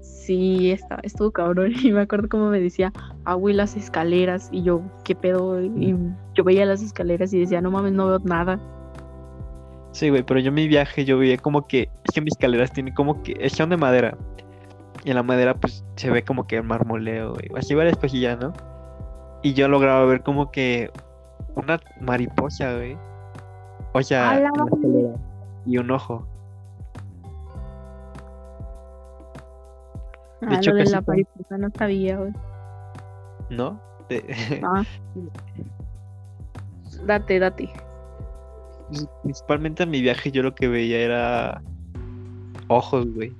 Sí, 0.00 0.72
está, 0.72 0.98
estuvo 1.04 1.30
cabrón. 1.30 1.72
Y 1.82 1.92
me 1.92 2.00
acuerdo 2.00 2.28
como 2.28 2.50
me 2.50 2.60
decía, 2.60 2.92
ah, 3.24 3.34
güey, 3.34 3.54
las 3.54 3.76
escaleras. 3.76 4.48
Y 4.50 4.64
yo, 4.64 4.82
¿qué 5.04 5.14
pedo? 5.14 5.62
Y 5.62 5.94
yo 6.34 6.44
veía 6.44 6.66
las 6.66 6.82
escaleras 6.82 7.32
y 7.32 7.38
decía, 7.38 7.60
no 7.60 7.70
mames, 7.70 7.92
no 7.92 8.08
veo 8.08 8.18
nada. 8.18 8.58
Sí, 9.92 10.10
güey, 10.10 10.24
pero 10.24 10.40
yo 10.40 10.48
en 10.48 10.54
mi 10.54 10.68
viaje 10.68 11.04
yo 11.04 11.16
veía 11.16 11.38
como 11.38 11.66
que, 11.68 11.88
es 12.04 12.12
que 12.12 12.20
mis 12.20 12.32
escaleras 12.32 12.72
tienen 12.72 12.92
como 12.92 13.22
que, 13.22 13.48
son 13.50 13.70
de 13.70 13.76
madera. 13.76 14.18
Y 15.04 15.10
en 15.10 15.16
la 15.16 15.22
madera 15.22 15.54
pues 15.54 15.84
se 15.94 16.10
ve 16.10 16.22
como 16.22 16.46
que 16.46 16.56
el 16.56 16.64
marmoleo, 16.64 17.34
güey, 17.34 17.48
así 17.56 17.74
varias 17.74 17.96
cosillas, 17.96 18.38
¿no? 18.40 18.52
Y 19.42 19.54
yo 19.54 19.68
lograba 19.68 20.04
ver 20.06 20.22
como 20.22 20.50
que 20.50 20.90
una 21.54 21.80
mariposa, 22.00 22.74
güey. 22.74 22.96
O 23.92 24.02
sea, 24.02 24.30
¡A 24.30 24.40
la 24.40 24.48
en 24.48 24.54
la 24.54 24.64
escalera. 24.64 25.14
Y 25.66 25.78
un 25.78 25.90
ojo. 25.90 26.26
Ah, 30.42 30.56
hecho, 30.56 30.70
lo 30.72 30.76
de 30.76 30.84
la 30.90 31.00
mariposa 31.00 31.58
no 31.58 31.68
sabía, 31.76 32.18
güey. 32.18 32.32
¿No? 33.50 33.80
De- 34.08 34.60
Ah. 34.64 34.84
Date, 37.04 37.38
date. 37.38 37.70
Principalmente 39.22 39.82
en 39.82 39.90
mi 39.90 40.00
viaje 40.00 40.30
yo 40.30 40.42
lo 40.42 40.54
que 40.54 40.68
veía 40.68 40.98
era 40.98 41.62
ojos, 42.68 43.06
güey. 43.14 43.32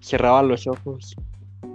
Cerraba 0.00 0.42
los 0.42 0.66
ojos, 0.66 1.14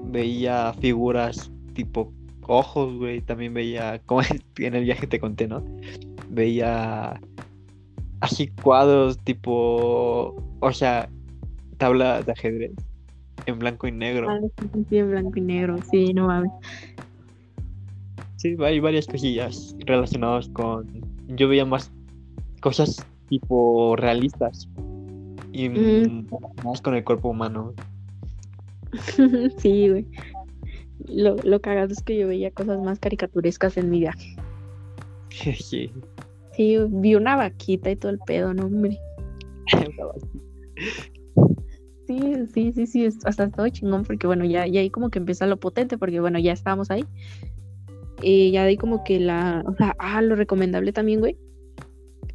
veía 0.06 0.74
figuras 0.80 1.52
tipo 1.74 2.12
ojos, 2.50 2.96
güey. 2.98 3.22
También 3.22 3.54
veía, 3.54 4.02
como 4.06 4.22
en 4.58 4.76
el 4.76 4.84
viaje 4.84 5.08
te 5.08 5.20
conté, 5.20 5.48
¿no? 5.48 5.64
Veía 6.30 7.20
así 8.22 8.48
cuadros 8.62 9.18
tipo, 9.20 10.36
o 10.60 10.72
sea, 10.74 11.10
tabla 11.78 12.22
de 12.22 12.32
ajedrez 12.32 12.72
en 13.46 13.60
blanco 13.60 13.88
y 13.88 13.92
negro. 13.92 14.30
Ah, 14.30 14.40
sí, 14.90 14.98
en 14.98 15.12
blanco 15.12 15.32
y 15.38 15.42
negro. 15.42 15.78
Sí, 15.90 16.14
no 16.14 16.28
mames. 16.28 16.52
Sí, 18.36 18.56
hay 18.60 18.80
varias 18.80 19.08
cosillas 19.08 19.76
relacionadas 19.80 20.48
con. 20.50 20.88
Yo 21.28 21.48
veía 21.48 21.66
más 21.66 21.92
cosas 22.62 23.06
tipo 23.30 23.96
realistas 23.96 24.68
y 25.52 25.70
Mm. 25.70 26.28
más 26.64 26.82
con 26.82 26.96
el 26.96 27.04
cuerpo 27.04 27.30
humano. 27.30 27.74
sí, 29.58 29.90
güey. 29.90 30.06
Lo, 31.08 31.36
lo 31.38 31.62
cagado 31.62 31.94
es 31.94 32.04
que 32.04 32.18
yo 32.18 32.28
veía 32.28 32.52
cosas 32.52 32.80
más 32.80 33.00
caricaturescas 33.00 33.78
en 33.78 33.90
mi 33.90 34.00
viaje. 34.00 34.36
sí. 35.60 35.92
Vi 36.58 37.16
una 37.16 37.38
vaquita 37.38 37.90
y 37.90 37.96
todo 37.96 38.12
el 38.12 38.20
pedo, 38.20 38.54
¿no, 38.54 38.66
hombre? 38.66 39.00
Sí, 42.06 42.20
sí, 42.54 42.72
sí, 42.74 42.88
sí, 42.88 43.08
hasta 43.24 43.50
todo 43.50 43.70
chingón 43.70 44.04
porque 44.04 44.26
bueno, 44.26 44.44
ya, 44.44 44.66
ya 44.66 44.82
ahí 44.82 44.90
como 44.90 45.10
que 45.10 45.20
empieza 45.20 45.46
lo 45.46 45.58
potente 45.58 45.98
porque 45.98 46.20
bueno, 46.20 46.40
ya 46.40 46.52
estábamos 46.52 46.90
ahí. 46.90 47.06
Y 48.22 48.52
ya 48.52 48.64
de 48.64 48.70
ahí 48.70 48.78
como 48.78 49.04
que 49.04 49.20
la, 49.20 49.64
o 49.66 49.76
sea, 49.76 49.96
ah, 50.00 50.22
lo 50.22 50.36
recomendable 50.36 50.92
también, 50.92 51.20
güey, 51.20 51.38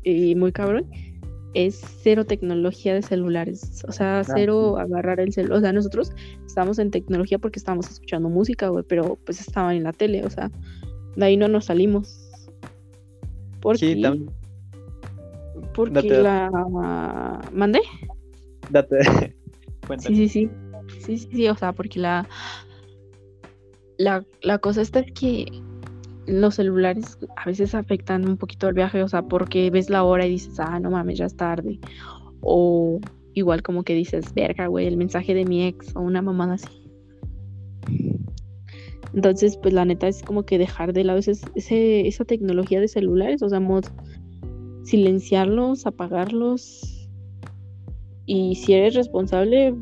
y 0.04 0.34
muy 0.34 0.52
cabrón, 0.52 0.86
es 1.55 1.80
cero 2.02 2.24
tecnología 2.26 2.94
de 2.94 3.02
celulares, 3.02 3.82
o 3.88 3.92
sea, 3.92 4.22
cero 4.24 4.76
agarrar 4.78 5.20
el 5.20 5.32
celular, 5.32 5.59
o 5.59 5.61
sea, 5.61 5.72
nosotros 5.72 6.11
estábamos 6.46 6.78
en 6.80 6.90
tecnología 6.90 7.38
porque 7.38 7.59
estábamos 7.59 7.88
escuchando 7.90 8.28
música, 8.28 8.68
güey, 8.68 8.84
pero 8.88 9.16
pues 9.24 9.40
estaban 9.40 9.76
en 9.76 9.84
la 9.84 9.92
tele, 9.92 10.24
o 10.24 10.30
sea, 10.30 10.50
de 11.16 11.24
ahí 11.24 11.36
no 11.36 11.46
nos 11.48 11.66
salimos. 11.66 12.20
Porque, 13.61 13.94
Sí, 13.94 14.02
también. 14.02 14.30
porque 15.74 15.94
date- 15.94 16.22
la... 16.22 17.40
¿Mandé? 17.52 17.80
Date. 18.70 18.98
Sí, 20.00 20.14
sí, 20.16 20.28
sí. 20.28 20.50
Sí, 20.98 21.18
sí, 21.18 21.28
sí, 21.30 21.48
o 21.48 21.55
sea, 21.57 21.72
porque 21.72 21.98
la, 22.00 22.26
la, 23.98 24.24
la 24.42 24.59
cosa 24.59 24.80
esta 24.80 25.00
es 25.00 25.12
que 25.12 25.46
los 26.26 26.54
celulares 26.56 27.18
a 27.36 27.44
veces 27.46 27.74
afectan 27.74 28.28
un 28.28 28.36
poquito 28.36 28.68
el 28.68 28.74
viaje, 28.74 29.02
o 29.02 29.08
sea, 29.08 29.22
porque 29.22 29.70
ves 29.70 29.90
la 29.90 30.04
hora 30.04 30.26
y 30.26 30.30
dices, 30.30 30.58
ah, 30.58 30.80
no 30.80 30.90
mames, 30.90 31.18
ya 31.18 31.26
es 31.26 31.36
tarde. 31.36 31.78
O 32.40 33.00
igual 33.34 33.62
como 33.62 33.82
que 33.82 33.94
dices, 33.94 34.32
verga, 34.34 34.66
güey, 34.68 34.86
el 34.86 34.96
mensaje 34.96 35.34
de 35.34 35.44
mi 35.44 35.66
ex 35.66 35.94
o 35.94 36.00
una 36.00 36.22
mamada 36.22 36.54
así. 36.54 36.90
Entonces, 39.12 39.56
pues 39.56 39.72
la 39.72 39.84
neta 39.84 40.08
es 40.08 40.22
como 40.22 40.44
que 40.44 40.58
dejar 40.58 40.92
de 40.92 41.04
lado 41.04 41.20
ese, 41.20 42.08
esa 42.08 42.24
tecnología 42.24 42.80
de 42.80 42.88
celulares, 42.88 43.42
o 43.42 43.48
sea, 43.48 43.60
mod, 43.60 43.84
silenciarlos, 44.82 45.86
apagarlos. 45.86 47.08
Y 48.26 48.56
si 48.56 48.72
eres 48.72 48.94
responsable, 48.94 49.74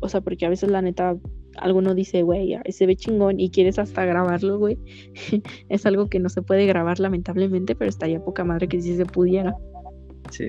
o 0.00 0.08
sea, 0.08 0.20
porque 0.20 0.44
a 0.44 0.50
veces 0.50 0.70
la 0.70 0.82
neta, 0.82 1.16
alguno 1.58 1.94
dice, 1.94 2.22
güey, 2.22 2.56
se 2.68 2.86
ve 2.86 2.96
chingón 2.96 3.40
y 3.40 3.50
quieres 3.50 3.78
hasta 3.78 4.04
grabarlo, 4.04 4.58
güey. 4.58 4.78
es 5.68 5.86
algo 5.86 6.08
que 6.08 6.18
no 6.18 6.28
se 6.28 6.42
puede 6.42 6.66
grabar 6.66 7.00
lamentablemente, 7.00 7.74
pero 7.74 7.88
estaría 7.88 8.24
poca 8.24 8.44
madre 8.44 8.68
que 8.68 8.80
si 8.80 8.96
se 8.96 9.06
pudiera. 9.06 9.56
Sí. 10.30 10.46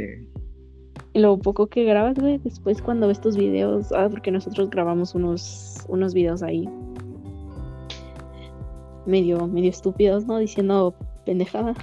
Y 1.14 1.20
lo 1.20 1.38
poco 1.38 1.68
que 1.68 1.84
grabas, 1.84 2.16
güey, 2.20 2.38
después 2.40 2.82
cuando 2.82 3.08
ves 3.08 3.22
tus 3.22 3.38
videos, 3.38 3.92
ah, 3.92 4.08
porque 4.10 4.32
nosotros 4.32 4.70
grabamos 4.70 5.16
unos, 5.16 5.86
unos 5.88 6.14
videos 6.14 6.44
ahí 6.44 6.68
medio, 9.08 9.48
medio 9.48 9.70
estúpidos, 9.70 10.26
¿no? 10.28 10.38
Diciendo 10.38 10.94
pendejada. 11.26 11.74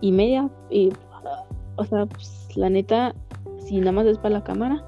Y 0.00 0.12
media, 0.12 0.48
y, 0.70 0.90
o 1.76 1.84
sea, 1.84 2.06
pues 2.06 2.48
la 2.56 2.70
neta, 2.70 3.14
si 3.58 3.78
nada 3.78 3.92
más 3.92 4.06
es 4.06 4.18
para 4.18 4.36
la 4.36 4.44
cámara, 4.44 4.84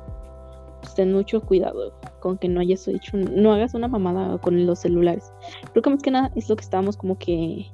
pues 0.81 0.95
ten 0.95 1.13
mucho 1.13 1.41
cuidado 1.41 1.93
con 2.25 2.39
que 2.39 2.49
no 2.49 2.61
hayas 2.61 2.89
hecho, 2.89 3.19
no 3.19 3.53
hagas 3.53 3.75
una 3.75 3.87
mamada 3.87 4.39
con 4.39 4.65
los 4.65 4.79
celulares. 4.79 5.31
Creo 5.73 5.83
que 5.83 5.91
más 5.91 6.03
que 6.03 6.11
nada 6.11 6.33
es 6.35 6.49
lo 6.49 6.57
que 6.57 6.63
estábamos 6.63 6.97
como 6.97 7.19
que, 7.19 7.67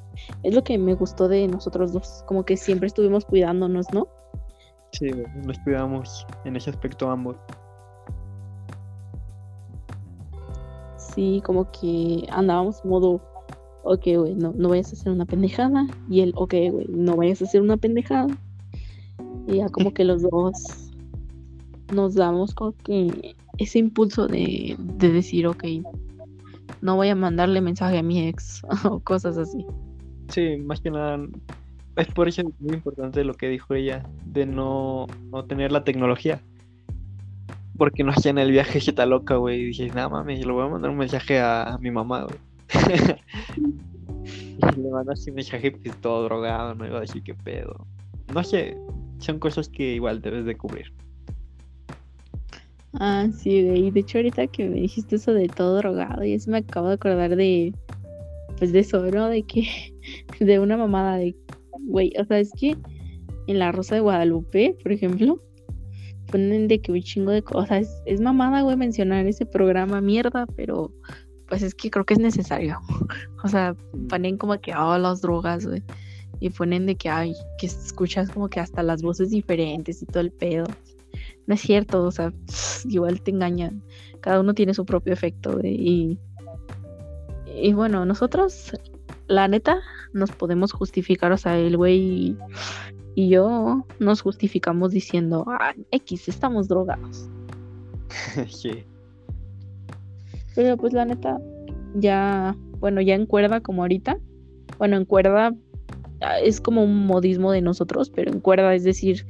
es 0.42 0.54
lo 0.54 0.64
que 0.64 0.76
me 0.76 0.94
gustó 0.94 1.28
de 1.28 1.46
nosotros 1.46 1.92
dos, 1.92 2.24
como 2.26 2.44
que 2.44 2.56
siempre 2.56 2.88
estuvimos 2.88 3.24
cuidándonos, 3.24 3.86
¿no? 3.92 4.08
Sí, 4.90 5.08
güey, 5.08 5.24
nos 5.46 5.56
cuidamos 5.60 6.26
en 6.44 6.56
ese 6.56 6.70
aspecto 6.70 7.08
ambos. 7.08 7.36
Sí, 10.96 11.40
como 11.46 11.70
que 11.70 12.26
andábamos 12.32 12.84
modo, 12.84 13.20
ok, 13.84 14.02
güey, 14.16 14.34
no, 14.34 14.52
no 14.56 14.68
vayas 14.68 14.92
a 14.92 14.96
hacer 14.96 15.12
una 15.12 15.26
pendejada. 15.26 15.86
Y 16.08 16.22
él, 16.22 16.32
ok, 16.34 16.54
güey, 16.72 16.86
no 16.88 17.14
vayas 17.14 17.40
a 17.40 17.44
hacer 17.44 17.62
una 17.62 17.76
pendejada. 17.76 18.26
Y 19.46 19.58
ya 19.58 19.68
como 19.68 19.94
que 19.94 20.04
los 20.04 20.22
dos 20.22 20.90
nos 21.92 22.14
damos 22.14 22.52
como 22.52 22.72
que 22.72 23.36
ese 23.60 23.78
impulso 23.78 24.26
de, 24.26 24.74
de 24.78 25.12
decir, 25.12 25.46
ok, 25.46 25.64
no 26.80 26.96
voy 26.96 27.08
a 27.08 27.14
mandarle 27.14 27.60
mensaje 27.60 27.98
a 27.98 28.02
mi 28.02 28.26
ex 28.26 28.62
o 28.84 29.00
cosas 29.00 29.36
así. 29.36 29.64
Sí, 30.28 30.56
más 30.56 30.80
que 30.80 30.90
nada, 30.90 31.20
es 31.96 32.08
por 32.08 32.26
eso 32.26 32.42
muy 32.58 32.74
importante 32.74 33.22
lo 33.22 33.34
que 33.34 33.48
dijo 33.48 33.74
ella, 33.74 34.02
de 34.24 34.46
no, 34.46 35.06
no 35.30 35.44
tener 35.44 35.72
la 35.72 35.84
tecnología. 35.84 36.40
Porque 37.76 38.02
no 38.02 38.12
hacía 38.12 38.30
en 38.30 38.38
el 38.38 38.50
viaje 38.50 38.78
está 38.86 39.04
loca, 39.04 39.36
güey. 39.36 39.60
Y 39.60 39.66
dije, 39.66 39.88
nada 39.88 40.08
mames, 40.08 40.44
le 40.44 40.52
voy 40.52 40.66
a 40.66 40.70
mandar 40.70 40.90
un 40.90 40.98
mensaje 40.98 41.38
a, 41.40 41.78
mi 41.80 41.90
mamá, 41.90 42.24
güey. 42.24 42.38
y 44.26 44.80
le 44.80 44.90
mando 44.90 45.12
así 45.12 45.30
un 45.30 45.36
mensaje 45.36 45.72
pues, 45.72 45.96
todo 46.00 46.24
drogado, 46.24 46.74
no 46.74 46.86
iba 46.86 46.98
a 46.98 47.02
decir 47.02 47.22
qué 47.22 47.34
pedo. 47.34 47.86
No 48.32 48.42
sé, 48.42 48.78
son 49.18 49.38
cosas 49.38 49.68
que 49.68 49.94
igual 49.94 50.22
debes 50.22 50.46
de 50.46 50.56
cubrir. 50.56 50.92
Ah, 52.94 53.28
sí, 53.32 53.64
güey. 53.64 53.90
De 53.90 54.00
hecho, 54.00 54.18
ahorita 54.18 54.46
que 54.48 54.68
me 54.68 54.80
dijiste 54.80 55.16
eso 55.16 55.32
de 55.32 55.48
todo 55.48 55.76
drogado, 55.76 56.24
y 56.24 56.32
eso 56.34 56.50
me 56.50 56.58
acabo 56.58 56.88
de 56.88 56.94
acordar 56.94 57.36
de, 57.36 57.72
pues 58.58 58.72
de 58.72 58.80
eso, 58.80 59.02
¿no? 59.06 59.28
De 59.28 59.42
que, 59.44 59.66
de 60.40 60.58
una 60.58 60.76
mamada 60.76 61.16
de, 61.16 61.36
güey, 61.80 62.12
o 62.18 62.24
sea, 62.24 62.40
es 62.40 62.50
que 62.58 62.76
en 63.46 63.58
La 63.58 63.72
Rosa 63.72 63.94
de 63.94 64.00
Guadalupe, 64.00 64.76
por 64.82 64.92
ejemplo, 64.92 65.40
ponen 66.30 66.68
de 66.68 66.80
que 66.80 66.92
un 66.92 67.02
chingo 67.02 67.30
de 67.30 67.42
cosas. 67.42 68.02
Es, 68.06 68.20
mamada, 68.20 68.62
güey, 68.62 68.76
mencionar 68.76 69.26
ese 69.26 69.46
programa 69.46 70.00
mierda, 70.00 70.46
pero 70.56 70.92
pues 71.48 71.62
es 71.62 71.74
que 71.74 71.90
creo 71.90 72.04
que 72.04 72.14
es 72.14 72.20
necesario. 72.20 72.78
O 73.42 73.48
sea, 73.48 73.74
ponen 74.10 74.36
como 74.36 74.60
que, 74.60 74.74
oh, 74.74 74.98
las 74.98 75.22
drogas, 75.22 75.66
güey. 75.66 75.82
y 76.40 76.50
ponen 76.50 76.84
de 76.84 76.94
que 76.94 77.08
hay, 77.08 77.32
que 77.58 77.66
escuchas 77.66 78.28
como 78.28 78.50
que 78.50 78.60
hasta 78.60 78.82
las 78.82 79.00
voces 79.00 79.30
diferentes 79.30 80.02
y 80.02 80.06
todo 80.06 80.20
el 80.20 80.30
pedo. 80.30 80.66
No 81.46 81.54
es 81.54 81.60
cierto, 81.60 82.04
o 82.04 82.10
sea, 82.10 82.32
igual 82.88 83.20
te 83.22 83.30
engañan. 83.30 83.82
Cada 84.20 84.40
uno 84.40 84.54
tiene 84.54 84.74
su 84.74 84.84
propio 84.84 85.12
efecto 85.12 85.60
y, 85.62 86.18
y 87.46 87.72
bueno, 87.72 88.04
nosotros, 88.04 88.72
la 89.28 89.48
neta, 89.48 89.80
nos 90.12 90.30
podemos 90.32 90.72
justificar, 90.72 91.32
o 91.32 91.38
sea, 91.38 91.58
el 91.58 91.76
güey 91.76 92.36
y 93.14 93.28
yo 93.28 93.86
nos 93.98 94.22
justificamos 94.22 94.92
diciendo, 94.92 95.44
ah, 95.48 95.74
X, 95.90 96.28
estamos 96.28 96.68
drogados. 96.68 97.28
sí. 98.48 98.84
Pero 100.54 100.76
pues 100.76 100.92
la 100.92 101.04
neta, 101.04 101.40
ya, 101.94 102.56
bueno, 102.78 103.00
ya 103.00 103.14
en 103.14 103.26
cuerda 103.26 103.60
como 103.60 103.82
ahorita, 103.82 104.18
bueno, 104.78 104.96
en 104.96 105.04
cuerda 105.04 105.54
ah, 106.20 106.38
es 106.40 106.60
como 106.60 106.84
un 106.84 107.06
modismo 107.06 107.52
de 107.52 107.62
nosotros, 107.62 108.10
pero 108.10 108.32
en 108.32 108.40
cuerda 108.40 108.74
es 108.74 108.84
decir, 108.84 109.26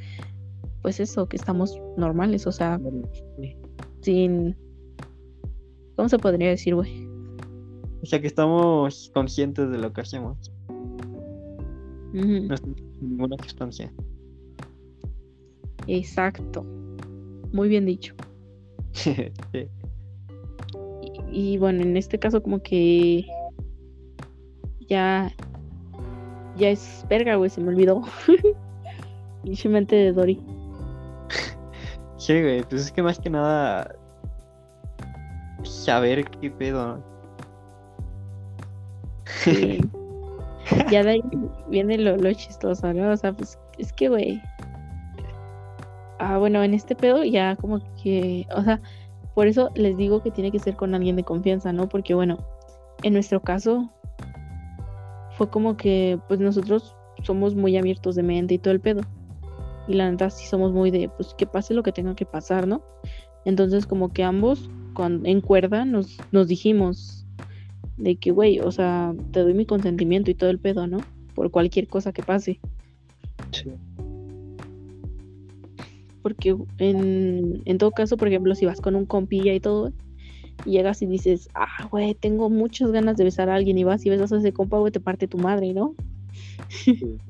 pues 0.83 1.01
eso, 1.01 1.27
que 1.27 1.37
estamos 1.37 1.81
normales, 1.97 2.47
o 2.47 2.53
sea, 2.53 2.81
sin... 4.01 4.57
¿Cómo 5.97 6.09
se 6.09 6.19
podría 6.19 6.49
decir, 6.49 6.75
güey? 6.75 7.07
O 8.03 8.07
sea, 8.07 8.21
que 8.21 8.27
estamos 8.27 9.11
conscientes 9.13 9.71
de 9.71 9.79
lo 9.79 9.93
que 9.93 10.01
hacemos. 10.01 10.51
No 12.13 12.55
ninguna 13.01 13.37
sustancia. 13.43 13.93
Exacto. 15.87 16.65
Muy 17.53 17.69
bien 17.69 17.85
dicho. 17.85 18.15
y, 21.31 21.59
bueno, 21.59 21.83
en 21.83 21.97
este 21.97 22.19
caso 22.19 22.43
como 22.43 22.63
que 22.63 23.27
ya 24.89 25.33
ya 26.57 26.71
es 26.71 27.05
verga, 27.09 27.37
güey, 27.37 27.51
se 27.51 27.61
me 27.61 27.69
olvidó. 27.69 28.03
y 29.45 29.69
mente 29.69 29.97
de 29.97 30.13
Dory. 30.13 30.41
Sí, 32.17 32.41
güey, 32.43 32.63
pues 32.65 32.83
es 32.83 32.93
que 32.93 33.03
más 33.03 33.19
que 33.19 33.31
nada 33.31 33.97
saber 35.63 36.25
qué 36.29 36.51
pedo. 36.51 37.03
Sí. 39.25 39.81
ya 40.91 41.03
de 41.03 41.11
ahí 41.11 41.23
viene 41.69 41.99
lo, 41.99 42.17
lo 42.17 42.33
chistoso, 42.33 42.93
¿no? 42.93 43.11
O 43.11 43.17
sea, 43.17 43.33
pues 43.33 43.59
es 43.79 43.93
que, 43.93 44.09
güey. 44.09 44.43
Ah, 46.19 46.37
bueno, 46.37 46.63
en 46.63 46.75
este 46.75 46.95
pedo 46.95 47.25
ya 47.25 47.57
como 47.57 47.81
que, 48.03 48.47
o 48.55 48.63
sea, 48.63 48.81
por 49.35 49.47
eso 49.47 49.71
les 49.75 49.97
digo 49.97 50.23
que 50.23 50.31
tiene 50.31 50.53
que 50.53 50.59
ser 50.59 50.77
con 50.77 50.95
alguien 50.95 51.17
de 51.17 51.25
confianza, 51.25 51.73
¿no? 51.73 51.89
Porque, 51.89 52.15
bueno, 52.15 52.37
en 53.03 53.15
nuestro 53.15 53.41
caso 53.41 53.91
fue 55.39 55.49
como 55.49 55.77
que, 55.79 56.19
pues 56.29 56.39
nosotros 56.41 56.95
somos 57.23 57.55
muy 57.55 57.79
abiertos 57.79 58.15
de 58.15 58.23
mente 58.23 58.55
y 58.55 58.59
todo 58.59 58.75
el 58.75 58.81
pedo. 58.81 59.01
Y 59.91 59.95
la 59.95 60.09
neta 60.09 60.31
sí 60.31 60.47
somos 60.47 60.73
muy 60.73 60.93
de, 60.93 61.09
pues 61.09 61.35
que 61.35 61.47
pase 61.47 61.75
lo 61.75 61.83
que 61.83 61.91
tenga 61.91 62.15
que 62.15 62.25
pasar, 62.25 62.69
¿no? 62.69 62.83
Entonces 63.45 63.87
como 63.87 64.13
que 64.13 64.23
ambos 64.23 64.71
con, 64.93 65.27
en 65.27 65.41
cuerda 65.41 65.85
nos, 65.85 66.19
nos 66.31 66.47
dijimos, 66.47 67.27
de 67.97 68.15
que, 68.15 68.31
güey, 68.31 68.61
o 68.61 68.71
sea, 68.71 69.15
te 69.33 69.41
doy 69.41 69.53
mi 69.53 69.67
consentimiento 69.67 70.31
y 70.31 70.35
todo 70.35 70.49
el 70.51 70.61
pedo, 70.61 70.87
¿no? 70.87 70.99
Por 71.35 71.51
cualquier 71.51 71.89
cosa 71.89 72.13
que 72.13 72.23
pase. 72.23 72.61
Sí. 73.51 73.73
Porque 76.23 76.57
en, 76.79 77.63
en 77.65 77.79
todo 77.79 77.91
caso, 77.91 78.17
por 78.17 78.29
ejemplo, 78.29 78.55
si 78.55 78.67
vas 78.67 78.81
con 78.81 78.95
un 78.95 79.07
compilla 79.07 79.53
y 79.55 79.61
todo, 79.61 79.93
y 80.65 80.73
llegas 80.73 81.03
y 81.03 81.07
dices, 81.07 81.49
ah, 81.55 81.89
güey, 81.91 82.15
tengo 82.15 82.49
muchas 82.49 82.93
ganas 82.93 83.17
de 83.17 83.25
besar 83.25 83.51
a 83.51 83.57
alguien 83.57 83.77
y 83.77 83.85
vas 83.85 84.05
y 84.07 84.11
besas 84.11 84.33
a 84.33 84.39
ese 84.39 84.53
compa, 84.53 84.79
güey, 84.79 84.93
te 84.93 85.01
parte 85.01 85.27
tu 85.27 85.39
madre, 85.39 85.75
¿no? 85.75 85.87
o 85.87 85.95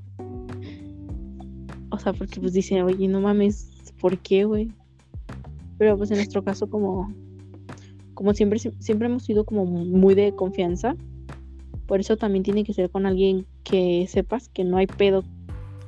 sea, 2.00 2.12
porque 2.12 2.40
pues 2.40 2.52
dice, 2.52 2.82
oye, 2.82 3.08
no 3.08 3.20
mames, 3.20 3.70
¿por 4.00 4.18
qué, 4.18 4.44
güey? 4.44 4.70
Pero 5.78 5.96
pues 5.96 6.10
en 6.10 6.16
nuestro 6.16 6.42
caso 6.42 6.68
como 6.68 7.12
como 8.20 8.34
siempre, 8.34 8.58
siempre 8.58 9.06
hemos 9.06 9.22
sido 9.22 9.44
como 9.44 9.64
muy 9.64 10.14
de 10.14 10.34
confianza, 10.34 10.94
por 11.86 12.00
eso 12.00 12.18
también 12.18 12.42
tiene 12.42 12.64
que 12.64 12.74
ser 12.74 12.90
con 12.90 13.06
alguien 13.06 13.46
que 13.64 14.06
sepas 14.08 14.50
que 14.50 14.62
no 14.62 14.76
hay 14.76 14.86
pedo 14.86 15.24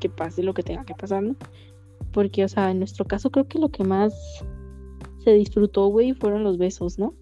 que 0.01 0.09
pase 0.09 0.43
lo 0.43 0.55
que 0.55 0.63
tenga 0.63 0.87
que 0.87 0.95
pasar, 0.95 1.23
¿no? 1.23 1.37
Porque, 2.11 2.43
o 2.43 2.49
sea, 2.49 2.71
en 2.71 2.79
nuestro 2.79 3.05
caso 3.05 3.31
creo 3.31 3.47
que 3.47 3.59
lo 3.59 3.69
que 3.69 3.85
más 3.85 4.15
se 5.23 5.35
disfrutó, 5.35 5.89
güey, 5.89 6.15
fueron 6.15 6.43
los 6.43 6.57
besos, 6.57 6.99
¿no? 6.99 7.15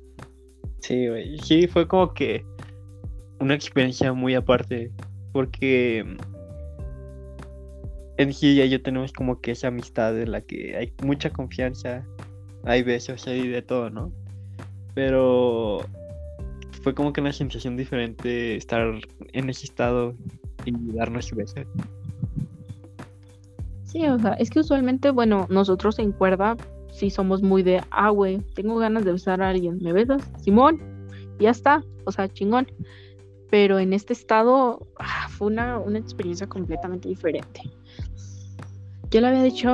Sí, 0.79 1.09
güey. 1.09 1.39
Sí, 1.41 1.67
fue 1.67 1.89
como 1.89 2.15
que 2.15 2.45
una 3.41 3.55
experiencia 3.55 4.13
muy 4.13 4.37
aparte, 4.37 4.93
porque 5.33 6.05
en 8.21 8.33
Gia 8.33 8.67
y 8.67 8.69
yo 8.69 8.83
tenemos 8.83 9.13
como 9.13 9.41
que 9.41 9.53
esa 9.53 9.69
amistad 9.69 10.19
en 10.21 10.33
la 10.33 10.43
que 10.43 10.77
hay 10.77 10.93
mucha 11.03 11.31
confianza, 11.31 12.05
hay 12.65 12.83
besos, 12.83 13.27
hay 13.27 13.49
de 13.49 13.63
todo, 13.63 13.89
¿no? 13.89 14.13
Pero 14.95 15.81
fue 16.83 16.95
como 16.95 17.15
que 17.15 17.23
una 17.23 17.33
sensación 17.33 17.79
diferente 17.79 18.57
estar 18.57 19.01
en 19.33 19.49
ese 19.49 19.65
estado 19.65 20.15
y 20.67 20.73
darnos 20.93 21.27
su 21.27 21.37
beso. 21.37 21.55
Sí, 23.85 24.07
o 24.07 24.19
sea, 24.19 24.35
es 24.35 24.51
que 24.51 24.61
usualmente, 24.61 25.11
bueno, 25.11 25.47
nosotros 25.49 25.99
en 25.99 26.13
cuerda 26.13 26.59
sí 26.93 27.09
somos 27.09 27.43
muy 27.43 27.63
de, 27.63 27.83
ah, 27.91 28.11
güey, 28.11 28.41
tengo 28.55 28.77
ganas 28.77 29.07
de 29.07 29.13
besar 29.13 29.41
a 29.41 29.49
alguien, 29.49 29.79
¿me 29.81 29.95
besas? 29.95 30.23
Simón, 30.43 30.79
ya 31.39 31.51
está, 31.51 31.83
o 32.05 32.13
sea, 32.13 32.29
chingón. 32.29 32.67
Pero 33.51 33.79
en 33.79 33.95
este 33.95 34.13
estado 34.13 34.87
ah, 34.99 35.27
fue 35.31 35.47
una, 35.49 35.79
una 35.79 35.99
experiencia 35.99 36.47
completamente 36.47 37.09
diferente. 37.09 37.63
Yo 39.11 39.21
le 39.21 39.27
había 39.27 39.43
dicho 39.43 39.71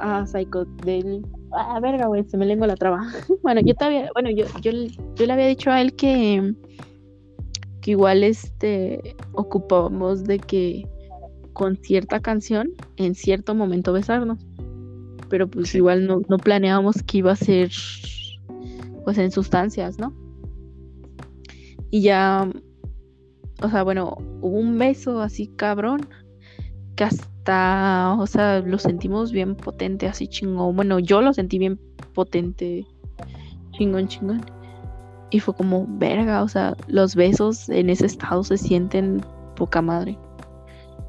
a 0.00 0.26
Psycho 0.26 0.64
del 0.84 1.24
Ah, 1.52 1.80
verga, 1.80 2.06
güey, 2.06 2.24
se 2.24 2.36
me 2.36 2.46
lengua 2.46 2.66
la 2.66 2.76
traba. 2.76 3.00
bueno, 3.42 3.60
yo 3.60 3.74
todavía, 3.74 4.10
bueno, 4.14 4.30
yo, 4.30 4.46
yo, 4.60 4.70
yo, 5.16 5.26
le 5.26 5.32
había 5.32 5.46
dicho 5.46 5.70
a 5.70 5.80
él 5.80 5.94
que, 5.94 6.54
que 7.80 7.90
igual 7.90 8.22
este 8.22 9.16
ocupábamos 9.32 10.24
de 10.24 10.38
que 10.38 10.88
con 11.52 11.76
cierta 11.76 12.20
canción 12.20 12.70
en 12.96 13.14
cierto 13.14 13.54
momento 13.54 13.92
besarnos. 13.92 14.38
Pero 15.28 15.48
pues 15.48 15.74
igual 15.74 16.06
no, 16.06 16.22
no 16.28 16.38
planeábamos 16.38 17.02
que 17.02 17.18
iba 17.18 17.32
a 17.32 17.36
ser 17.36 17.70
pues 19.04 19.18
en 19.18 19.30
sustancias, 19.30 19.98
¿no? 19.98 20.14
Y 21.90 22.02
ya, 22.02 22.48
o 23.60 23.68
sea, 23.68 23.82
bueno, 23.82 24.16
hubo 24.40 24.56
un 24.56 24.78
beso 24.78 25.20
así 25.20 25.48
cabrón 25.48 26.08
que 27.00 27.04
hasta, 27.04 28.14
o 28.18 28.26
sea, 28.26 28.60
lo 28.60 28.78
sentimos 28.78 29.32
bien 29.32 29.54
potente, 29.54 30.06
así 30.06 30.28
chingón. 30.28 30.76
Bueno, 30.76 30.98
yo 30.98 31.22
lo 31.22 31.32
sentí 31.32 31.58
bien 31.58 31.80
potente, 32.12 32.86
chingón, 33.70 34.06
chingón. 34.06 34.42
Y 35.30 35.40
fue 35.40 35.54
como, 35.54 35.86
verga, 35.88 36.42
o 36.42 36.48
sea, 36.48 36.76
los 36.88 37.14
besos 37.14 37.70
en 37.70 37.88
ese 37.88 38.04
estado 38.04 38.44
se 38.44 38.58
sienten 38.58 39.24
poca 39.56 39.80
madre. 39.80 40.18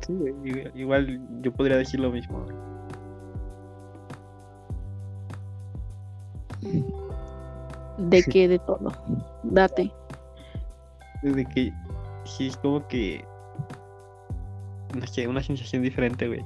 Sí, 0.07 0.13
igual 0.75 1.19
yo 1.41 1.51
podría 1.51 1.75
decir 1.75 1.99
lo 1.99 2.09
mismo. 2.09 2.45
De 7.97 8.23
que 8.23 8.47
de 8.47 8.59
todo. 8.59 8.93
Date. 9.43 9.91
De 11.21 11.43
que 11.43 11.73
sí, 12.23 12.47
es 12.47 12.55
como 12.55 12.87
que 12.87 13.25
una 14.93 15.43
sensación 15.43 15.81
diferente, 15.81 16.27
güey. 16.27 16.43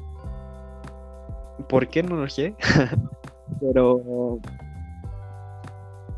¿Por 1.70 1.88
qué? 1.88 2.04
No 2.04 2.16
lo 2.16 2.30
sé. 2.30 2.56
Pero 3.60 4.40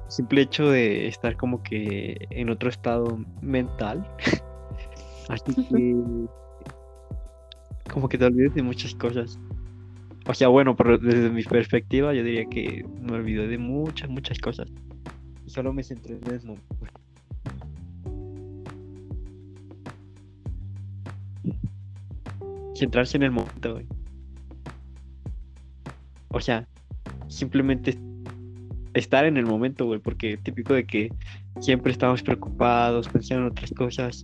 simple 0.08 0.42
hecho 0.42 0.70
de 0.70 1.08
estar 1.08 1.36
como 1.36 1.62
que 1.64 2.28
en 2.30 2.50
otro 2.50 2.70
estado 2.70 3.20
mental. 3.42 4.08
Así 5.30 5.54
que 5.54 5.96
como 7.92 8.08
que 8.08 8.18
te 8.18 8.26
olvides 8.26 8.54
de 8.54 8.64
muchas 8.64 8.94
cosas. 8.96 9.40
O 10.28 10.34
sea, 10.34 10.50
bueno, 10.50 10.76
pero 10.76 10.98
desde 10.98 11.30
mi 11.30 11.44
perspectiva 11.44 12.14
yo 12.14 12.22
diría 12.22 12.46
que 12.46 12.86
me 13.02 13.14
olvidé 13.14 13.48
de 13.48 13.58
muchas, 13.58 14.10
muchas 14.10 14.40
cosas. 14.40 14.70
Y 15.46 15.50
solo 15.50 15.72
me 15.72 15.84
centré 15.84 16.18
en 16.18 16.36
eso. 16.36 16.56
Centrarse 22.78 23.18
en 23.18 23.24
el 23.24 23.32
momento, 23.32 23.74
güey. 23.74 23.86
O 26.30 26.40
sea, 26.40 26.68
simplemente 27.28 27.98
estar 28.94 29.26
en 29.26 29.38
el 29.38 29.46
momento, 29.46 29.86
güey, 29.86 30.00
porque 30.00 30.38
típico 30.38 30.74
de 30.74 30.86
que 30.86 31.12
siempre 31.60 31.92
estamos 31.92 32.24
preocupados, 32.24 33.08
pensando 33.08 33.46
en 33.46 33.52
otras 33.52 33.72
cosas 33.72 34.24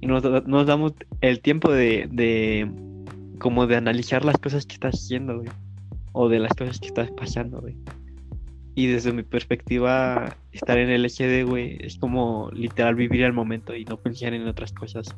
y 0.00 0.06
nos, 0.06 0.22
nos 0.46 0.66
damos 0.66 0.92
el 1.20 1.40
tiempo 1.40 1.72
de, 1.72 2.08
de, 2.10 2.70
como 3.38 3.66
de 3.66 3.76
analizar 3.76 4.24
las 4.24 4.36
cosas 4.36 4.66
que 4.66 4.74
estás 4.74 4.94
haciendo, 4.94 5.38
güey, 5.38 5.48
o 6.12 6.28
de 6.28 6.38
las 6.38 6.54
cosas 6.54 6.78
que 6.78 6.88
estás 6.88 7.10
pasando, 7.12 7.60
güey. 7.60 7.76
Y 8.74 8.86
desde 8.86 9.12
mi 9.12 9.24
perspectiva, 9.24 10.36
estar 10.52 10.78
en 10.78 10.90
el 10.90 11.04
HD, 11.04 11.44
güey, 11.44 11.78
es 11.80 11.96
como 11.96 12.50
literal 12.52 12.94
vivir 12.94 13.22
el 13.22 13.32
momento 13.32 13.74
y 13.74 13.84
no 13.84 13.96
pensar 13.96 14.34
en 14.34 14.46
otras 14.46 14.72
cosas. 14.72 15.16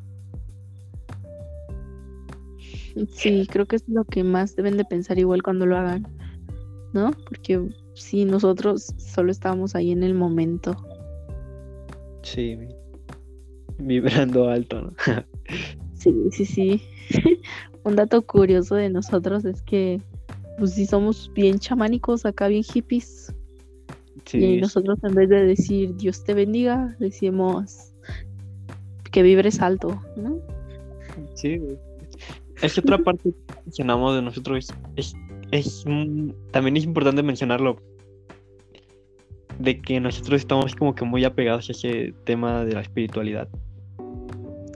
Sí, 3.12 3.46
creo 3.48 3.66
que 3.66 3.76
es 3.76 3.88
lo 3.88 4.04
que 4.04 4.24
más 4.24 4.56
deben 4.56 4.76
de 4.76 4.84
pensar 4.84 5.18
igual 5.18 5.42
cuando 5.42 5.66
lo 5.66 5.76
hagan, 5.76 6.06
¿no? 6.92 7.10
Porque 7.28 7.68
si 7.94 8.24
nosotros 8.24 8.94
solo 8.96 9.30
estábamos 9.30 9.74
ahí 9.74 9.92
en 9.92 10.02
el 10.02 10.14
momento. 10.14 10.76
Sí, 12.22 12.58
vibrando 13.78 14.48
alto, 14.48 14.82
¿no? 14.82 14.94
sí, 15.94 16.14
sí, 16.30 16.44
sí. 16.44 16.82
Un 17.84 17.96
dato 17.96 18.22
curioso 18.22 18.74
de 18.74 18.90
nosotros 18.90 19.44
es 19.44 19.62
que, 19.62 20.02
pues 20.58 20.74
sí 20.74 20.86
somos 20.86 21.30
bien 21.34 21.58
chamánicos, 21.58 22.26
acá 22.26 22.48
bien 22.48 22.62
hippies. 22.62 23.34
y 24.32 24.58
nosotros 24.58 24.98
en 25.02 25.14
vez 25.14 25.28
de 25.28 25.44
decir 25.44 25.96
Dios 25.96 26.22
te 26.24 26.34
bendiga, 26.34 26.94
decimos 26.98 27.92
que 29.10 29.22
vibres 29.22 29.60
alto, 29.60 30.00
¿no? 30.16 30.38
Sí, 31.34 31.58
es 32.62 32.74
que 32.74 32.80
otra 32.80 32.98
parte 32.98 33.32
que 33.32 33.54
mencionamos 33.64 34.14
de 34.14 34.22
nosotros 34.22 34.72
es, 34.96 35.14
es, 35.50 35.84
también 36.50 36.76
es 36.76 36.84
importante 36.84 37.22
mencionarlo 37.22 37.76
de 39.58 39.80
que 39.80 40.00
nosotros 40.00 40.40
estamos 40.40 40.74
como 40.74 40.94
que 40.94 41.04
muy 41.04 41.24
apegados 41.24 41.68
a 41.68 41.72
ese 41.72 42.14
tema 42.24 42.64
de 42.64 42.72
la 42.72 42.80
espiritualidad. 42.80 43.48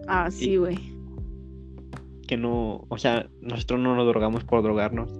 Ah, 0.07 0.31
sí, 0.31 0.57
güey. 0.57 0.79
Que 2.27 2.37
no, 2.37 2.85
o 2.89 2.99
sea, 2.99 3.29
nosotros 3.41 3.81
no 3.81 3.97
nos 3.97 4.07
drogamos 4.07 4.45
por 4.45 4.63
drogarnos. 4.63 5.11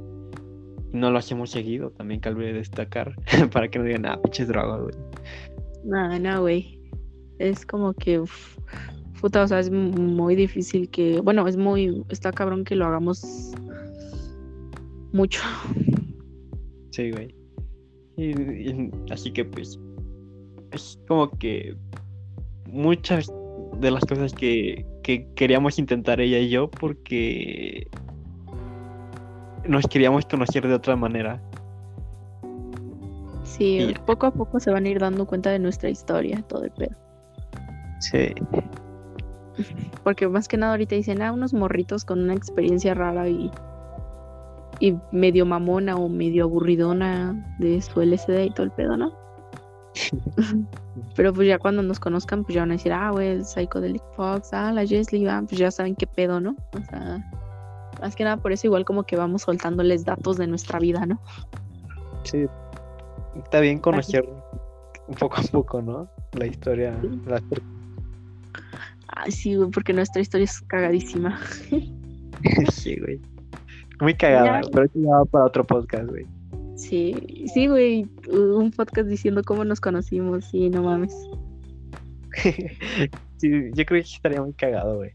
No 0.93 1.11
lo 1.11 1.19
hacemos 1.19 1.51
seguido, 1.51 1.91
también 1.91 2.21
cabe 2.21 2.53
destacar, 2.53 3.15
para 3.53 3.69
que 3.69 3.79
no 3.79 3.85
digan, 3.85 4.07
ah, 4.07 4.21
pinches 4.23 4.49
drogas, 4.49 4.83
güey. 4.83 4.95
No, 5.85 6.19
no, 6.19 6.41
güey. 6.43 6.81
Es 7.39 7.67
como 7.67 7.95
que, 7.95 8.23
puta, 9.25 9.43
o 9.43 9.49
sea, 9.49 9.59
es 9.59 9.71
muy 9.71 10.37
difícil 10.37 10.91
que, 10.91 11.19
bueno, 11.23 11.49
es 11.49 11.57
muy, 11.57 12.05
está 12.11 12.31
cabrón 12.31 12.63
que 12.63 12.77
lo 12.77 12.85
hagamos 12.85 13.55
mucho. 15.15 15.41
Sí, 16.91 17.11
güey. 17.11 17.35
Y, 18.19 18.91
así 19.11 19.33
que 19.33 19.47
pues 19.47 19.81
es 20.73 21.01
como 21.09 21.31
que 21.39 21.75
muchas 22.69 23.33
de 23.81 23.91
las 23.93 24.05
cosas 24.05 24.35
que, 24.35 24.85
queríamos 25.37 25.79
intentar 25.79 26.21
ella 26.21 26.39
y 26.39 26.51
yo 26.51 26.71
porque 26.71 27.87
nos 29.67 29.87
queríamos 29.87 30.27
conocer 30.27 30.69
de 30.69 30.75
otra 30.75 30.97
manera. 30.97 31.43
Sí, 33.45 33.95
poco 34.05 34.27
a 34.27 34.35
poco 34.35 34.61
se 34.61 34.71
van 34.71 34.85
a 34.85 34.91
ir 34.91 34.99
dando 34.99 35.25
cuenta 35.27 35.49
de 35.49 35.61
nuestra 35.61 35.89
historia, 35.89 36.43
todo 36.47 36.65
el 36.65 36.73
pedo. 36.73 36.95
Sí. 38.01 38.35
Porque 40.05 40.29
más 40.29 40.49
que 40.49 40.57
nada 40.57 40.73
ahorita 40.73 40.95
dicen, 40.95 41.23
ah, 41.23 41.33
unos 41.33 41.53
morritos 41.55 42.05
con 42.05 42.21
una 42.21 42.35
experiencia 42.35 42.95
rara 42.95 43.29
y 43.29 43.51
y 44.81 44.97
medio 45.13 45.47
mamona 45.47 45.97
o 45.97 46.09
medio 46.09 46.45
aburridona 46.45 47.57
de 47.59 47.81
su 47.81 48.01
LCD 48.01 48.45
y 48.45 48.51
todo 48.51 48.65
el 48.65 48.73
pedo, 48.73 48.97
¿no? 48.97 49.13
Pero 51.17 51.33
pues 51.33 51.49
ya 51.49 51.59
cuando 51.59 51.83
nos 51.83 52.01
conozcan, 52.01 52.45
pues 52.45 52.55
ya 52.55 52.63
van 52.63 52.71
a 52.71 52.75
decir, 52.75 52.93
ah, 52.93 53.11
güey, 53.11 53.29
el 53.29 53.45
Psychedelic 53.45 54.03
Fox, 54.17 54.53
ah, 54.53 54.73
la 54.73 54.87
Jesly, 54.87 55.27
ah, 55.29 55.43
pues 55.47 55.59
ya 55.59 55.71
saben 55.71 55.95
qué 55.95 56.07
pedo, 56.07 56.41
¿no? 56.41 56.57
O 56.73 56.85
sea, 56.91 57.31
más 58.01 58.17
que 58.17 58.25
nada 58.25 58.37
por 58.37 58.53
eso 58.53 58.67
igual 58.67 58.85
como 58.85 59.05
que 59.05 59.17
vamos 59.17 59.43
soltándoles 59.43 60.05
datos 60.05 60.37
de 60.37 60.47
nuestra 60.47 60.79
vida, 60.79 61.07
¿no? 61.07 61.21
Sí, 62.25 62.47
está 63.37 63.61
bien 63.61 63.79
conocer 63.79 64.29
un 65.07 65.15
poco 65.15 65.37
a 65.37 65.43
poco, 65.43 65.83
¿no? 65.83 66.09
La 66.33 66.47
historia. 66.47 66.97
Ay, 69.09 69.33
sí, 69.33 69.55
güey, 69.55 69.71
porque 69.71 69.93
nuestra 69.93 70.23
historia 70.23 70.45
es 70.45 70.61
cagadísima. 70.63 71.41
sí, 72.73 72.97
güey. 72.97 73.21
Muy 74.01 74.15
cagada, 74.15 74.61
pero 74.73 74.87
eso 74.87 74.99
ya 74.99 75.11
va 75.11 75.25
para 75.25 75.45
otro 75.45 75.65
podcast, 75.65 76.09
güey. 76.09 76.27
Sí, 76.77 77.47
sí, 77.53 77.69
güey. 77.69 78.07
Un 78.31 78.71
podcast 78.73 79.09
diciendo 79.09 79.43
cómo 79.45 79.65
nos 79.65 79.81
conocimos, 79.81 80.45
sí, 80.47 80.69
no 80.71 80.83
mames. 80.83 81.15
sí, 83.37 83.51
yo 83.73 83.85
creo 83.85 84.03
que 84.03 84.09
estaría 84.09 84.43
muy 84.43 84.53
cagado, 84.55 84.97
güey. 84.97 85.13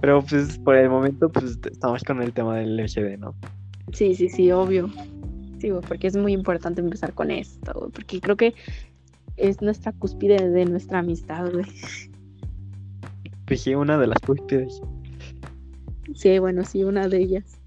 Pero 0.00 0.22
pues 0.22 0.58
por 0.58 0.76
el 0.76 0.88
momento, 0.88 1.28
pues 1.30 1.58
estamos 1.70 2.02
con 2.04 2.22
el 2.22 2.32
tema 2.32 2.56
del 2.56 2.76
LGD, 2.76 3.18
¿no? 3.18 3.34
Sí, 3.92 4.14
sí, 4.14 4.28
sí, 4.28 4.50
obvio. 4.50 4.90
Sí, 5.58 5.70
güey, 5.70 5.82
porque 5.86 6.06
es 6.06 6.16
muy 6.16 6.32
importante 6.32 6.80
empezar 6.80 7.12
con 7.12 7.30
esto, 7.30 7.72
güey. 7.74 7.90
Porque 7.90 8.20
creo 8.20 8.36
que 8.36 8.54
es 9.36 9.60
nuestra 9.60 9.92
cúspide 9.92 10.50
de 10.50 10.64
nuestra 10.64 11.00
amistad, 11.00 11.50
güey. 11.52 11.66
Sí, 13.48 13.74
una 13.74 13.98
de 13.98 14.06
las 14.06 14.18
cúspides. 14.20 14.80
Sí, 16.14 16.38
bueno, 16.38 16.64
sí, 16.64 16.84
una 16.84 17.08
de 17.08 17.18
ellas. 17.18 17.60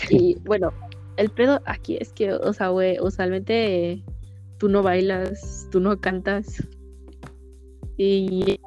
Y 0.10 0.36
bueno, 0.44 0.70
el 1.16 1.30
pedo 1.30 1.62
aquí 1.64 1.96
es 1.98 2.12
que, 2.12 2.34
o 2.34 2.52
sea, 2.52 2.68
güey, 2.68 2.98
usualmente 3.00 4.04
tú 4.58 4.68
no 4.68 4.82
bailas, 4.82 5.66
tú 5.70 5.80
no 5.80 5.98
cantas. 5.98 6.62
Y 7.96 8.60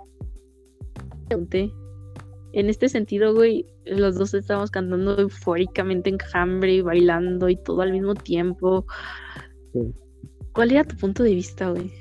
en 2.54 2.70
este 2.70 2.90
sentido, 2.90 3.34
güey, 3.34 3.66
los 3.86 4.16
dos 4.16 4.34
estamos 4.34 4.72
cantando 4.72 5.18
eufóricamente 5.20 6.10
en 6.10 6.18
hambre 6.34 6.76
y 6.76 6.82
bailando 6.82 7.50
y 7.50 7.56
todo 7.58 7.82
al 7.82 7.92
mismo 7.92 8.16
tiempo. 8.16 8.86
¿Cuál 10.54 10.72
era 10.72 10.84
tu 10.84 10.96
punto 10.96 11.24
de 11.24 11.36
vista, 11.36 11.70
güey? 11.70 11.92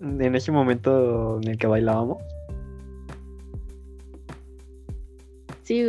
En 0.00 0.34
ese 0.34 0.50
momento 0.52 1.40
en 1.42 1.48
el 1.48 1.58
que 1.58 1.66
bailábamos. 1.66 2.18
Sí, 5.62 5.86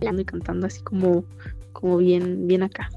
y 0.00 0.24
cantando 0.24 0.66
así 0.66 0.82
como, 0.82 1.24
como 1.72 1.98
bien, 1.98 2.46
bien 2.48 2.62
acá. 2.62 2.88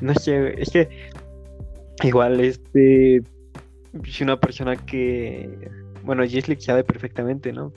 No 0.00 0.14
sé, 0.14 0.60
es 0.60 0.70
que 0.70 0.88
igual 2.02 2.40
este 2.40 3.16
es 3.16 4.20
una 4.20 4.38
persona 4.38 4.76
que 4.76 5.70
bueno, 6.06 6.22
Jeslick 6.24 6.60
sabe 6.60 6.84
perfectamente, 6.84 7.52
¿no? 7.52 7.72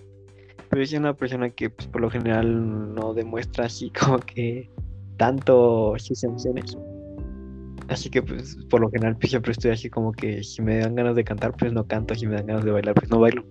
Pero 0.70 0.84
es 0.84 0.94
una 0.94 1.16
persona 1.16 1.50
que 1.50 1.72
pues, 1.72 1.88
por 1.88 2.00
lo 2.00 2.12
general 2.12 2.94
no 2.94 3.14
demuestra 3.16 3.66
así 3.66 3.92
como 4.00 4.20
que 4.20 4.70
tanto 5.18 5.96
sus 5.98 6.24
emociones. 6.24 6.78
Así 7.90 8.10
que 8.10 8.22
pues 8.22 8.56
por 8.70 8.82
lo 8.82 8.92
general 8.92 9.18
pues, 9.18 9.32
siempre 9.32 9.52
estoy 9.52 9.72
así 9.72 9.90
como 9.90 10.12
que 10.12 10.44
si 10.44 10.62
me 10.62 10.78
dan 10.78 10.96
ganas 10.96 11.16
de 11.16 11.24
cantar 11.24 11.54
pues 11.58 11.74
no 11.74 11.88
canto, 11.88 12.14
si 12.14 12.28
me 12.28 12.36
dan 12.36 12.46
ganas 12.46 12.64
de 12.64 12.72
bailar 12.72 12.94
pues 12.94 13.10
no 13.10 13.20
bailo. 13.20 13.44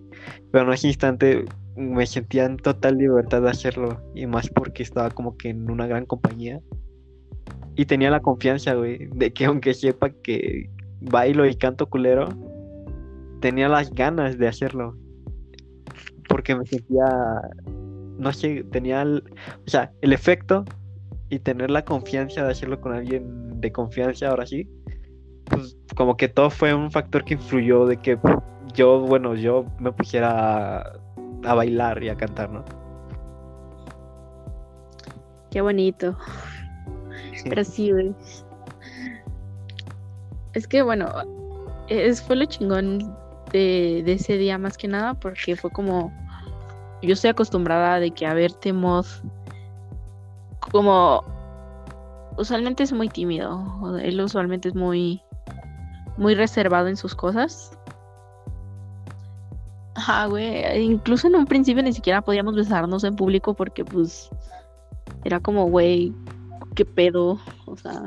Pero 0.53 0.64
en 0.64 0.72
ese 0.72 0.86
instante 0.86 1.45
me 1.76 2.07
sentía 2.07 2.45
en 2.45 2.57
total 2.57 2.99
libertad 2.99 3.43
de 3.43 3.51
hacerlo 3.51 4.01
y 4.14 4.26
más 4.26 4.49
porque 4.49 4.82
estaba 4.82 5.11
como 5.11 5.36
que 5.36 5.51
en 5.51 5.70
una 5.70 5.86
gran 5.86 6.07
compañía 6.07 6.61
y 7.74 7.86
tenía 7.86 8.11
la 8.11 8.20
confianza, 8.20 8.74
güey, 8.74 9.09
de 9.14 9.32
que 9.32 9.45
aunque 9.45 9.74
sepa 9.74 10.11
que 10.11 10.68
bailo 11.01 11.47
y 11.47 11.55
canto 11.55 11.89
culero, 11.89 12.28
tenía 13.41 13.68
las 13.68 13.93
ganas 13.93 14.39
de 14.39 14.49
hacerlo. 14.49 14.97
Porque 16.28 16.57
me 16.57 16.66
sentía, 16.66 17.07
no 18.18 18.32
sé, 18.32 18.64
tenía, 18.72 19.05
o 19.05 19.68
sea, 19.70 19.93
el 20.03 20.12
efecto 20.12 20.64
y 21.30 21.38
tener 21.38 21.70
la 21.70 21.84
confianza 21.84 22.44
de 22.44 22.52
hacerlo 22.52 22.80
con 22.80 22.92
alguien 22.92 23.60
de 23.60 23.72
confianza, 23.72 24.28
ahora 24.28 24.46
sí, 24.46 24.68
pues 25.44 25.76
como 25.94 26.16
que 26.16 26.28
todo 26.28 26.50
fue 26.50 26.74
un 26.74 26.90
factor 26.90 27.24
que 27.24 27.34
influyó 27.34 27.86
de 27.86 27.96
que 27.96 28.18
yo, 28.74 29.00
bueno, 29.00 29.34
yo 29.34 29.66
me 29.78 29.92
pusiera 29.92 31.00
a, 31.44 31.54
bailar 31.54 32.02
y 32.02 32.08
a 32.08 32.16
cantar, 32.16 32.50
¿no? 32.50 32.64
Qué 35.50 35.60
bonito. 35.60 36.16
Pero 37.44 37.64
sí, 37.64 37.92
güey. 37.92 38.14
Es 40.54 40.66
que 40.66 40.82
bueno, 40.82 41.06
es, 41.88 42.22
fue 42.22 42.36
lo 42.36 42.44
chingón 42.44 43.16
de, 43.52 44.02
de, 44.04 44.12
ese 44.12 44.36
día 44.36 44.58
más 44.58 44.76
que 44.76 44.88
nada 44.88 45.14
porque 45.14 45.56
fue 45.56 45.70
como 45.70 46.12
yo 47.02 47.12
estoy 47.12 47.30
acostumbrada 47.30 48.00
de 48.00 48.10
que 48.10 48.26
a 48.26 48.34
verte 48.34 48.72
mod 48.72 49.06
como 50.70 51.22
usualmente 52.36 52.82
es 52.82 52.92
muy 52.92 53.08
tímido. 53.08 53.98
Él 54.00 54.20
usualmente 54.20 54.68
es 54.68 54.74
muy 54.74 55.22
muy 56.16 56.34
reservado 56.34 56.88
en 56.88 56.96
sus 56.96 57.14
cosas. 57.14 57.70
Ajá, 59.94 60.26
güey. 60.26 60.82
Incluso 60.82 61.28
en 61.28 61.36
un 61.36 61.46
principio 61.46 61.82
ni 61.82 61.92
siquiera 61.92 62.22
podíamos 62.22 62.54
besarnos 62.54 63.04
en 63.04 63.16
público 63.16 63.54
porque 63.54 63.84
pues 63.84 64.28
era 65.24 65.40
como, 65.40 65.66
güey, 65.66 66.12
qué 66.74 66.84
pedo. 66.84 67.38
O 67.66 67.76
sea. 67.76 68.04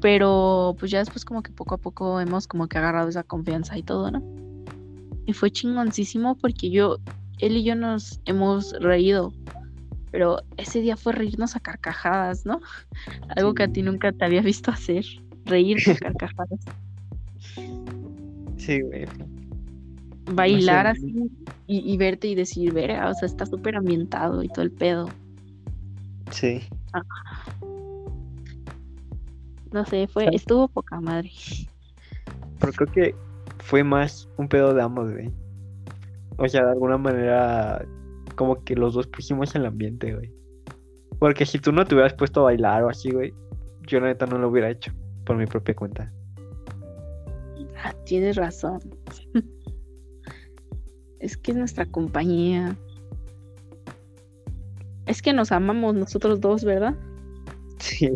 Pero 0.00 0.76
pues 0.78 0.90
ya 0.90 0.98
después 0.98 1.24
como 1.24 1.42
que 1.42 1.50
poco 1.50 1.74
a 1.74 1.78
poco 1.78 2.20
hemos 2.20 2.46
como 2.46 2.68
que 2.68 2.78
agarrado 2.78 3.08
esa 3.08 3.24
confianza 3.24 3.76
y 3.76 3.82
todo, 3.82 4.10
¿no? 4.10 4.22
Y 5.26 5.32
fue 5.32 5.50
chingoncísimo 5.50 6.36
porque 6.36 6.70
yo, 6.70 6.98
él 7.38 7.56
y 7.56 7.64
yo 7.64 7.74
nos 7.74 8.20
hemos 8.26 8.72
reído 8.80 9.32
pero 10.10 10.38
ese 10.56 10.80
día 10.80 10.96
fue 10.96 11.12
reírnos 11.12 11.56
a 11.56 11.60
carcajadas, 11.60 12.46
¿no? 12.46 12.60
Algo 13.36 13.54
que 13.54 13.64
a 13.64 13.68
ti 13.68 13.82
nunca 13.82 14.12
te 14.12 14.24
había 14.24 14.42
visto 14.42 14.70
hacer, 14.70 15.04
reír 15.44 15.78
a 15.90 15.94
carcajadas. 15.98 16.60
Sí, 18.56 18.80
güey. 18.82 19.06
bailar 20.32 20.88
así 20.88 21.30
y, 21.66 21.96
verte 21.96 22.28
y 22.28 22.34
decir, 22.34 22.72
verga, 22.72 23.08
o 23.08 23.14
sea, 23.14 23.26
está 23.26 23.46
súper 23.46 23.76
ambientado 23.76 24.42
y 24.42 24.48
todo 24.48 24.62
el 24.62 24.72
pedo. 24.72 25.08
Sí. 26.30 26.62
Ah. 26.92 27.02
No 29.72 29.84
sé, 29.84 30.08
fue, 30.08 30.28
estuvo 30.32 30.68
poca 30.68 31.00
madre. 31.00 31.30
Pero 32.58 32.72
creo 32.72 32.92
que 32.92 33.14
fue 33.58 33.84
más 33.84 34.28
un 34.38 34.48
pedo 34.48 34.72
de 34.72 34.82
ambos, 34.82 35.12
güey. 35.12 35.30
O 36.38 36.48
sea, 36.48 36.64
de 36.64 36.70
alguna 36.70 36.96
manera, 36.98 37.84
como 38.36 38.62
que 38.64 38.74
los 38.76 38.94
dos 38.94 39.06
pusimos 39.08 39.54
el 39.54 39.66
ambiente, 39.66 40.14
güey. 40.14 40.32
Porque 41.18 41.44
si 41.44 41.58
tú 41.58 41.72
no 41.72 41.84
te 41.84 41.94
hubieras 41.94 42.14
puesto 42.14 42.40
a 42.40 42.44
bailar 42.44 42.84
o 42.84 42.88
así, 42.88 43.10
güey, 43.10 43.34
yo 43.86 44.00
neta 44.00 44.24
no 44.26 44.38
lo 44.38 44.48
hubiera 44.48 44.70
hecho 44.70 44.92
por 45.24 45.36
mi 45.36 45.46
propia 45.46 45.74
cuenta. 45.74 46.12
Ah, 47.82 47.92
tienes 48.04 48.36
razón. 48.36 48.80
es 51.18 51.36
que 51.36 51.50
es 51.50 51.56
nuestra 51.56 51.86
compañía. 51.86 52.76
Es 55.06 55.20
que 55.20 55.32
nos 55.32 55.50
amamos 55.50 55.94
nosotros 55.94 56.40
dos, 56.40 56.64
¿verdad? 56.64 56.94
Sí. 57.80 58.10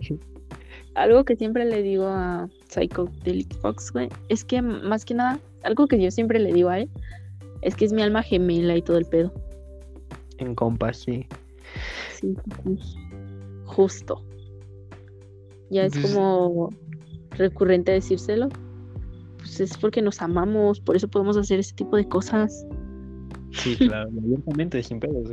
Algo 0.95 1.25
que 1.25 1.37
siempre 1.37 1.64
le 1.64 1.83
digo 1.83 2.07
a 2.07 2.49
Psycho 2.68 3.09
Fox, 3.61 3.93
güey, 3.93 4.09
es 4.29 4.45
que 4.45 4.61
más 4.61 5.05
que 5.05 5.14
nada, 5.14 5.39
algo 5.62 5.87
que 5.87 6.03
yo 6.03 6.11
siempre 6.11 6.41
le 6.41 6.53
digo 6.53 6.68
a 6.68 6.81
él, 6.81 6.91
es 7.63 7.77
que 7.77 7.85
es 7.85 7.93
mi 7.93 8.03
alma 8.03 8.23
gemela 8.23 8.77
y 8.77 8.83
todo 8.83 8.99
el 8.99 9.07
pedo. 9.07 9.33
En 10.39 10.55
compas, 10.55 10.99
sí. 10.99 11.27
Sí, 12.15 12.37
justo. 13.65 14.23
Ya 15.71 15.87
es 15.87 15.93
pues 15.95 16.15
como 16.15 16.71
recurrente 17.31 17.93
decírselo. 17.93 18.49
Pues 19.39 19.61
es 19.61 19.77
porque 19.79 20.03
nos 20.03 20.21
amamos, 20.21 20.81
por 20.81 20.97
eso 20.97 21.09
podemos 21.09 21.37
hacer 21.37 21.61
ese 21.61 21.75
tipo 21.75 21.97
de 21.97 22.07
cosas. 22.09 22.67
Sí, 23.53 23.77
claro, 23.79 24.11
abiertamente 24.11 24.83
sin 24.83 25.01
pedos. 25.01 25.31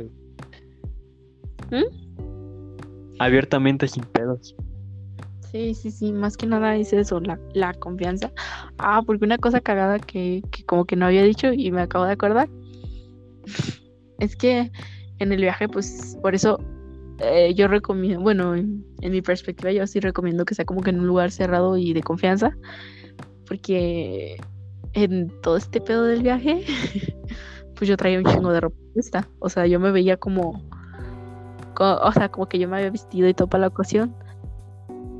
¿Mm? 1.70 3.16
Abiertamente 3.18 3.86
sin 3.88 4.04
pedos. 4.04 4.56
Sí, 5.52 5.74
sí, 5.74 5.90
sí, 5.90 6.12
más 6.12 6.36
que 6.36 6.46
nada 6.46 6.76
es 6.76 6.92
eso, 6.92 7.18
la, 7.20 7.38
la 7.54 7.74
confianza. 7.74 8.30
Ah, 8.78 9.02
porque 9.04 9.24
una 9.24 9.38
cosa 9.38 9.60
cagada 9.60 9.98
que, 9.98 10.42
que, 10.52 10.64
como 10.64 10.84
que 10.84 10.94
no 10.94 11.06
había 11.06 11.24
dicho 11.24 11.52
y 11.52 11.72
me 11.72 11.80
acabo 11.82 12.04
de 12.04 12.12
acordar, 12.12 12.48
es 14.20 14.36
que 14.36 14.70
en 15.18 15.32
el 15.32 15.40
viaje, 15.40 15.68
pues 15.68 16.16
por 16.22 16.34
eso 16.36 16.60
eh, 17.18 17.52
yo 17.54 17.66
recomiendo, 17.66 18.22
bueno, 18.22 18.54
en, 18.54 18.84
mi 19.00 19.22
perspectiva 19.22 19.72
yo 19.72 19.86
sí 19.86 19.98
recomiendo 19.98 20.44
que 20.44 20.54
sea 20.54 20.64
como 20.64 20.82
que 20.82 20.90
en 20.90 21.00
un 21.00 21.06
lugar 21.06 21.32
cerrado 21.32 21.76
y 21.76 21.92
de 21.94 22.02
confianza, 22.02 22.56
porque 23.46 24.36
en 24.92 25.28
todo 25.42 25.56
este 25.56 25.80
pedo 25.80 26.04
del 26.04 26.22
viaje, 26.22 26.64
pues 27.74 27.88
yo 27.88 27.96
traía 27.96 28.18
un 28.18 28.24
chingo 28.24 28.52
de 28.52 28.60
ropa 28.60 28.76
puesta, 28.94 29.28
o 29.40 29.48
sea, 29.48 29.66
yo 29.66 29.80
me 29.80 29.90
veía 29.90 30.16
como, 30.16 30.62
o 31.78 32.12
sea, 32.12 32.28
como 32.30 32.48
que 32.48 32.58
yo 32.60 32.68
me 32.68 32.76
había 32.76 32.90
vestido 32.90 33.28
y 33.28 33.34
todo 33.34 33.48
para 33.48 33.62
la 33.62 33.68
ocasión 33.68 34.14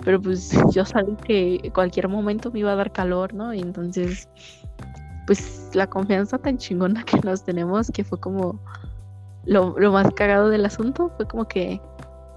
pero 0.04 0.20
pues 0.20 0.52
yo 0.72 0.84
sabía 0.84 1.16
que 1.16 1.70
cualquier 1.74 2.08
momento 2.08 2.50
me 2.50 2.60
iba 2.60 2.72
a 2.72 2.76
dar 2.76 2.92
calor, 2.92 3.34
¿no? 3.34 3.52
Y 3.52 3.60
entonces, 3.60 4.28
pues 5.26 5.70
la 5.74 5.86
confianza 5.86 6.38
tan 6.38 6.58
chingona 6.58 7.04
que 7.04 7.20
nos 7.20 7.44
tenemos, 7.44 7.90
que 7.90 8.04
fue 8.04 8.18
como 8.18 8.60
lo, 9.44 9.74
más 9.92 10.12
cagado 10.14 10.48
del 10.48 10.64
asunto, 10.64 11.10
fue 11.16 11.26
como 11.26 11.46
que 11.46 11.80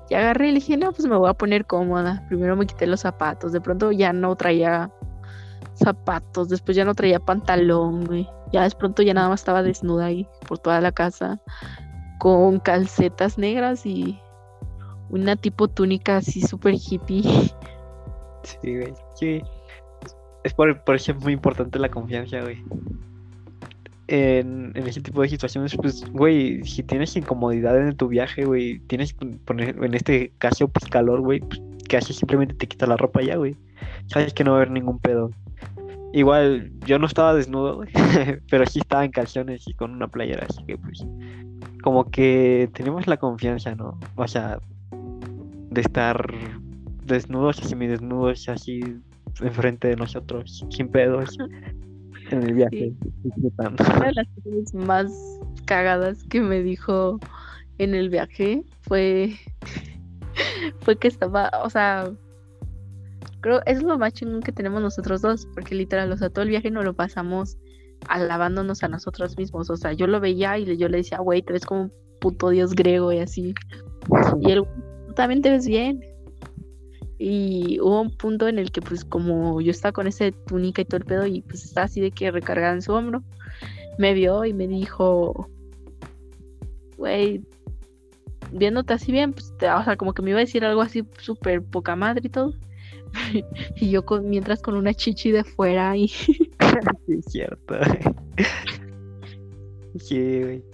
ya 0.09 0.19
agarré 0.19 0.49
y 0.49 0.53
dije, 0.55 0.77
pues 0.77 1.05
me 1.05 1.15
voy 1.15 1.29
a 1.29 1.33
poner 1.33 1.65
cómoda. 1.65 2.23
Primero 2.27 2.55
me 2.55 2.65
quité 2.65 2.87
los 2.87 3.01
zapatos, 3.01 3.51
de 3.51 3.61
pronto 3.61 3.91
ya 3.91 4.13
no 4.13 4.35
traía 4.35 4.91
zapatos, 5.75 6.49
después 6.49 6.75
ya 6.75 6.85
no 6.85 6.93
traía 6.93 7.19
pantalón, 7.19 8.05
güey. 8.05 8.27
Ya 8.51 8.63
de 8.63 8.75
pronto 8.75 9.01
ya 9.01 9.13
nada 9.13 9.29
más 9.29 9.41
estaba 9.41 9.63
desnuda 9.63 10.05
ahí 10.05 10.27
por 10.47 10.59
toda 10.59 10.81
la 10.81 10.91
casa, 10.91 11.39
con 12.19 12.59
calcetas 12.59 13.37
negras 13.37 13.85
y 13.85 14.19
una 15.09 15.35
tipo 15.35 15.67
túnica 15.67 16.17
así 16.17 16.41
súper 16.41 16.75
hippie. 16.75 17.23
Sí, 18.43 18.75
güey. 18.75 18.93
Sí. 19.15 19.41
Es 20.43 20.53
por, 20.53 20.83
por 20.83 20.95
eso 20.95 21.15
muy 21.15 21.31
importante 21.31 21.79
la 21.79 21.89
confianza, 21.89 22.41
güey. 22.41 22.61
En, 24.07 24.73
en, 24.75 24.85
ese 24.85 24.99
tipo 24.99 25.21
de 25.21 25.29
situaciones, 25.29 25.75
pues, 25.77 26.03
güey, 26.11 26.61
si 26.65 26.83
tienes 26.83 27.15
incomodidad 27.15 27.77
en 27.77 27.95
tu 27.95 28.09
viaje, 28.09 28.43
güey, 28.43 28.79
tienes 28.79 29.13
que 29.13 29.25
poner, 29.45 29.81
en 29.81 29.93
este 29.93 30.33
caso, 30.39 30.67
pues 30.67 30.89
calor, 30.89 31.21
güey, 31.21 31.39
pues, 31.39 31.61
que 31.87 31.95
así 31.95 32.13
simplemente 32.13 32.53
te 32.55 32.67
quitas 32.67 32.89
la 32.89 32.97
ropa 32.97 33.21
ya, 33.21 33.37
güey. 33.37 33.55
Sabes 34.07 34.33
que 34.33 34.43
no 34.43 34.51
va 34.51 34.57
a 34.57 34.61
haber 34.61 34.71
ningún 34.71 34.99
pedo. 34.99 35.31
Igual, 36.11 36.71
yo 36.85 36.99
no 36.99 37.07
estaba 37.07 37.33
desnudo, 37.33 37.77
güey, 37.77 37.89
pero 38.49 38.65
sí 38.65 38.79
estaba 38.79 39.05
en 39.05 39.11
calzones 39.11 39.67
y 39.67 39.73
con 39.73 39.91
una 39.91 40.07
playera, 40.09 40.45
así 40.49 40.63
que, 40.65 40.77
pues, 40.77 41.05
como 41.81 42.11
que 42.11 42.69
tenemos 42.73 43.07
la 43.07 43.17
confianza, 43.17 43.73
¿no? 43.73 43.97
O 44.15 44.27
sea, 44.27 44.59
de 45.73 45.81
estar 45.81 46.33
desnudos 47.05 47.59
y 47.59 47.65
semidesnudos 47.65 48.47
así 48.49 48.81
enfrente 49.41 49.89
de 49.89 49.95
nosotros, 49.95 50.65
sin 50.69 50.87
pedos, 50.89 51.37
en 52.31 52.43
el 52.43 52.53
viaje. 52.53 52.93
Una 53.57 54.05
de 54.05 54.13
las 54.13 54.27
cosas 54.43 54.73
más 54.73 55.11
cagadas 55.65 56.23
que 56.25 56.41
me 56.41 56.61
dijo 56.61 57.19
en 57.77 57.95
el 57.95 58.09
viaje 58.09 58.63
fue, 58.81 59.35
fue 60.81 60.97
que 60.97 61.07
estaba, 61.07 61.49
o 61.63 61.69
sea, 61.69 62.11
creo 63.41 63.61
es 63.65 63.83
lo 63.83 63.97
más 63.97 64.13
chingón 64.13 64.41
que 64.41 64.51
tenemos 64.51 64.81
nosotros 64.81 65.21
dos, 65.21 65.47
porque 65.53 65.75
literal, 65.75 66.11
o 66.11 66.17
sea, 66.17 66.29
todo 66.29 66.43
el 66.43 66.49
viaje 66.49 66.71
nos 66.71 66.85
lo 66.85 66.93
pasamos 66.93 67.57
alabándonos 68.07 68.83
a 68.83 68.87
nosotros 68.87 69.37
mismos, 69.37 69.69
o 69.69 69.77
sea, 69.77 69.93
yo 69.93 70.07
lo 70.07 70.19
veía 70.19 70.57
y 70.57 70.77
yo 70.77 70.89
le 70.89 70.97
decía, 70.97 71.19
güey, 71.19 71.41
te 71.41 71.53
ves 71.53 71.65
como 71.65 71.83
un 71.83 71.93
puto 72.19 72.49
dios 72.49 72.73
griego 72.73 73.11
y 73.11 73.19
así. 73.19 73.53
Y 74.41 74.51
él 74.51 74.65
también 75.13 75.41
te 75.41 75.51
ves 75.51 75.67
bien. 75.67 76.03
Y 77.19 77.79
hubo 77.79 78.01
un 78.01 78.11
punto 78.11 78.47
en 78.47 78.59
el 78.59 78.71
que, 78.71 78.81
pues, 78.81 79.05
como 79.05 79.61
yo 79.61 79.71
estaba 79.71 79.93
con 79.93 80.07
ese 80.07 80.31
túnica 80.31 80.81
y 80.81 80.85
todo 80.85 80.97
el 80.97 81.05
pedo, 81.05 81.25
y 81.25 81.41
pues 81.41 81.63
estaba 81.63 81.85
así 81.85 82.01
de 82.01 82.11
que 82.11 82.31
recargada 82.31 82.73
en 82.73 82.81
su 82.81 82.93
hombro, 82.93 83.23
me 83.97 84.13
vio 84.13 84.43
y 84.45 84.53
me 84.53 84.67
dijo, 84.67 85.49
güey, 86.97 87.43
viéndote 88.51 88.93
así 88.93 89.11
bien, 89.11 89.33
pues, 89.33 89.53
o 89.53 89.83
sea, 89.83 89.95
como 89.95 90.13
que 90.13 90.21
me 90.21 90.31
iba 90.31 90.39
a 90.39 90.41
decir 90.41 90.65
algo 90.65 90.81
así 90.81 91.03
súper 91.19 91.63
poca 91.63 91.95
madre 91.95 92.23
y 92.25 92.29
todo. 92.29 92.53
y 93.75 93.89
yo 93.89 94.05
con, 94.05 94.29
mientras 94.29 94.61
con 94.61 94.75
una 94.75 94.93
chichi 94.93 95.31
de 95.31 95.43
fuera 95.43 95.95
y... 95.95 96.07
sí, 96.07 96.49
es 97.07 97.25
cierto. 97.25 97.75
sí, 99.99 100.41
güey. 100.41 100.72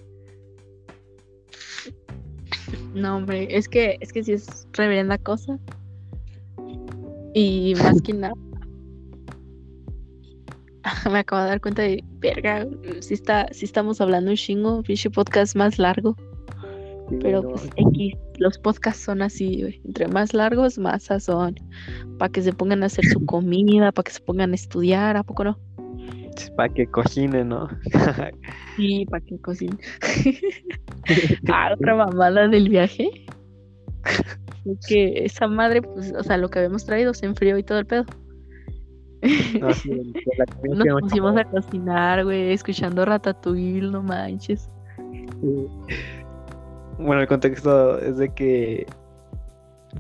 No, 2.94 3.18
hombre, 3.18 3.48
es 3.56 3.70
que, 3.70 3.98
es 4.02 4.12
que 4.12 4.24
sí 4.24 4.34
es 4.34 4.68
reverenda 4.74 5.18
cosa. 5.18 5.60
Y 7.34 7.74
más 7.78 8.02
que 8.02 8.14
nada, 8.14 8.34
me 11.12 11.20
acabo 11.20 11.44
de 11.44 11.50
dar 11.50 11.62
cuenta 11.62 11.84
de, 11.84 12.04
verga, 12.20 12.68
si 13.02 13.14
está, 13.14 13.48
si 13.52 13.66
estamos 13.66 14.02
hablando 14.02 14.32
un 14.32 14.38
chingo, 14.38 14.84
pinche 14.84 15.10
podcast 15.10 15.56
más 15.56 15.78
largo. 15.80 16.16
Pero 17.22 17.42
pues 17.42 17.68
X, 17.76 18.14
los 18.38 18.60
podcasts 18.60 19.04
son 19.04 19.24
así, 19.24 19.82
Entre 19.84 20.08
más 20.08 20.34
largos, 20.34 20.78
más 20.78 21.04
sazón. 21.04 21.56
Para 22.20 22.32
que 22.32 22.42
se 22.42 22.54
pongan 22.54 22.84
a 22.84 22.86
hacer 22.86 23.06
su 23.06 23.26
comida, 23.26 23.92
para 23.92 24.04
que 24.04 24.12
se 24.12 24.20
pongan 24.20 24.52
a 24.52 24.56
estudiar, 24.56 25.18
¿a 25.18 25.24
poco 25.24 25.44
no? 25.44 25.60
Para 26.56 26.74
que 26.74 26.88
cocinen, 26.88 27.50
¿no? 27.50 27.68
sí, 28.78 29.06
para 29.10 29.24
que 29.26 29.40
cocinen. 29.40 29.80
ah, 31.52 31.72
otra 31.74 31.96
mamada 31.96 32.48
del 32.48 32.70
viaje. 32.70 33.10
que 34.88 35.26
esa 35.26 35.48
madre, 35.48 35.82
pues, 35.82 36.14
o 36.14 36.24
sea, 36.24 36.38
lo 36.38 36.50
que 36.50 36.60
habíamos 36.60 36.86
traído 36.86 37.14
se 37.14 37.26
enfrió 37.26 37.58
y 37.58 37.64
todo 37.64 37.80
el 37.80 37.86
pedo. 37.86 38.06
Nos 39.60 39.84
pusimos 41.02 41.38
a 41.38 41.44
cocinar, 41.46 42.24
güey, 42.24 42.54
escuchando 42.54 43.04
Ratatouille, 43.06 43.92
no 43.92 44.02
manches. 44.02 44.70
Bueno, 46.98 47.22
el 47.22 47.28
contexto 47.28 48.00
es 48.00 48.18
de 48.18 48.34
que 48.34 48.86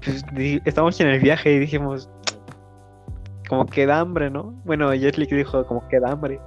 pues, 0.03 0.23
estamos 0.65 0.99
en 0.99 1.07
el 1.07 1.19
viaje 1.19 1.53
y 1.53 1.59
dijimos, 1.59 2.09
como 3.49 3.65
que 3.65 3.85
da 3.87 3.99
hambre, 3.99 4.29
¿no? 4.29 4.53
Bueno, 4.63 4.91
Jesly 4.91 5.25
dijo, 5.25 5.65
como 5.65 5.85
que 5.89 5.99
da 5.99 6.11
hambre. 6.11 6.39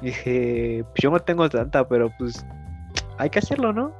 dije, 0.00 0.82
pues 0.88 1.02
yo 1.02 1.10
no 1.10 1.20
tengo 1.20 1.48
tanta, 1.48 1.86
pero 1.86 2.10
pues 2.18 2.44
hay 3.18 3.30
que 3.30 3.38
hacerlo, 3.38 3.72
¿no? 3.72 3.92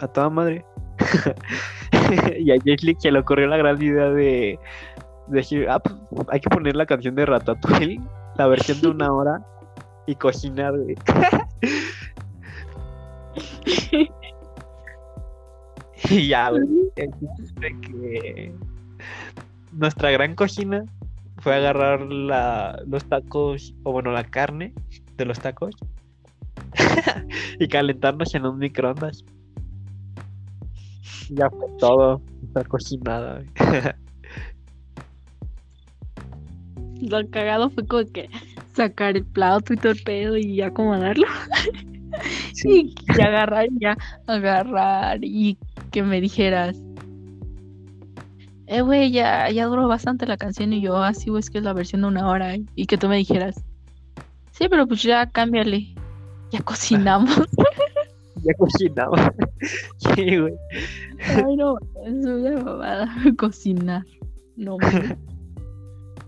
A 0.00 0.06
toda 0.06 0.30
madre. 0.30 0.64
y 2.38 2.50
a 2.52 2.56
Jesly 2.64 2.96
se 3.00 3.10
le 3.10 3.18
ocurrió 3.18 3.48
la 3.48 3.56
gran 3.56 3.82
idea 3.82 4.08
de, 4.10 4.58
decir, 5.26 5.68
ah, 5.68 5.80
pues 5.80 5.96
hay 6.28 6.40
que 6.40 6.48
poner 6.48 6.76
la 6.76 6.86
canción 6.86 7.16
de 7.16 7.26
Ratatouille, 7.26 8.00
la 8.36 8.46
versión 8.46 8.80
de 8.80 8.88
una 8.88 9.12
hora, 9.16 9.44
y 10.06 10.14
cocinar, 10.14 10.74
y 16.08 16.28
ya, 16.28 16.50
güey. 16.50 16.62
que 16.94 17.10
nuestra 19.72 20.10
gran 20.12 20.34
cocina 20.34 20.84
fue 21.40 21.54
agarrar 21.54 22.02
la, 22.02 22.82
los 22.86 23.04
tacos, 23.04 23.74
o 23.84 23.92
bueno, 23.92 24.12
la 24.12 24.24
carne 24.24 24.74
de 25.16 25.24
los 25.24 25.38
tacos, 25.38 25.74
y 27.60 27.68
calentarnos 27.68 28.34
en 28.34 28.46
un 28.46 28.58
microondas. 28.58 29.24
Ya 31.30 31.50
fue 31.50 31.66
todo, 31.78 32.22
está 32.42 32.64
cocinada. 32.64 33.44
Lo 37.00 37.28
cagado 37.30 37.70
fue 37.70 37.86
como 37.86 38.04
que 38.06 38.28
sacar 38.74 39.16
el 39.16 39.24
plato 39.24 39.72
y 39.72 39.76
todo 39.76 39.92
el 39.92 40.02
pedo 40.02 40.36
y 40.36 40.60
acomodarlo. 40.62 41.26
Sí. 42.52 42.94
Y, 43.16 43.20
agarrar, 43.22 43.68
ya, 43.80 43.96
agarrar 44.26 45.20
y 45.22 45.58
que 45.92 46.02
me 46.02 46.20
dijeras, 46.20 46.76
eh, 48.68 48.82
güey, 48.82 49.10
ya, 49.10 49.50
ya 49.50 49.64
duró 49.64 49.88
bastante 49.88 50.26
la 50.26 50.36
canción 50.36 50.74
y 50.74 50.82
yo, 50.82 50.96
así, 50.98 51.24
ah, 51.28 51.30
güey, 51.30 51.40
es 51.40 51.48
que 51.48 51.58
es 51.58 51.64
la 51.64 51.72
versión 51.72 52.02
de 52.02 52.08
una 52.08 52.28
hora. 52.28 52.54
Y 52.74 52.86
que 52.86 52.98
tú 52.98 53.08
me 53.08 53.16
dijeras, 53.16 53.64
sí, 54.52 54.68
pero 54.68 54.86
pues 54.86 55.02
ya 55.02 55.28
cámbiale. 55.30 55.94
Ya 56.50 56.60
cocinamos. 56.60 57.34
ya 58.44 58.54
cocinamos. 58.58 59.20
sí, 59.96 60.36
güey. 60.36 60.54
Ay, 61.34 61.56
no, 61.56 61.78
es 62.04 62.26
una 62.26 62.62
babada 62.62 63.08
cocinar. 63.38 64.04
No, 64.56 64.76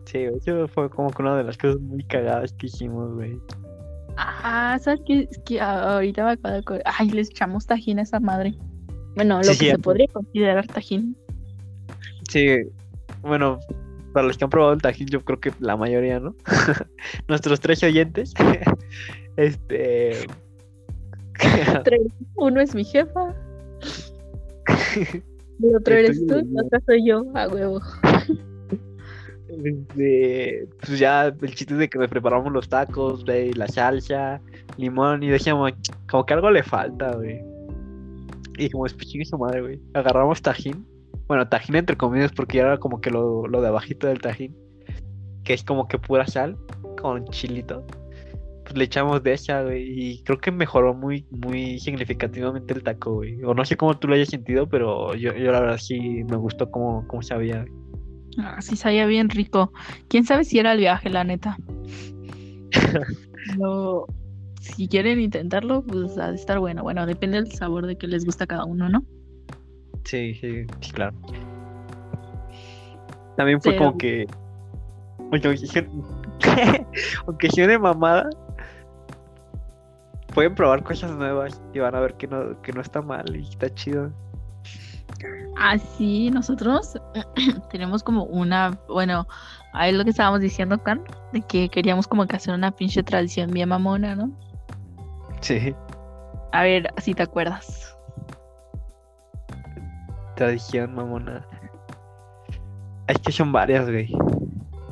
Sí, 0.06 0.18
eso 0.18 0.66
fue 0.68 0.88
como 0.88 1.10
que 1.10 1.22
una 1.22 1.36
de 1.36 1.44
las 1.44 1.58
cosas 1.58 1.80
muy 1.80 2.02
cagadas 2.04 2.52
que 2.54 2.66
hicimos, 2.66 3.14
güey. 3.14 3.38
Ah, 4.16 4.78
¿sabes 4.80 5.00
qué? 5.06 5.28
Es 5.30 5.38
que 5.44 5.60
ahorita 5.60 6.24
me 6.24 6.32
acuerdo. 6.32 6.82
Ay, 6.84 7.10
les 7.10 7.30
echamos 7.30 7.66
tajín 7.66 7.98
a 7.98 8.02
esa 8.02 8.18
madre. 8.18 8.54
Bueno, 9.14 9.40
lo 9.42 9.48
que 9.48 9.70
se 9.70 9.78
podría 9.78 10.08
considerar 10.08 10.66
tajín. 10.66 11.16
Sí, 12.30 12.46
bueno, 13.22 13.58
para 14.12 14.28
los 14.28 14.38
que 14.38 14.44
han 14.44 14.50
probado 14.50 14.72
el 14.72 14.80
tajín, 14.80 15.08
yo 15.08 15.20
creo 15.24 15.40
que 15.40 15.52
la 15.58 15.76
mayoría, 15.76 16.20
¿no? 16.20 16.36
Nuestros 17.28 17.58
tres 17.58 17.82
oyentes. 17.82 18.32
este. 19.36 20.28
Uno 22.36 22.60
es 22.60 22.72
mi 22.72 22.84
jefa. 22.84 23.34
El 25.60 25.76
otro 25.76 25.94
eres 25.94 26.24
tú, 26.24 26.34
el 26.34 26.56
otro 26.64 26.80
soy 26.86 27.04
yo, 27.04 27.24
a 27.34 27.48
huevo. 27.48 27.80
Este, 29.48 30.68
pues 30.78 31.00
ya 31.00 31.26
el 31.26 31.54
chiste 31.56 31.74
es 31.74 31.80
de 31.80 31.88
que 31.88 31.98
me 31.98 32.08
preparamos 32.08 32.52
los 32.52 32.68
tacos, 32.68 33.24
güey, 33.24 33.52
la 33.54 33.66
salsa, 33.66 34.40
limón, 34.76 35.24
y 35.24 35.30
decíamos, 35.30 35.72
como 36.08 36.24
que 36.24 36.34
algo 36.34 36.52
le 36.52 36.62
falta, 36.62 37.16
güey. 37.16 37.40
Y 38.56 38.68
pues 38.68 38.96
chingue 38.96 39.24
su 39.24 39.36
madre, 39.36 39.62
güey. 39.62 39.80
Agarramos 39.94 40.40
tajín. 40.40 40.86
Bueno, 41.30 41.46
tajín 41.46 41.76
entre 41.76 41.96
comillas, 41.96 42.32
porque 42.32 42.56
ya 42.56 42.64
era 42.64 42.78
como 42.78 43.00
que 43.00 43.08
lo, 43.08 43.46
lo 43.46 43.62
de 43.62 43.68
abajito 43.68 44.08
del 44.08 44.20
tajín. 44.20 44.52
Que 45.44 45.54
es 45.54 45.62
como 45.62 45.86
que 45.86 45.96
pura 45.96 46.26
sal 46.26 46.56
con 47.00 47.24
chilito. 47.26 47.86
Pues 48.64 48.76
le 48.76 48.82
echamos 48.82 49.22
de 49.22 49.34
esa, 49.34 49.62
güey. 49.62 49.84
Y 49.86 50.24
creo 50.24 50.38
que 50.38 50.50
mejoró 50.50 50.92
muy, 50.92 51.24
muy 51.30 51.78
significativamente 51.78 52.74
el 52.74 52.82
taco, 52.82 53.14
güey. 53.14 53.40
O 53.44 53.54
no 53.54 53.64
sé 53.64 53.76
cómo 53.76 53.96
tú 53.96 54.08
lo 54.08 54.16
hayas 54.16 54.30
sentido, 54.30 54.68
pero 54.68 55.14
yo, 55.14 55.32
yo 55.32 55.52
la 55.52 55.60
verdad 55.60 55.78
sí 55.78 56.24
me 56.28 56.36
gustó 56.36 56.68
cómo, 56.68 57.06
cómo 57.06 57.22
sabía. 57.22 57.64
Ah, 58.38 58.60
sí, 58.60 58.74
sabía 58.74 59.06
bien 59.06 59.28
rico. 59.28 59.72
Quién 60.08 60.24
sabe 60.24 60.42
si 60.42 60.58
era 60.58 60.72
el 60.72 60.80
viaje, 60.80 61.10
la 61.10 61.22
neta. 61.22 61.56
Pero 63.46 64.06
si 64.60 64.88
quieren 64.88 65.20
intentarlo, 65.20 65.84
pues 65.84 66.18
ha 66.18 66.30
de 66.30 66.34
estar 66.34 66.58
bueno. 66.58 66.82
Bueno, 66.82 67.06
depende 67.06 67.40
del 67.40 67.52
sabor 67.52 67.86
de 67.86 67.96
que 67.96 68.08
les 68.08 68.24
gusta 68.24 68.42
a 68.42 68.48
cada 68.48 68.64
uno, 68.64 68.88
¿no? 68.88 69.04
Sí, 70.04 70.34
sí, 70.34 70.66
claro. 70.92 71.16
También 73.36 73.60
fue 73.60 73.76
como 73.76 73.96
que. 73.96 74.26
Aunque 77.26 77.50
sea 77.50 77.66
de 77.66 77.78
mamada, 77.78 78.28
pueden 80.34 80.54
probar 80.54 80.82
cosas 80.82 81.12
nuevas 81.12 81.62
y 81.72 81.78
van 81.78 81.94
a 81.94 82.00
ver 82.00 82.14
que 82.14 82.26
no, 82.26 82.60
que 82.62 82.72
no 82.72 82.80
está 82.80 83.00
mal 83.02 83.24
y 83.34 83.48
está 83.48 83.72
chido. 83.74 84.12
Así 85.58 86.30
nosotros 86.30 86.98
tenemos 87.70 88.02
como 88.02 88.24
una, 88.24 88.78
bueno, 88.88 89.26
ahí 89.72 89.92
lo 89.92 90.04
que 90.04 90.10
estábamos 90.10 90.40
diciendo, 90.40 90.82
Can, 90.82 91.02
de 91.32 91.42
que 91.42 91.68
queríamos 91.68 92.08
como 92.08 92.26
que 92.26 92.36
hacer 92.36 92.54
una 92.54 92.70
pinche 92.70 93.02
tradición 93.02 93.50
bien 93.50 93.68
mamona, 93.68 94.16
¿no? 94.16 94.30
Sí. 95.40 95.74
A 96.52 96.62
ver, 96.62 96.92
si 96.98 97.14
te 97.14 97.22
acuerdas. 97.22 97.96
Tradición 100.40 100.94
mamona. 100.94 101.46
Es 103.08 103.18
que 103.18 103.30
son 103.30 103.52
varias, 103.52 103.90
güey. 103.90 104.10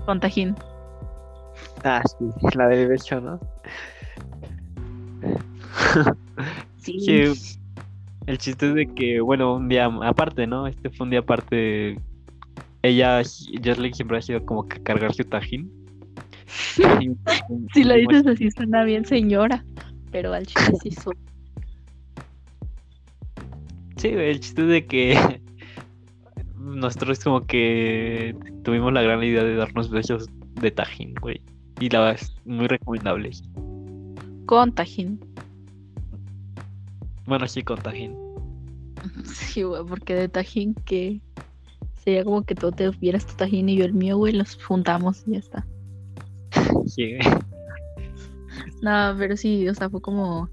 Con 0.04 0.20
tajín. 0.20 0.54
Ah, 1.84 2.02
sí, 2.04 2.26
la 2.54 2.68
del 2.68 2.86
becho, 2.86 3.18
¿no? 3.18 3.40
sí. 6.76 6.98
el 8.26 8.36
chiste 8.36 8.68
es 8.68 8.74
de 8.74 8.94
que, 8.94 9.22
bueno, 9.22 9.54
un 9.54 9.70
día 9.70 9.86
aparte, 10.02 10.46
¿no? 10.46 10.66
Este 10.66 10.90
fue 10.90 11.04
un 11.04 11.10
día 11.12 11.20
aparte. 11.20 11.98
Ella, 12.82 13.22
Jesly 13.22 13.94
siempre 13.94 14.18
ha 14.18 14.20
sido 14.20 14.44
como 14.44 14.68
que 14.68 14.82
cargar 14.82 15.14
su 15.14 15.24
tajín. 15.24 15.72
si 17.72 17.84
la 17.84 17.94
dices 17.94 18.26
así 18.26 18.50
suena 18.50 18.84
bien 18.84 19.06
señora, 19.06 19.64
pero 20.12 20.34
al 20.34 20.46
chiste 20.46 20.74
sí 20.82 20.90
soy. 20.90 21.16
Sí, 23.98 24.08
el 24.08 24.40
chiste 24.40 24.62
es 24.62 24.68
de 24.68 24.86
que 24.86 25.40
nosotros 26.56 27.18
como 27.20 27.46
que 27.46 28.34
tuvimos 28.64 28.92
la 28.92 29.02
gran 29.02 29.22
idea 29.22 29.44
de 29.44 29.56
darnos 29.56 29.90
besos 29.90 30.26
de 30.60 30.70
tajín, 30.70 31.14
güey. 31.20 31.40
Y 31.80 31.90
la 31.90 32.00
verdad 32.00 32.20
es 32.20 32.34
muy 32.44 32.66
recomendable. 32.66 33.30
Con 34.46 34.72
tajín. 34.74 35.20
Bueno, 37.28 37.46
sí, 37.46 37.62
con 37.62 37.78
Tajín. 37.78 38.16
Sí, 39.26 39.62
güey, 39.62 39.84
porque 39.84 40.14
de 40.14 40.28
Tajín 40.28 40.74
que 40.74 41.20
sería 42.02 42.24
como 42.24 42.42
que 42.42 42.54
tú 42.54 42.72
te 42.72 42.88
vieras 42.88 43.26
tu 43.26 43.34
Tajín 43.34 43.68
y 43.68 43.76
yo 43.76 43.84
el 43.84 43.92
mío, 43.92 44.16
güey, 44.16 44.32
los 44.32 44.56
juntamos 44.64 45.24
y 45.26 45.32
ya 45.32 45.38
está. 45.38 45.66
Sí, 46.86 47.16
güey. 47.16 47.38
No, 48.80 49.14
pero 49.18 49.36
sí, 49.36 49.68
o 49.68 49.74
sea, 49.74 49.90
fue 49.90 50.00
como. 50.00 50.48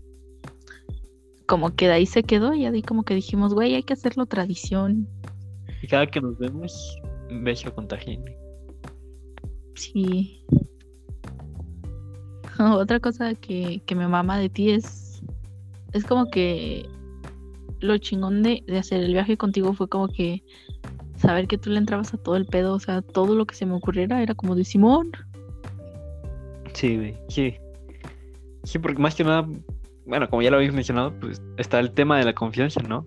Como 1.47 1.75
que 1.75 1.87
de 1.87 1.93
ahí 1.93 2.05
se 2.05 2.23
quedó 2.23 2.53
y 2.53 2.65
ahí 2.65 2.81
como 2.81 3.03
que 3.03 3.15
dijimos, 3.15 3.53
güey, 3.53 3.75
hay 3.75 3.83
que 3.83 3.93
hacerlo 3.93 4.25
tradición. 4.25 5.07
Y 5.81 5.87
cada 5.87 6.07
que 6.07 6.21
nos 6.21 6.37
vemos, 6.39 6.99
un 7.29 7.43
beso 7.43 7.73
con. 7.73 7.87
Sí. 9.75 10.43
Otra 12.59 12.99
cosa 12.99 13.35
que, 13.35 13.81
que 13.85 13.95
me 13.95 14.07
mama 14.07 14.39
de 14.39 14.49
ti 14.49 14.71
es 14.71 15.05
es 15.95 16.03
como 16.03 16.29
que 16.29 16.89
lo 17.79 17.97
chingón 17.97 18.43
de, 18.43 18.63
hacer 18.77 19.01
el 19.01 19.13
viaje 19.13 19.37
contigo 19.37 19.73
fue 19.73 19.87
como 19.87 20.09
que 20.09 20.43
saber 21.15 21.47
que 21.47 21.57
tú 21.57 21.69
le 21.69 21.77
entrabas 21.77 22.13
a 22.13 22.17
todo 22.17 22.35
el 22.35 22.45
pedo, 22.45 22.73
o 22.73 22.79
sea, 22.79 23.01
todo 23.01 23.33
lo 23.33 23.45
que 23.45 23.55
se 23.55 23.65
me 23.65 23.75
ocurriera 23.75 24.21
era 24.21 24.35
como 24.35 24.55
de 24.55 24.65
Simón. 24.65 25.13
Sí, 26.73 26.97
güey, 26.97 27.17
sí. 27.29 27.55
Sí, 28.63 28.77
porque 28.77 29.01
más 29.01 29.15
que 29.15 29.23
nada, 29.23 29.47
bueno, 30.05 30.29
como 30.29 30.41
ya 30.41 30.51
lo 30.51 30.57
habéis 30.57 30.73
mencionado, 30.73 31.13
pues 31.19 31.41
está 31.57 31.79
el 31.79 31.91
tema 31.91 32.17
de 32.17 32.25
la 32.25 32.33
confianza, 32.33 32.81
¿no? 32.81 33.05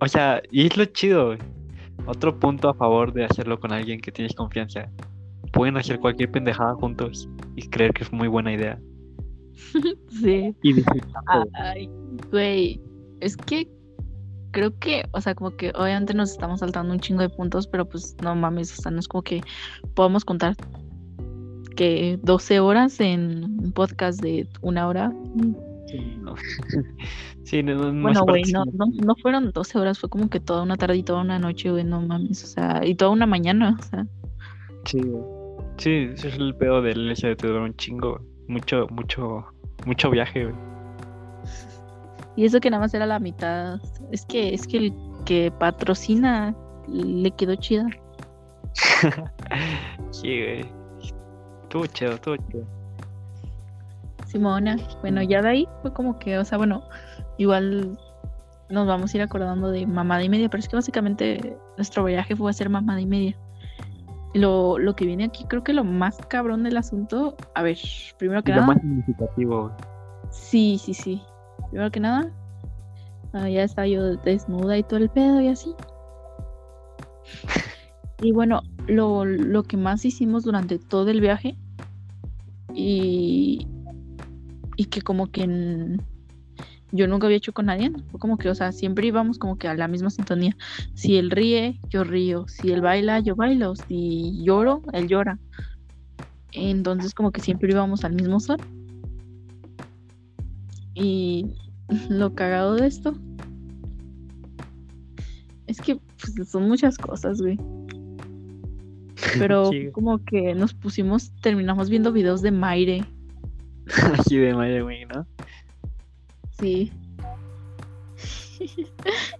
O 0.00 0.08
sea, 0.08 0.42
y 0.50 0.66
es 0.66 0.76
lo 0.76 0.84
chido, 0.86 1.26
güey. 1.26 1.38
Otro 2.06 2.38
punto 2.38 2.68
a 2.68 2.74
favor 2.74 3.12
de 3.12 3.24
hacerlo 3.24 3.60
con 3.60 3.72
alguien 3.72 4.00
que 4.00 4.10
tienes 4.10 4.34
confianza. 4.34 4.90
Pueden 5.52 5.76
hacer 5.76 6.00
cualquier 6.00 6.30
pendejada 6.30 6.74
juntos 6.74 7.28
y 7.56 7.68
creer 7.68 7.92
que 7.92 8.04
es 8.04 8.12
muy 8.12 8.28
buena 8.28 8.52
idea. 8.52 8.80
sí. 10.22 10.54
Ay, 11.54 11.90
güey. 12.30 12.80
Es 13.20 13.36
que 13.36 13.68
creo 14.50 14.76
que, 14.78 15.04
o 15.12 15.20
sea, 15.20 15.34
como 15.34 15.50
que 15.56 15.72
obviamente 15.74 16.14
nos 16.14 16.30
estamos 16.30 16.60
saltando 16.60 16.92
un 16.92 17.00
chingo 17.00 17.22
de 17.22 17.28
puntos, 17.28 17.66
pero 17.66 17.88
pues 17.88 18.16
no 18.22 18.34
mames, 18.34 18.78
o 18.78 18.82
sea, 18.82 18.90
no 18.90 18.98
es 18.98 19.08
como 19.08 19.22
que 19.22 19.42
podamos 19.94 20.24
contar 20.24 20.56
que 21.76 22.18
12 22.22 22.60
horas 22.60 23.00
en 23.00 23.44
un 23.44 23.72
podcast 23.72 24.20
de 24.20 24.48
una 24.62 24.88
hora. 24.88 25.12
Sí, 25.90 26.16
no. 26.20 26.34
sí, 27.44 27.62
no, 27.62 27.92
bueno, 28.00 28.22
güey, 28.24 28.44
no, 28.52 28.64
no, 28.64 29.14
fueron 29.16 29.50
12 29.50 29.78
horas, 29.78 29.98
fue 29.98 30.08
como 30.08 30.30
que 30.30 30.38
toda 30.38 30.62
una 30.62 30.76
tarde 30.76 30.98
y 30.98 31.02
toda 31.02 31.22
una 31.22 31.38
noche, 31.38 31.70
güey, 31.70 31.82
no 31.82 32.00
mames, 32.00 32.44
o 32.44 32.46
sea, 32.46 32.80
y 32.84 32.94
toda 32.94 33.10
una 33.10 33.26
mañana, 33.26 33.76
o 33.78 33.82
sea. 33.82 34.06
Sí, 34.84 35.00
sí, 35.78 36.10
ese 36.14 36.28
es 36.28 36.34
el 36.36 36.54
pedo 36.54 36.80
del 36.80 37.10
hecho 37.10 37.26
de 37.26 37.36
te 37.36 37.50
un 37.50 37.74
chingo, 37.74 38.20
mucho, 38.46 38.86
mucho, 38.90 39.44
mucho 39.84 40.10
viaje, 40.10 40.44
güey. 40.44 40.56
Y 42.36 42.44
eso 42.44 42.60
que 42.60 42.70
nada 42.70 42.82
más 42.82 42.94
era 42.94 43.06
la 43.06 43.18
mitad. 43.18 43.80
Es 44.12 44.24
que, 44.24 44.54
es 44.54 44.66
que 44.66 44.76
el 44.76 44.94
que 45.26 45.52
patrocina 45.58 46.54
le 46.88 47.30
quedó 47.32 47.56
chida. 47.56 47.86
sí, 50.12 50.40
güey. 50.40 50.72
Estuvo 51.64 51.86
chido, 51.86 52.12
estuvo 52.12 52.36
chido. 52.36 52.79
Simona, 54.30 54.76
bueno, 55.00 55.22
ya 55.22 55.42
de 55.42 55.48
ahí 55.48 55.68
fue 55.82 55.92
como 55.92 56.18
que, 56.18 56.38
o 56.38 56.44
sea, 56.44 56.56
bueno, 56.56 56.82
igual 57.36 57.98
nos 58.68 58.86
vamos 58.86 59.12
a 59.12 59.16
ir 59.16 59.22
acordando 59.22 59.70
de 59.70 59.86
mamada 59.86 60.22
y 60.22 60.28
media, 60.28 60.48
pero 60.48 60.60
es 60.60 60.68
que 60.68 60.76
básicamente 60.76 61.56
nuestro 61.76 62.04
viaje 62.04 62.36
fue 62.36 62.48
a 62.48 62.54
ser 62.54 62.68
mamada 62.68 63.00
y 63.00 63.06
media. 63.06 63.36
Lo, 64.32 64.78
lo 64.78 64.94
que 64.94 65.04
viene 65.04 65.24
aquí, 65.24 65.44
creo 65.48 65.64
que 65.64 65.72
lo 65.72 65.82
más 65.82 66.16
cabrón 66.28 66.62
del 66.62 66.76
asunto, 66.76 67.36
a 67.56 67.62
ver, 67.62 67.78
primero 68.18 68.44
que 68.44 68.52
nada. 68.52 68.62
Lo 68.62 68.68
más 68.68 68.80
significativo. 68.80 69.72
Sí, 70.30 70.78
sí, 70.78 70.94
sí. 70.94 71.22
primero 71.70 71.90
que 71.90 71.98
nada, 71.98 72.30
ah, 73.32 73.48
ya 73.48 73.64
estaba 73.64 73.88
yo 73.88 74.16
desnuda 74.18 74.78
y 74.78 74.84
todo 74.84 75.00
el 75.00 75.10
pedo 75.10 75.40
y 75.40 75.48
así. 75.48 75.74
Y 78.22 78.30
bueno, 78.30 78.62
lo, 78.86 79.24
lo 79.24 79.62
que 79.64 79.76
más 79.76 80.04
hicimos 80.04 80.44
durante 80.44 80.78
todo 80.78 81.08
el 81.08 81.20
viaje 81.20 81.56
y, 82.74 83.66
y 84.80 84.86
que 84.86 85.02
como 85.02 85.30
que 85.30 85.42
en- 85.42 86.00
yo 86.90 87.06
nunca 87.06 87.26
había 87.26 87.36
hecho 87.36 87.52
con 87.52 87.66
nadie, 87.66 87.92
fue 88.10 88.18
como 88.18 88.38
que, 88.38 88.48
o 88.48 88.54
sea, 88.54 88.72
siempre 88.72 89.06
íbamos 89.06 89.38
como 89.38 89.58
que 89.58 89.68
a 89.68 89.74
la 89.74 89.88
misma 89.88 90.08
sintonía. 90.08 90.56
Si 90.94 91.18
él 91.18 91.30
ríe, 91.30 91.78
yo 91.90 92.02
río. 92.02 92.48
Si 92.48 92.72
él 92.72 92.80
baila, 92.80 93.20
yo 93.20 93.36
bailo. 93.36 93.76
Si 93.76 94.42
lloro, 94.42 94.80
él 94.94 95.06
llora. 95.06 95.38
Entonces 96.52 97.12
como 97.12 97.30
que 97.30 97.42
siempre 97.42 97.70
íbamos 97.70 98.04
al 98.04 98.14
mismo 98.14 98.40
sol. 98.40 98.56
Y 100.94 101.52
lo 102.08 102.34
cagado 102.34 102.74
de 102.76 102.86
esto 102.86 103.14
es 105.66 105.78
que 105.82 105.96
pues, 105.96 106.48
son 106.48 106.68
muchas 106.68 106.96
cosas, 106.96 107.42
güey. 107.42 107.58
Pero 109.38 109.70
Sí. 109.70 109.90
como 109.92 110.24
que 110.24 110.54
nos 110.54 110.72
pusimos, 110.72 111.32
terminamos 111.42 111.90
viendo 111.90 112.12
videos 112.12 112.40
de 112.40 112.50
Maire. 112.50 113.04
Así 114.18 114.36
de 114.36 114.54
madre, 114.54 114.82
güey, 114.82 115.04
¿no? 115.06 115.26
Sí. 116.58 116.92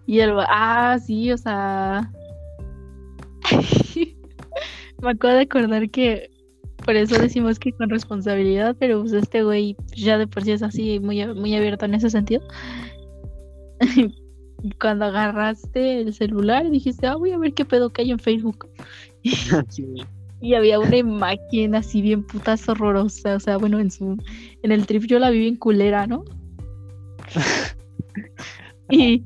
y 0.07 0.21
el 0.21 0.35
ah, 0.39 0.99
sí, 1.05 1.31
o 1.33 1.39
sea. 1.39 2.11
Me 5.03 5.11
acabo 5.11 5.35
de 5.35 5.43
acordar 5.43 5.91
que 5.91 6.31
por 6.85 6.97
eso 6.97 7.19
decimos 7.19 7.59
que 7.59 7.73
con 7.73 7.91
responsabilidad, 7.91 8.77
pero 8.79 9.01
pues 9.01 9.13
este 9.13 9.43
güey 9.43 9.77
ya 9.95 10.19
de 10.19 10.27
por 10.27 10.45
sí 10.45 10.53
es 10.53 10.63
así, 10.63 10.99
muy, 10.99 11.27
muy 11.35 11.55
abierto 11.55 11.85
en 11.85 11.95
ese 11.95 12.11
sentido. 12.11 12.43
Cuando 14.81 15.07
agarraste 15.07 16.01
el 16.01 16.13
celular 16.13 16.69
dijiste, 16.71 17.07
ah, 17.07 17.17
voy 17.17 17.33
a 17.33 17.39
ver 17.39 17.55
qué 17.55 17.65
pedo 17.65 17.91
que 17.91 18.03
hay 18.03 18.11
en 18.11 18.19
Facebook. 18.19 18.69
Y 20.41 20.55
había 20.55 20.79
una 20.79 20.97
imagen 20.97 21.75
así 21.75 22.01
bien 22.01 22.25
putas 22.25 22.69
horrorosa. 22.69 23.37
O 23.37 23.41
sea, 23.41 23.59
bueno, 23.59 23.79
en 23.79 23.91
su. 23.91 24.17
En 24.63 24.73
el 24.73 24.87
trip 24.87 25.05
yo 25.05 25.19
la 25.19 25.31
vi 25.31 25.41
bien 25.41 25.57
culera, 25.57 26.07
¿no? 26.07 26.25
y, 28.91 29.25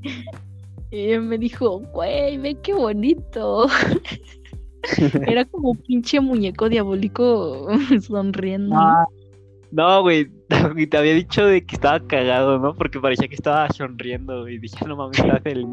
y 0.91 1.19
me 1.19 1.39
dijo, 1.39 1.81
güey, 1.93 2.39
ve 2.39 2.57
qué 2.63 2.75
bonito. 2.75 3.67
Era 5.27 5.45
como 5.45 5.71
un 5.71 5.79
pinche 5.79 6.21
muñeco 6.21 6.69
diabólico 6.69 7.69
sonriendo. 8.01 8.75
¿no? 8.75 8.81
Ah, 8.81 9.05
No, 9.71 10.03
güey, 10.03 10.31
y 10.77 10.87
te 10.87 10.97
había 10.97 11.15
dicho 11.15 11.47
de 11.47 11.65
que 11.65 11.77
estaba 11.77 12.01
cagado, 12.07 12.59
¿no? 12.59 12.75
Porque 12.75 13.01
parecía 13.01 13.29
que 13.29 13.35
estaba 13.35 13.69
sonriendo, 13.71 14.43
güey. 14.43 14.59
Dije, 14.59 14.85
no 14.87 14.97
mames, 14.97 15.19
está 15.19 15.41
feliz. 15.41 15.67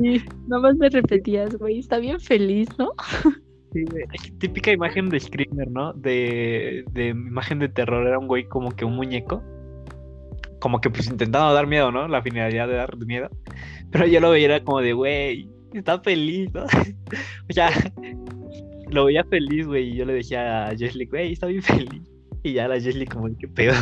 Sí, 0.00 0.22
nada 0.46 0.62
más 0.62 0.76
me 0.76 0.88
repetías, 0.88 1.56
güey, 1.56 1.78
está 1.78 1.98
bien 1.98 2.20
feliz, 2.20 2.68
¿no? 2.78 2.92
Sí, 3.72 3.84
típica 4.38 4.72
imagen 4.72 5.08
de 5.10 5.20
Screamer, 5.20 5.70
¿no? 5.70 5.92
De, 5.92 6.84
de 6.92 7.08
imagen 7.08 7.58
de 7.58 7.68
terror. 7.68 8.06
Era 8.06 8.18
un 8.18 8.26
güey 8.26 8.44
como 8.44 8.70
que 8.70 8.84
un 8.84 8.96
muñeco. 8.96 9.42
Como 10.58 10.80
que 10.80 10.90
pues 10.90 11.08
intentando 11.08 11.52
dar 11.52 11.66
miedo, 11.66 11.92
¿no? 11.92 12.08
La 12.08 12.22
finalidad 12.22 12.66
de 12.66 12.74
dar 12.74 12.96
miedo. 12.96 13.28
Pero 13.90 14.06
yo 14.06 14.20
lo 14.20 14.30
veía 14.30 14.46
era 14.46 14.64
como 14.64 14.80
de, 14.80 14.92
güey, 14.92 15.48
está 15.72 16.00
feliz, 16.00 16.52
¿no? 16.54 16.64
o 17.48 17.52
sea, 17.52 17.70
lo 18.90 19.04
veía 19.04 19.24
feliz, 19.24 19.66
güey. 19.66 19.90
Y 19.90 19.96
yo 19.96 20.04
le 20.06 20.14
decía 20.14 20.68
a 20.68 20.76
Jesly, 20.76 21.06
güey, 21.06 21.32
está 21.32 21.46
bien 21.46 21.62
feliz. 21.62 22.02
Y 22.42 22.54
ya 22.54 22.68
la 22.68 22.80
Jesly 22.80 23.06
como, 23.06 23.28
¿qué 23.38 23.48
pedo? 23.48 23.74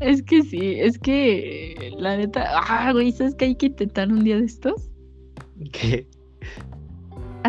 Es 0.00 0.22
que 0.22 0.42
sí, 0.42 0.78
es 0.78 0.96
que 0.98 1.92
la 1.98 2.16
neta, 2.16 2.46
ah, 2.54 2.92
güey, 2.92 3.10
¿sabes 3.10 3.34
que 3.34 3.46
hay 3.46 3.56
que 3.56 3.66
intentar 3.66 4.08
un 4.08 4.22
día 4.22 4.38
de 4.38 4.44
estos? 4.44 4.90
¿Qué? 5.72 6.06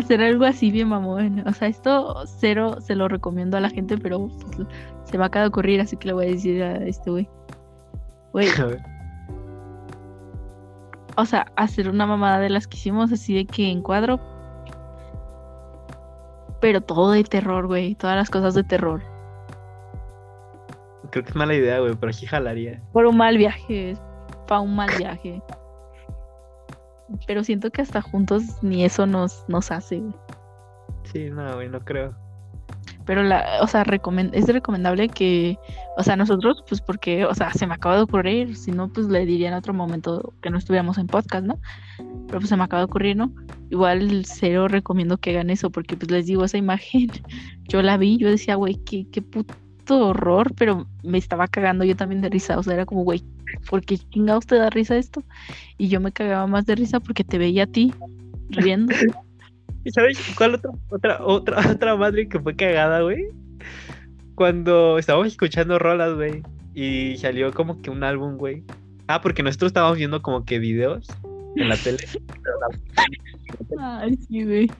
Hacer 0.00 0.22
algo 0.22 0.44
así 0.44 0.70
bien 0.70 0.88
mamón. 0.88 1.46
O 1.46 1.52
sea, 1.52 1.68
esto 1.68 2.24
cero 2.26 2.76
se 2.80 2.94
lo 2.94 3.08
recomiendo 3.08 3.56
a 3.56 3.60
la 3.60 3.70
gente, 3.70 3.96
pero 3.98 4.28
pues, 4.28 4.68
se 5.04 5.18
me 5.18 5.24
acaba 5.24 5.44
de 5.44 5.48
ocurrir, 5.48 5.80
así 5.80 5.96
que 5.96 6.08
le 6.08 6.14
voy 6.14 6.26
a 6.26 6.30
decir 6.30 6.62
a 6.62 6.76
este 6.86 7.10
güey. 7.10 7.28
Güey, 8.32 8.48
o 11.16 11.24
sea, 11.24 11.46
hacer 11.56 11.88
una 11.88 12.06
mamada 12.06 12.38
de 12.40 12.50
las 12.50 12.66
que 12.66 12.76
hicimos 12.76 13.12
así 13.12 13.34
de 13.34 13.46
que 13.46 13.70
en 13.70 13.82
cuadro. 13.82 14.20
Pero 16.60 16.80
todo 16.80 17.12
de 17.12 17.24
terror, 17.24 17.66
güey. 17.66 17.94
Todas 17.94 18.16
las 18.16 18.30
cosas 18.30 18.54
de 18.54 18.64
terror. 18.64 19.02
Creo 21.10 21.24
que 21.24 21.30
es 21.30 21.36
mala 21.36 21.54
idea, 21.54 21.80
güey, 21.80 21.94
pero 21.96 22.12
sí 22.12 22.26
jalaría. 22.26 22.82
Por 22.92 23.06
un 23.06 23.16
mal 23.16 23.38
viaje. 23.38 23.96
Para 24.46 24.60
un 24.60 24.76
mal 24.76 24.90
viaje. 24.96 25.42
Pero 27.26 27.44
siento 27.44 27.70
que 27.70 27.82
hasta 27.82 28.00
juntos 28.00 28.42
ni 28.62 28.84
eso 28.84 29.06
nos, 29.06 29.44
nos 29.48 29.70
hace, 29.70 29.98
güey. 30.00 30.14
Sí, 31.12 31.30
no, 31.30 31.54
güey, 31.54 31.68
no 31.68 31.80
creo. 31.80 32.14
Pero 33.06 33.22
la, 33.22 33.58
o 33.62 33.66
sea, 33.66 33.82
recomen- 33.84 34.30
es 34.32 34.46
recomendable 34.46 35.08
que, 35.08 35.58
o 35.96 36.02
sea, 36.02 36.16
nosotros, 36.16 36.62
pues 36.68 36.80
porque, 36.80 37.24
o 37.24 37.34
sea, 37.34 37.52
se 37.52 37.66
me 37.66 37.74
acaba 37.74 37.96
de 37.96 38.02
ocurrir, 38.02 38.56
si 38.56 38.70
no, 38.70 38.88
pues 38.92 39.06
le 39.08 39.26
diría 39.26 39.48
en 39.48 39.54
otro 39.54 39.74
momento 39.74 40.32
que 40.42 40.50
no 40.50 40.58
estuviéramos 40.58 40.98
en 40.98 41.06
podcast, 41.08 41.44
¿no? 41.44 41.58
Pero 42.28 42.38
pues 42.38 42.48
se 42.48 42.56
me 42.56 42.62
acaba 42.62 42.80
de 42.80 42.84
ocurrir, 42.84 43.16
¿no? 43.16 43.32
Igual 43.70 44.24
cero 44.26 44.68
recomiendo 44.68 45.18
que 45.18 45.30
hagan 45.30 45.50
eso, 45.50 45.70
porque 45.70 45.96
pues 45.96 46.10
les 46.10 46.26
digo, 46.26 46.44
esa 46.44 46.58
imagen, 46.58 47.10
yo 47.68 47.82
la 47.82 47.96
vi, 47.96 48.18
yo 48.18 48.28
decía, 48.28 48.54
güey, 48.54 48.76
qué, 48.84 49.06
qué 49.10 49.22
puto 49.22 49.54
horror, 49.88 50.52
pero 50.56 50.86
me 51.02 51.18
estaba 51.18 51.48
cagando 51.48 51.84
yo 51.84 51.96
también 51.96 52.20
de 52.20 52.28
risa, 52.28 52.58
o 52.58 52.62
sea, 52.62 52.74
era 52.74 52.86
como, 52.86 53.02
güey, 53.02 53.22
¿por 53.68 53.82
qué 53.82 53.98
chingados 53.98 54.46
te 54.46 54.56
da 54.56 54.70
risa 54.70 54.96
esto? 54.96 55.22
Y 55.78 55.88
yo 55.88 56.00
me 56.00 56.12
cagaba 56.12 56.46
más 56.46 56.66
de 56.66 56.74
risa 56.74 57.00
porque 57.00 57.24
te 57.24 57.38
veía 57.38 57.64
a 57.64 57.66
ti 57.66 57.92
riendo. 58.50 58.94
¿Y 59.84 59.90
sabes 59.90 60.18
cuál 60.36 60.54
otra, 60.56 60.70
otra, 60.90 61.24
otra, 61.24 61.70
otra 61.72 61.96
madre 61.96 62.28
que 62.28 62.38
fue 62.38 62.54
cagada, 62.54 63.00
güey? 63.02 63.28
Cuando 64.34 64.98
estábamos 64.98 65.28
escuchando 65.28 65.78
rolas, 65.78 66.14
güey, 66.14 66.42
y 66.74 67.16
salió 67.18 67.52
como 67.52 67.80
que 67.80 67.90
un 67.90 68.04
álbum, 68.04 68.36
güey. 68.36 68.62
Ah, 69.06 69.20
porque 69.20 69.42
nosotros 69.42 69.70
estábamos 69.70 69.98
viendo 69.98 70.22
como 70.22 70.44
que 70.44 70.58
videos 70.58 71.08
en 71.56 71.68
la 71.68 71.76
tele. 71.76 71.98
Ay, 73.80 74.16
sí, 74.16 74.44
güey. 74.44 74.70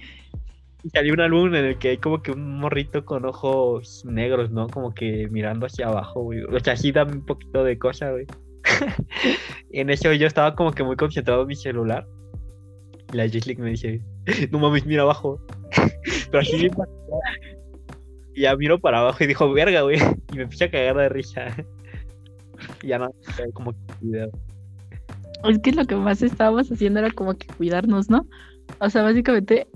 Y 0.82 0.90
salió 0.90 1.12
un 1.12 1.20
álbum 1.20 1.54
en 1.54 1.64
el 1.64 1.78
que 1.78 1.90
hay 1.90 1.98
como 1.98 2.22
que 2.22 2.32
un 2.32 2.58
morrito 2.58 3.04
con 3.04 3.24
ojos 3.24 4.04
negros, 4.04 4.50
¿no? 4.50 4.68
Como 4.68 4.94
que 4.94 5.28
mirando 5.30 5.66
hacia 5.66 5.88
abajo, 5.88 6.22
güey. 6.22 6.42
O 6.44 6.60
sea, 6.60 6.76
sí 6.76 6.92
da 6.92 7.04
un 7.04 7.24
poquito 7.24 7.64
de 7.64 7.78
cosa, 7.78 8.10
güey. 8.10 8.26
en 9.72 9.90
eso 9.90 10.12
yo 10.12 10.26
estaba 10.26 10.54
como 10.54 10.72
que 10.72 10.82
muy 10.82 10.96
concentrado 10.96 11.42
en 11.42 11.48
mi 11.48 11.56
celular. 11.56 12.06
Y 13.12 13.16
la 13.16 13.28
Gislick 13.28 13.58
me 13.58 13.70
dice, 13.70 14.00
no 14.50 14.58
mames, 14.58 14.86
mira 14.86 15.02
abajo. 15.02 15.44
Pero 16.30 16.40
así 16.40 16.56
bien. 16.56 16.72
Y 18.32 18.42
ya 18.42 18.54
miro 18.54 18.78
para 18.78 19.00
abajo 19.00 19.24
y 19.24 19.26
dijo, 19.26 19.52
verga, 19.52 19.82
güey. 19.82 19.98
Y 20.32 20.36
me 20.36 20.42
empecé 20.44 20.66
a 20.66 20.70
cagar 20.70 20.96
de 20.96 21.08
risa. 21.08 21.46
Y 22.80 22.86
ya 22.86 22.98
no, 22.98 23.10
como 23.54 23.72
que 23.72 23.78
video. 24.00 24.30
Es 25.48 25.58
que 25.58 25.72
lo 25.72 25.84
que 25.84 25.96
más 25.96 26.22
estábamos 26.22 26.70
haciendo 26.70 27.00
era 27.00 27.10
como 27.10 27.36
que 27.36 27.48
cuidarnos, 27.48 28.08
¿no? 28.08 28.26
O 28.78 28.88
sea, 28.88 29.02
básicamente 29.02 29.66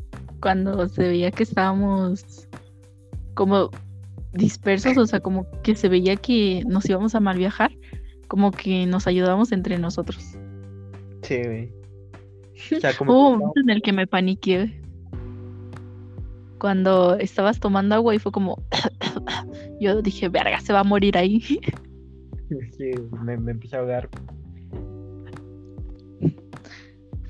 cuando 0.44 0.86
se 0.90 1.08
veía 1.08 1.30
que 1.30 1.42
estábamos 1.42 2.46
como 3.32 3.70
dispersos, 4.34 4.98
o 4.98 5.06
sea, 5.06 5.20
como 5.20 5.46
que 5.62 5.74
se 5.74 5.88
veía 5.88 6.16
que 6.16 6.62
nos 6.66 6.86
íbamos 6.86 7.14
a 7.14 7.20
mal 7.20 7.38
viajar, 7.38 7.72
como 8.28 8.50
que 8.50 8.84
nos 8.84 9.06
ayudábamos 9.06 9.52
entre 9.52 9.78
nosotros. 9.78 10.36
Sí, 11.22 11.42
güey. 11.42 11.72
O 12.76 12.78
sea, 12.78 12.94
como 12.94 13.12
Hubo 13.14 13.30
un 13.30 13.38
momento 13.38 13.60
en 13.60 13.70
el 13.70 13.80
que 13.80 13.94
me 13.94 14.06
paniqué. 14.06 14.82
Cuando 16.58 17.14
estabas 17.14 17.58
tomando 17.58 17.94
agua 17.94 18.14
y 18.14 18.18
fue 18.18 18.30
como, 18.30 18.62
yo 19.80 20.02
dije, 20.02 20.28
verga, 20.28 20.60
se 20.60 20.74
va 20.74 20.80
a 20.80 20.84
morir 20.84 21.16
ahí. 21.16 21.42
Sí, 22.76 22.90
me, 23.24 23.38
me 23.38 23.52
empecé 23.52 23.76
a 23.76 23.78
ahogar. 23.78 24.10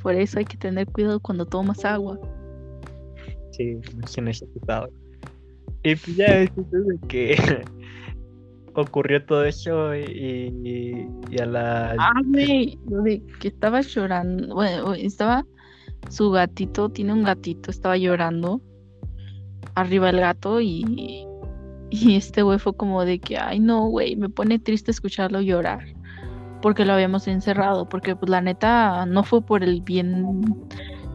Por 0.02 0.14
eso 0.16 0.40
hay 0.40 0.44
que 0.44 0.56
tener 0.56 0.88
cuidado 0.88 1.20
cuando 1.20 1.46
tomas 1.46 1.84
agua. 1.84 2.18
Sí, 3.56 3.78
se 4.06 4.20
necesitaba. 4.20 4.88
Y 5.82 5.96
pues 5.96 6.16
ya 6.16 6.38
de 6.38 6.50
que 7.08 7.36
ocurrió 8.74 9.24
todo 9.24 9.44
eso 9.44 9.94
y, 9.94 11.08
y 11.30 11.38
a 11.38 11.46
la... 11.46 11.94
Ah, 11.98 12.20
güey, 12.24 12.78
de 12.86 13.22
que 13.40 13.48
estaba 13.48 13.80
llorando. 13.80 14.54
Bueno, 14.54 14.94
estaba. 14.94 15.44
Su 16.10 16.30
gatito, 16.30 16.90
tiene 16.90 17.14
un 17.14 17.22
gatito, 17.22 17.70
estaba 17.70 17.96
llorando. 17.96 18.60
Arriba 19.74 20.10
el 20.10 20.20
gato 20.20 20.60
y. 20.60 21.26
Y 21.90 22.16
este 22.16 22.42
güey 22.42 22.58
fue 22.58 22.76
como 22.76 23.04
de 23.04 23.20
que, 23.20 23.38
ay, 23.38 23.60
no, 23.60 23.86
güey, 23.88 24.16
me 24.16 24.28
pone 24.28 24.58
triste 24.58 24.90
escucharlo 24.90 25.40
llorar. 25.40 25.84
Porque 26.60 26.84
lo 26.84 26.94
habíamos 26.94 27.28
encerrado. 27.28 27.88
Porque, 27.88 28.16
pues, 28.16 28.30
la 28.30 28.40
neta, 28.40 29.06
no 29.06 29.22
fue 29.22 29.42
por 29.42 29.62
el 29.62 29.80
bien 29.82 30.24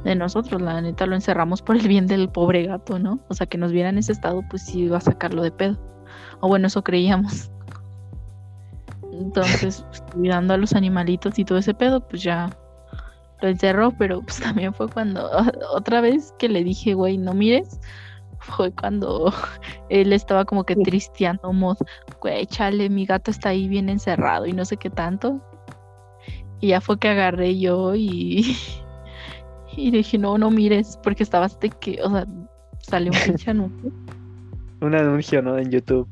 de 0.03 0.15
nosotros. 0.15 0.61
La 0.61 0.81
neta, 0.81 1.05
lo 1.05 1.15
encerramos 1.15 1.61
por 1.61 1.75
el 1.75 1.87
bien 1.87 2.07
del 2.07 2.29
pobre 2.29 2.65
gato, 2.65 2.99
¿no? 2.99 3.19
O 3.27 3.33
sea, 3.33 3.47
que 3.47 3.57
nos 3.57 3.71
viera 3.71 3.89
en 3.89 3.97
ese 3.97 4.11
estado, 4.11 4.43
pues 4.49 4.63
sí 4.63 4.81
iba 4.81 4.97
a 4.97 5.01
sacarlo 5.01 5.41
de 5.41 5.51
pedo. 5.51 5.77
O 6.39 6.47
bueno, 6.47 6.67
eso 6.67 6.83
creíamos. 6.83 7.51
Entonces, 9.11 9.83
pues, 9.89 10.03
cuidando 10.13 10.53
a 10.53 10.57
los 10.57 10.73
animalitos 10.73 11.37
y 11.39 11.45
todo 11.45 11.57
ese 11.57 11.73
pedo, 11.73 12.01
pues 12.01 12.23
ya 12.23 12.49
lo 13.41 13.47
encerró, 13.47 13.91
pero 13.91 14.21
pues 14.21 14.39
también 14.39 14.73
fue 14.73 14.89
cuando 14.89 15.29
otra 15.73 16.01
vez 16.01 16.33
que 16.37 16.49
le 16.49 16.63
dije, 16.63 16.93
güey, 16.93 17.17
no 17.17 17.33
mires, 17.33 17.79
fue 18.39 18.71
cuando 18.71 19.33
él 19.89 20.13
estaba 20.13 20.45
como 20.45 20.63
que 20.63 20.75
tristeando, 20.75 21.51
mod, 21.53 21.77
güey, 22.21 22.45
chale, 22.47 22.89
mi 22.89 23.05
gato 23.05 23.31
está 23.31 23.49
ahí 23.49 23.67
bien 23.67 23.89
encerrado 23.89 24.45
y 24.45 24.53
no 24.53 24.65
sé 24.65 24.77
qué 24.77 24.89
tanto. 24.89 25.41
Y 26.61 26.69
ya 26.69 26.81
fue 26.81 26.99
que 26.99 27.07
agarré 27.07 27.57
yo 27.57 27.95
y, 27.95 28.57
y 29.79 29.91
dije, 29.91 30.17
no, 30.17 30.37
no 30.37 30.51
mires, 30.51 30.99
porque 31.03 31.23
estabas 31.23 31.59
de 31.59 31.69
que, 31.69 31.99
o 32.03 32.09
sea, 32.09 32.27
salió 32.79 33.11
un 33.11 33.17
pinche 33.25 33.51
anuncio. 33.51 33.91
un 34.81 34.95
anuncio, 34.95 35.41
¿no? 35.41 35.57
En 35.57 35.71
YouTube. 35.71 36.07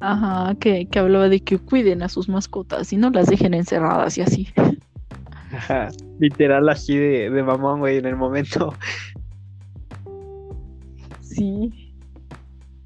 Ajá, 0.00 0.54
que, 0.56 0.86
que 0.86 0.98
hablaba 0.98 1.28
de 1.28 1.40
que 1.40 1.58
cuiden 1.58 2.02
a 2.02 2.08
sus 2.08 2.28
mascotas 2.28 2.92
y 2.92 2.96
no 2.96 3.10
las 3.10 3.28
dejen 3.28 3.54
encerradas 3.54 4.18
y 4.18 4.22
así. 4.22 4.48
Ajá, 5.54 5.90
literal 6.18 6.68
así 6.68 6.96
de, 6.96 7.30
de 7.30 7.42
mamón, 7.42 7.80
güey, 7.80 7.98
en 7.98 8.06
el 8.06 8.16
momento. 8.16 8.74
Sí. 11.20 11.92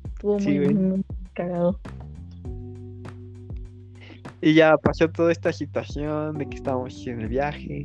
Estuvo 0.05 0.39
muy, 0.39 1.05
cagado. 1.35 1.81
Y 4.43 4.55
ya 4.55 4.77
pasó 4.77 5.09
toda 5.09 5.33
esta 5.33 5.53
situación 5.53 6.39
de 6.39 6.49
que 6.49 6.57
estábamos 6.57 7.07
en 7.07 7.21
el 7.23 7.29
viaje. 7.29 7.83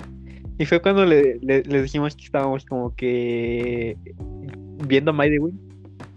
Y 0.62 0.66
fue 0.68 0.80
cuando 0.80 1.08
le, 1.08 1.40
le, 1.40 1.82
dijimos 1.82 2.16
que 2.16 2.26
estábamos 2.26 2.66
como 2.66 2.96
que 2.96 3.98
viendo 4.88 5.12
My 5.12 5.28
the 5.28 5.40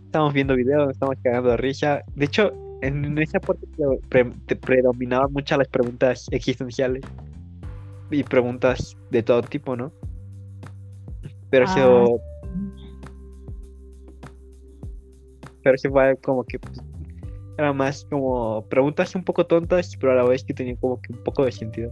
Estábamos 0.04 0.34
viendo 0.34 0.54
videos, 0.54 0.90
estábamos 0.90 1.18
cagando 1.24 1.48
de 1.48 1.56
risa. 1.56 2.02
De 2.14 2.26
hecho, 2.26 2.52
en, 2.82 3.16
esa 3.16 3.40
parte 3.40 3.66
te 4.44 4.56
predominaban 4.56 5.32
muchas 5.32 5.56
las 5.56 5.68
preguntas 5.68 6.26
existenciales 6.30 7.02
y 8.10 8.22
preguntas 8.22 8.98
de 9.10 9.22
todo 9.22 9.40
tipo, 9.40 9.76
¿no? 9.76 9.90
Pero 11.48 11.64
ah. 11.66 12.06
Pero 15.62 15.78
sí 15.78 15.88
fue 15.88 16.18
como 16.22 16.44
que 16.44 16.58
pues, 16.58 16.82
era 17.56 17.72
más 17.72 18.06
como 18.10 18.62
preguntas 18.68 19.14
un 19.14 19.24
poco 19.24 19.46
tontas, 19.46 19.96
pero 19.98 20.12
a 20.12 20.16
la 20.16 20.24
vez 20.24 20.44
que 20.44 20.52
tenían 20.52 20.76
como 20.76 21.00
que 21.00 21.14
un 21.14 21.24
poco 21.24 21.46
de 21.46 21.52
sentido. 21.52 21.90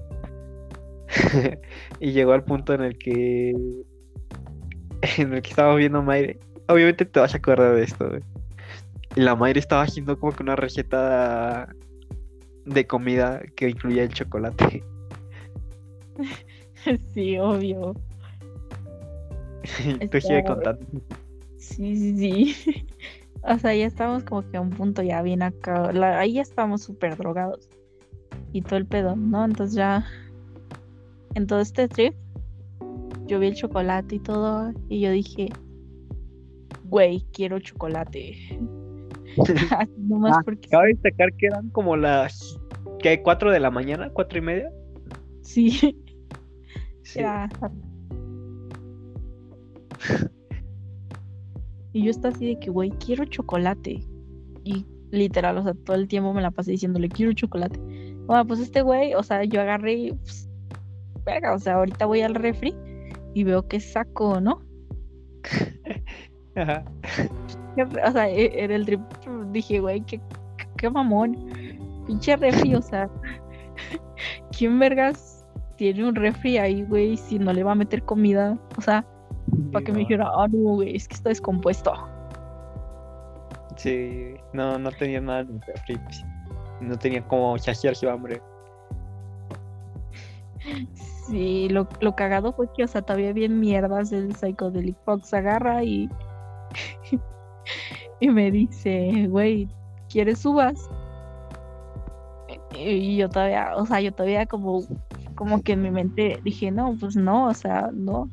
y 2.01 2.13
llegó 2.13 2.33
al 2.33 2.45
punto 2.45 2.75
en 2.75 2.83
el 2.83 2.99
que 2.99 3.51
en 5.19 5.35
el 5.35 5.43
que 5.43 5.51
estábamos 5.51 5.79
viendo 5.79 6.03
Mayre. 6.03 6.39
Obviamente 6.69 7.05
te 7.05 7.21
vas 7.21 7.35
a 7.35 7.39
acordar 7.39 7.75
de 7.75 7.83
esto, 7.83 8.11
Y 9.17 9.21
la 9.21 9.35
Mayre 9.35 9.61
estaba 9.61 9.83
haciendo 9.83 10.19
como 10.19 10.33
que 10.33 10.43
una 10.43 10.57
receta 10.57 11.69
de 12.65 12.87
comida 12.87 13.43
que 13.57 13.71
incluía 13.71 14.05
el 14.05 14.11
chocolate. 14.11 14.85
Sí, 17.15 17.39
obvio. 17.39 17.95
Tú 20.11 20.21
sigue 20.21 20.43
contando. 20.43 20.85
Sí, 21.57 21.97
sí, 21.97 22.17
sí. 22.55 22.87
O 23.43 23.57
sea, 23.57 23.73
ya 23.73 23.87
estamos 23.87 24.25
como 24.25 24.49
que 24.51 24.57
a 24.57 24.61
un 24.61 24.71
punto 24.71 25.01
ya 25.03 25.23
bien 25.23 25.43
acá. 25.43 25.91
Ahí 26.19 26.35
ya 26.35 26.43
estamos 26.43 26.83
súper 26.83 27.17
drogados. 27.17 27.69
Y 28.53 28.63
todo 28.63 28.77
el 28.79 28.87
pedo, 28.87 29.15
¿no? 29.15 29.45
Entonces 29.45 29.77
ya. 29.77 30.05
En 31.35 31.47
todo 31.47 31.61
este 31.61 31.89
trip, 31.89 32.15
yo 33.27 33.39
vi 33.39 33.49
el 33.49 33.55
chocolate 33.55 34.17
y 34.17 34.19
todo. 34.19 34.73
Y 34.89 35.01
yo 35.01 35.11
dije, 35.11 35.49
güey, 36.85 37.25
quiero 37.33 37.59
chocolate. 37.59 38.37
Nomás 39.97 40.37
ah, 40.37 40.43
porque. 40.45 40.69
Cabe 40.69 40.89
destacar 40.89 41.33
que 41.39 41.47
eran 41.47 41.71
como 41.71 41.97
las. 41.97 42.59
¿Qué? 42.99 43.23
¿Cuatro 43.23 43.51
de 43.51 43.61
la 43.61 43.71
mañana? 43.71 44.11
¿Cuatro 44.11 44.39
y 44.39 44.43
media? 44.43 44.71
Sí. 45.43 45.97
y 51.93 52.05
yo 52.05 52.11
estaba 52.11 52.35
así 52.35 52.47
de 52.47 52.59
que, 52.59 52.71
güey, 52.71 52.91
quiero 52.91 53.25
chocolate. 53.25 54.07
Y 54.65 54.87
literal, 55.11 55.59
o 55.59 55.63
sea, 55.63 55.75
todo 55.75 55.97
el 55.97 56.09
tiempo 56.09 56.33
me 56.33 56.43
la 56.43 56.51
pasé 56.51 56.73
diciéndole, 56.73 57.09
quiero 57.09 57.33
chocolate. 57.33 57.79
Bueno, 58.27 58.47
pues 58.47 58.61
este 58.61 58.83
güey, 58.83 59.15
o 59.15 59.23
sea, 59.23 59.45
yo 59.45 59.61
agarré 59.61 59.95
y, 59.95 60.13
pues, 60.13 60.49
o 61.55 61.59
sea, 61.59 61.75
ahorita 61.75 62.07
voy 62.07 62.23
al 62.23 62.35
refri 62.35 62.75
y 63.35 63.45
veo 63.45 63.67
que 63.67 63.81
saco, 63.81 64.41
¿no? 64.41 64.63
Ajá. 66.57 66.85
O 68.07 68.13
sea, 68.13 68.29
era 68.29 68.75
el 68.75 68.85
trip. 68.85 69.01
Dije, 69.51 69.81
güey, 69.81 70.01
qué, 70.03 70.21
qué 70.77 70.91
mamón. 70.91 71.37
Pinche 72.07 72.37
refri, 72.37 72.75
o 72.75 72.83
sea. 72.83 73.09
¿Quién 74.57 74.79
vergas 74.79 75.43
tiene 75.77 76.05
un 76.09 76.15
refri 76.15 76.59
ahí, 76.59 76.85
güey, 76.85 77.17
si 77.17 77.39
no 77.41 77.53
le 77.53 77.65
va 77.65 77.73
a 77.73 77.75
meter 77.75 78.05
comida, 78.05 78.57
o 78.77 78.81
sea, 78.81 79.05
para 79.73 79.85
que 79.85 79.91
me 79.91 79.99
dijera, 80.01 80.31
ah, 80.33 80.47
no, 80.49 80.75
güey, 80.75 80.95
es 80.95 81.09
que 81.09 81.15
está 81.15 81.29
descompuesto. 81.31 81.93
Sí, 83.77 84.35
no, 84.53 84.79
no 84.79 84.93
tenía 84.93 85.21
nada 85.21 85.41
en 85.41 85.55
el 85.55 85.61
refri, 85.63 85.97
pues, 85.99 86.25
no 86.81 86.97
tenía 86.97 87.27
como 87.27 87.59
saciar 87.59 87.97
su 87.97 88.09
hambre. 88.09 88.41
Sí, 91.29 91.69
lo, 91.69 91.89
lo 92.01 92.17
cagado 92.17 92.53
fue 92.53 92.69
que, 92.77 92.85
o 92.85 92.89
sea, 92.89 93.03
todavía 93.03 93.33
bien 93.33 93.61
mierdas 93.61 94.13
el 94.13 94.35
Psychedelic 94.35 94.97
Fox 95.05 95.33
agarra 95.33 95.85
y, 95.85 96.11
y 98.21 98.29
me 98.29 98.51
dice, 98.51 99.29
güey, 99.29 99.69
¿quieres 100.09 100.45
uvas? 100.45 100.91
Y 102.77 103.17
yo 103.17 103.29
todavía, 103.29 103.77
o 103.77 103.87
sea, 103.87 104.01
yo 104.01 104.13
todavía 104.13 104.47
como 104.47 104.83
como 105.35 105.63
que 105.63 105.73
en 105.73 105.83
mi 105.83 105.91
mente 105.91 106.41
dije, 106.45 106.71
no, 106.71 106.97
pues 106.99 107.17
no, 107.17 107.47
o 107.47 107.55
sea, 107.55 107.91
no. 107.93 108.29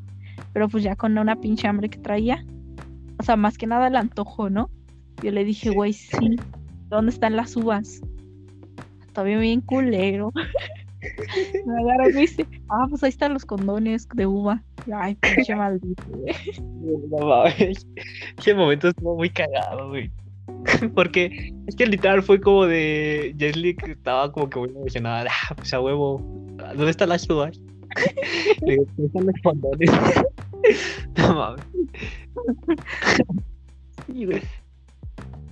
Pero 0.53 0.69
pues 0.69 0.83
ya 0.83 0.95
con 0.95 1.17
una 1.17 1.39
pinche 1.39 1.67
hambre 1.67 1.89
que 1.89 1.97
traía, 1.97 2.45
o 3.17 3.23
sea, 3.23 3.35
más 3.35 3.57
que 3.57 3.67
nada 3.67 3.87
el 3.87 3.95
antojo, 3.95 4.49
¿no? 4.49 4.69
Yo 5.23 5.31
le 5.31 5.43
dije, 5.43 5.69
güey, 5.69 5.93
sí, 5.93 6.37
¿dónde 6.87 7.11
están 7.11 7.35
las 7.35 7.55
uvas? 7.55 8.01
Todavía 9.13 9.39
bien 9.39 9.61
culero. 9.61 10.31
me 11.65 11.81
agarra 11.81 12.09
y 12.09 12.13
me 12.13 12.21
dice, 12.21 12.45
ah, 12.69 12.85
pues 12.89 13.03
ahí 13.03 13.09
están 13.09 13.33
los 13.33 13.45
condones 13.45 14.07
de 14.13 14.25
uva. 14.25 14.61
Ay, 14.93 15.15
pinche 15.15 15.55
maldito, 15.55 16.03
güey. 16.09 16.35
No 17.09 17.45
Ese 17.45 18.53
momento 18.53 18.89
estuvo 18.89 19.15
muy 19.15 19.29
cagado, 19.29 19.89
güey. 19.89 20.11
Porque 20.95 21.53
es 21.67 21.75
que 21.75 21.85
literal 21.85 22.23
fue 22.23 22.41
como 22.41 22.65
de 22.65 23.35
Jesly 23.37 23.75
que 23.75 23.91
estaba 23.91 24.31
como 24.31 24.49
que 24.49 24.59
muy 24.59 24.69
emocionada. 24.69 25.29
Ah, 25.29 25.55
pues 25.55 25.73
a 25.73 25.81
huevo. 25.81 26.21
¿Dónde 26.75 26.91
están 26.91 27.09
las 27.09 27.29
uvas? 27.29 27.59
Le 28.65 28.71
digo, 28.73 28.85
¿dónde 28.97 29.07
están 29.07 29.25
los 29.25 29.35
condones? 29.43 29.91
no 31.17 31.35
mames. 31.35 31.65
Sí, 34.07 34.25
güey. 34.25 34.41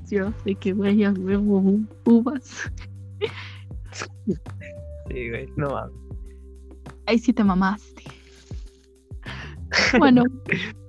Yo 0.09 0.31
sé 0.43 0.55
que 0.55 0.73
vaya 0.73 1.13
huevo 1.17 1.79
uvas. 2.05 2.71
Sí, 5.09 5.29
güey, 5.29 5.47
no 5.55 5.69
mames. 5.69 5.95
Ahí 7.05 7.19
sí 7.19 7.33
te 7.33 7.43
mamaste. 7.43 8.03
Bueno, 9.99 10.23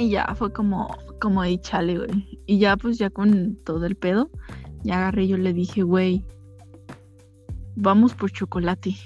Y 0.00 0.08
ya 0.08 0.34
fue 0.34 0.50
como, 0.50 0.88
como 1.20 1.44
chale, 1.58 1.98
güey. 1.98 2.40
Y 2.46 2.58
ya 2.58 2.78
pues 2.78 2.96
ya 2.96 3.10
con 3.10 3.56
todo 3.66 3.84
el 3.84 3.96
pedo, 3.96 4.30
ya 4.82 4.96
agarré 4.96 5.28
yo 5.28 5.36
le 5.36 5.52
dije, 5.52 5.82
güey, 5.82 6.24
vamos 7.76 8.14
por 8.14 8.30
chocolate. 8.30 8.96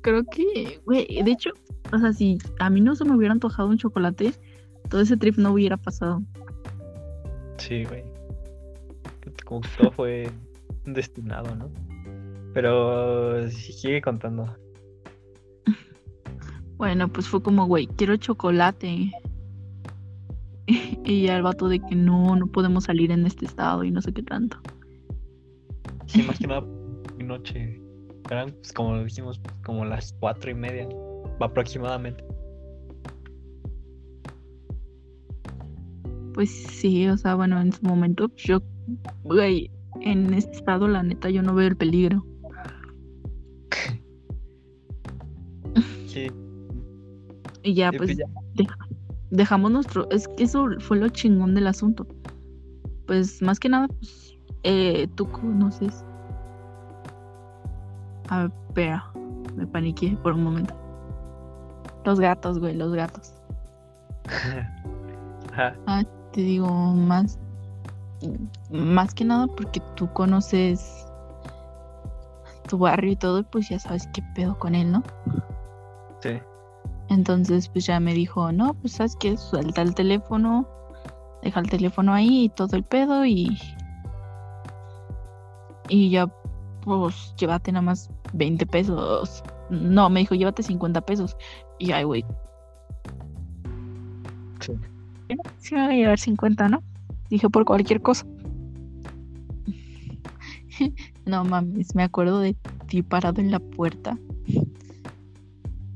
Creo 0.00 0.24
que, 0.24 0.80
güey, 0.86 1.06
de 1.22 1.30
hecho, 1.30 1.50
o 1.92 1.98
sea, 1.98 2.14
si 2.14 2.38
a 2.58 2.70
mí 2.70 2.80
no 2.80 2.96
se 2.96 3.04
me 3.04 3.14
hubiera 3.14 3.34
antojado 3.34 3.68
un 3.68 3.76
chocolate, 3.76 4.32
todo 4.88 5.02
ese 5.02 5.18
trip 5.18 5.36
no 5.36 5.52
hubiera 5.52 5.76
pasado. 5.76 6.22
Sí, 7.58 7.84
güey. 7.84 8.04
Como 9.46 9.62
que 9.62 9.68
todo 9.78 9.90
fue 9.92 10.30
destinado, 10.84 11.54
¿no? 11.54 11.70
Pero 12.52 13.48
sigue 13.50 14.02
contando. 14.02 14.54
Bueno, 16.76 17.08
pues 17.08 17.26
fue 17.26 17.42
como, 17.42 17.66
güey, 17.66 17.86
quiero 17.86 18.16
chocolate. 18.16 19.10
y 20.66 21.22
ya 21.22 21.36
el 21.36 21.42
vato 21.42 21.68
de 21.68 21.78
que 21.80 21.94
no, 21.94 22.36
no 22.36 22.46
podemos 22.48 22.84
salir 22.84 23.10
en 23.12 23.24
este 23.24 23.46
estado 23.46 23.84
y 23.84 23.90
no 23.90 24.02
sé 24.02 24.12
qué 24.12 24.22
tanto. 24.22 24.58
Sí, 26.06 26.22
más 26.22 26.38
que 26.38 26.48
nada, 26.48 26.66
noche. 27.18 27.80
Eran, 28.30 28.50
pues, 28.50 28.72
como 28.72 29.02
dijimos, 29.04 29.40
como 29.64 29.84
las 29.84 30.12
cuatro 30.20 30.50
y 30.50 30.54
media, 30.54 30.88
aproximadamente. 31.40 32.24
Pues 36.36 36.50
sí, 36.50 37.08
o 37.08 37.16
sea, 37.16 37.34
bueno, 37.34 37.58
en 37.58 37.72
su 37.72 37.82
momento, 37.86 38.30
yo, 38.36 38.60
güey, 39.24 39.70
en 40.02 40.34
este 40.34 40.52
estado, 40.58 40.86
la 40.86 41.02
neta, 41.02 41.30
yo 41.30 41.42
no 41.42 41.54
veo 41.54 41.68
el 41.68 41.78
peligro. 41.78 42.26
Sí. 46.06 46.30
Y 47.62 47.72
ya, 47.72 47.90
pues, 47.90 48.18
dejamos 49.30 49.70
nuestro. 49.70 50.10
Es 50.10 50.28
que 50.28 50.44
eso 50.44 50.66
fue 50.80 50.98
lo 50.98 51.08
chingón 51.08 51.54
del 51.54 51.68
asunto. 51.68 52.06
pues 53.06 53.40
más 53.40 53.58
que 53.58 53.70
nada, 53.70 53.88
pues 53.88 54.36
eh, 54.62 55.08
tú 55.14 55.26
conoces. 55.30 56.04
A 58.28 58.42
ver, 58.42 58.52
espera, 58.68 59.10
me 59.56 59.66
paniqué 59.66 60.14
por 60.22 60.34
un 60.34 60.44
momento. 60.44 60.74
Los 62.04 62.20
gatos, 62.20 62.58
güey, 62.58 62.76
los 62.76 62.92
gatos. 62.92 63.32
Ah, 65.86 66.04
te 66.36 66.42
digo, 66.42 66.68
más, 66.68 67.38
más 68.70 69.14
que 69.14 69.24
nada 69.24 69.46
porque 69.46 69.80
tú 69.94 70.12
conoces 70.12 71.06
tu 72.68 72.76
barrio 72.76 73.12
y 73.12 73.16
todo, 73.16 73.42
pues 73.44 73.70
ya 73.70 73.78
sabes 73.78 74.06
qué 74.12 74.22
pedo 74.34 74.58
con 74.58 74.74
él, 74.74 74.92
¿no? 74.92 75.02
Sí. 76.20 76.38
Entonces, 77.08 77.70
pues 77.70 77.86
ya 77.86 78.00
me 78.00 78.12
dijo, 78.12 78.52
no, 78.52 78.74
pues 78.74 78.92
sabes 78.92 79.16
que 79.16 79.38
suelta 79.38 79.80
el 79.80 79.94
teléfono, 79.94 80.68
deja 81.42 81.60
el 81.60 81.70
teléfono 81.70 82.12
ahí 82.12 82.44
y 82.44 82.48
todo 82.50 82.76
el 82.76 82.84
pedo 82.84 83.24
y. 83.24 83.58
Y 85.88 86.10
ya, 86.10 86.26
pues 86.82 87.34
llévate 87.38 87.72
nada 87.72 87.82
más 87.82 88.10
20 88.34 88.66
pesos. 88.66 89.42
No, 89.70 90.10
me 90.10 90.20
dijo, 90.20 90.34
llévate 90.34 90.62
50 90.62 91.00
pesos. 91.00 91.34
Y 91.78 91.92
ay, 91.92 92.04
güey. 92.04 92.26
Sí. 94.60 94.74
Sí, 95.58 95.74
me 95.74 95.86
voy 95.86 95.94
a 95.94 95.96
llevar 95.96 96.18
50, 96.18 96.68
¿no? 96.68 96.82
Dije 97.30 97.48
por 97.50 97.64
cualquier 97.64 98.00
cosa. 98.02 98.26
no 101.26 101.44
mames, 101.44 101.94
me 101.94 102.02
acuerdo 102.02 102.40
de 102.40 102.56
ti 102.86 103.02
parado 103.02 103.40
en 103.40 103.50
la 103.50 103.58
puerta 103.58 104.18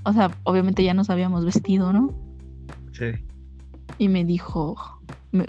o 0.05 0.13
sea, 0.13 0.31
obviamente 0.45 0.83
ya 0.83 0.95
nos 0.95 1.11
habíamos 1.11 1.45
vestido, 1.45 1.93
¿no? 1.93 2.13
Sí. 2.93 3.07
Y 3.99 4.09
me 4.09 4.25
dijo, 4.25 4.77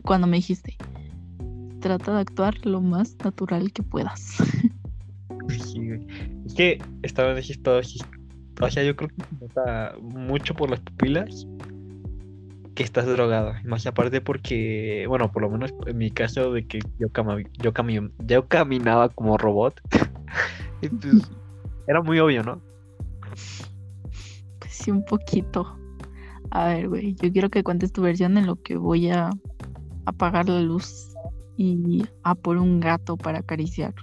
cuando 0.04 0.28
me 0.28 0.38
dijiste, 0.38 0.78
trata 1.80 2.14
de 2.14 2.22
actuar 2.22 2.66
lo 2.66 2.82
más 2.82 3.18
natural 3.24 3.72
que 3.72 3.84
puedas. 3.84 4.38
Sí, 5.66 5.86
güey. 5.86 6.08
Es 6.46 6.54
que 6.54 6.82
estaba 7.02 7.36
todo 7.62 7.82
o 8.62 8.70
sea, 8.70 8.84
yo 8.84 8.96
creo 8.96 9.10
que 9.10 9.16
se 9.16 9.46
nota 9.46 9.96
mucho 10.02 10.54
por 10.54 10.70
las 10.70 10.80
pupilas 10.80 11.46
que 12.82 12.86
estás 12.86 13.06
drogado. 13.06 13.54
Más 13.64 13.86
aparte 13.86 14.22
porque, 14.22 15.06
bueno, 15.08 15.32
por 15.32 15.44
lo 15.44 15.50
menos 15.50 15.74
en 15.86 15.98
mi 15.98 16.12
caso 16.12 16.52
de 16.52 16.66
que 16.66 16.80
yo, 17.00 17.08
yo, 17.60 17.74
yo 18.28 18.48
caminaba 18.48 19.10
como 19.10 19.38
robot. 19.38 19.80
Entonces, 20.82 21.30
era 21.88 22.02
muy 22.02 22.20
obvio, 22.20 22.44
¿no? 22.44 22.62
sí, 24.68 24.92
un 24.92 25.06
poquito. 25.06 25.78
A 26.50 26.68
ver, 26.68 26.90
güey, 26.90 27.16
yo 27.16 27.32
quiero 27.32 27.50
que 27.50 27.64
cuentes 27.64 27.94
tu 27.94 28.02
versión 28.02 28.38
en 28.38 28.48
lo 28.48 28.56
que 28.56 28.76
voy 28.76 29.10
a 29.10 29.30
apagar 30.06 30.50
la 30.50 30.60
luz 30.62 31.14
y 31.58 32.04
a 32.24 32.36
por 32.36 32.58
un 32.58 32.80
gato 32.80 33.16
para 33.16 33.40
acariciar. 33.40 33.94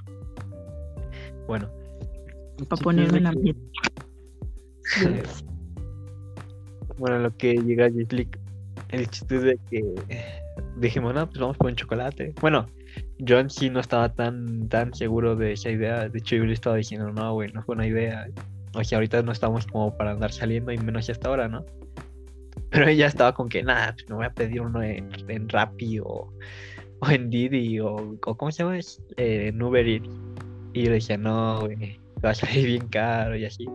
Bueno. 1.46 1.68
Para 2.68 2.82
ponerme 2.82 3.18
en 3.18 3.24
la 3.24 3.32
piel. 3.32 3.56
bueno, 6.98 7.18
lo 7.18 7.36
que 7.36 7.54
llega 7.54 7.86
a 7.86 7.90
el 8.90 9.08
chiste 9.08 9.38
de 9.38 9.58
que 9.70 9.84
dijimos, 10.76 11.14
no, 11.14 11.26
pues 11.26 11.38
vamos 11.38 11.56
por 11.56 11.68
un 11.68 11.76
chocolate. 11.76 12.34
Bueno, 12.40 12.66
yo 13.18 13.38
en 13.38 13.50
sí 13.50 13.70
no 13.70 13.80
estaba 13.80 14.12
tan, 14.12 14.68
tan 14.68 14.94
seguro 14.94 15.36
de 15.36 15.52
esa 15.52 15.70
idea. 15.70 16.08
De 16.08 16.18
hecho, 16.18 16.36
yo 16.36 16.44
le 16.44 16.52
estaba 16.52 16.76
diciendo, 16.76 17.10
no, 17.12 17.34
güey, 17.34 17.52
no 17.52 17.62
fue 17.62 17.74
una 17.74 17.86
idea. 17.86 18.28
O 18.74 18.84
sea, 18.84 18.98
ahorita 18.98 19.22
no 19.22 19.32
estamos 19.32 19.66
como 19.66 19.96
para 19.96 20.12
andar 20.12 20.32
saliendo 20.32 20.72
y 20.72 20.78
menos 20.78 21.08
hasta 21.08 21.28
ahora, 21.28 21.48
¿no? 21.48 21.64
Pero 22.70 22.86
ella 22.88 23.06
estaba 23.06 23.34
con 23.34 23.48
que, 23.48 23.62
nada, 23.62 23.92
pues 23.94 24.08
me 24.08 24.16
voy 24.16 24.26
a 24.26 24.32
pedir 24.32 24.60
uno 24.60 24.82
en, 24.82 25.08
en 25.28 25.48
Rappi 25.48 26.00
o, 26.00 26.30
o, 27.00 27.10
en 27.10 27.30
Didi 27.30 27.80
o, 27.80 28.16
¿cómo 28.20 28.52
se 28.52 28.62
llama? 28.62 28.78
Eh, 29.16 29.48
en 29.48 29.62
Uber 29.62 29.86
Eats. 29.86 30.08
Y 30.74 30.82
yo 30.82 30.88
le 30.88 30.96
decía, 30.96 31.16
no, 31.16 31.60
güey, 31.60 31.98
va 32.22 32.30
a 32.30 32.34
salir 32.34 32.66
bien 32.66 32.88
caro 32.88 33.36
y 33.36 33.46
así. 33.46 33.66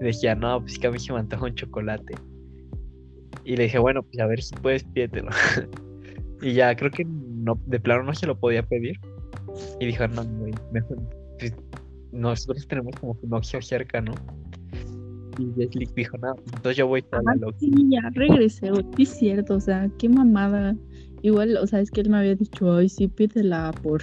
Y 0.00 0.04
decía, 0.04 0.34
no, 0.34 0.60
pues 0.60 0.78
que 0.78 0.86
a 0.86 0.90
mí 0.90 0.98
se 0.98 1.12
me 1.12 1.20
antoja 1.20 1.44
un 1.46 1.54
chocolate. 1.54 2.14
Y 3.44 3.56
le 3.56 3.64
dije, 3.64 3.78
bueno, 3.78 4.02
pues 4.02 4.18
a 4.20 4.26
ver 4.26 4.42
si 4.42 4.54
puedes, 4.56 4.84
pídetelo. 4.84 5.30
y 6.42 6.52
ya, 6.52 6.74
creo 6.76 6.90
que 6.90 7.04
no, 7.04 7.58
de 7.66 7.80
plano 7.80 8.04
no 8.04 8.14
se 8.14 8.26
lo 8.26 8.38
podía 8.38 8.62
pedir. 8.62 8.98
Y 9.80 9.86
dijo, 9.86 10.06
no, 10.08 10.24
mejor, 10.72 10.98
pues, 11.38 11.54
nosotros 12.12 12.66
tenemos 12.66 12.94
como 12.96 13.16
un 13.20 13.34
Oxxo 13.34 13.60
cerca, 13.60 14.00
¿no? 14.00 14.12
Y 15.38 15.52
Jeslick 15.56 15.92
dijo, 15.94 16.16
nada, 16.18 16.36
entonces 16.46 16.76
yo 16.76 16.86
voy 16.86 17.04
a 17.10 17.22
la 17.22 17.46
Oxxo. 17.46 17.60
Sí, 17.60 17.72
ya 17.90 18.10
regresé, 18.14 18.70
sí 18.96 19.02
es 19.02 19.08
cierto, 19.10 19.56
o 19.56 19.60
sea, 19.60 19.90
qué 19.98 20.08
mamada. 20.08 20.76
Igual, 21.22 21.56
o 21.56 21.66
sea, 21.66 21.80
es 21.80 21.90
que 21.90 22.02
él 22.02 22.10
me 22.10 22.18
había 22.18 22.34
dicho, 22.34 22.72
ay, 22.74 22.88
sí, 22.88 23.08
pídela 23.08 23.72
por, 23.82 24.02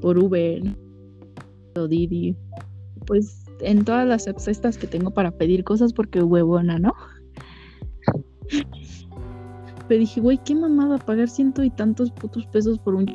por 0.00 0.18
Uber 0.18 0.62
o 1.76 1.86
Didi. 1.86 2.34
Pues 3.06 3.44
en 3.60 3.84
todas 3.84 4.06
las 4.06 4.28
apps 4.28 4.48
estas 4.48 4.78
que 4.78 4.86
tengo 4.86 5.10
para 5.10 5.30
pedir 5.30 5.64
cosas 5.64 5.92
porque 5.92 6.22
huevona, 6.22 6.78
¿no? 6.78 6.94
Pero 9.88 10.00
dije, 10.00 10.20
güey, 10.20 10.38
qué 10.38 10.54
mamada 10.54 10.98
pagar 10.98 11.28
ciento 11.28 11.62
y 11.64 11.70
tantos 11.70 12.10
putos 12.10 12.46
pesos 12.46 12.78
por 12.78 12.94
un 12.94 13.06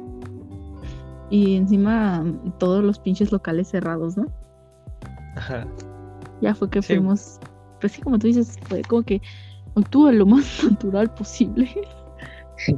y 1.29 1.55
encima 1.55 2.23
todos 2.59 2.83
los 2.83 2.99
pinches 2.99 3.31
locales 3.31 3.69
cerrados, 3.69 4.17
¿no? 4.17 4.27
Ajá. 5.35 5.65
Ya 6.41 6.53
fue 6.53 6.69
que 6.69 6.81
fuimos, 6.81 7.39
pues 7.79 7.93
sí, 7.93 8.01
como 8.01 8.19
tú 8.19 8.27
dices, 8.27 8.59
fue 8.67 8.81
como 8.83 9.01
que 9.01 9.21
obtuvo 9.73 10.11
lo 10.11 10.25
más 10.25 10.63
natural 10.69 11.11
posible. 11.13 11.67
Sí, 12.57 12.75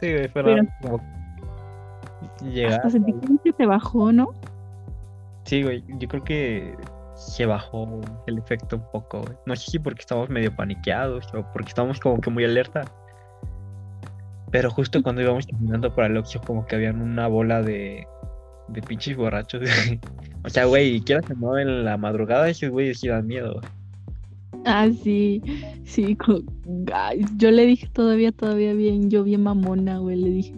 güey, 0.00 0.28
pero, 0.32 0.56
como 0.82 1.00
llegar. 2.42 2.74
Hasta 2.74 2.90
sentí 2.90 3.12
que 3.44 3.52
se 3.52 3.66
bajó, 3.66 4.12
¿no? 4.12 4.30
Sí, 5.44 5.62
güey, 5.62 5.84
yo 5.98 6.08
creo 6.08 6.24
que 6.24 6.76
se 7.26 7.46
bajó 7.46 8.00
el 8.26 8.38
efecto 8.38 8.76
un 8.76 8.90
poco, 8.92 9.22
güey. 9.22 9.36
No 9.46 9.56
sé 9.56 9.70
si 9.70 9.78
porque 9.78 10.00
estamos 10.00 10.28
medio 10.28 10.54
paniqueados 10.54 11.26
o 11.34 11.44
porque 11.52 11.68
estamos 11.68 12.00
como 12.00 12.20
que 12.20 12.30
muy 12.30 12.44
alerta. 12.44 12.84
Pero 14.50 14.70
justo 14.70 15.02
cuando 15.02 15.22
íbamos 15.22 15.46
caminando 15.46 15.94
para 15.94 16.06
el 16.08 16.16
Oxxo, 16.16 16.40
como 16.40 16.64
que 16.66 16.76
habían 16.76 17.00
una 17.00 17.26
bola 17.26 17.62
de, 17.62 18.06
de 18.68 18.82
pinches 18.82 19.16
borrachos. 19.16 19.62
o 20.44 20.48
sea, 20.48 20.66
güey, 20.66 21.00
quieras 21.00 21.26
que 21.26 21.34
no 21.34 21.58
en 21.58 21.84
la 21.84 21.96
madrugada, 21.96 22.48
esos 22.48 22.70
güeyes 22.70 23.00
sí 23.00 23.08
dan 23.08 23.26
miedo. 23.26 23.60
Ah, 24.66 24.88
sí, 25.02 25.42
sí, 25.84 26.16
yo 27.36 27.50
le 27.50 27.66
dije 27.66 27.88
todavía, 27.92 28.32
todavía 28.32 28.72
bien, 28.72 29.10
yo 29.10 29.22
bien 29.22 29.42
mamona, 29.42 29.98
güey, 29.98 30.16
le 30.16 30.30
dije, 30.30 30.54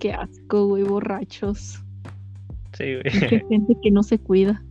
qué 0.00 0.12
asco, 0.12 0.66
güey, 0.66 0.82
borrachos. 0.82 1.80
Sí, 2.72 2.94
güey. 2.94 3.28
Qué 3.28 3.44
gente 3.48 3.76
que 3.82 3.90
no 3.90 4.02
se 4.02 4.18
cuida. 4.18 4.62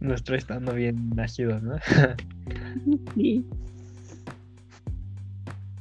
Nuestro 0.00 0.36
estando 0.36 0.74
bien 0.74 1.10
nacido, 1.10 1.60
¿no? 1.60 1.76
sí. 3.14 3.44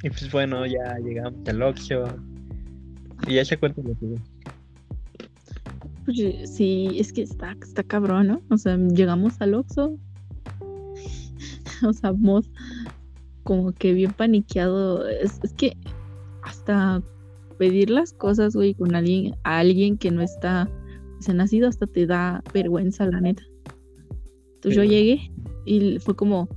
Y 0.04 0.10
pues 0.10 0.32
bueno, 0.32 0.66
ya 0.66 0.98
llegamos 1.00 1.48
al 1.48 1.62
Oxxo. 1.62 2.06
Y 3.28 3.36
ya 3.36 3.46
se 3.46 3.58
cuenta 3.58 3.82
lo 3.82 3.98
que 3.98 4.16
Pues 6.06 6.56
sí, 6.56 6.96
es 6.98 7.12
que 7.12 7.24
está, 7.24 7.56
está 7.62 7.84
cabrón, 7.84 8.28
¿no? 8.28 8.42
O 8.50 8.58
sea, 8.58 8.78
llegamos 8.78 9.40
al 9.42 9.56
Oxxo. 9.56 9.98
o 11.86 11.94
sea, 11.94 12.12
vamos 12.12 12.50
como 13.44 13.72
que 13.72 13.94
bien 13.94 14.12
paniqueado. 14.12 15.08
Es, 15.08 15.40
que 15.56 15.78
hasta 16.44 17.02
pedir 17.58 17.90
las 17.90 18.14
cosas, 18.14 18.56
güey, 18.56 18.74
con 18.74 18.94
alguien, 18.94 19.36
a 19.44 19.60
alguien 19.60 19.98
que 19.98 20.12
no 20.12 20.22
está 20.22 20.70
pues, 21.16 21.34
nacido, 21.34 21.68
hasta 21.68 21.88
te 21.88 22.06
da 22.06 22.44
vergüenza, 22.54 23.06
la 23.06 23.22
neta. 23.22 23.44
Entonces 24.68 24.76
yo 24.76 24.84
llegué 24.84 25.32
y 25.66 26.00
fue 26.00 26.16
como, 26.16 26.50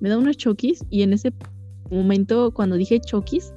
me 0.00 0.08
da 0.08 0.18
unos 0.18 0.36
choquis 0.36 0.84
y 0.90 1.02
en 1.02 1.12
ese 1.12 1.32
momento 1.90 2.52
cuando 2.52 2.76
dije 2.76 3.00
Chokis, 3.00 3.52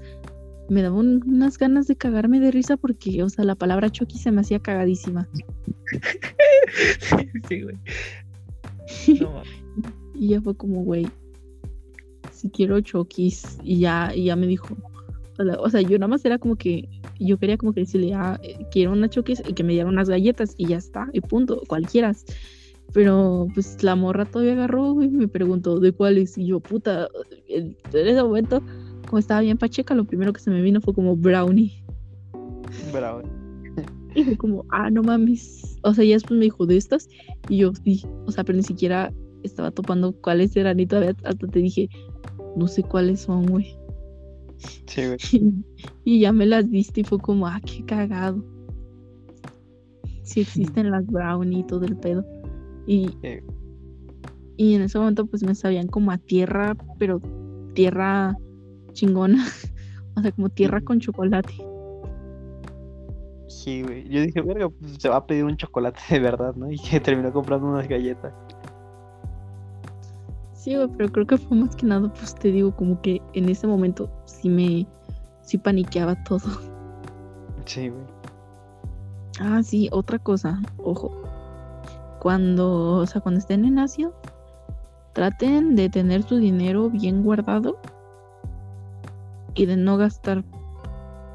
me 0.70 0.82
daba 0.82 0.96
unas 0.96 1.58
ganas 1.58 1.88
de 1.88 1.96
cagarme 1.96 2.40
de 2.40 2.52
risa 2.52 2.78
porque, 2.78 3.24
o 3.24 3.30
sea, 3.30 3.46
la 3.46 3.56
palabra 3.56 3.90
Chokis 3.90 4.22
se 4.22 4.32
me 4.32 4.42
hacía 4.42 4.60
cagadísima. 4.60 5.28
sí, 7.50 7.62
güey. 7.62 7.78
y 10.16 10.30
ya 10.30 10.42
fue 10.42 10.56
como, 10.56 10.84
güey, 10.84 11.08
si 12.32 12.50
quiero 12.50 12.80
Chokis. 12.82 13.58
Y 13.64 13.80
ya, 13.80 14.12
y 14.14 14.26
ya 14.26 14.36
me 14.36 14.48
dijo, 14.48 14.76
o 15.60 15.70
sea, 15.70 15.82
yo 15.82 15.98
nada 15.98 16.08
más 16.08 16.26
era 16.26 16.38
como 16.40 16.56
que, 16.56 16.90
yo 17.20 17.38
quería 17.38 17.58
como 17.58 17.74
que 17.74 17.82
decirle, 17.82 18.14
ah, 18.14 18.40
quiero 18.72 18.92
una 18.92 19.10
Chokis 19.10 19.44
y 19.48 19.54
que 19.54 19.64
me 19.64 19.74
diera 19.74 19.88
unas 19.88 20.10
galletas 20.10 20.56
y 20.58 20.68
ya 20.68 20.78
está, 20.78 21.10
y 21.14 21.22
punto, 21.22 21.62
cualquiera. 21.68 22.14
Pero 22.96 23.50
pues 23.54 23.84
la 23.84 23.94
morra 23.98 24.24
todavía 24.24 24.54
agarró 24.54 25.04
y 25.04 25.10
me 25.10 25.28
preguntó 25.28 25.82
de 25.82 25.92
cuáles. 25.92 26.38
Y 26.38 26.48
yo, 26.48 26.62
puta, 26.62 27.10
en, 27.50 27.76
ese 27.92 28.24
momento, 28.24 28.64
como 29.06 29.20
estaba 29.20 29.42
bien 29.42 29.58
pacheca, 29.58 29.94
lo 29.94 30.06
primero 30.06 30.32
que 30.32 30.40
se 30.40 30.50
me 30.50 30.62
vino 30.62 30.80
fue 30.80 30.94
como 30.94 31.18
brownie. 31.18 31.84
Brownie. 32.94 33.30
Y 34.16 34.24
fue 34.24 34.38
como, 34.38 34.64
ah, 34.70 34.90
no 34.90 35.04
mames. 35.04 35.78
O 35.84 35.94
sea, 35.94 36.06
ya 36.06 36.14
después 36.14 36.40
me 36.40 36.46
dijo 36.46 36.66
de 36.66 36.78
estas. 36.78 37.10
Y 37.50 37.58
yo, 37.58 37.74
sí, 37.84 38.06
o 38.28 38.32
sea, 38.32 38.46
pero 38.46 38.56
ni 38.56 38.64
siquiera 38.64 39.12
estaba 39.44 39.72
topando 39.72 40.14
cuáles 40.14 40.56
eran. 40.56 40.80
Y 40.80 40.86
todavía 40.86 41.18
hasta 41.26 41.48
te 41.48 41.60
dije, 41.60 41.90
no 42.56 42.66
sé 42.70 42.82
cuáles 42.82 43.20
son, 43.20 43.46
güey. 43.48 43.78
Sí, 44.86 45.02
güey. 45.06 45.18
Y, 46.06 46.22
ya 46.22 46.32
me 46.32 46.46
las 46.46 46.72
diste 46.72 47.02
y 47.02 47.04
fue 47.04 47.20
como, 47.20 47.46
ah, 47.46 47.60
qué 47.66 47.84
cagado. 47.84 48.42
Sí 50.24 50.40
existen 50.40 50.92
las 50.92 51.06
brownie 51.06 51.60
y 51.60 51.64
todo 51.64 51.84
el 51.84 51.98
pedo. 51.98 52.26
Y, 52.88 53.18
y 54.58 54.76
en 54.76 54.82
ese 54.84 54.98
momento 55.00 55.26
pues 55.26 55.44
me 55.44 55.56
sabían 55.56 55.88
como 55.88 56.12
a 56.12 56.18
tierra, 56.18 56.76
pero 57.00 57.22
tierra 57.74 58.38
chingona. 58.94 59.46
o 60.16 60.22
sea, 60.22 60.32
como 60.32 60.50
tierra 60.50 60.82
con 60.82 61.00
chocolate. 61.00 61.54
Sí, 63.48 63.84
güey. 63.84 64.08
Yo 64.10 64.22
dije, 64.22 64.42
verga, 64.42 64.70
pues 64.70 64.98
se 65.00 65.10
va 65.10 65.18
a 65.18 65.26
pedir 65.26 65.44
un 65.44 65.58
chocolate 65.58 66.00
de 66.10 66.20
verdad, 66.20 66.56
¿no? 66.56 66.72
Y 66.72 66.78
que 66.78 67.00
terminó 67.00 67.32
comprando 67.32 67.68
unas 67.68 67.88
galletas. 67.88 68.34
Sí, 70.54 70.76
güey, 70.76 70.88
pero 70.98 71.12
creo 71.12 71.28
que 71.28 71.38
fue 71.38 71.58
más 71.58 71.76
que 71.76 71.86
nada, 71.86 72.12
pues 72.12 72.34
te 72.36 72.52
digo, 72.52 72.76
como 72.76 73.00
que 73.02 73.22
en 73.34 73.50
ese 73.50 73.68
momento 73.68 74.10
sí 74.26 74.50
me. 74.50 74.88
sí 75.44 75.58
paniqueaba 75.58 76.24
todo. 76.24 76.50
Sí, 77.66 77.90
güey. 77.90 78.04
Ah, 79.40 79.62
sí, 79.64 79.90
otra 79.92 80.18
cosa, 80.18 80.62
ojo. 80.78 81.25
Cuando, 82.26 82.94
o 82.94 83.06
sea, 83.06 83.22
cuando 83.22 83.38
estén 83.38 83.66
en 83.66 83.78
Asia, 83.78 84.12
traten 85.14 85.76
de 85.76 85.92
tener 85.92 86.24
su 86.24 86.38
dinero 86.38 86.90
bien 86.90 87.22
guardado 87.22 87.80
y 89.54 89.68
de 89.68 89.78
no 89.78 89.96
gastar 89.96 90.44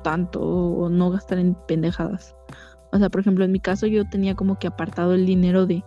tanto 0.02 0.40
o 0.40 0.88
no 0.88 1.12
gastar 1.12 1.38
en 1.38 1.54
pendejadas. 1.68 2.34
O 2.90 2.98
sea, 2.98 3.08
por 3.08 3.20
ejemplo, 3.20 3.44
en 3.44 3.52
mi 3.52 3.60
caso 3.60 3.86
yo 3.86 4.04
tenía 4.10 4.34
como 4.34 4.58
que 4.58 4.66
apartado 4.66 5.14
el 5.14 5.26
dinero 5.26 5.64
de, 5.64 5.84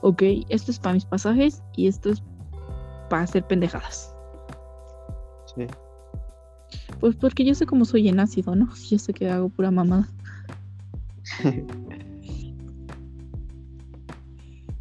ok, 0.00 0.20
esto 0.48 0.72
es 0.72 0.80
para 0.80 0.94
mis 0.94 1.04
pasajes 1.04 1.62
y 1.76 1.86
esto 1.86 2.10
es 2.10 2.20
para 3.08 3.22
hacer 3.22 3.46
pendejadas. 3.46 4.12
Sí. 5.54 5.68
Pues 6.98 7.14
porque 7.14 7.44
yo 7.44 7.54
sé 7.54 7.66
cómo 7.66 7.84
soy 7.84 8.08
en 8.08 8.18
ácido, 8.18 8.56
¿no? 8.56 8.68
Yo 8.90 8.98
sé 8.98 9.12
que 9.12 9.30
hago 9.30 9.48
pura 9.48 9.70
mamada. 9.70 10.08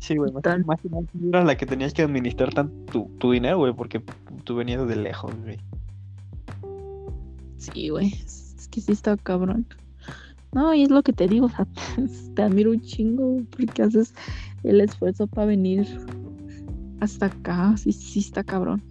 sí, 0.09 0.17
güey. 0.17 0.31
Más, 0.31 0.43
más 0.65 0.79
que 0.81 0.89
eras 1.29 1.45
la 1.45 1.55
que 1.55 1.67
tenías 1.67 1.93
que 1.93 2.01
administrar 2.01 2.51
tanto 2.51 3.07
tu, 3.19 3.31
dinero, 3.31 3.59
güey, 3.59 3.73
porque 3.73 4.01
tú 4.43 4.55
venías 4.55 4.87
de 4.87 4.95
lejos, 4.95 5.31
güey. 5.43 5.59
Sí, 7.57 7.89
güey. 7.89 8.07
Es 8.07 8.67
que 8.71 8.81
sí 8.81 8.91
está 8.91 9.15
cabrón. 9.17 9.67
No, 10.51 10.73
y 10.73 10.81
es 10.81 10.89
lo 10.89 11.03
que 11.03 11.13
te 11.13 11.27
digo, 11.27 11.45
o 11.45 11.49
sea, 11.49 11.67
te 12.35 12.41
admiro 12.41 12.71
un 12.71 12.81
chingo 12.81 13.37
porque 13.55 13.83
haces 13.83 14.15
el 14.63 14.81
esfuerzo 14.81 15.27
para 15.27 15.45
venir 15.45 15.87
hasta 17.01 17.27
acá. 17.27 17.77
Sí, 17.77 17.91
sí 17.91 18.19
está 18.19 18.43
cabrón. 18.43 18.81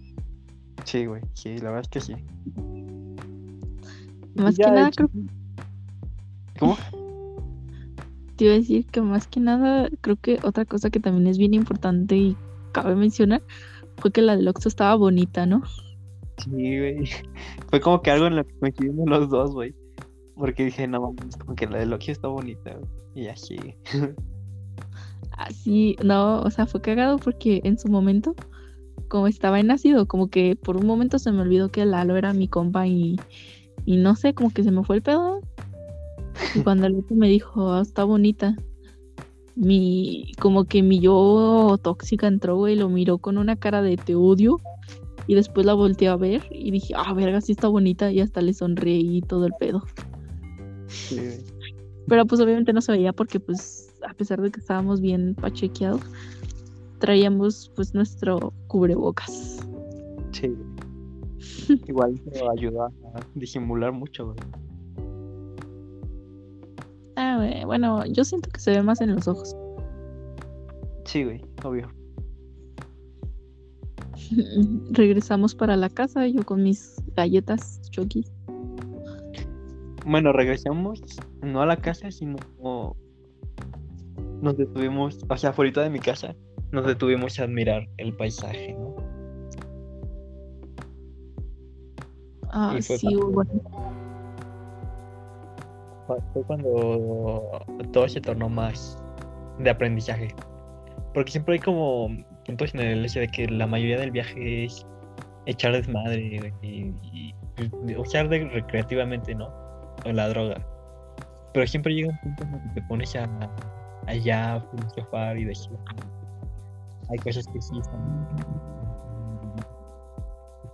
Sí, 0.85 1.05
güey, 1.05 1.21
sí, 1.33 1.57
la 1.57 1.71
verdad 1.71 1.81
es 1.81 1.89
que 1.89 1.99
sí. 1.99 2.15
Más 4.35 4.55
que 4.55 4.71
nada, 4.71 4.89
creo. 4.91 5.09
¿Cómo? 6.57 6.77
Te 8.39 8.45
iba 8.45 8.53
a 8.53 8.57
decir 8.57 8.85
que 8.85 9.01
más 9.01 9.27
que 9.27 9.41
nada, 9.41 9.89
creo 9.99 10.15
que 10.15 10.39
otra 10.43 10.63
cosa 10.63 10.89
que 10.89 11.01
también 11.01 11.27
es 11.27 11.37
bien 11.37 11.53
importante 11.53 12.15
y 12.15 12.37
cabe 12.71 12.95
mencionar 12.95 13.43
fue 13.97 14.13
que 14.13 14.21
la 14.21 14.37
del 14.37 14.47
Oxxo 14.47 14.69
estaba 14.69 14.95
bonita, 14.95 15.45
¿no? 15.45 15.61
Sí, 16.37 16.79
güey. 16.79 17.09
Fue 17.69 17.81
como 17.81 18.01
que 18.01 18.11
algo 18.11 18.27
en 18.27 18.37
lo 18.37 18.47
que 18.47 18.53
coincidimos 18.57 19.09
los 19.09 19.29
dos, 19.29 19.51
güey. 19.51 19.75
Porque 20.37 20.63
dije, 20.63 20.87
no 20.87 21.01
mames, 21.01 21.35
como 21.35 21.53
que 21.53 21.67
la 21.67 21.79
de 21.79 21.85
Loki 21.85 22.11
está 22.11 22.29
bonita, 22.29 22.75
güey. 22.75 23.25
Y 23.25 23.27
así. 23.27 23.57
Así, 25.31 25.97
no, 26.05 26.39
o 26.39 26.49
sea, 26.49 26.65
fue 26.65 26.79
cagado 26.81 27.17
porque 27.17 27.59
en 27.65 27.77
su 27.77 27.89
momento, 27.89 28.35
como 29.09 29.27
estaba 29.27 29.59
en 29.59 29.69
ácido, 29.69 30.07
como 30.07 30.29
que 30.29 30.55
por 30.55 30.77
un 30.77 30.85
momento 30.85 31.19
se 31.19 31.33
me 31.33 31.41
olvidó 31.41 31.73
que 31.73 31.83
Lalo 31.83 32.15
era 32.15 32.31
mi 32.31 32.47
compa 32.47 32.87
y, 32.87 33.17
y 33.83 33.97
no 33.97 34.15
sé, 34.15 34.33
como 34.33 34.51
que 34.51 34.63
se 34.63 34.71
me 34.71 34.85
fue 34.85 34.95
el 34.95 35.01
pedo. 35.01 35.41
Y 36.55 36.61
cuando 36.61 36.87
el 36.87 36.95
otro 36.95 37.15
me 37.15 37.27
dijo, 37.27 37.71
ah, 37.71 37.81
está 37.81 38.03
bonita, 38.03 38.55
mi, 39.55 40.31
como 40.39 40.65
que 40.65 40.81
mi 40.81 40.99
yo 40.99 41.77
tóxica 41.81 42.27
entró, 42.27 42.55
güey, 42.55 42.75
lo 42.75 42.89
miró 42.89 43.17
con 43.17 43.37
una 43.37 43.55
cara 43.55 43.81
de 43.81 43.97
te 43.97 44.15
odio. 44.15 44.59
Y 45.27 45.35
después 45.35 45.65
la 45.65 45.75
volteé 45.75 46.07
a 46.07 46.15
ver 46.15 46.41
y 46.49 46.71
dije, 46.71 46.93
ah, 46.95 47.13
verga, 47.13 47.39
sí 47.41 47.51
está 47.51 47.67
bonita. 47.67 48.11
Y 48.11 48.19
hasta 48.19 48.41
le 48.41 48.53
sonreí 48.53 49.17
y 49.17 49.21
todo 49.21 49.45
el 49.45 49.53
pedo. 49.59 49.83
Pero 52.07 52.25
pues 52.25 52.41
obviamente 52.41 52.73
no 52.73 52.81
se 52.81 52.93
veía 52.93 53.13
porque 53.13 53.39
pues 53.39 53.93
a 54.07 54.13
pesar 54.13 54.41
de 54.41 54.49
que 54.49 54.59
estábamos 54.59 55.01
bien 55.01 55.35
pachequeados, 55.35 56.01
traíamos 56.99 57.71
pues 57.75 57.93
nuestro 57.93 58.53
cubrebocas. 58.67 59.59
Sí. 60.31 60.55
Igual 61.87 62.19
eso 62.31 62.49
ayuda 62.49 62.87
a 63.13 63.19
disimular 63.35 63.91
mucho, 63.91 64.33
güey. 64.33 64.37
Ah, 67.21 67.35
güey. 67.35 67.65
Bueno, 67.65 68.05
yo 68.05 68.23
siento 68.23 68.49
que 68.49 68.61
se 68.61 68.71
ve 68.71 68.81
más 68.81 69.01
en 69.01 69.13
los 69.13 69.27
ojos. 69.27 69.55
Sí, 71.05 71.23
güey, 71.23 71.41
obvio. 71.63 71.91
Regresamos 74.91 75.55
para 75.55 75.75
la 75.75 75.89
casa, 75.89 76.27
yo 76.27 76.43
con 76.43 76.61
mis 76.61 77.01
galletas 77.15 77.81
Chucky. 77.89 78.27
Bueno, 80.05 80.31
regresamos 80.31 81.01
no 81.41 81.63
a 81.63 81.65
la 81.65 81.77
casa, 81.77 82.11
sino 82.11 82.37
nos 84.43 84.55
detuvimos, 84.55 85.17
o 85.27 85.37
sea, 85.37 85.49
afuera 85.49 85.81
de 85.81 85.89
mi 85.89 85.99
casa, 85.99 86.35
nos 86.71 86.85
detuvimos 86.85 87.39
a 87.39 87.45
admirar 87.45 87.89
el 87.97 88.15
paisaje, 88.15 88.75
¿no? 88.77 88.95
Ah, 92.51 92.77
sí, 92.79 93.15
bueno. 93.15 93.51
Fue 96.33 96.43
cuando 96.43 97.65
todo 97.91 98.07
se 98.09 98.21
tornó 98.21 98.49
más 98.49 99.01
de 99.59 99.69
aprendizaje. 99.69 100.33
Porque 101.13 101.31
siempre 101.31 101.55
hay 101.55 101.59
como 101.59 102.09
puntos 102.45 102.73
en 102.73 102.81
el 102.81 103.05
hecho 103.05 103.19
de 103.19 103.27
que 103.27 103.47
la 103.47 103.67
mayoría 103.67 103.99
del 103.99 104.11
viaje 104.11 104.65
es 104.65 104.85
echar 105.45 105.73
desmadre 105.73 106.53
y, 106.61 106.93
y, 107.13 107.35
usar 107.97 108.27
recreativamente, 108.27 109.35
¿no? 109.35 109.49
O 110.05 110.11
la 110.11 110.29
droga. 110.29 110.55
Pero 111.53 111.67
siempre 111.67 111.93
llega 111.93 112.09
un 112.09 112.19
punto 112.19 112.43
en 112.43 112.53
el 112.53 112.61
que 112.61 112.69
te 112.75 112.81
pones 112.87 113.15
a, 113.15 113.27
allá 114.07 114.55
a 114.55 114.61
filosofar 114.61 115.37
y 115.37 115.45
decir, 115.45 115.77
hay 117.09 117.17
cosas 117.17 117.45
que 117.47 117.61
sí 117.61 117.77
están. 117.79 118.27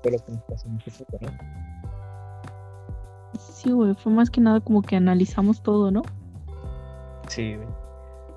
Fue 0.01 0.11
lo 0.11 0.19
que 0.19 0.31
nos 0.31 0.41
pasó 0.43 0.67
en 0.67 0.75
¿no? 0.75 1.84
Sí, 3.65 3.71
güey, 3.71 3.95
fue 3.95 4.13
más 4.13 4.29
que 4.29 4.41
nada 4.41 4.59
como 4.59 4.83
que 4.83 4.95
analizamos 4.95 5.63
todo, 5.63 5.89
¿no? 5.89 6.03
Sí, 7.27 7.55
güey. 7.55 7.67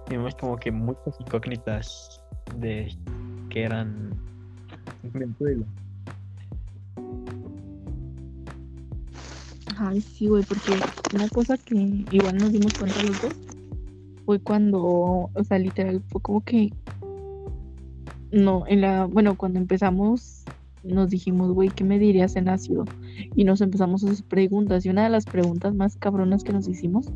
Vimos 0.08 0.34
como 0.36 0.56
que 0.56 0.72
muchas 0.72 1.20
incógnitas 1.20 2.24
de 2.56 2.96
que 3.50 3.64
eran 3.64 4.10
Ay, 9.76 10.00
sí, 10.00 10.28
güey, 10.28 10.42
porque 10.44 10.80
una 11.12 11.28
cosa 11.28 11.58
que 11.58 11.74
igual 12.10 12.38
nos 12.38 12.50
dimos 12.50 12.72
cuenta 12.78 13.02
los 13.02 13.20
dos 13.20 13.34
fue 14.24 14.38
cuando, 14.40 14.82
o 14.82 15.44
sea, 15.46 15.58
literal, 15.58 16.02
fue 16.08 16.22
como 16.22 16.40
que, 16.42 16.72
no, 18.32 18.64
en 18.66 18.80
la, 18.80 19.04
bueno, 19.04 19.36
cuando 19.36 19.58
empezamos, 19.58 20.44
nos 20.84 21.10
dijimos, 21.10 21.52
güey, 21.52 21.68
¿qué 21.68 21.84
me 21.84 21.98
dirías 21.98 22.34
en 22.36 22.48
ácido? 22.48 22.86
Y 23.34 23.44
nos 23.44 23.60
empezamos 23.60 24.04
a 24.04 24.10
hacer 24.10 24.24
preguntas, 24.24 24.84
y 24.84 24.90
una 24.90 25.04
de 25.04 25.10
las 25.10 25.24
preguntas 25.24 25.74
más 25.74 25.96
cabronas 25.96 26.44
que 26.44 26.52
nos 26.52 26.68
hicimos 26.68 27.10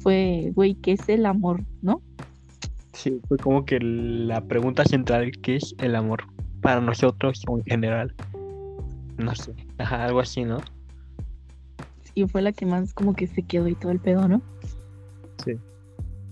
fue, 0.00 0.52
güey, 0.54 0.74
¿qué 0.74 0.92
es 0.92 1.08
el 1.08 1.26
amor? 1.26 1.62
¿No? 1.82 2.02
Sí, 2.92 3.20
fue 3.28 3.38
como 3.38 3.64
que 3.64 3.78
la 3.80 4.42
pregunta 4.42 4.84
central, 4.84 5.32
¿qué 5.42 5.56
es 5.56 5.74
el 5.78 5.94
amor? 5.94 6.24
Para 6.60 6.80
nosotros 6.80 7.42
o 7.46 7.58
en 7.58 7.64
general. 7.64 8.14
No 9.18 9.34
sé, 9.34 9.54
algo 9.78 10.20
así, 10.20 10.44
¿no? 10.44 10.58
y 12.14 12.26
fue 12.26 12.42
la 12.42 12.52
que 12.52 12.66
más 12.66 12.92
como 12.92 13.14
que 13.14 13.26
se 13.26 13.42
quedó 13.42 13.68
y 13.68 13.74
todo 13.74 13.92
el 13.92 14.00
pedo, 14.00 14.28
¿no? 14.28 14.42
Sí. 15.44 15.52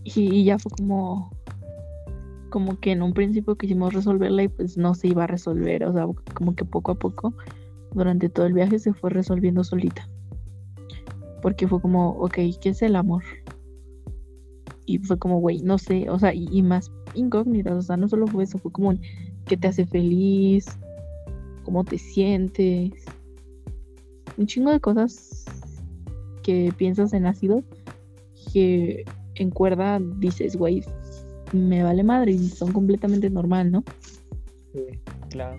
Y, 0.05 0.45
ya 0.45 0.59
fue 0.59 0.70
como 0.70 1.31
como 2.51 2.81
que 2.81 2.93
en 2.93 3.03
un 3.03 3.12
principio 3.12 3.57
quisimos 3.57 3.93
resolverla 3.93 4.43
y 4.43 4.49
pues 4.49 4.79
no 4.79 4.95
se 4.95 5.09
iba 5.09 5.25
a 5.25 5.27
resolver, 5.27 5.85
o 5.85 5.93
sea, 5.93 6.07
como 6.33 6.55
que 6.55 6.65
poco 6.65 6.93
a 6.93 6.95
poco 6.95 7.35
durante 7.93 8.28
todo 8.28 8.47
el 8.47 8.52
viaje 8.52 8.78
se 8.78 8.93
fue 8.93 9.10
resolviendo 9.10 9.65
solita. 9.65 10.09
Porque 11.43 11.69
fue 11.69 11.81
como, 11.81 12.10
ok, 12.10 12.35
¿qué 12.60 12.70
es 12.70 12.82
el 12.82 12.97
amor? 12.97 13.23
Y 14.86 14.98
fue 14.98 15.19
como, 15.19 15.39
güey, 15.40 15.60
no 15.60 15.78
sé, 15.78 16.09
o 16.10 16.19
sea, 16.19 16.32
y, 16.35 16.62
más 16.62 16.90
incógnitas, 17.15 17.74
o 17.74 17.82
sea, 17.82 17.97
no 17.97 18.09
solo 18.09 18.27
fue 18.27 18.44
eso, 18.44 18.59
fue 18.59 18.73
como, 18.73 18.94
¿qué 19.47 19.56
te 19.56 19.69
hace 19.69 19.86
feliz? 19.86 20.66
¿Cómo 21.65 21.85
te 21.85 21.98
sientes? 21.98 22.93
Un 24.36 24.47
chingo 24.47 24.70
de 24.70 24.81
cosas 24.81 25.44
que 26.43 26.73
piensas 26.77 27.12
en 27.12 27.27
ácido 27.27 27.62
que 28.52 29.05
en 29.35 29.51
cuerda 29.51 30.01
dices, 30.16 30.56
güey, 30.56 30.82
me 31.52 31.82
vale 31.82 32.02
madre 32.02 32.32
y 32.32 32.48
son 32.48 32.73
completamente 32.73 33.31
normal, 33.31 33.70
¿no? 33.70 33.85
Sí, 34.73 34.85
claro. 35.31 35.59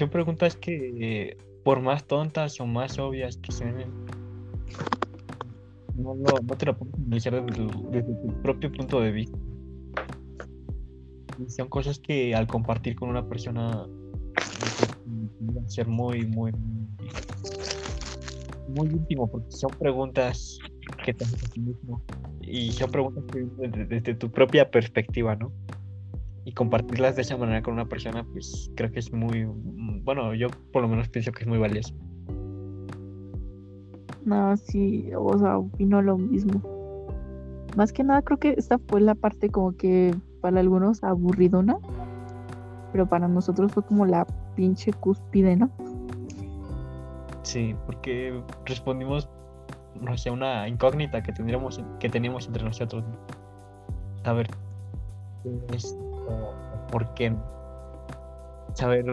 Son 0.00 0.08
preguntas 0.08 0.56
que 0.56 1.36
por 1.62 1.82
más 1.82 2.06
tontas 2.06 2.58
o 2.58 2.66
más 2.66 2.98
obvias 2.98 3.36
que 3.36 3.52
sean, 3.52 3.84
no, 5.94 6.14
no, 6.14 6.40
no 6.40 6.56
te 6.56 6.64
lo 6.64 6.78
puedes 6.78 6.94
analizar 6.94 7.44
desde, 7.44 7.54
tu- 8.14 8.42
propio 8.42 8.72
punto 8.72 8.98
de 9.02 9.12
vista. 9.12 9.36
Son 11.48 11.68
cosas 11.68 11.98
que 11.98 12.34
al 12.34 12.46
compartir 12.46 12.96
con 12.96 13.10
una 13.10 13.28
persona 13.28 13.86
van 15.40 15.64
a 15.66 15.68
ser 15.68 15.86
muy, 15.86 16.24
muy, 16.24 16.52
muy 18.70 18.86
íntimo, 18.86 19.30
porque 19.30 19.50
son 19.50 19.72
preguntas 19.78 20.58
que 21.04 21.12
te 21.12 21.24
haces 21.24 21.42
a 21.42 21.52
ti 21.52 21.60
mismo 21.60 22.00
y 22.40 22.72
son 22.72 22.90
preguntas 22.90 23.22
que 23.30 23.40
desde, 23.40 23.84
desde 23.84 24.14
tu 24.14 24.30
propia 24.30 24.70
perspectiva, 24.70 25.36
¿no? 25.36 25.52
Y 26.46 26.52
compartirlas 26.52 27.16
de 27.16 27.22
esa 27.22 27.36
manera 27.36 27.62
con 27.62 27.74
una 27.74 27.84
persona, 27.84 28.24
pues 28.32 28.70
creo 28.74 28.90
que 28.90 29.00
es 29.00 29.12
muy, 29.12 29.44
bueno, 30.04 30.34
yo 30.34 30.48
por 30.72 30.82
lo 30.82 30.88
menos 30.88 31.08
pienso 31.08 31.32
que 31.32 31.42
es 31.42 31.48
muy 31.48 31.58
valioso. 31.58 31.94
No, 34.24 34.56
sí, 34.56 35.10
o 35.16 35.38
sea, 35.38 35.58
opino 35.58 36.02
lo 36.02 36.18
mismo. 36.18 36.60
Más 37.76 37.92
que 37.92 38.04
nada, 38.04 38.22
creo 38.22 38.38
que 38.38 38.54
esta 38.56 38.78
fue 38.78 39.00
la 39.00 39.14
parte 39.14 39.48
como 39.48 39.76
que 39.76 40.14
para 40.40 40.60
algunos 40.60 41.02
aburridona, 41.04 41.78
pero 42.92 43.06
para 43.06 43.28
nosotros 43.28 43.72
fue 43.72 43.84
como 43.84 44.06
la 44.06 44.26
pinche 44.56 44.92
cúspide, 44.92 45.56
¿no? 45.56 45.70
Sí, 47.42 47.74
porque 47.86 48.42
respondimos, 48.66 49.28
no 50.00 50.16
sé, 50.16 50.30
una 50.30 50.68
incógnita 50.68 51.22
que 51.22 51.32
tendríamos, 51.32 51.82
que 51.98 52.08
teníamos 52.08 52.46
entre 52.46 52.64
nosotros. 52.64 53.04
¿no? 53.04 53.16
Saber 54.24 54.48
qué 55.42 55.76
es 55.76 55.96
o 56.28 56.52
por 56.90 57.12
qué. 57.14 57.34
Saber 58.74 59.04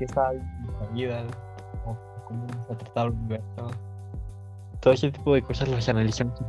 qué 0.00 0.06
está 0.06 0.32
en 0.32 0.62
nuestra 0.62 0.86
vida 0.94 1.26
o 1.84 1.94
cómo 2.24 2.46
nos 2.46 2.70
ha 2.70 2.78
tratado 2.78 3.08
el 3.08 3.12
universo. 3.12 3.70
Todo 4.80 4.94
ese 4.94 5.12
tipo 5.12 5.34
de 5.34 5.42
cosas 5.42 5.68
las 5.68 5.86
analizamos. 5.90 6.40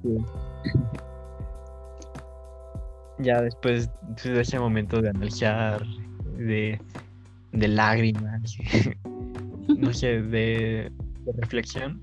Sí. 0.00 0.16
Ya 3.18 3.42
después 3.42 3.90
de 4.22 4.40
ese 4.40 4.60
momento 4.60 5.02
de 5.02 5.08
analizar, 5.08 5.84
de, 6.36 6.80
de 7.50 7.68
lágrimas, 7.68 8.56
no 9.76 9.92
sé, 9.92 10.22
de, 10.22 10.92
de 11.24 11.32
reflexión, 11.40 12.00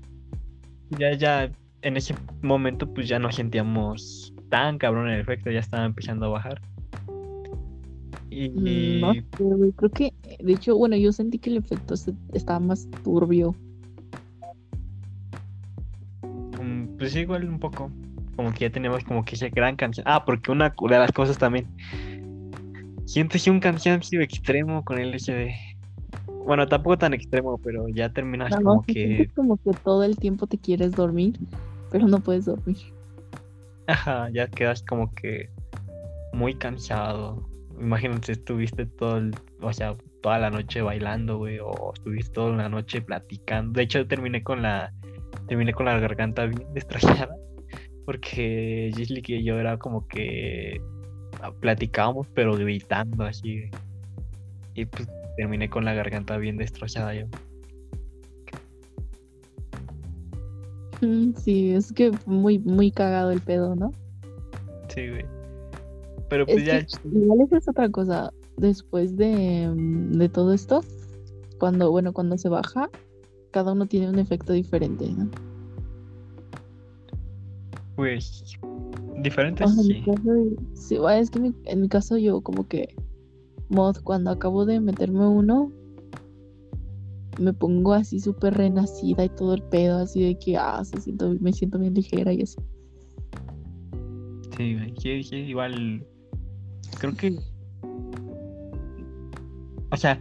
ya, 0.98 1.12
ya 1.14 1.50
en 1.84 1.96
ese 1.98 2.14
momento 2.42 2.92
pues 2.92 3.06
ya 3.08 3.18
no 3.18 3.30
sentíamos 3.30 4.32
tan 4.48 4.78
cabrón 4.78 5.08
el 5.08 5.20
efecto, 5.20 5.50
ya 5.50 5.60
estaba 5.60 5.84
empezando 5.84 6.26
a 6.26 6.30
bajar. 6.30 6.60
Y, 8.30 8.48
Mm, 8.48 9.00
No 9.00 9.12
sé, 9.12 9.22
güey, 9.38 9.72
creo 9.72 9.90
que, 9.90 10.12
de 10.40 10.52
hecho, 10.52 10.76
bueno, 10.76 10.96
yo 10.96 11.12
sentí 11.12 11.38
que 11.38 11.50
el 11.50 11.58
efecto 11.58 11.94
estaba 12.32 12.58
más 12.58 12.88
turbio. 13.04 13.54
mm, 16.60 16.96
pues 16.98 17.14
igual 17.14 17.48
un 17.48 17.58
poco, 17.60 17.90
como 18.34 18.52
que 18.52 18.60
ya 18.60 18.70
teníamos 18.70 19.04
como 19.04 19.24
que 19.24 19.34
esa 19.34 19.48
gran 19.50 19.76
canción. 19.76 20.04
Ah, 20.08 20.24
porque 20.24 20.50
una 20.50 20.70
de 20.70 20.98
las 20.98 21.12
cosas 21.12 21.36
también, 21.36 21.66
siento 23.04 23.36
que 23.42 23.50
un 23.50 23.60
cansancio 23.60 24.20
extremo 24.22 24.84
con 24.84 24.98
el 24.98 25.14
hecho 25.14 25.32
de... 25.32 25.54
Bueno, 26.46 26.66
tampoco 26.66 26.98
tan 26.98 27.14
extremo, 27.14 27.58
pero 27.58 27.88
ya 27.88 28.10
terminas 28.10 28.50
No, 28.52 28.56
como 28.62 28.82
que... 28.82 29.30
como 29.34 29.56
que 29.58 29.70
todo 29.84 30.02
el 30.04 30.16
tiempo 30.16 30.46
te 30.46 30.58
quieres 30.58 30.92
dormir, 30.92 31.38
pero 31.94 32.08
no 32.08 32.18
puedes 32.18 32.46
dormir. 32.46 32.76
Ajá, 33.86 34.28
ya 34.32 34.48
quedas 34.48 34.82
como 34.82 35.14
que 35.14 35.48
muy 36.32 36.52
cansado. 36.52 37.48
Imagínate, 37.78 38.32
estuviste 38.32 38.84
todo 38.84 39.18
el, 39.18 39.32
o 39.60 39.72
sea, 39.72 39.96
toda 40.20 40.40
la 40.40 40.50
noche 40.50 40.82
bailando, 40.82 41.38
güey, 41.38 41.60
o 41.60 41.92
estuviste 41.94 42.32
toda 42.32 42.56
la 42.56 42.68
noche 42.68 43.00
platicando. 43.00 43.74
De 43.74 43.84
hecho, 43.84 44.04
terminé 44.08 44.42
con 44.42 44.60
la, 44.62 44.92
terminé 45.46 45.72
con 45.72 45.86
la 45.86 46.00
garganta 46.00 46.46
bien 46.46 46.66
destrozada, 46.74 47.36
porque 48.04 48.90
Gisli 48.96 49.22
y 49.24 49.44
yo 49.44 49.60
era 49.60 49.78
como 49.78 50.08
que 50.08 50.82
platicábamos, 51.60 52.26
pero 52.34 52.56
gritando 52.56 53.22
así. 53.22 53.70
Y 54.74 54.84
pues 54.86 55.08
terminé 55.36 55.70
con 55.70 55.84
la 55.84 55.94
garganta 55.94 56.38
bien 56.38 56.56
destrozada 56.56 57.14
yo. 57.14 57.26
Sí, 61.36 61.70
es 61.72 61.92
que 61.92 62.12
muy, 62.26 62.58
muy 62.58 62.90
cagado 62.90 63.30
el 63.30 63.40
pedo, 63.40 63.74
¿no? 63.76 63.92
Sí, 64.88 65.08
güey. 65.08 65.24
Pero 66.28 66.46
pues 66.46 66.58
Es 66.62 66.64
ya, 66.64 66.86
igual 67.04 67.40
esa 67.42 67.58
es 67.58 67.68
otra 67.68 67.88
cosa. 67.90 68.32
Después 68.56 69.16
de, 69.16 69.68
mm, 69.74 70.12
de 70.12 70.28
todo 70.28 70.52
esto, 70.52 70.80
cuando, 71.58 71.90
bueno, 71.90 72.12
cuando 72.12 72.38
se 72.38 72.48
baja, 72.48 72.88
cada 73.50 73.72
uno 73.72 73.86
tiene 73.86 74.08
un 74.08 74.18
efecto 74.18 74.52
diferente, 74.52 75.10
¿no? 75.12 75.28
pues, 77.96 78.42
diferentes, 79.22 79.70
O 79.70 79.72
sea, 79.72 79.82
en 79.82 79.88
mi 79.88 79.94
sí. 79.94 80.56
sí, 80.74 80.98
es 81.12 81.30
que 81.30 81.38
mi- 81.38 81.54
en 81.64 81.80
mi 81.82 81.88
caso 81.88 82.16
yo 82.16 82.40
como 82.40 82.66
que, 82.66 82.94
mod, 83.68 83.96
cuando 84.02 84.30
acabo 84.30 84.66
de 84.66 84.80
meterme 84.80 85.26
uno, 85.26 85.70
me 87.38 87.52
pongo 87.52 87.92
así 87.92 88.20
súper 88.20 88.54
renacida 88.54 89.24
y 89.24 89.28
todo 89.30 89.54
el 89.54 89.62
pedo, 89.62 89.98
así 89.98 90.22
de 90.22 90.38
que, 90.38 90.56
ah, 90.56 90.82
se 90.84 91.00
siento, 91.00 91.34
me 91.40 91.52
siento 91.52 91.78
bien 91.78 91.94
ligera 91.94 92.32
y 92.32 92.42
eso. 92.42 92.62
Sí, 94.56 94.76
igual. 95.32 96.06
Creo 96.98 97.16
que. 97.16 97.36
O 99.90 99.96
sea, 99.96 100.20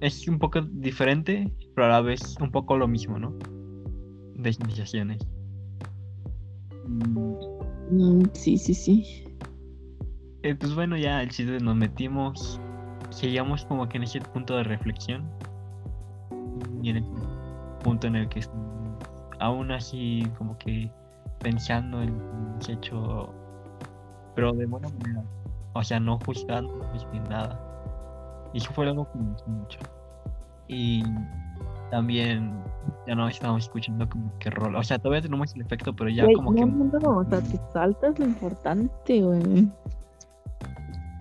es 0.00 0.26
un 0.28 0.38
poco 0.38 0.60
diferente, 0.62 1.52
pero 1.74 1.86
a 1.86 1.90
la 1.90 2.00
vez 2.00 2.36
un 2.40 2.50
poco 2.50 2.76
lo 2.76 2.86
mismo, 2.86 3.18
¿no? 3.18 3.36
De 4.36 4.52
sensaciones. 4.52 5.26
Mm, 6.86 8.22
sí, 8.34 8.56
sí, 8.56 8.74
sí. 8.74 9.24
Eh, 10.42 10.54
pues 10.54 10.74
bueno, 10.74 10.96
ya 10.96 11.22
el 11.22 11.30
chiste 11.30 11.58
nos 11.60 11.76
metimos. 11.76 12.60
Seguíamos 13.10 13.64
como 13.64 13.88
que 13.88 13.98
en 13.98 14.04
ese 14.04 14.20
punto 14.20 14.56
de 14.56 14.64
reflexión. 14.64 15.28
Y 16.82 16.90
en 16.90 16.96
el 16.96 17.04
punto 17.82 18.06
en 18.06 18.16
el 18.16 18.28
que 18.28 18.40
aún 19.40 19.70
así 19.72 20.30
como 20.38 20.56
que 20.58 20.90
pensando 21.40 22.02
en 22.02 22.08
hemos 22.10 22.68
hecho. 22.68 23.32
Pero 24.34 24.52
de 24.52 24.66
buena 24.66 24.88
manera. 24.88 25.22
O 25.74 25.82
sea, 25.82 26.00
no 26.00 26.18
juzgando 26.24 26.72
ni 27.12 27.20
nada. 27.20 27.58
Y 28.52 28.58
eso 28.58 28.72
fue 28.72 28.88
algo 28.88 29.10
que 29.10 29.18
me 29.18 29.30
gustó 29.30 29.50
mucho. 29.50 29.78
Y 30.68 31.02
también 31.90 32.52
ya 33.06 33.14
no 33.14 33.28
estábamos 33.28 33.64
escuchando 33.64 34.08
como 34.08 34.30
que 34.38 34.50
rol. 34.50 34.76
O 34.76 34.82
sea, 34.82 34.98
todavía 34.98 35.22
tenemos 35.22 35.54
el 35.54 35.62
efecto, 35.62 35.94
pero 35.94 36.10
ya 36.10 36.24
Güey, 36.24 36.36
como 36.36 36.52
no, 36.52 36.56
que. 36.56 36.98
no, 37.04 37.18
o 37.18 37.24
sea, 37.24 37.40
te 37.40 37.58
saltas 37.72 38.18
lo 38.18 38.24
importante, 38.24 39.22
güey. 39.22 39.68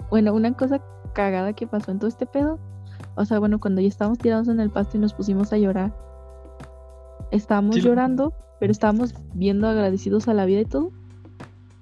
Bueno, 0.10 0.34
una 0.34 0.54
cosa 0.54 0.82
cagada 1.14 1.54
que 1.54 1.68
pasó 1.68 1.92
en 1.92 2.00
todo 2.00 2.10
este 2.10 2.26
pedo, 2.26 2.60
o 3.16 3.26
sea, 3.26 3.40
bueno, 3.40 3.60
cuando 3.60 3.82
ya 3.82 3.88
estábamos 3.88 4.18
tirados 4.20 4.48
en 4.48 4.60
el 4.60 4.70
pasto 4.70 4.98
y 4.98 5.00
nos 5.00 5.14
pusimos 5.14 5.52
a 5.54 5.58
llorar, 5.58 5.94
estábamos 7.32 7.76
Sí, 7.76 7.82
lo- 7.82 7.90
llorando, 7.90 8.34
pero 8.60 8.72
estábamos 8.72 9.14
viendo 9.34 9.68
agradecidos 9.68 10.28
a 10.28 10.34
la 10.34 10.46
vida 10.46 10.62
y 10.62 10.66
todo, 10.66 10.92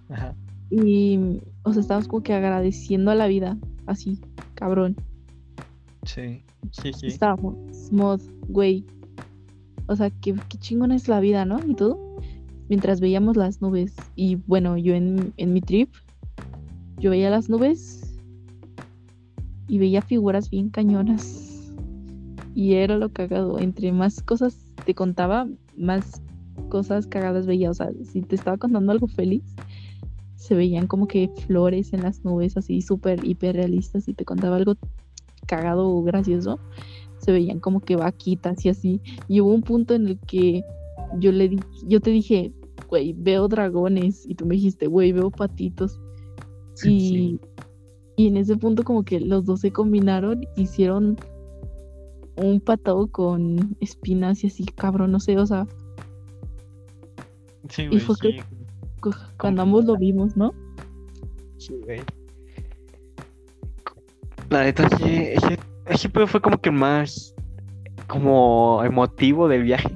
Ajá. 0.09 0.35
y, 0.69 1.41
o 1.63 1.73
sea, 1.73 1.81
estábamos 1.81 2.07
como 2.07 2.23
que 2.23 2.33
agradeciendo 2.33 3.11
a 3.11 3.15
la 3.15 3.27
vida, 3.27 3.57
así, 3.85 4.19
cabrón. 4.55 4.95
Sí, 6.03 6.43
sí, 6.71 6.93
sí. 6.93 7.07
Estábamos, 7.07 7.55
mod, 7.91 8.21
güey. 8.47 8.85
O 9.87 9.95
sea, 9.95 10.09
qué, 10.09 10.35
qué 10.49 10.57
chingona 10.57 10.95
es 10.95 11.07
la 11.07 11.19
vida, 11.19 11.45
¿no? 11.45 11.59
Y 11.67 11.73
todo. 11.75 11.99
Mientras 12.69 12.99
veíamos 13.01 13.35
las 13.35 13.61
nubes. 13.61 13.95
Y 14.15 14.35
bueno, 14.35 14.77
yo 14.77 14.93
en, 14.93 15.33
en 15.37 15.53
mi 15.53 15.61
trip, 15.61 15.91
yo 16.99 17.09
veía 17.09 17.29
las 17.31 17.49
nubes 17.49 18.08
y 19.69 19.77
veía 19.77 20.01
figuras 20.01 20.49
bien 20.49 20.69
cañonas. 20.69 21.71
Y 22.55 22.73
era 22.73 22.97
lo 22.97 23.13
cagado. 23.13 23.59
Entre 23.59 23.91
más 23.93 24.21
cosas 24.21 24.57
te 24.85 24.95
contaba, 24.95 25.47
más 25.77 26.21
cosas 26.69 27.07
cagadas 27.07 27.45
veía. 27.45 27.69
O 27.69 27.73
sea, 27.73 27.91
si 28.03 28.21
te 28.21 28.35
estaba 28.35 28.57
contando 28.57 28.91
algo 28.91 29.07
feliz, 29.07 29.43
se 30.35 30.55
veían 30.55 30.87
como 30.87 31.07
que 31.07 31.29
flores 31.47 31.93
en 31.93 32.01
las 32.01 32.25
nubes, 32.25 32.57
así 32.57 32.81
súper 32.81 33.23
hiper 33.23 33.55
realistas. 33.55 34.07
Y 34.09 34.13
te 34.13 34.25
contaba 34.25 34.55
algo 34.55 34.75
cagado 35.45 35.87
o 35.87 36.03
gracioso, 36.03 36.59
se 37.19 37.31
veían 37.31 37.59
como 37.59 37.79
que 37.79 37.95
vaquitas 37.95 38.65
y 38.65 38.69
así. 38.69 39.01
Y 39.27 39.41
hubo 39.41 39.53
un 39.53 39.61
punto 39.61 39.93
en 39.93 40.07
el 40.07 40.19
que 40.19 40.63
yo 41.19 41.31
le 41.31 41.49
di, 41.49 41.59
yo 41.87 42.01
te 42.01 42.09
dije, 42.09 42.51
güey, 42.89 43.13
veo 43.13 43.47
dragones. 43.47 44.25
Y 44.27 44.33
tú 44.33 44.47
me 44.47 44.55
dijiste, 44.55 44.87
güey, 44.87 45.11
veo 45.11 45.29
patitos. 45.29 45.99
Y, 46.81 47.09
Sí. 47.09 47.39
Y 48.19 48.27
en 48.27 48.35
ese 48.35 48.57
punto 48.57 48.83
como 48.83 49.05
que 49.05 49.21
los 49.21 49.45
dos 49.45 49.61
se 49.61 49.71
combinaron, 49.71 50.45
hicieron 50.57 51.15
un 52.35 52.59
patado 52.59 53.07
con 53.07 53.77
espinas 53.79 54.43
y 54.43 54.47
así, 54.47 54.65
cabrón, 54.65 55.13
no 55.13 55.21
sé, 55.21 55.37
o 55.37 55.45
sea, 55.45 55.65
Sí, 57.69 57.83
y 57.83 57.87
güey, 57.87 57.99
fue 58.01 58.15
que- 58.21 58.41
sí. 58.41 59.09
cuando 59.39 59.61
ambos 59.61 59.85
lo 59.85 59.95
vimos, 59.95 60.35
¿no? 60.35 60.53
Sí, 61.59 61.79
güey. 61.85 62.01
La 64.49 64.63
neta, 64.65 64.89
sí, 64.97 65.05
ese, 65.05 65.57
ese 65.85 66.09
pedo 66.09 66.27
fue 66.27 66.41
como 66.41 66.59
que 66.59 66.71
más 66.71 67.33
como 68.09 68.83
emotivo 68.83 69.47
del 69.47 69.63
viaje. 69.63 69.95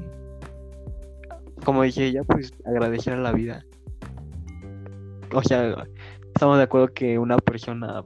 Como 1.65 1.83
dije 1.83 2.09
ya, 2.13 2.23
pues 2.23 2.53
agradecer 2.65 3.15
a 3.15 3.21
la 3.21 3.33
vida. 3.33 3.65
O 5.33 5.41
sea, 5.43 5.85
estamos 6.33 6.55
de 6.57 6.63
acuerdo 6.63 6.87
que 6.93 7.19
una 7.19 7.35
persona 7.37 8.05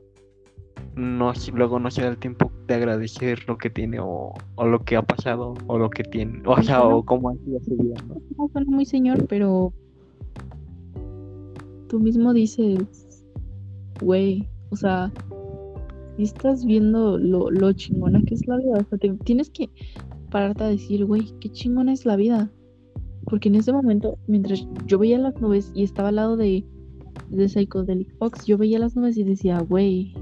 no 0.98 1.32
luego 1.54 1.80
no 1.80 1.92
se 1.92 2.02
da 2.02 2.10
el 2.10 2.18
tiempo 2.18 2.52
de 2.68 2.74
agradecer 2.74 3.48
lo 3.48 3.58
que 3.58 3.70
tiene 3.70 4.00
o, 4.00 4.34
o 4.56 4.66
lo 4.66 4.84
que 4.84 4.98
ha 4.98 5.02
pasado 5.02 5.54
o 5.68 5.78
lo 5.78 5.90
que 5.90 6.04
tiene, 6.04 6.42
o 6.46 6.62
sea, 6.64 6.84
o 6.84 7.04
cómo 7.04 7.30
ha 7.30 7.36
sido 7.36 7.60
su 7.62 7.78
vida, 7.78 7.96
¿no? 8.08 8.50
Suena 8.50 8.70
muy 8.70 8.86
señor, 8.86 9.26
pero 9.28 9.72
tú 11.88 12.00
mismo 12.00 12.34
dices, 12.34 13.26
güey, 14.02 14.48
o 14.70 14.76
sea, 14.76 15.12
y 16.18 16.24
estás 16.24 16.66
viendo 16.66 17.18
lo, 17.18 17.52
lo 17.52 17.72
chingona 17.74 18.22
que 18.24 18.36
es 18.36 18.48
la 18.48 18.58
vida. 18.58 18.80
O 18.80 18.90
sea, 18.90 18.98
te, 18.98 19.10
tienes 19.24 19.50
que 19.50 19.70
pararte 20.32 20.64
a 20.64 20.68
decir, 20.68 21.06
güey, 21.06 21.32
qué 21.40 21.50
chingona 21.50 21.94
es 21.94 22.06
la 22.06 22.16
vida. 22.16 22.52
Porque 23.26 23.50
en 23.50 23.56
ese 23.56 23.72
momento, 23.72 24.18
mientras 24.28 24.68
yo 24.86 24.98
veía 24.98 25.20
las 25.20 25.40
nubes 25.42 25.72
y 25.76 25.84
estaba 25.84 26.10
al 26.10 26.16
lado 26.16 26.38
de, 26.38 26.66
de 27.30 27.50
Psychedelic 27.50 28.18
Fox, 28.18 28.46
yo 28.46 28.58
veía 28.58 28.80
las 28.80 28.96
nubes 28.96 29.18
y 29.18 29.24
decía, 29.24 29.60
güey, 29.60 30.14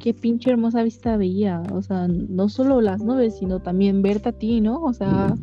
qué 0.00 0.14
pinche 0.14 0.50
hermosa 0.50 0.82
vista 0.82 1.16
veía. 1.16 1.62
O 1.72 1.82
sea, 1.82 2.06
no 2.08 2.48
solo 2.48 2.80
las 2.80 3.02
nubes, 3.02 3.38
sino 3.38 3.60
también 3.60 4.02
verte 4.02 4.30
a 4.30 4.32
ti, 4.32 4.60
¿no? 4.60 4.82
O 4.82 4.92
sea. 4.92 5.34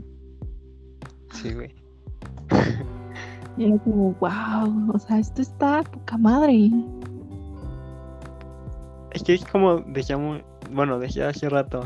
Sí, 1.32 1.54
güey. 1.54 1.74
Y 3.58 3.66
era 3.66 3.78
como, 3.80 4.14
wow, 4.20 4.92
o 4.94 5.00
sea, 5.00 5.20
esto 5.20 5.42
está 5.42 5.84
poca 5.84 6.18
madre. 6.18 6.72
Es 9.12 9.22
que 9.22 9.36
es 9.36 9.46
como 9.46 9.78
decíamos, 9.82 10.42
bueno, 10.72 10.98
decía 10.98 11.30
hace 11.30 11.50
rato, 11.50 11.82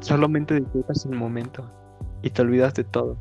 solamente 0.00 0.58
disfrutas 0.58 1.04
el 1.04 1.14
momento 1.14 1.70
y 2.22 2.30
te 2.30 2.40
olvidas 2.40 2.72
de 2.74 2.84
todo. 2.84 3.16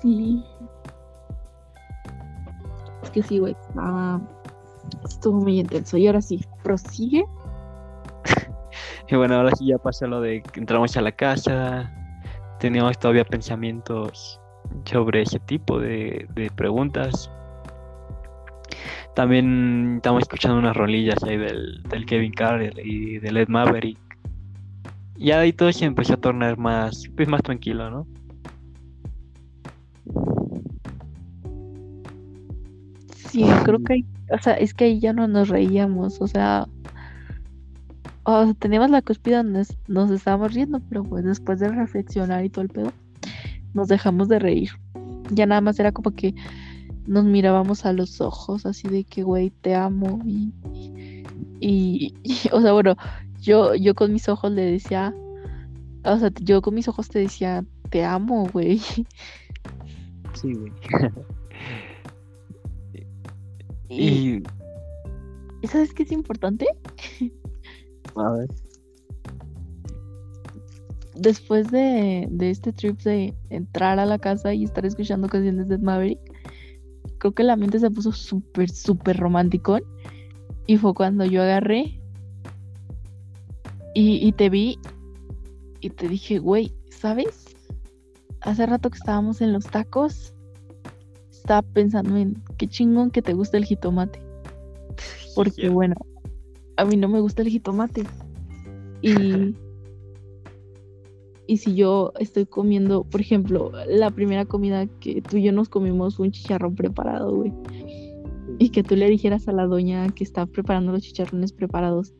Sí. 0.00 0.42
Es 3.02 3.10
que 3.10 3.22
sí, 3.22 3.38
güey, 3.38 3.54
estaba... 3.68 4.20
estuvo 5.04 5.40
muy 5.40 5.60
intenso. 5.60 5.96
Y 5.96 6.06
ahora 6.06 6.22
sí, 6.22 6.44
prosigue. 6.62 7.24
Y 9.08 9.14
bueno, 9.14 9.36
ahora 9.36 9.54
sí 9.54 9.66
ya 9.66 9.78
pasa 9.78 10.08
lo 10.08 10.20
de 10.20 10.42
que 10.42 10.58
entramos 10.58 10.96
a 10.96 11.00
la 11.00 11.12
casa, 11.12 11.92
teníamos 12.58 12.98
todavía 12.98 13.24
pensamientos 13.24 14.40
sobre 14.84 15.22
ese 15.22 15.38
tipo 15.38 15.78
de, 15.78 16.26
de 16.34 16.50
preguntas. 16.50 17.30
También 19.14 19.94
estamos 19.96 20.22
escuchando 20.22 20.58
unas 20.58 20.76
rolillas 20.76 21.22
ahí 21.22 21.38
del, 21.38 22.04
Kevin 22.06 22.32
Carter 22.32 22.74
y 22.84 23.18
del 23.18 23.38
Ed 23.38 23.48
Maverick. 23.48 23.98
Y 25.16 25.30
ahí 25.30 25.54
todo 25.54 25.72
se 25.72 25.86
empezó 25.86 26.14
a 26.14 26.16
tornar 26.18 26.58
más, 26.58 27.08
pues 27.16 27.26
más 27.26 27.42
tranquilo, 27.42 27.90
¿no? 27.90 28.06
Sí, 33.36 33.44
creo 33.64 33.84
que, 33.84 34.02
o 34.30 34.38
sea, 34.40 34.54
es 34.54 34.72
que 34.72 34.86
ahí 34.86 34.98
ya 34.98 35.12
no 35.12 35.28
nos 35.28 35.50
reíamos, 35.50 36.22
o 36.22 36.26
sea, 36.26 36.66
o 38.22 38.44
sea, 38.44 38.54
teníamos 38.54 38.88
la 38.88 39.02
cúspide 39.02 39.36
donde 39.36 39.58
nos, 39.58 39.76
nos 39.88 40.10
estábamos 40.10 40.54
riendo, 40.54 40.80
pero 40.88 41.04
pues 41.04 41.22
después 41.22 41.60
de 41.60 41.68
reflexionar 41.68 42.46
y 42.46 42.48
todo 42.48 42.62
el 42.62 42.70
pedo, 42.70 42.94
nos 43.74 43.88
dejamos 43.88 44.28
de 44.28 44.38
reír. 44.38 44.70
Ya 45.32 45.44
nada 45.44 45.60
más 45.60 45.78
era 45.78 45.92
como 45.92 46.12
que 46.12 46.34
nos 47.06 47.26
mirábamos 47.26 47.84
a 47.84 47.92
los 47.92 48.22
ojos, 48.22 48.64
así 48.64 48.88
de 48.88 49.04
que, 49.04 49.22
güey, 49.22 49.50
te 49.50 49.74
amo. 49.74 50.18
Y, 50.24 50.54
y, 51.60 52.14
y, 52.22 52.36
o 52.52 52.62
sea, 52.62 52.72
bueno, 52.72 52.96
yo, 53.42 53.74
yo 53.74 53.94
con 53.94 54.14
mis 54.14 54.30
ojos 54.30 54.50
le 54.50 54.62
decía, 54.62 55.14
o 56.04 56.18
sea, 56.18 56.30
yo 56.40 56.62
con 56.62 56.74
mis 56.74 56.88
ojos 56.88 57.10
te 57.10 57.18
decía, 57.18 57.66
te 57.90 58.02
amo, 58.02 58.48
güey. 58.50 58.78
Sí, 60.32 60.54
güey. 60.54 60.72
Y, 63.88 64.08
Y, 64.08 64.42
¿y 65.62 65.66
¿sabes 65.66 65.92
qué 65.94 66.02
es 66.02 66.12
importante? 66.12 66.66
a 68.16 68.30
ver, 68.30 68.48
Después 71.14 71.70
de, 71.70 72.28
de 72.30 72.50
este 72.50 72.72
trip 72.72 73.00
de 73.00 73.34
entrar 73.48 73.98
a 73.98 74.04
la 74.04 74.18
casa 74.18 74.52
y 74.52 74.64
estar 74.64 74.84
escuchando 74.84 75.28
canciones 75.28 75.68
de 75.68 75.78
Maverick, 75.78 76.20
creo 77.18 77.32
que 77.32 77.42
el 77.42 77.50
ambiente 77.50 77.78
se 77.78 77.90
puso 77.90 78.12
súper, 78.12 78.70
súper 78.70 79.16
romántico. 79.16 79.78
Y 80.66 80.76
fue 80.76 80.94
cuando 80.94 81.24
yo 81.24 81.42
agarré 81.42 82.00
y, 83.94 84.26
y 84.26 84.32
te 84.32 84.50
vi 84.50 84.78
y 85.80 85.90
te 85.90 86.08
dije, 86.08 86.38
güey, 86.38 86.74
¿sabes? 86.90 87.56
Hace 88.42 88.66
rato 88.66 88.90
que 88.90 88.98
estábamos 88.98 89.40
en 89.40 89.52
los 89.52 89.64
tacos, 89.64 90.34
estaba 91.46 91.62
pensando 91.62 92.16
en 92.16 92.42
qué 92.58 92.66
chingón 92.66 93.12
que 93.12 93.22
te 93.22 93.32
gusta 93.32 93.56
el 93.56 93.64
jitomate. 93.64 94.20
Porque 95.36 95.68
bueno, 95.68 95.94
a 96.76 96.84
mí 96.84 96.96
no 96.96 97.08
me 97.08 97.20
gusta 97.20 97.42
el 97.42 97.48
jitomate. 97.48 98.02
Y, 99.00 99.14
y 101.46 101.56
si 101.58 101.76
yo 101.76 102.12
estoy 102.18 102.46
comiendo, 102.46 103.04
por 103.04 103.20
ejemplo, 103.20 103.70
la 103.86 104.10
primera 104.10 104.44
comida 104.44 104.86
que 104.98 105.22
tú 105.22 105.36
y 105.36 105.44
yo 105.44 105.52
nos 105.52 105.68
comimos 105.68 106.16
fue 106.16 106.26
un 106.26 106.32
chicharrón 106.32 106.74
preparado, 106.74 107.32
güey. 107.32 107.52
Y 108.58 108.70
que 108.70 108.82
tú 108.82 108.96
le 108.96 109.08
dijeras 109.08 109.46
a 109.46 109.52
la 109.52 109.66
doña 109.66 110.08
que 110.08 110.24
está 110.24 110.46
preparando 110.46 110.90
los 110.90 111.02
chicharrones 111.02 111.52
preparados, 111.52 112.12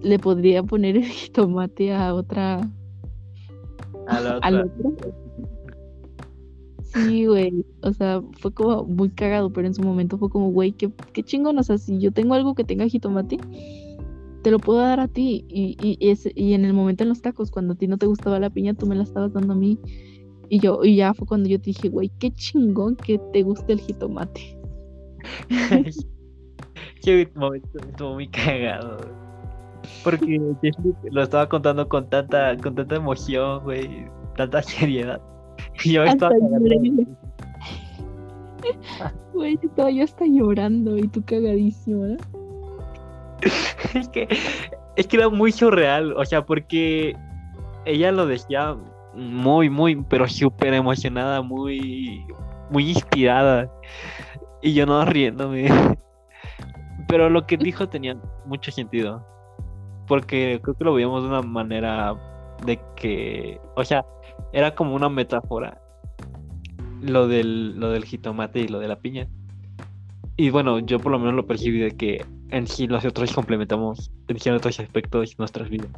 le 0.00 0.18
podría 0.18 0.62
poner 0.62 0.96
el 0.96 1.04
jitomate 1.04 1.92
a 1.92 2.14
otra, 2.14 2.60
a 4.06 4.20
la 4.20 4.38
al 4.38 4.60
otra. 4.62 4.88
otro. 4.88 5.29
Sí, 6.92 7.26
güey. 7.26 7.64
O 7.82 7.92
sea, 7.92 8.22
fue 8.40 8.52
como 8.52 8.84
muy 8.84 9.10
cagado, 9.10 9.52
pero 9.52 9.66
en 9.66 9.74
su 9.74 9.82
momento 9.82 10.18
fue 10.18 10.28
como, 10.30 10.50
güey, 10.50 10.72
qué, 10.72 10.90
qué 11.12 11.22
chingón. 11.22 11.58
O 11.58 11.62
sea, 11.62 11.78
si 11.78 11.98
yo 11.98 12.12
tengo 12.12 12.34
algo 12.34 12.54
que 12.54 12.64
tenga 12.64 12.86
jitomate, 12.88 13.38
te 14.42 14.50
lo 14.50 14.58
puedo 14.58 14.80
dar 14.80 15.00
a 15.00 15.08
ti. 15.08 15.44
Y, 15.48 15.76
y, 15.80 16.08
ese- 16.10 16.32
y 16.34 16.54
en 16.54 16.64
el 16.64 16.72
momento 16.72 17.02
en 17.04 17.10
los 17.10 17.22
tacos, 17.22 17.50
cuando 17.50 17.74
a 17.74 17.76
ti 17.76 17.86
no 17.86 17.98
te 17.98 18.06
gustaba 18.06 18.40
la 18.40 18.50
piña, 18.50 18.74
tú 18.74 18.86
me 18.86 18.96
la 18.96 19.04
estabas 19.04 19.32
dando 19.32 19.52
a 19.52 19.56
mí. 19.56 19.78
Y 20.48 20.58
yo, 20.58 20.82
y 20.84 20.96
ya 20.96 21.14
fue 21.14 21.26
cuando 21.28 21.48
yo 21.48 21.58
te 21.60 21.66
dije, 21.66 21.88
güey, 21.88 22.10
qué 22.18 22.32
chingón 22.32 22.96
que 22.96 23.20
te 23.32 23.42
guste 23.42 23.72
el 23.74 23.80
jitomate. 23.80 24.58
Qué 27.02 27.30
momento 27.34 27.78
estuvo 27.78 28.14
muy 28.14 28.28
cagado. 28.28 28.98
Porque 30.02 30.38
lo 31.10 31.22
estaba 31.22 31.48
contando 31.48 31.88
con 31.88 32.08
tanta, 32.10 32.56
con 32.58 32.74
tanta 32.74 32.96
emoción, 32.96 33.62
güey, 33.64 34.06
tanta 34.36 34.62
seriedad. 34.62 35.20
Y 35.84 35.92
yo 35.92 36.04
estaba. 36.04 36.34
Güey, 39.32 39.58
estaba 39.62 39.90
yo 39.90 40.04
hasta 40.04 40.26
llorando 40.26 40.98
y 40.98 41.08
tú 41.08 41.24
cagadísimo, 41.24 42.04
¿no? 42.04 42.16
Es 43.94 44.08
que, 44.08 44.28
es 44.96 45.06
que 45.06 45.16
era 45.16 45.30
muy 45.30 45.50
surreal, 45.50 46.12
o 46.12 46.24
sea, 46.26 46.44
porque 46.44 47.16
ella 47.86 48.12
lo 48.12 48.26
decía 48.26 48.76
muy, 49.14 49.70
muy, 49.70 49.96
pero 50.08 50.28
súper 50.28 50.74
emocionada, 50.74 51.42
muy, 51.42 52.24
muy 52.70 52.90
inspirada. 52.90 53.70
Y 54.62 54.74
yo 54.74 54.86
no 54.86 55.04
riéndome. 55.04 55.68
Pero 57.08 57.28
lo 57.28 57.46
que 57.46 57.56
dijo 57.56 57.88
tenía 57.88 58.16
mucho 58.44 58.70
sentido. 58.70 59.26
Porque 60.06 60.60
creo 60.62 60.76
que 60.76 60.84
lo 60.84 60.94
veíamos 60.94 61.22
de 61.22 61.28
una 61.28 61.42
manera 61.42 62.14
de 62.64 62.78
que, 62.94 63.60
o 63.74 63.84
sea, 63.84 64.04
era 64.52 64.74
como 64.74 64.94
una 64.94 65.08
metáfora. 65.08 65.80
Lo 67.02 67.28
del, 67.28 67.78
lo 67.80 67.90
del 67.90 68.04
jitomate 68.04 68.60
y 68.60 68.68
lo 68.68 68.78
de 68.78 68.88
la 68.88 69.00
piña. 69.00 69.28
Y 70.36 70.50
bueno, 70.50 70.78
yo 70.78 70.98
por 70.98 71.12
lo 71.12 71.18
menos 71.18 71.34
lo 71.34 71.46
percibí 71.46 71.78
de 71.78 71.90
que 71.92 72.24
en 72.50 72.66
sí 72.66 72.86
nosotros 72.86 73.32
complementamos 73.32 74.10
en 74.28 74.54
otros 74.54 74.80
aspectos 74.80 75.30
de 75.30 75.36
nuestras 75.38 75.68
vidas. 75.68 75.90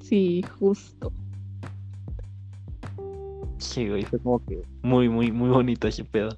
Sí, 0.00 0.42
justo. 0.58 1.12
Sí, 3.58 3.88
güey, 3.88 4.02
fue 4.02 4.18
como 4.18 4.44
que 4.44 4.62
muy, 4.82 5.08
muy, 5.08 5.32
muy 5.32 5.48
bonito 5.48 5.88
ese 5.88 6.04
pedo. 6.04 6.36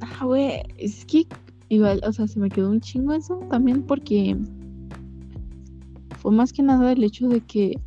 Ah, 0.00 0.24
güey, 0.24 0.62
es 0.78 1.04
que 1.04 1.26
igual, 1.68 2.00
o 2.06 2.12
sea, 2.12 2.26
se 2.28 2.38
me 2.38 2.48
quedó 2.48 2.70
un 2.70 2.80
chingo 2.80 3.14
eso 3.14 3.40
también 3.50 3.82
porque 3.82 4.36
fue 6.22 6.30
más 6.30 6.52
que 6.52 6.62
nada 6.62 6.92
el 6.92 7.02
hecho 7.02 7.28
de 7.28 7.40
que, 7.40 7.80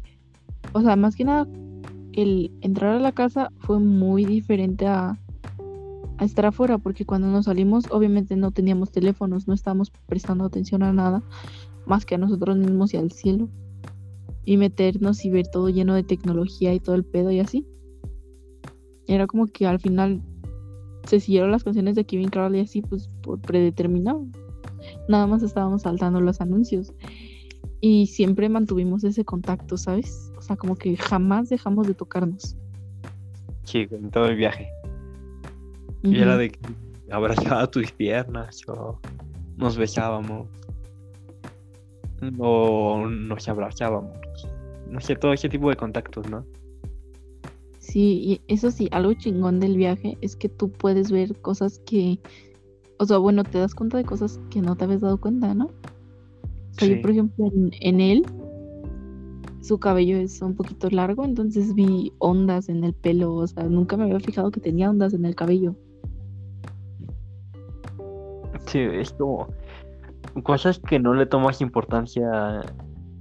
o 0.73 0.81
sea, 0.81 0.97
más 0.97 1.15
que 1.15 1.23
nada 1.23 1.47
el 2.11 2.51
entrar 2.61 2.97
a 2.97 2.99
la 2.99 3.13
casa 3.13 3.51
fue 3.59 3.79
muy 3.79 4.25
diferente 4.25 4.87
a, 4.87 5.17
estar 6.21 6.45
afuera 6.45 6.77
porque 6.77 7.05
cuando 7.05 7.27
nos 7.27 7.43
salimos 7.43 7.91
obviamente 7.91 8.37
no 8.37 8.51
teníamos 8.51 8.89
teléfonos, 8.89 9.49
no 9.49 9.53
estábamos 9.53 9.91
prestando 10.05 10.45
atención 10.45 10.81
a 10.81 10.93
nada 10.93 11.21
más 11.85 12.05
que 12.05 12.15
a 12.15 12.17
nosotros 12.17 12.55
mismos 12.55 12.93
y 12.93 12.97
al 12.97 13.11
cielo 13.11 13.49
y 14.45 14.55
meternos 14.55 15.25
y 15.25 15.29
ver 15.29 15.47
todo 15.47 15.67
lleno 15.67 15.93
de 15.93 16.03
tecnología 16.03 16.73
y 16.73 16.79
todo 16.79 16.95
el 16.95 17.03
pedo 17.03 17.31
y 17.31 17.41
así. 17.41 17.67
era 19.07 19.27
como 19.27 19.47
que 19.47 19.67
al 19.67 19.79
final 19.79 20.21
se 21.05 21.19
siguieron 21.19 21.51
las 21.51 21.65
canciones 21.65 21.95
de 21.95 22.05
Kevin 22.05 22.29
Carroll 22.29 22.55
y 22.55 22.61
así, 22.61 22.81
pues 22.81 23.09
por 23.21 23.41
predeterminado. 23.41 24.25
Nada 25.09 25.27
más 25.27 25.43
estábamos 25.43 25.81
saltando 25.81 26.21
los 26.21 26.39
anuncios. 26.39 26.93
Y 27.87 28.07
siempre 28.07 28.49
mantuvimos 28.49 29.03
ese 29.03 29.23
contacto, 29.23 29.77
¿sabes? 29.77 30.31
O 30.39 30.41
sea, 30.41 30.55
como 30.55 30.75
que 30.75 30.97
jamás 30.97 31.49
dejamos 31.49 31.85
de 31.85 31.93
tocarnos. 31.93 32.57
Sí, 33.63 33.87
en 33.91 34.09
todo 34.09 34.25
el 34.25 34.37
viaje. 34.37 34.67
Y 36.01 36.17
era 36.17 36.35
de 36.35 36.49
que 36.49 36.59
abrazaba 37.11 37.67
tus 37.69 37.91
piernas 37.91 38.67
o 38.67 38.99
nos 39.57 39.77
besábamos 39.77 40.47
o 42.39 43.05
nos 43.07 43.47
abrazábamos. 43.47 44.17
No 44.89 44.99
sé, 44.99 45.15
todo 45.15 45.33
ese 45.33 45.47
tipo 45.47 45.69
de 45.69 45.75
contactos, 45.75 46.27
¿no? 46.27 46.43
Sí, 47.77 48.19
y 48.23 48.41
eso 48.51 48.71
sí, 48.71 48.89
algo 48.93 49.13
chingón 49.13 49.59
del 49.59 49.77
viaje 49.77 50.17
es 50.21 50.35
que 50.35 50.49
tú 50.49 50.71
puedes 50.71 51.11
ver 51.11 51.39
cosas 51.39 51.77
que, 51.85 52.17
o 52.97 53.05
sea, 53.05 53.19
bueno, 53.19 53.43
te 53.43 53.59
das 53.59 53.75
cuenta 53.75 53.97
de 53.97 54.05
cosas 54.05 54.39
que 54.49 54.63
no 54.63 54.75
te 54.75 54.85
habías 54.85 55.01
dado 55.01 55.21
cuenta, 55.21 55.53
¿no? 55.53 55.69
O 56.75 56.79
sea, 56.79 56.89
yo, 56.89 57.01
por 57.01 57.11
ejemplo, 57.11 57.51
en, 57.79 58.01
él, 58.01 58.25
su 59.61 59.79
cabello 59.79 60.17
es 60.17 60.41
un 60.41 60.55
poquito 60.55 60.89
largo, 60.89 61.23
entonces 61.23 61.73
vi 61.73 62.11
ondas 62.17 62.67
en 62.67 62.83
el 62.83 62.93
pelo, 62.93 63.33
o 63.33 63.47
sea, 63.47 63.63
nunca 63.63 63.95
me 63.95 64.03
había 64.03 64.19
fijado 64.19 64.51
que 64.51 64.59
tenía 64.59 64.89
ondas 64.89 65.13
en 65.13 65.23
el 65.23 65.35
cabello. 65.35 65.75
Sí, 68.65 68.79
es 68.79 69.13
como 69.13 69.47
cosas 70.43 70.79
que 70.79 70.99
no 70.99 71.13
le 71.13 71.25
tomas 71.25 71.61
importancia, 71.61 72.61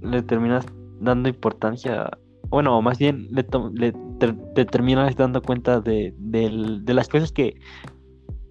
le 0.01 0.21
terminas 0.21 0.65
dando 0.99 1.29
importancia, 1.29 2.09
bueno, 2.49 2.81
más 2.81 2.97
bien 2.97 3.29
le, 3.31 3.43
te, 3.43 4.65
terminas 4.65 5.15
dando 5.15 5.41
cuenta 5.41 5.79
de, 5.79 6.13
de 6.17 6.93
las 6.93 7.07
cosas 7.07 7.31
que 7.31 7.55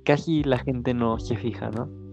casi 0.05 0.43
la 0.45 0.59
gente 0.59 0.95
no 0.95 1.19
se 1.19 1.37
fija, 1.37 1.71
¿no? 1.71 2.04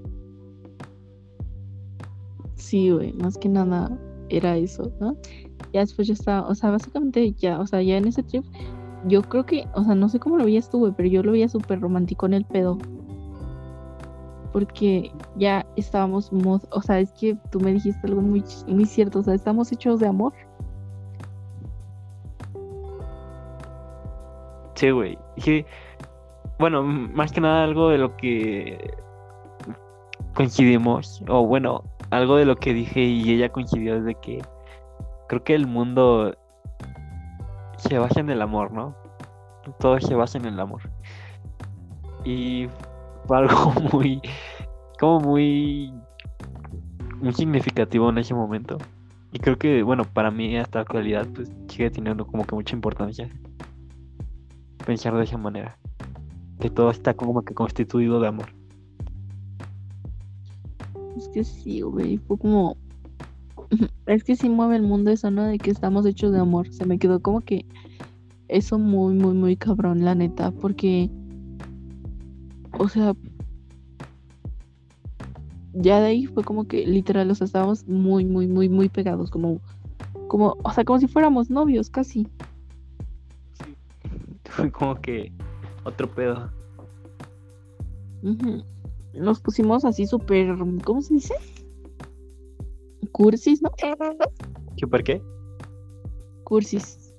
Sí, 2.61 2.91
güey, 2.91 3.11
más 3.13 3.39
que 3.39 3.49
nada 3.49 3.97
era 4.29 4.55
eso, 4.55 4.91
¿no? 4.99 5.17
Ya 5.73 5.79
después 5.79 6.07
ya 6.07 6.13
estaba, 6.13 6.47
o 6.47 6.53
sea, 6.53 6.69
básicamente 6.69 7.33
ya, 7.33 7.59
o 7.59 7.65
sea, 7.65 7.81
ya 7.81 7.97
en 7.97 8.07
ese 8.07 8.21
trip, 8.21 8.45
yo 9.07 9.23
creo 9.23 9.47
que, 9.47 9.67
o 9.73 9.83
sea, 9.83 9.95
no 9.95 10.07
sé 10.09 10.19
cómo 10.19 10.37
lo 10.37 10.45
veías 10.45 10.69
tú, 10.69 10.77
güey, 10.77 10.93
pero 10.95 11.09
yo 11.09 11.23
lo 11.23 11.31
veía 11.31 11.49
súper 11.49 11.81
romántico 11.81 12.27
en 12.27 12.35
el 12.35 12.45
pedo. 12.45 12.77
Porque 14.53 15.11
ya 15.37 15.65
estábamos, 15.75 16.29
o 16.31 16.81
sea, 16.83 16.99
es 16.99 17.11
que 17.13 17.35
tú 17.49 17.59
me 17.59 17.73
dijiste 17.73 18.07
algo 18.07 18.21
muy, 18.21 18.43
muy 18.67 18.85
cierto, 18.85 19.19
o 19.19 19.23
sea, 19.23 19.33
estamos 19.33 19.71
hechos 19.71 19.99
de 19.99 20.07
amor. 20.07 20.33
Sí, 24.75 24.91
güey. 24.91 25.17
bueno, 26.59 26.83
más 26.83 27.31
que 27.31 27.41
nada 27.41 27.63
algo 27.63 27.89
de 27.89 27.97
lo 27.97 28.15
que 28.17 28.93
coincidimos, 30.35 31.23
o 31.27 31.45
bueno, 31.45 31.83
algo 32.11 32.35
de 32.35 32.45
lo 32.45 32.57
que 32.57 32.73
dije 32.73 33.01
y 33.01 33.31
ella 33.31 33.49
coincidió 33.49 33.95
es 33.95 34.05
de 34.05 34.15
que 34.15 34.41
creo 35.27 35.43
que 35.43 35.55
el 35.55 35.65
mundo 35.65 36.35
se 37.77 37.97
basa 37.97 38.19
en 38.19 38.29
el 38.29 38.41
amor, 38.41 38.71
¿no? 38.71 38.95
Todo 39.79 39.99
se 39.99 40.13
basa 40.13 40.37
en 40.37 40.45
el 40.45 40.59
amor. 40.59 40.81
Y 42.23 42.67
fue 43.25 43.37
algo 43.37 43.73
muy, 43.93 44.21
como 44.99 45.21
muy, 45.21 45.93
muy 47.21 47.33
significativo 47.33 48.09
en 48.09 48.17
ese 48.17 48.33
momento. 48.33 48.77
Y 49.31 49.39
creo 49.39 49.57
que, 49.57 49.81
bueno, 49.81 50.03
para 50.03 50.29
mí 50.29 50.57
hasta 50.57 50.79
la 50.79 50.83
actualidad, 50.83 51.27
pues 51.33 51.51
sigue 51.69 51.89
teniendo 51.89 52.27
como 52.27 52.43
que 52.45 52.53
mucha 52.53 52.75
importancia 52.75 53.29
pensar 54.85 55.15
de 55.15 55.23
esa 55.23 55.37
manera. 55.37 55.77
Que 56.59 56.69
todo 56.69 56.91
está 56.91 57.13
como 57.13 57.41
que 57.43 57.53
constituido 57.53 58.19
de 58.19 58.27
amor. 58.27 58.60
Es 61.17 61.27
que 61.29 61.43
sí, 61.43 61.81
güey, 61.81 62.17
fue 62.17 62.37
como... 62.37 62.77
Es 64.05 64.23
que 64.23 64.35
sí 64.35 64.49
mueve 64.49 64.75
el 64.75 64.81
mundo 64.81 65.11
eso, 65.11 65.31
¿no? 65.31 65.43
De 65.43 65.57
que 65.57 65.71
estamos 65.71 66.05
hechos 66.05 66.31
de 66.31 66.39
amor. 66.39 66.71
Se 66.73 66.85
me 66.85 66.99
quedó 66.99 67.21
como 67.21 67.41
que 67.41 67.65
eso 68.47 68.77
muy, 68.77 69.13
muy, 69.13 69.33
muy 69.33 69.55
cabrón, 69.55 70.03
la 70.03 70.15
neta. 70.15 70.51
Porque, 70.51 71.09
o 72.77 72.89
sea, 72.89 73.15
ya 75.73 76.01
de 76.01 76.07
ahí 76.07 76.25
fue 76.25 76.43
como 76.43 76.67
que 76.67 76.85
literal, 76.85 77.31
o 77.31 77.35
sea, 77.35 77.45
estábamos 77.45 77.87
muy, 77.87 78.25
muy, 78.25 78.47
muy, 78.47 78.67
muy 78.67 78.89
pegados. 78.89 79.31
Como, 79.31 79.61
como, 80.27 80.57
o 80.63 80.71
sea, 80.73 80.83
como 80.83 80.99
si 80.99 81.07
fuéramos 81.07 81.49
novios, 81.49 81.89
casi. 81.89 82.27
Sí. 83.53 83.75
Fue 84.45 84.69
como 84.69 84.95
que 84.95 85.31
otro 85.85 86.09
pedo 86.13 86.51
nos 89.13 89.39
pusimos 89.39 89.85
así 89.85 90.05
súper, 90.05 90.55
¿cómo 90.83 91.01
se 91.01 91.15
dice? 91.15 91.35
Cursis, 93.11 93.61
¿no? 93.61 93.71
¿Súper 94.77 95.03
qué? 95.03 95.21
Cursis. 96.43 97.13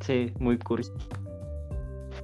Sí, 0.00 0.32
muy 0.38 0.58
cursis. 0.58 0.92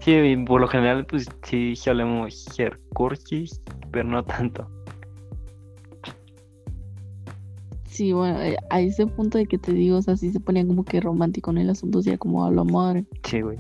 Sí, 0.01 0.37
por 0.47 0.61
lo 0.61 0.69
general, 0.69 1.07
pues 1.07 1.27
sí 1.43 1.77
solemos 1.77 2.45
ser 2.45 2.81
cursis, 2.95 3.61
pero 3.91 4.09
no 4.09 4.25
tanto. 4.25 4.69
Sí, 7.85 8.13
bueno, 8.13 8.41
eh, 8.41 8.57
a 8.71 8.81
ese 8.81 9.07
punto 9.07 9.39
de 9.39 9.47
que 9.47 9.59
te 9.59 9.73
digo, 9.73 9.99
o 9.99 10.03
sea, 10.03 10.17
sí 10.17 10.31
se 10.31 10.39
ponía 10.39 10.65
como 10.67 10.85
que 10.85 11.01
romántico 11.01 11.51
en 11.51 11.59
el 11.59 11.71
asunto, 11.71 11.99
o 11.99 12.03
sea, 12.03 12.17
como 12.17 12.45
a 12.45 12.51
lo 12.51 12.61
amor. 12.61 13.05
Sí, 13.25 13.41
güey. 13.41 13.59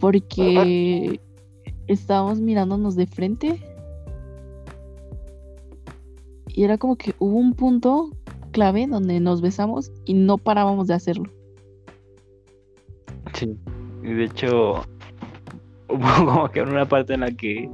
Porque 0.00 1.20
estábamos 1.86 2.40
mirándonos 2.40 2.96
de 2.96 3.06
frente 3.06 3.62
y 6.58 6.64
era 6.64 6.76
como 6.76 6.96
que 6.96 7.14
hubo 7.20 7.38
un 7.38 7.54
punto 7.54 8.10
clave 8.50 8.88
donde 8.88 9.20
nos 9.20 9.40
besamos 9.40 9.92
y 10.04 10.14
no 10.14 10.38
parábamos 10.38 10.88
de 10.88 10.94
hacerlo. 10.94 11.30
Sí, 13.34 13.56
y 14.02 14.12
de 14.12 14.24
hecho 14.24 14.84
hubo 15.88 16.26
como 16.26 16.48
que 16.50 16.60
una 16.62 16.84
parte 16.84 17.14
en 17.14 17.20
la 17.20 17.30
que 17.30 17.70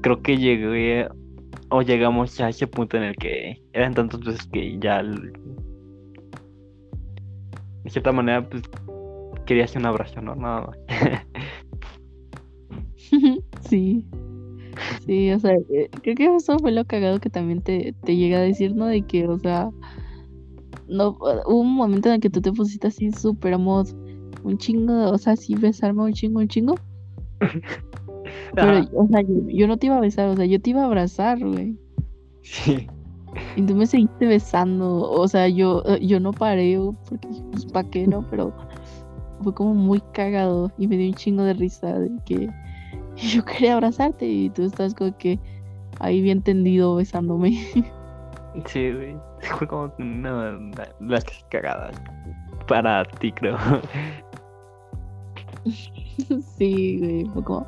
creo 0.00 0.22
que 0.22 0.38
llegué 0.38 1.06
o 1.68 1.82
llegamos 1.82 2.40
a 2.40 2.48
ese 2.48 2.66
punto 2.66 2.96
en 2.96 3.02
el 3.02 3.16
que 3.16 3.62
eran 3.74 3.92
tantas 3.92 4.20
veces 4.20 4.46
que 4.46 4.78
ya 4.78 5.02
de 5.02 5.32
cierta 7.90 8.12
manera 8.12 8.48
pues 8.48 8.62
quería 9.44 9.64
hacer 9.64 9.82
un 9.82 9.86
abrazo, 9.88 10.22
¿no? 10.22 10.34
Nada 10.34 10.68
más. 10.68 10.78
sí. 13.68 14.06
Sí, 15.06 15.30
o 15.32 15.38
sea, 15.38 15.54
eh, 15.70 15.88
creo 16.02 16.14
que 16.14 16.34
eso 16.36 16.58
fue 16.58 16.72
lo 16.72 16.84
cagado 16.84 17.20
que 17.20 17.30
también 17.30 17.60
te, 17.60 17.94
te 18.04 18.16
llega 18.16 18.38
a 18.38 18.42
decir, 18.42 18.74
¿no? 18.74 18.86
De 18.86 19.02
que, 19.02 19.26
o 19.26 19.38
sea, 19.38 19.70
no, 20.88 21.16
hubo 21.46 21.60
un 21.60 21.74
momento 21.74 22.08
en 22.08 22.16
el 22.16 22.20
que 22.20 22.30
tú 22.30 22.40
te 22.40 22.52
pusiste 22.52 22.88
así 22.88 23.10
súper 23.12 23.58
mod, 23.58 23.88
un 24.42 24.58
chingo, 24.58 25.10
o 25.10 25.18
sea, 25.18 25.36
sí 25.36 25.54
besarme 25.54 26.02
un 26.02 26.12
chingo, 26.12 26.40
un 26.40 26.48
chingo. 26.48 26.74
Pero, 28.54 28.88
o 28.94 29.08
sea, 29.08 29.22
yo, 29.48 29.66
no 29.66 29.76
te 29.76 29.86
iba 29.86 29.96
a 29.96 30.00
besar, 30.00 30.28
o 30.28 30.36
sea, 30.36 30.44
yo 30.44 30.60
te 30.60 30.70
iba 30.70 30.82
a 30.82 30.86
abrazar, 30.86 31.38
güey. 31.38 31.76
Sí. 32.42 32.86
Y 33.56 33.62
tú 33.62 33.74
me 33.74 33.86
seguiste 33.86 34.26
besando, 34.26 35.10
o 35.10 35.26
sea, 35.26 35.48
yo, 35.48 35.82
eh, 35.86 36.04
yo 36.06 36.20
no 36.20 36.32
paré, 36.32 36.78
porque, 37.08 37.28
pues, 37.50 37.66
¿pa' 37.66 37.84
qué 37.84 38.06
no? 38.06 38.24
Pero 38.30 38.54
fue 39.42 39.52
como 39.54 39.74
muy 39.74 40.00
cagado 40.12 40.70
y 40.78 40.86
me 40.86 40.96
dio 40.96 41.08
un 41.08 41.14
chingo 41.14 41.42
de 41.42 41.54
risa 41.54 41.98
de 41.98 42.10
que 42.24 42.48
y 43.24 43.28
yo 43.36 43.44
quería 43.44 43.74
abrazarte 43.74 44.26
y 44.26 44.50
tú 44.50 44.62
estás 44.62 44.94
como 44.94 45.16
que 45.16 45.38
ahí 46.00 46.20
bien 46.20 46.42
tendido 46.42 46.96
besándome. 46.96 47.58
Sí, 48.66 48.92
güey. 48.92 49.16
Fue 49.58 49.66
como 49.66 49.92
una 49.98 50.52
de 50.52 50.88
las 51.00 51.24
cagadas 51.50 52.00
para 52.68 53.04
ti, 53.04 53.32
creo. 53.32 53.56
Sí, 56.56 57.00
güey. 57.00 57.24
Fue 57.32 57.42
como. 57.42 57.66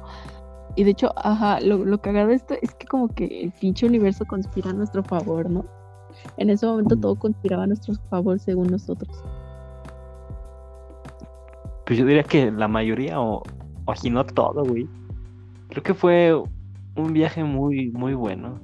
Y 0.77 0.85
de 0.85 0.93
hecho, 0.93 1.13
ajá, 1.17 1.59
lo, 1.61 1.85
lo 1.85 2.01
cagado 2.01 2.29
de 2.29 2.35
esto 2.35 2.55
es 2.63 2.73
que 2.77 2.87
como 2.87 3.09
que 3.09 3.25
el 3.43 3.51
pinche 3.51 3.85
universo 3.85 4.25
conspira 4.27 4.71
a 4.71 4.75
nuestro 4.75 5.03
favor, 5.03 5.51
¿no? 5.51 5.65
En 6.37 6.51
ese 6.51 6.67
momento 6.67 6.97
todo 6.97 7.17
conspiraba 7.17 7.65
a 7.65 7.67
nuestro 7.67 7.95
favor 8.09 8.39
según 8.39 8.69
nosotros. 8.69 9.11
Pues 11.85 11.99
yo 11.99 12.07
diría 12.07 12.23
que 12.23 12.53
la 12.53 12.69
mayoría, 12.69 13.21
o, 13.21 13.43
o 13.87 13.97
si 13.97 14.09
no 14.09 14.25
todo, 14.25 14.65
güey. 14.65 14.89
Creo 15.77 15.85
que 15.85 15.93
fue 15.93 16.43
un 16.97 17.13
viaje 17.13 17.45
muy, 17.45 17.91
muy 17.91 18.15
bueno. 18.15 18.59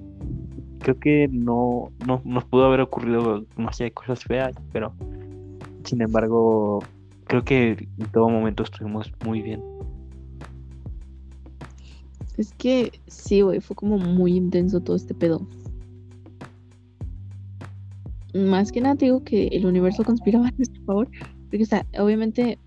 Creo 0.79 0.99
que 0.99 1.29
no, 1.31 1.93
no 2.07 2.23
nos 2.25 2.47
pudo 2.47 2.65
haber 2.65 2.81
ocurrido 2.81 3.45
demasiadas 3.55 3.93
cosas 3.93 4.25
feas, 4.25 4.57
pero 4.73 4.95
sin 5.85 6.01
embargo, 6.01 6.83
creo 7.25 7.45
que 7.45 7.87
en 7.99 8.07
todo 8.13 8.31
momento 8.31 8.63
estuvimos 8.63 9.13
muy 9.27 9.43
bien. 9.43 9.63
Es 12.39 12.55
que 12.55 12.91
sí, 13.09 13.43
güey, 13.43 13.61
fue 13.61 13.77
como 13.77 13.99
muy 13.99 14.35
intenso 14.35 14.81
todo 14.81 14.97
este 14.97 15.13
pedo. 15.13 15.47
Más 18.33 18.73
que 18.73 18.81
nada 18.81 18.95
digo 18.95 19.23
que 19.23 19.49
el 19.49 19.67
universo 19.67 20.03
conspiraba 20.07 20.49
a 20.49 20.53
nuestro 20.53 20.83
favor, 20.85 21.11
porque 21.51 21.67
o 21.99 22.05
obviamente 22.05 22.59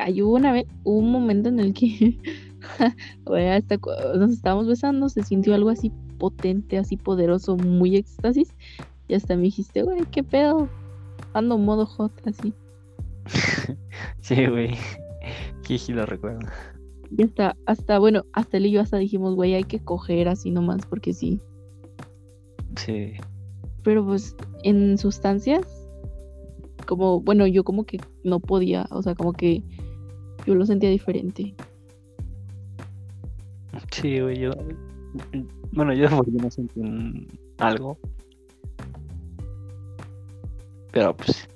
hay 0.00 0.22
una 0.22 0.52
vez, 0.52 0.66
hubo 0.84 0.98
un 0.98 1.10
momento 1.10 1.48
en 1.48 1.58
el 1.58 1.74
que 1.74 2.16
hasta 3.50 3.76
nos 4.16 4.30
estábamos 4.30 4.66
besando, 4.66 5.08
se 5.08 5.22
sintió 5.22 5.54
algo 5.54 5.70
así 5.70 5.92
potente, 6.18 6.78
así 6.78 6.96
poderoso, 6.96 7.56
muy 7.56 7.96
éxtasis. 7.96 8.54
Y 9.08 9.14
hasta 9.14 9.36
me 9.36 9.42
dijiste, 9.42 9.82
güey, 9.82 10.02
¿qué 10.12 10.22
pedo? 10.22 10.68
Ando 11.32 11.58
modo 11.58 11.86
hot, 11.86 12.12
así. 12.26 12.54
sí, 14.20 14.46
güey. 14.46 14.76
Sí 15.78 15.92
lo 15.92 16.04
recuerdo. 16.04 16.40
Y 17.16 17.22
hasta, 17.22 17.56
hasta, 17.64 18.00
bueno, 18.00 18.24
hasta 18.32 18.56
él 18.56 18.66
y 18.66 18.72
yo 18.72 18.80
hasta 18.80 18.98
dijimos, 18.98 19.36
güey, 19.36 19.54
hay 19.54 19.62
que 19.62 19.78
coger 19.78 20.28
así 20.28 20.50
nomás, 20.50 20.84
porque 20.84 21.12
sí. 21.12 21.40
Sí. 22.76 23.12
Pero 23.84 24.04
pues, 24.04 24.34
en 24.64 24.98
sustancias, 24.98 25.64
como, 26.86 27.20
bueno, 27.20 27.46
yo 27.46 27.62
como 27.62 27.84
que 27.84 28.00
no 28.24 28.40
podía, 28.40 28.88
o 28.90 29.00
sea, 29.02 29.14
como 29.14 29.32
que 29.32 29.62
yo 30.46 30.56
lo 30.56 30.66
sentía 30.66 30.90
diferente. 30.90 31.54
Sí, 33.90 34.20
güey, 34.20 34.38
yo. 34.38 34.50
Bueno, 35.72 35.92
yo 35.94 36.08
no 36.10 36.50
sentí 36.50 36.80
algo. 37.58 37.98
Pero 40.92 41.16
pues. 41.16 41.48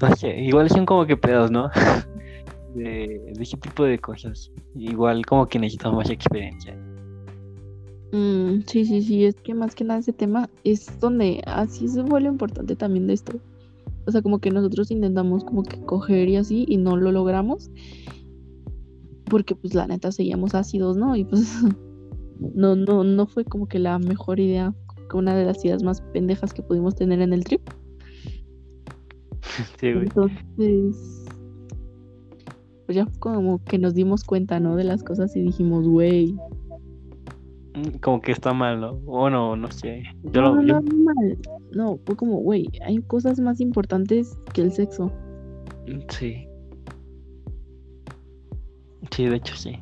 No 0.00 0.14
sé, 0.14 0.38
igual 0.40 0.68
son 0.70 0.86
como 0.86 1.06
que 1.06 1.16
pedos, 1.16 1.50
¿no? 1.50 1.70
de, 2.74 3.32
ese 3.38 3.56
tipo 3.56 3.84
de 3.84 3.98
cosas. 3.98 4.50
Igual 4.76 5.26
como 5.26 5.46
que 5.46 5.58
necesitamos 5.58 5.98
más 5.98 6.10
experiencia. 6.10 6.76
Mm, 8.12 8.62
sí, 8.66 8.84
sí, 8.84 9.02
sí, 9.02 9.24
es 9.24 9.34
que 9.34 9.54
más 9.54 9.74
que 9.74 9.84
nada 9.84 10.00
ese 10.00 10.12
tema 10.12 10.48
es 10.64 10.98
donde 11.00 11.42
así 11.46 11.88
se 11.88 12.02
vuelve 12.02 12.28
importante 12.28 12.76
también 12.76 13.06
de 13.06 13.14
esto. 13.14 13.38
O 14.06 14.10
sea, 14.10 14.22
como 14.22 14.38
que 14.38 14.50
nosotros 14.50 14.90
intentamos 14.90 15.44
como 15.44 15.62
que 15.62 15.80
coger 15.80 16.28
y 16.28 16.36
así 16.36 16.64
y 16.68 16.78
no 16.78 16.96
lo 16.96 17.12
logramos. 17.12 17.70
Porque 19.28 19.54
pues 19.54 19.74
la 19.74 19.86
neta 19.86 20.12
seguíamos 20.12 20.54
ácidos, 20.54 20.96
¿no? 20.96 21.16
Y 21.16 21.24
pues 21.24 21.62
no, 22.54 22.76
no, 22.76 23.04
no 23.04 23.26
fue 23.26 23.44
como 23.44 23.68
que 23.68 23.78
la 23.78 23.98
mejor 23.98 24.40
idea, 24.40 24.74
una 25.14 25.34
de 25.34 25.44
las 25.44 25.64
ideas 25.64 25.82
más 25.82 26.00
pendejas 26.00 26.52
que 26.52 26.62
pudimos 26.62 26.94
tener 26.94 27.20
en 27.20 27.32
el 27.32 27.44
trip. 27.44 27.62
Sí, 29.80 29.92
güey. 29.92 30.04
Entonces, 30.04 31.26
pues 32.86 32.96
ya 32.96 33.06
como 33.18 33.62
que 33.64 33.76
nos 33.76 33.94
dimos 33.94 34.22
cuenta, 34.22 34.60
¿no? 34.60 34.76
De 34.76 34.84
las 34.84 35.02
cosas 35.02 35.34
y 35.36 35.42
dijimos, 35.42 35.86
güey. 35.88 36.32
Mm, 37.74 37.98
como 38.00 38.20
que 38.20 38.32
está 38.32 38.52
mal, 38.52 38.80
¿no? 38.80 39.00
O 39.06 39.28
no, 39.28 39.56
no 39.56 39.70
sé. 39.72 40.04
Yo 40.32 40.42
no, 40.42 40.54
no, 40.62 40.80
no, 40.80 40.82
mal. 40.82 41.38
No, 41.72 41.98
fue 42.06 42.14
como, 42.14 42.38
güey, 42.38 42.68
hay 42.86 42.98
cosas 43.02 43.40
más 43.40 43.60
importantes 43.60 44.38
que 44.54 44.62
el 44.62 44.72
sexo. 44.72 45.12
Mm, 45.86 46.00
sí. 46.08 46.47
Sí, 49.10 49.26
de 49.26 49.36
hecho 49.36 49.56
sí. 49.56 49.78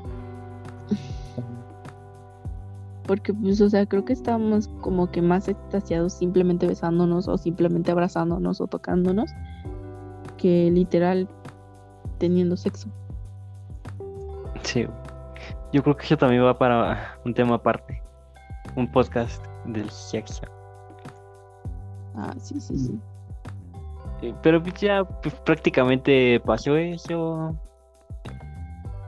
Porque, 3.06 3.32
pues, 3.32 3.60
o 3.60 3.70
sea, 3.70 3.86
creo 3.86 4.04
que 4.04 4.12
estábamos 4.12 4.68
como 4.80 5.10
que 5.10 5.22
más 5.22 5.48
extasiados 5.48 6.12
simplemente 6.12 6.66
besándonos 6.66 7.28
o 7.28 7.38
simplemente 7.38 7.92
abrazándonos 7.92 8.60
o 8.60 8.66
tocándonos 8.66 9.30
que 10.36 10.70
literal 10.72 11.28
teniendo 12.18 12.56
sexo. 12.56 12.88
Sí, 14.62 14.86
yo 15.72 15.82
creo 15.82 15.96
que 15.96 16.04
eso 16.04 16.16
también 16.16 16.44
va 16.44 16.58
para 16.58 17.18
un 17.24 17.32
tema 17.32 17.54
aparte, 17.56 18.02
un 18.74 18.90
podcast 18.90 19.44
del 19.66 19.88
sexo. 19.90 20.42
Ah, 22.16 22.34
sí, 22.38 22.60
sí, 22.60 22.76
sí. 22.76 22.98
Eh, 24.22 24.34
pero 24.42 24.62
pues 24.62 24.74
ya 24.80 25.04
pues, 25.04 25.34
prácticamente 25.34 26.40
pasó 26.40 26.76
eso. 26.76 27.54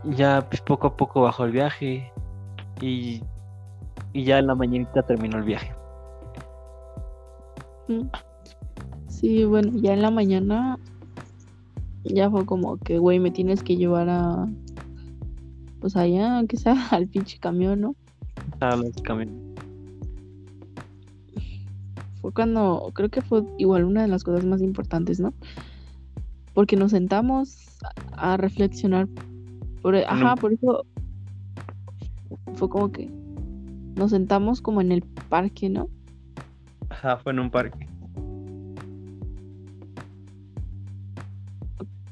Ya 0.04 0.46
pues 0.48 0.60
poco 0.62 0.88
a 0.88 0.96
poco 0.96 1.22
bajó 1.22 1.44
el 1.44 1.52
viaje 1.52 2.12
y, 2.80 3.22
y 4.12 4.24
ya 4.24 4.38
en 4.38 4.46
la 4.46 4.54
mañanita 4.54 5.02
terminó 5.02 5.38
el 5.38 5.44
viaje. 5.44 5.74
Mm. 7.88 8.08
Sí, 9.08 9.44
bueno, 9.44 9.72
ya 9.74 9.94
en 9.94 10.02
la 10.02 10.10
mañana 10.10 10.78
ya 12.04 12.30
fue 12.30 12.46
como 12.46 12.76
que, 12.78 12.98
güey, 12.98 13.18
me 13.18 13.30
tienes 13.30 13.62
que 13.62 13.76
llevar 13.76 14.08
a. 14.08 14.48
Pues 15.80 15.96
allá, 15.96 16.38
aunque 16.38 16.56
sea 16.56 16.74
al 16.90 17.08
pinche 17.08 17.38
camión, 17.38 17.80
¿no? 17.80 17.96
Al 18.60 18.92
camión. 19.02 19.54
Fue 22.20 22.32
cuando. 22.32 22.90
Creo 22.94 23.08
que 23.08 23.22
fue 23.22 23.44
igual 23.58 23.84
una 23.84 24.02
de 24.02 24.08
las 24.08 24.24
cosas 24.24 24.44
más 24.44 24.62
importantes, 24.62 25.20
¿no? 25.20 25.32
Porque 26.54 26.76
nos 26.76 26.90
sentamos 26.90 27.78
a, 28.12 28.36
reflexionar. 28.36 29.08
Por, 29.82 29.94
e, 29.94 30.05
ajá, 30.06 30.34
por 30.36 30.52
eso. 30.52 30.84
Fue 32.55 32.68
como 32.68 32.90
que. 32.90 33.10
Nos 33.96 34.10
sentamos 34.10 34.60
como 34.60 34.80
en 34.80 34.92
el 34.92 35.02
parque, 35.02 35.68
¿no? 35.68 35.88
Ajá, 36.88 37.16
fue 37.16 37.32
en 37.32 37.40
un 37.40 37.50
parque. 37.50 37.88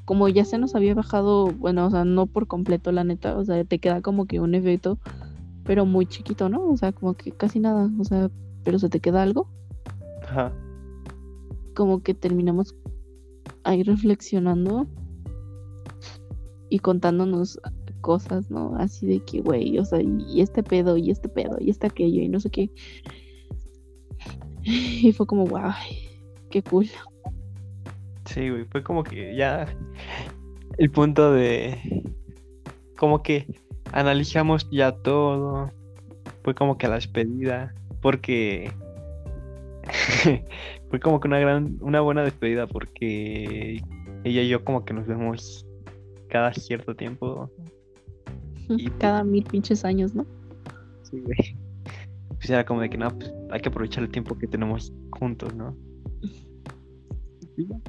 como 0.07 0.29
ya 0.29 0.45
se 0.45 0.57
nos 0.57 0.73
había 0.73 0.95
bajado, 0.95 1.47
bueno, 1.47 1.85
o 1.85 1.89
sea, 1.91 2.05
no 2.05 2.27
por 2.27 2.47
completo 2.47 2.93
la 2.93 3.03
neta, 3.03 3.37
o 3.37 3.43
sea, 3.43 3.61
te 3.65 3.77
queda 3.77 4.01
como 4.01 4.25
que 4.25 4.39
un 4.39 4.55
efecto, 4.55 4.97
pero 5.65 5.85
muy 5.85 6.05
chiquito, 6.05 6.47
¿no? 6.47 6.65
O 6.65 6.77
sea, 6.77 6.93
como 6.93 7.13
que 7.15 7.33
casi 7.33 7.59
nada, 7.59 7.89
o 7.99 8.05
sea, 8.05 8.31
pero 8.63 8.79
se 8.79 8.87
te 8.87 9.01
queda 9.01 9.21
algo. 9.21 9.49
Ajá. 10.23 10.53
Como 11.75 12.03
que 12.03 12.13
terminamos 12.13 12.73
ahí 13.65 13.83
reflexionando 13.83 14.87
y 16.69 16.79
contándonos 16.79 17.59
cosas, 18.01 18.49
¿no? 18.49 18.75
Así 18.77 19.05
de 19.07 19.19
que, 19.19 19.41
güey, 19.41 19.77
o 19.79 19.85
sea, 19.85 19.99
y 20.01 20.41
este 20.41 20.63
pedo, 20.63 20.97
y 20.97 21.11
este 21.11 21.29
pedo, 21.29 21.57
y 21.59 21.69
este 21.69 21.87
aquello, 21.87 22.21
y 22.21 22.29
no 22.29 22.39
sé 22.39 22.49
qué. 22.49 22.69
Y 24.69 25.13
fue 25.13 25.25
como, 25.25 25.45
guay, 25.45 26.09
qué 26.49 26.61
cool. 26.61 26.87
Sí, 28.25 28.49
güey, 28.49 28.65
fue 28.65 28.83
como 28.83 29.03
que 29.03 29.33
ya 29.33 29.65
el 30.77 30.91
punto 30.91 31.31
de 31.31 32.03
como 32.97 33.23
que 33.23 33.47
analizamos 33.93 34.69
ya 34.71 34.91
todo. 34.91 35.71
Fue 36.43 36.53
como 36.53 36.77
que 36.77 36.85
a 36.85 36.89
la 36.89 36.95
despedida, 36.95 37.73
porque 38.01 38.71
fue 40.89 40.99
como 40.99 41.19
que 41.19 41.27
una 41.27 41.39
gran 41.39 41.77
una 41.81 42.01
buena 42.01 42.23
despedida 42.23 42.67
porque 42.67 43.81
ella 44.23 44.41
y 44.41 44.49
yo 44.49 44.63
como 44.63 44.85
que 44.85 44.93
nos 44.93 45.07
vemos 45.07 45.66
cada 46.27 46.53
cierto 46.53 46.95
tiempo. 46.95 47.49
Y 48.69 48.89
cada 48.91 49.23
mil 49.23 49.43
pinches 49.43 49.85
años, 49.85 50.13
¿no? 50.13 50.25
Sí, 51.03 51.19
güey. 51.21 51.57
Pues 52.35 52.49
era 52.49 52.65
como 52.65 52.81
de 52.81 52.89
que 52.89 52.97
no, 52.97 53.09
pues 53.09 53.33
hay 53.51 53.59
que 53.61 53.69
aprovechar 53.69 54.03
el 54.03 54.11
tiempo 54.11 54.37
que 54.37 54.47
tenemos 54.47 54.93
juntos, 55.11 55.55
¿no? 55.55 55.75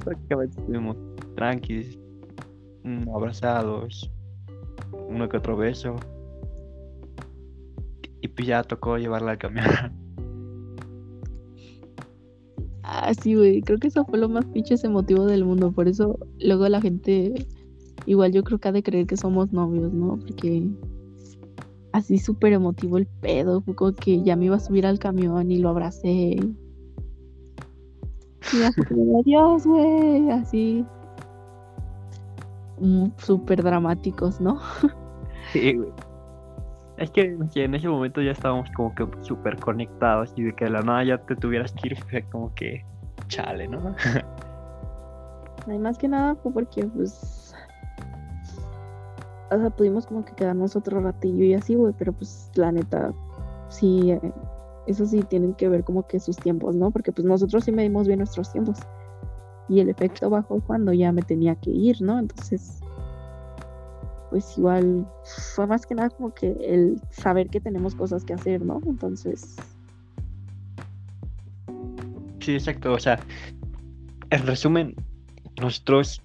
prácticamente 0.03 0.59
estuvimos 0.59 0.97
tranquilos, 1.35 1.99
mm, 2.83 3.07
abrazados, 3.15 4.11
uno 5.09 5.29
que 5.29 5.37
otro 5.37 5.55
beso. 5.55 5.95
Y 8.21 8.27
pues 8.27 8.47
ya 8.47 8.63
tocó 8.63 8.97
llevarla 8.97 9.31
al 9.31 9.37
camión. 9.37 9.65
Ah, 12.91 13.13
sí, 13.13 13.35
güey. 13.35 13.61
Creo 13.61 13.77
que 13.77 13.87
eso 13.87 14.03
fue 14.03 14.17
lo 14.17 14.27
más 14.27 14.45
pinches 14.45 14.83
emotivo 14.83 15.27
del 15.27 15.45
mundo. 15.45 15.71
Por 15.71 15.87
eso 15.87 16.17
luego 16.39 16.67
la 16.69 16.81
gente, 16.81 17.45
igual 18.05 18.31
yo 18.31 18.43
creo 18.43 18.59
que 18.59 18.67
ha 18.67 18.71
de 18.71 18.83
creer 18.83 19.07
que 19.07 19.17
somos 19.17 19.51
novios, 19.51 19.93
¿no? 19.93 20.17
Porque 20.17 20.67
así 21.91 22.17
súper 22.17 22.53
emotivo 22.53 22.97
el 22.97 23.07
pedo. 23.07 23.63
Como 23.75 23.93
que 23.93 24.21
ya 24.23 24.35
me 24.35 24.45
iba 24.45 24.55
a 24.55 24.59
subir 24.59 24.85
al 24.85 24.99
camión 24.99 25.51
y 25.51 25.57
lo 25.59 25.69
abracé. 25.69 26.37
Y 28.51 28.63
así 28.63 28.81
adiós, 29.19 29.65
güey, 29.65 30.29
así. 30.31 30.85
Mm, 32.79 33.07
súper 33.17 33.61
dramáticos, 33.61 34.39
¿no? 34.39 34.59
Sí, 35.51 35.75
güey. 35.75 35.91
Es 36.97 37.11
que, 37.11 37.37
en 37.55 37.75
ese 37.75 37.87
momento 37.87 38.21
ya 38.21 38.31
estábamos 38.31 38.69
como 38.75 38.93
que 38.93 39.07
súper 39.21 39.57
conectados 39.57 40.33
y 40.35 40.43
de 40.43 40.53
que 40.53 40.65
de 40.65 40.71
la 40.71 40.81
nada 40.81 41.03
ya 41.05 41.17
te 41.17 41.35
tuvieras 41.35 41.71
que 41.71 41.87
ir, 41.89 42.03
fue 42.09 42.23
como 42.23 42.53
que 42.55 42.83
chale, 43.27 43.67
¿no? 43.67 43.95
más 45.79 45.97
que 45.97 46.07
nada 46.07 46.35
fue 46.35 46.51
porque, 46.51 46.83
pues. 46.85 47.38
O 49.51 49.57
sea, 49.57 49.69
pudimos 49.71 50.05
como 50.05 50.23
que 50.23 50.33
quedarnos 50.33 50.75
otro 50.75 51.01
ratillo 51.01 51.43
y 51.43 51.53
así, 51.53 51.75
güey, 51.75 51.93
pero 51.97 52.13
pues 52.13 52.51
la 52.55 52.71
neta, 52.71 53.13
sí, 53.69 54.11
eh, 54.11 54.33
eso 54.85 55.05
sí 55.05 55.23
tienen 55.23 55.53
que 55.53 55.69
ver 55.69 55.83
como 55.83 56.05
que 56.07 56.19
sus 56.19 56.37
tiempos, 56.37 56.75
¿no? 56.75 56.91
Porque 56.91 57.11
pues 57.11 57.25
nosotros 57.25 57.63
sí 57.63 57.71
medimos 57.71 58.07
bien 58.07 58.19
nuestros 58.19 58.51
tiempos. 58.51 58.77
Y 59.67 59.79
el 59.79 59.89
efecto 59.89 60.29
bajó 60.29 60.61
cuando 60.61 60.93
ya 60.93 61.11
me 61.11 61.21
tenía 61.21 61.55
que 61.55 61.69
ir, 61.69 62.01
¿no? 62.01 62.19
Entonces, 62.19 62.79
pues 64.29 64.57
igual 64.57 65.07
fue 65.55 65.67
más 65.67 65.85
que 65.85 65.95
nada 65.95 66.09
como 66.09 66.33
que 66.33 66.51
el 66.61 67.01
saber 67.09 67.49
que 67.49 67.59
tenemos 67.59 67.95
cosas 67.95 68.23
que 68.23 68.33
hacer, 68.33 68.61
¿no? 68.63 68.81
Entonces... 68.85 69.55
Sí, 72.39 72.53
exacto. 72.53 72.93
O 72.93 72.99
sea, 72.99 73.19
en 74.29 74.47
resumen, 74.47 74.95
nosotros 75.61 76.21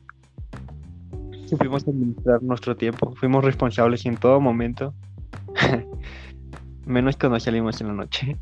supimos 1.57 1.87
administrar 1.87 2.43
nuestro 2.43 2.77
tiempo, 2.77 3.15
fuimos 3.15 3.45
responsables 3.45 4.05
en 4.07 4.17
todo 4.17 4.41
momento, 4.41 4.93
menos 6.87 7.17
cuando 7.17 7.39
salimos 7.39 7.81
en 7.81 7.89
la 7.89 7.95
noche. 7.95 8.37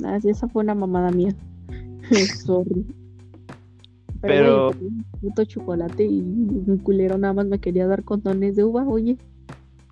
Nada, 0.00 0.18
esa 0.24 0.48
fue 0.48 0.62
una 0.64 0.74
mamada 0.74 1.10
mía. 1.10 1.34
Sorry. 2.44 2.84
Pero, 4.20 4.70
Pero... 4.70 4.70
un 4.80 5.04
puto 5.20 5.44
chocolate 5.44 6.04
y 6.04 6.20
un 6.20 6.78
culero 6.82 7.16
nada 7.18 7.34
más 7.34 7.46
me 7.46 7.58
quería 7.58 7.86
dar 7.86 8.04
condones 8.04 8.56
de 8.56 8.64
uva, 8.64 8.84
oye. 8.84 9.16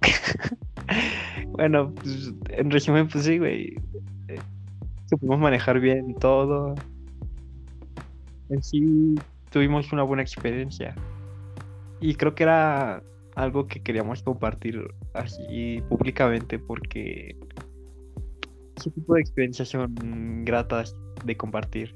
bueno, 1.52 1.92
pues, 1.94 2.34
en 2.50 2.70
resumen, 2.70 3.08
pues 3.08 3.24
sí, 3.24 3.38
güey. 3.38 3.76
eh, 4.28 4.38
supimos 5.06 5.38
manejar 5.38 5.80
bien 5.80 6.14
todo. 6.16 6.74
En 8.50 8.62
sí, 8.62 9.14
tuvimos 9.50 9.92
una 9.92 10.02
buena 10.02 10.22
experiencia. 10.22 10.94
Y 12.00 12.14
creo 12.14 12.34
que 12.34 12.44
era 12.44 13.02
algo 13.34 13.66
que 13.66 13.80
queríamos 13.82 14.22
compartir 14.22 14.82
así 15.14 15.82
públicamente 15.88 16.58
porque 16.58 17.36
ese 18.76 18.90
tipo 18.90 19.14
de 19.14 19.20
experiencias 19.20 19.68
son 19.68 20.44
gratas 20.44 20.96
de 21.24 21.36
compartir. 21.36 21.94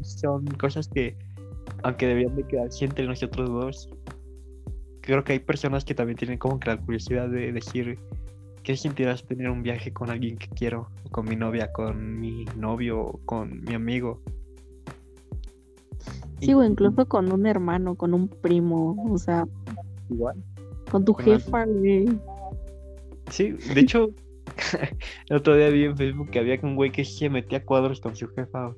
Son 0.00 0.46
cosas 0.46 0.88
que, 0.88 1.16
aunque 1.82 2.06
debían 2.06 2.36
de 2.36 2.46
quedarse 2.46 2.84
entre 2.84 3.06
nosotros 3.06 3.48
dos, 3.48 3.90
creo 5.00 5.24
que 5.24 5.32
hay 5.32 5.38
personas 5.38 5.84
que 5.84 5.94
también 5.94 6.16
tienen 6.16 6.38
como 6.38 6.58
que 6.60 6.70
la 6.70 6.76
curiosidad 6.78 7.28
de 7.28 7.52
decir 7.52 7.98
qué 8.62 8.76
sentirás 8.76 9.26
tener 9.26 9.50
un 9.50 9.62
viaje 9.62 9.92
con 9.92 10.10
alguien 10.10 10.36
que 10.36 10.48
quiero, 10.48 10.88
con 11.10 11.26
mi 11.26 11.36
novia, 11.36 11.72
con 11.72 12.20
mi 12.20 12.44
novio, 12.56 13.18
con 13.24 13.62
mi 13.62 13.74
amigo. 13.74 14.22
Sí, 16.40 16.52
güey, 16.52 16.70
incluso 16.70 17.06
con 17.06 17.32
un 17.32 17.46
hermano, 17.46 17.96
con 17.96 18.14
un 18.14 18.28
primo, 18.28 18.96
o 19.10 19.18
sea, 19.18 19.46
Igual. 20.08 20.36
con 20.90 21.04
tu 21.04 21.14
Con 21.14 21.24
jefa, 21.24 21.66
güey. 21.66 22.08
Sí, 23.30 23.52
de 23.74 23.80
hecho, 23.80 24.10
el 25.28 25.36
otro 25.36 25.56
día 25.56 25.68
vi 25.70 25.84
en 25.84 25.96
Facebook 25.96 26.30
que 26.30 26.38
había 26.38 26.58
un 26.62 26.76
güey 26.76 26.90
que 26.90 27.04
se 27.04 27.28
metía 27.28 27.58
a 27.58 27.64
cuadros 27.64 28.00
con 28.00 28.14
su 28.14 28.28
jefa. 28.28 28.74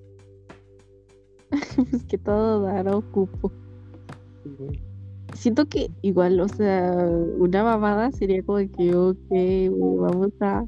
Pues 1.90 2.04
que 2.04 2.16
todo 2.16 2.62
dará 2.62 2.96
ocupo. 2.96 3.50
Siento 5.34 5.66
que 5.66 5.90
igual, 6.02 6.40
o 6.40 6.48
sea, 6.48 6.92
una 7.38 7.64
mamada 7.64 8.12
sería 8.12 8.42
como 8.42 8.58
que, 8.58 8.94
ok, 8.94 9.18
güey, 9.28 9.68
vamos 9.98 10.30
a. 10.40 10.64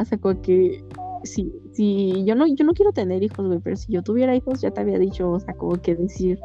O 0.00 0.04
sea, 0.04 0.18
como 0.18 0.40
que. 0.40 0.82
Si, 1.24 1.52
si 1.72 2.24
yo 2.24 2.34
no, 2.34 2.46
yo 2.46 2.64
no 2.64 2.72
quiero 2.72 2.92
tener 2.92 3.22
hijos, 3.22 3.46
güey, 3.46 3.58
pero 3.60 3.76
si 3.76 3.92
yo 3.92 4.02
tuviera 4.02 4.36
hijos, 4.36 4.60
ya 4.60 4.70
te 4.70 4.80
había 4.80 4.98
dicho, 4.98 5.30
o 5.30 5.40
sea, 5.40 5.54
como 5.54 5.80
que 5.80 5.94
decir 5.94 6.38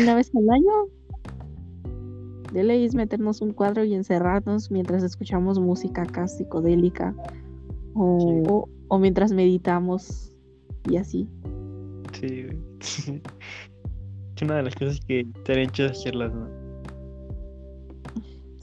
una 0.00 0.14
vez 0.14 0.30
al 0.34 0.50
año, 0.50 0.72
de 2.52 2.64
ley 2.64 2.84
es 2.84 2.94
meternos 2.94 3.40
un 3.40 3.52
cuadro 3.52 3.84
y 3.84 3.94
encerrarnos 3.94 4.70
mientras 4.70 5.02
escuchamos 5.02 5.58
música 5.58 6.02
acá 6.02 6.26
psicodélica 6.28 7.14
o, 7.94 8.68
o 8.88 8.98
mientras 8.98 9.32
meditamos 9.32 10.32
y 10.88 10.96
así. 10.96 11.28
Sí, 12.12 12.44
güey. 12.44 12.58
Es 12.80 13.08
una 14.42 14.56
de 14.56 14.62
las 14.62 14.74
cosas 14.74 15.00
que 15.06 15.26
te 15.44 15.52
han 15.52 15.58
hecho 15.58 15.86
hacerlas, 15.86 16.32
¿no? 16.34 16.66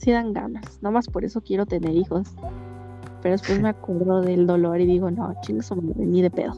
sí 0.04 0.12
dan 0.12 0.32
ganas. 0.32 0.82
Nomás 0.82 1.08
por 1.08 1.24
eso 1.24 1.40
quiero 1.40 1.66
tener 1.66 1.94
hijos. 1.94 2.28
Pero 3.24 3.32
después 3.32 3.58
me 3.58 3.70
acuerdo 3.70 4.20
del 4.20 4.46
dolor 4.46 4.78
y 4.82 4.84
digo, 4.84 5.10
no, 5.10 5.34
chingas 5.40 5.72
ni 5.96 6.20
de 6.20 6.30
pedo. 6.30 6.52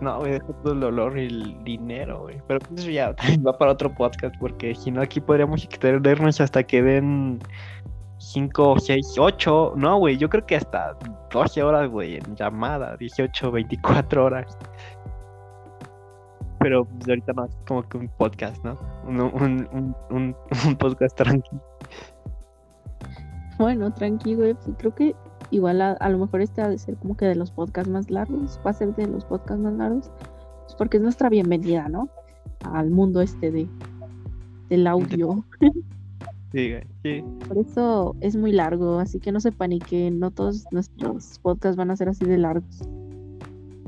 No, 0.00 0.18
güey, 0.18 0.32
deja 0.32 0.46
todo 0.64 0.72
el 0.72 0.80
dolor 0.80 1.16
y 1.16 1.26
el 1.26 1.62
dinero, 1.62 2.22
güey. 2.22 2.42
Pero 2.48 2.58
pues 2.58 2.80
eso 2.80 2.90
ya 2.90 3.14
va 3.46 3.56
para 3.56 3.70
otro 3.70 3.94
podcast, 3.94 4.34
porque 4.40 4.74
si 4.74 4.90
no, 4.90 5.00
aquí 5.00 5.20
podríamos 5.20 5.62
extendernos 5.62 6.40
hasta 6.40 6.64
que 6.64 6.82
den 6.82 7.38
5, 8.18 8.80
6, 8.80 9.14
8. 9.16 9.74
No, 9.76 9.98
güey, 9.98 10.16
yo 10.16 10.28
creo 10.28 10.44
que 10.44 10.56
hasta 10.56 10.98
12 11.32 11.62
horas, 11.62 11.88
güey, 11.88 12.16
en 12.16 12.34
llamada, 12.34 12.96
18, 12.96 13.52
24 13.52 14.24
horas. 14.24 14.58
Pero 16.58 16.84
pues 16.86 17.08
ahorita 17.08 17.34
no, 17.34 17.44
es 17.44 17.56
como 17.68 17.88
que 17.88 17.98
un 17.98 18.08
podcast, 18.08 18.64
¿no? 18.64 18.76
Un, 19.06 19.20
un, 19.20 19.68
un, 19.72 19.96
un, 20.10 20.36
un 20.66 20.76
podcast 20.76 21.16
tranquilo. 21.16 21.62
Bueno, 23.58 23.92
tranqui, 23.92 24.34
güey. 24.34 24.54
pues 24.54 24.70
creo 24.78 24.92
que 24.92 25.14
igual 25.52 25.80
a, 25.80 25.92
a 25.92 26.08
lo 26.08 26.18
mejor 26.18 26.40
este 26.40 26.62
ha 26.62 26.68
de 26.68 26.78
ser 26.78 26.96
como 26.96 27.16
que 27.16 27.26
de 27.26 27.36
los 27.36 27.52
podcasts 27.52 27.90
más 27.90 28.10
largos. 28.10 28.58
Va 28.66 28.70
a 28.70 28.74
ser 28.74 28.94
de 28.96 29.06
los 29.06 29.24
podcasts 29.24 29.62
más 29.62 29.74
largos. 29.74 30.10
Pues 30.64 30.74
porque 30.76 30.96
es 30.96 31.02
nuestra 31.02 31.28
bienvenida, 31.28 31.88
¿no? 31.88 32.08
Al 32.64 32.90
mundo 32.90 33.20
este 33.20 33.50
de 33.52 33.68
del 34.68 34.86
audio. 34.86 35.44
Sí, 36.52 36.74
sí. 37.02 37.24
Por 37.46 37.58
eso 37.58 38.16
es 38.20 38.36
muy 38.36 38.52
largo, 38.52 38.98
así 38.98 39.20
que 39.20 39.32
no 39.32 39.40
se 39.40 39.52
paniquen, 39.52 40.18
no 40.18 40.30
todos 40.30 40.64
nuestros 40.70 41.38
podcasts 41.38 41.76
van 41.76 41.90
a 41.90 41.96
ser 41.96 42.08
así 42.08 42.24
de 42.24 42.38
largos. 42.38 42.82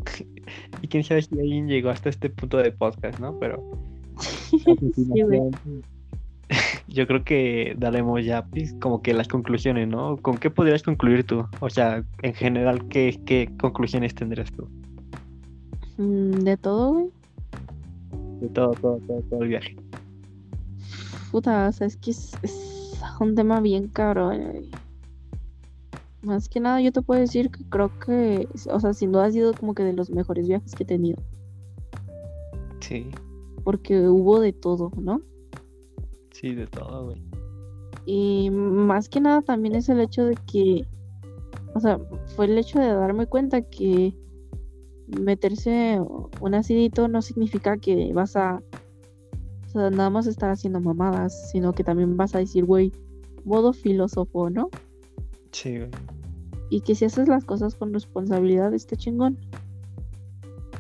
Y 0.82 0.88
quién 0.88 1.02
sabe 1.02 1.22
si 1.22 1.40
alguien 1.40 1.66
llegó 1.66 1.88
hasta 1.88 2.10
este 2.10 2.28
punto 2.28 2.58
de 2.58 2.70
podcast, 2.70 3.18
¿no? 3.18 3.38
Pero 3.38 3.62
Sí, 4.94 5.22
güey. 5.22 5.40
yo 6.88 7.06
creo 7.06 7.24
que 7.24 7.74
daremos 7.78 8.24
ya 8.24 8.44
pues, 8.46 8.74
como 8.80 9.02
que 9.02 9.14
las 9.14 9.28
conclusiones, 9.28 9.88
¿no? 9.88 10.16
¿Con 10.18 10.36
qué 10.38 10.50
podrías 10.50 10.82
concluir 10.82 11.24
tú? 11.24 11.46
O 11.60 11.70
sea, 11.70 12.04
en 12.22 12.34
general, 12.34 12.86
¿qué, 12.88 13.20
qué 13.24 13.50
conclusiones 13.58 14.14
tendrías 14.14 14.50
tú? 14.52 14.68
Mm, 15.96 16.30
De 16.40 16.56
todo, 16.56 16.92
güey. 16.92 17.10
De 18.40 18.48
todo, 18.48 18.72
todo, 18.72 18.98
todo, 19.06 19.20
todo 19.22 19.42
el 19.42 19.48
viaje. 19.48 19.76
Puta, 21.30 21.68
o 21.68 21.72
sea, 21.72 21.86
es 21.86 21.96
que 21.96 22.10
es, 22.10 22.32
es 22.42 23.00
un 23.20 23.34
tema 23.34 23.60
bien 23.60 23.88
cabrón. 23.88 24.42
güey. 24.50 24.70
Más 26.22 26.48
que 26.48 26.58
nada, 26.60 26.80
yo 26.80 26.90
te 26.90 27.02
puedo 27.02 27.20
decir 27.20 27.50
que 27.50 27.64
creo 27.64 27.90
que, 27.98 28.48
o 28.70 28.80
sea, 28.80 28.92
sin 28.94 29.12
duda 29.12 29.26
ha 29.26 29.30
sido 29.30 29.52
como 29.52 29.74
que 29.74 29.82
de 29.82 29.92
los 29.92 30.10
mejores 30.10 30.48
viajes 30.48 30.74
que 30.74 30.84
he 30.84 30.86
tenido. 30.86 31.22
Sí, 32.80 33.06
Porque 33.62 34.08
hubo 34.08 34.40
de 34.40 34.52
todo, 34.52 34.90
¿no? 34.96 35.20
Sí, 36.44 36.54
de 36.54 36.66
todo, 36.66 37.06
güey. 37.06 37.22
Y 38.06 38.50
más 38.50 39.08
que 39.08 39.20
nada 39.20 39.40
también 39.40 39.74
es 39.74 39.88
el 39.88 40.00
hecho 40.00 40.24
de 40.24 40.36
que, 40.46 40.86
o 41.74 41.80
sea, 41.80 41.98
fue 42.36 42.44
el 42.46 42.58
hecho 42.58 42.78
de 42.78 42.88
darme 42.88 43.26
cuenta 43.26 43.62
que 43.62 44.14
meterse 45.06 46.00
un 46.40 46.54
acidito 46.54 47.08
no 47.08 47.22
significa 47.22 47.78
que 47.78 48.12
vas 48.12 48.36
a, 48.36 48.62
o 49.66 49.68
sea, 49.70 49.90
nada 49.90 50.10
más 50.10 50.26
estar 50.26 50.50
haciendo 50.50 50.80
mamadas, 50.80 51.50
sino 51.50 51.72
que 51.72 51.84
también 51.84 52.16
vas 52.16 52.34
a 52.34 52.38
decir, 52.38 52.66
güey, 52.66 52.92
modo 53.44 53.72
filósofo, 53.72 54.50
¿no? 54.50 54.68
Sí, 55.52 55.78
güey. 55.78 55.90
Y 56.68 56.80
que 56.80 56.94
si 56.94 57.06
haces 57.06 57.28
las 57.28 57.44
cosas 57.44 57.74
con 57.74 57.92
responsabilidad 57.92 58.74
está 58.74 58.96
chingón. 58.96 59.38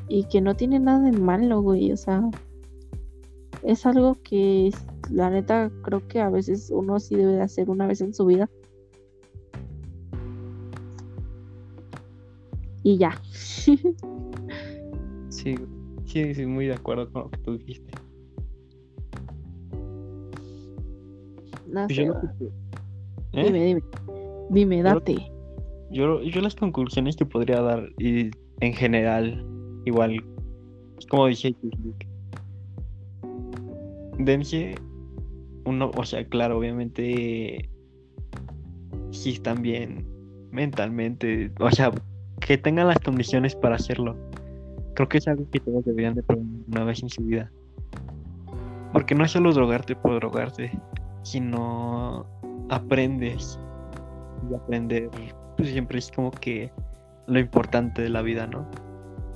Y 0.08 0.24
que 0.24 0.42
no 0.42 0.54
tiene 0.54 0.78
nada 0.78 1.10
de 1.10 1.16
malo, 1.16 1.62
güey, 1.62 1.90
o 1.90 1.96
sea, 1.96 2.28
es 3.62 3.86
algo 3.86 4.16
que 4.22 4.70
la 5.10 5.30
neta 5.30 5.70
creo 5.82 6.06
que 6.08 6.20
a 6.20 6.30
veces 6.30 6.70
uno 6.70 6.98
sí 7.00 7.14
debe 7.16 7.32
de 7.32 7.42
hacer 7.42 7.70
una 7.70 7.86
vez 7.86 8.00
en 8.00 8.14
su 8.14 8.26
vida. 8.26 8.48
Y 12.82 12.98
ya. 12.98 13.20
Sí, 15.28 15.56
sí, 16.04 16.32
sí, 16.34 16.46
muy 16.46 16.66
de 16.66 16.74
acuerdo 16.74 17.10
con 17.10 17.22
lo 17.24 17.30
que 17.30 17.38
tú 17.38 17.58
dijiste. 17.58 17.90
No 21.66 21.86
Pues 21.86 21.96
sé, 21.96 22.04
yo, 22.06 22.14
¿Eh? 23.32 23.44
Dime, 23.46 23.64
dime. 23.64 23.82
Dime, 24.50 24.82
date. 24.82 25.16
yo, 25.90 26.22
yo 26.22 26.40
las 26.40 26.54
conclusiones 26.54 27.16
que 27.16 27.26
podría 27.26 27.60
dar, 27.60 27.90
y 27.98 28.30
en 28.60 28.72
general, 28.74 29.44
igual, 29.84 30.24
como 31.10 31.26
dije, 31.26 31.54
dense 34.18 34.74
uno, 35.64 35.90
o 35.96 36.04
sea, 36.04 36.24
claro, 36.24 36.58
obviamente, 36.58 37.68
están 39.24 39.62
bien 39.62 40.06
mentalmente, 40.50 41.50
o 41.60 41.70
sea, 41.70 41.90
que 42.40 42.58
tengan 42.58 42.88
las 42.88 42.98
condiciones 43.00 43.54
para 43.54 43.76
hacerlo. 43.76 44.16
Creo 44.94 45.08
que 45.08 45.18
es 45.18 45.28
algo 45.28 45.48
que 45.50 45.60
todos 45.60 45.84
deberían 45.84 46.14
de 46.14 46.22
probar 46.22 46.46
una 46.68 46.84
vez 46.84 47.02
en 47.02 47.08
su 47.08 47.22
vida. 47.22 47.50
Porque 48.92 49.14
no 49.14 49.24
es 49.24 49.32
solo 49.32 49.52
drogarte 49.52 49.96
por 49.96 50.14
drogarte, 50.14 50.70
sino 51.22 52.26
aprendes. 52.68 53.58
Y 54.50 54.54
aprender 54.54 55.10
pues 55.56 55.70
siempre 55.70 55.98
es 55.98 56.10
como 56.10 56.30
que 56.30 56.70
lo 57.26 57.38
importante 57.38 58.02
de 58.02 58.10
la 58.10 58.22
vida, 58.22 58.46
¿no? 58.46 58.66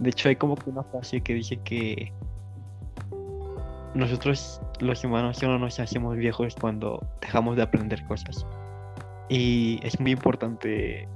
De 0.00 0.10
hecho 0.10 0.28
hay 0.28 0.36
como 0.36 0.55
que 0.55 0.70
una 0.70 0.82
frase 0.84 1.20
que 1.20 1.34
dice 1.34 1.56
que 1.64 2.12
nosotros 3.98 4.62
los 4.78 5.02
humanos 5.02 5.38
solo 5.38 5.58
nos 5.58 5.80
hacemos 5.80 6.16
viejos 6.16 6.54
cuando 6.54 7.04
dejamos 7.20 7.56
de 7.56 7.62
aprender 7.62 8.06
cosas. 8.06 8.46
Y 9.28 9.80
es 9.82 9.98
muy 9.98 10.12
importante 10.12 11.08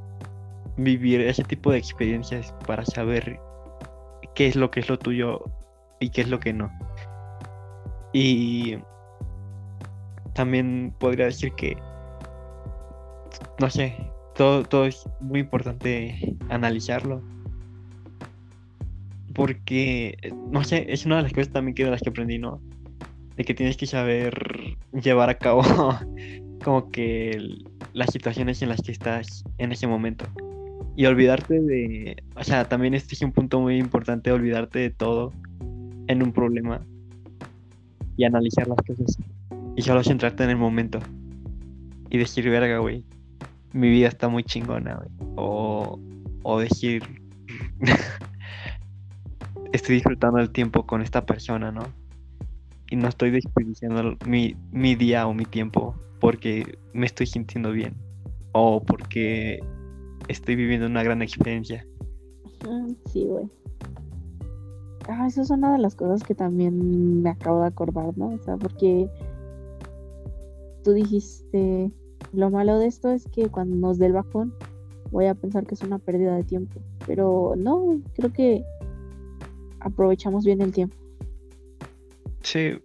vivir 0.77 1.21
ese 1.21 1.45
tipo 1.45 1.71
de 1.71 1.79
experiencias 1.79 2.53
para 2.67 2.85
saber 2.85 3.39
qué 4.35 4.49
es 4.49 4.57
lo 4.57 4.73
que 4.73 4.81
es 4.81 4.89
lo 4.89 4.99
tuyo 4.99 5.45
y 6.01 6.11
qué 6.11 6.23
es 6.23 6.29
lo 6.29 6.41
que 6.41 6.53
no. 6.53 6.73
Y 8.13 8.79
también 10.33 10.93
podría 10.99 11.27
decir 11.27 11.53
que, 11.53 11.77
no 13.61 13.71
sé, 13.71 13.95
todo, 14.35 14.65
todo 14.65 14.87
es 14.87 15.09
muy 15.21 15.39
importante 15.39 16.37
analizarlo. 16.49 17.23
Porque, 19.35 20.19
no 20.51 20.65
sé, 20.65 20.85
es 20.89 21.07
una 21.07 21.19
de 21.19 21.23
las 21.23 21.33
cosas 21.33 21.53
también 21.53 21.77
que 21.77 21.85
de 21.85 21.93
las 21.93 22.03
que 22.03 22.11
aprendí, 22.11 22.41
¿no? 22.41 22.61
De 23.37 23.45
que 23.45 23.55
tienes 23.55 23.77
que 23.77 23.87
saber 23.87 24.77
llevar 24.93 25.31
a 25.31 25.39
cabo 25.39 25.63
como 26.65 26.91
que 26.91 27.59
las 27.93 28.11
situaciones 28.11 28.63
en 28.63 28.69
las 28.69 28.81
que 28.83 28.93
estás 28.93 29.45
en 29.59 29.73
ese 29.73 29.87
momento. 29.87 30.27
Y 30.97 31.07
olvidarte 31.07 31.61
de, 31.61 32.23
o 32.37 32.45
sea, 32.45 32.69
también 32.69 32.95
este 32.95 33.15
es 33.15 33.23
un 33.23 33.33
punto 33.33 33.61
muy 33.61 33.79
importante, 33.79 34.31
olvidarte 34.31 34.79
de 34.79 34.91
todo 34.91 35.33
en 36.07 36.23
un 36.23 36.33
problema 36.33 36.83
y 38.17 38.25
analizar 38.25 38.69
las 38.69 38.77
cosas 38.87 39.17
y 39.75 39.83
solo 39.83 40.05
centrarte 40.05 40.45
en 40.45 40.51
el 40.51 40.57
momento 40.57 40.99
y 42.11 42.19
decir, 42.19 42.49
verga, 42.51 42.79
güey, 42.79 43.05
mi 43.73 43.89
vida 43.89 44.09
está 44.09 44.29
muy 44.29 44.45
chingona, 44.45 44.97
güey. 44.97 45.09
O, 45.37 45.99
o 46.43 46.61
decir, 46.61 47.03
estoy 49.73 49.95
disfrutando 49.95 50.39
el 50.39 50.51
tiempo 50.51 50.87
con 50.87 51.01
esta 51.01 51.25
persona, 51.25 51.73
¿no? 51.73 51.87
Y 52.93 52.97
no 52.97 53.09
estoy 53.09 53.31
desperdiciando 53.31 54.19
mi, 54.27 54.55
mi 54.71 54.95
día 54.95 55.27
o 55.27 55.33
mi 55.33 55.47
tiempo 55.47 55.95
porque 56.21 56.79
me 56.93 57.07
estoy 57.07 57.25
sintiendo 57.25 57.73
bien 57.73 57.95
o 58.53 58.83
porque 58.83 59.65
estoy 60.29 60.57
viviendo 60.57 60.89
una 60.89 61.03
gran 61.03 61.23
experiencia. 61.23 61.87
Sí, 63.07 63.25
güey. 63.25 63.49
Ah, 65.09 65.27
eso 65.27 65.41
es 65.41 65.49
una 65.49 65.73
de 65.73 65.79
las 65.79 65.95
cosas 65.95 66.23
que 66.23 66.35
también 66.35 67.23
me 67.23 67.31
acabo 67.31 67.63
de 67.63 67.69
acordar, 67.69 68.13
¿no? 68.19 68.29
O 68.29 68.39
sea, 68.43 68.59
porque 68.59 69.09
tú 70.85 70.93
dijiste, 70.93 71.91
lo 72.35 72.51
malo 72.51 72.79
de 72.79 72.89
esto 72.89 73.11
es 73.11 73.25
que 73.25 73.49
cuando 73.49 73.75
nos 73.75 73.97
dé 73.97 74.05
el 74.05 74.13
bajón 74.13 74.53
voy 75.11 75.29
a 75.29 75.35
pensar 75.35 75.65
que 75.65 75.77
es 75.77 75.83
una 75.83 75.99
pérdida 75.99 76.37
de 76.37 76.45
tiempo. 76.45 76.79
Pero 77.07 77.55
no, 77.57 78.03
creo 78.13 78.31
que 78.35 78.63
aprovechamos 79.81 80.45
bien 80.45 80.61
el 80.61 80.73
tiempo. 80.73 81.02
Sí, 82.43 82.79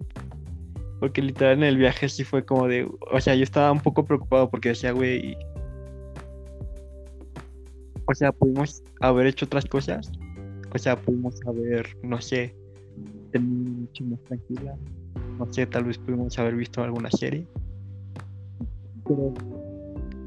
porque 1.00 1.22
literal 1.22 1.58
en 1.58 1.64
el 1.64 1.78
viaje 1.78 2.10
sí 2.10 2.24
fue 2.24 2.46
como 2.46 2.68
de, 2.68 2.90
o 3.12 3.22
sea, 3.22 3.36
yo 3.36 3.44
estaba 3.44 3.72
un 3.72 3.80
poco 3.80 4.06
preocupado 4.06 4.50
porque 4.50 4.70
decía, 4.70 4.92
güey, 4.92 5.38
o 8.06 8.16
sea, 8.16 8.32
pudimos 8.32 8.84
haber 9.02 9.28
hecho 9.28 9.46
otras 9.46 9.66
cosas, 9.66 10.12
o 10.74 10.78
sea, 10.78 10.96
pudimos 10.96 11.36
haber, 11.46 11.98
no 12.04 12.22
sé, 12.22 12.56
tenido 13.32 13.72
mucho 13.72 14.04
más 14.06 14.20
tranquila, 14.24 14.76
no 15.38 15.52
sé, 15.52 15.66
tal 15.66 15.86
vez 15.86 15.98
pudimos 15.98 16.38
haber 16.40 16.56
visto 16.56 16.84
alguna 16.84 17.12
serie, 17.12 17.46
pero 19.04 19.34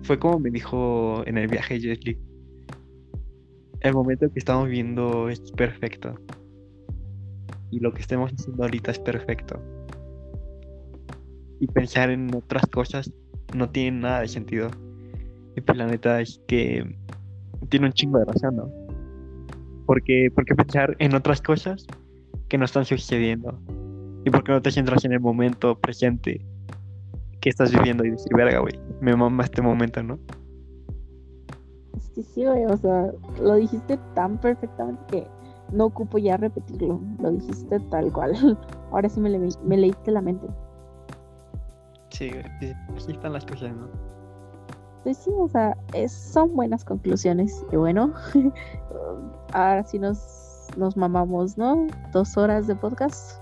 fue 0.03 0.19
como 0.19 0.39
me 0.39 0.51
dijo 0.51 1.23
en 1.27 1.39
el 1.39 1.49
viaje 1.49 1.79
Jet 1.79 2.19
el 3.81 3.95
momento 3.95 4.31
que 4.31 4.39
estamos 4.39 4.69
viendo 4.69 5.29
es 5.29 5.41
perfecto 5.53 6.15
y 7.71 7.81
lo 7.81 7.93
que 7.93 8.03
estemos 8.03 8.33
haciendo 8.33 8.63
ahorita 8.65 8.91
es 8.91 8.99
perfecto 8.99 9.61
y 11.61 11.67
pensar 11.67 12.11
en 12.11 12.35
otras 12.35 12.67
cosas 12.67 13.13
no 13.55 13.69
tiene 13.71 14.01
nada 14.01 14.21
de 14.23 14.29
sentido. 14.29 14.71
Y 15.57 15.61
pues 15.61 15.77
la 15.77 15.87
neta 15.87 16.21
es 16.21 16.41
que 16.49 16.97
tiene 17.69 17.87
un 17.87 17.93
chingo 17.93 18.19
de 18.19 18.25
razón, 18.25 18.57
¿no? 18.57 18.71
Porque, 19.87 20.31
porque 20.35 20.55
pensar 20.55 20.97
en 20.99 21.15
otras 21.15 21.43
cosas 21.43 21.87
que 22.49 22.57
no 22.57 22.65
están 22.65 22.87
sucediendo. 22.87 23.59
Y 24.25 24.31
porque 24.31 24.53
no 24.53 24.63
te 24.63 24.71
centras 24.71 25.05
en 25.05 25.13
el 25.13 25.21
momento 25.21 25.79
presente 25.79 26.41
que 27.41 27.51
estás 27.51 27.73
viviendo 27.73 28.05
y 28.05 28.11
decir, 28.11 28.33
verga, 28.35 28.61
güey, 28.61 28.79
me 29.01 29.15
mama 29.15 29.45
este 29.45 29.63
momento, 29.63 30.03
¿no? 30.03 30.19
Es 31.97 32.11
que 32.11 32.23
sí, 32.23 32.45
güey, 32.45 32.65
o 32.65 32.77
sea, 32.77 33.13
lo 33.43 33.55
dijiste 33.57 33.99
tan 34.15 34.39
perfectamente 34.39 35.03
que 35.11 35.27
no 35.73 35.87
ocupo 35.87 36.19
ya 36.19 36.37
repetirlo. 36.37 37.01
Lo 37.21 37.31
dijiste 37.31 37.81
tal 37.91 38.13
cual. 38.13 38.35
Ahora 38.93 39.09
sí 39.09 39.21
me, 39.21 39.31
me 39.39 39.77
leíste 39.77 40.11
la 40.11 40.21
mente. 40.21 40.47
Sí, 42.11 42.31
así 42.97 43.13
están 43.13 43.33
las 43.33 43.47
cosas, 43.47 43.73
¿no? 43.75 43.89
Pues 45.03 45.17
sí, 45.17 45.31
o 45.39 45.49
sea, 45.49 45.77
son 46.09 46.55
buenas 46.55 46.85
conclusiones. 46.85 47.65
Y 47.73 47.77
bueno, 47.77 48.13
ahora 49.53 49.83
sí 49.85 49.99
nos, 49.99 50.69
nos 50.77 50.97
mamamos, 50.97 51.57
¿no? 51.57 51.87
Dos 52.13 52.37
horas 52.37 52.67
de 52.67 52.77
podcast. 52.77 53.41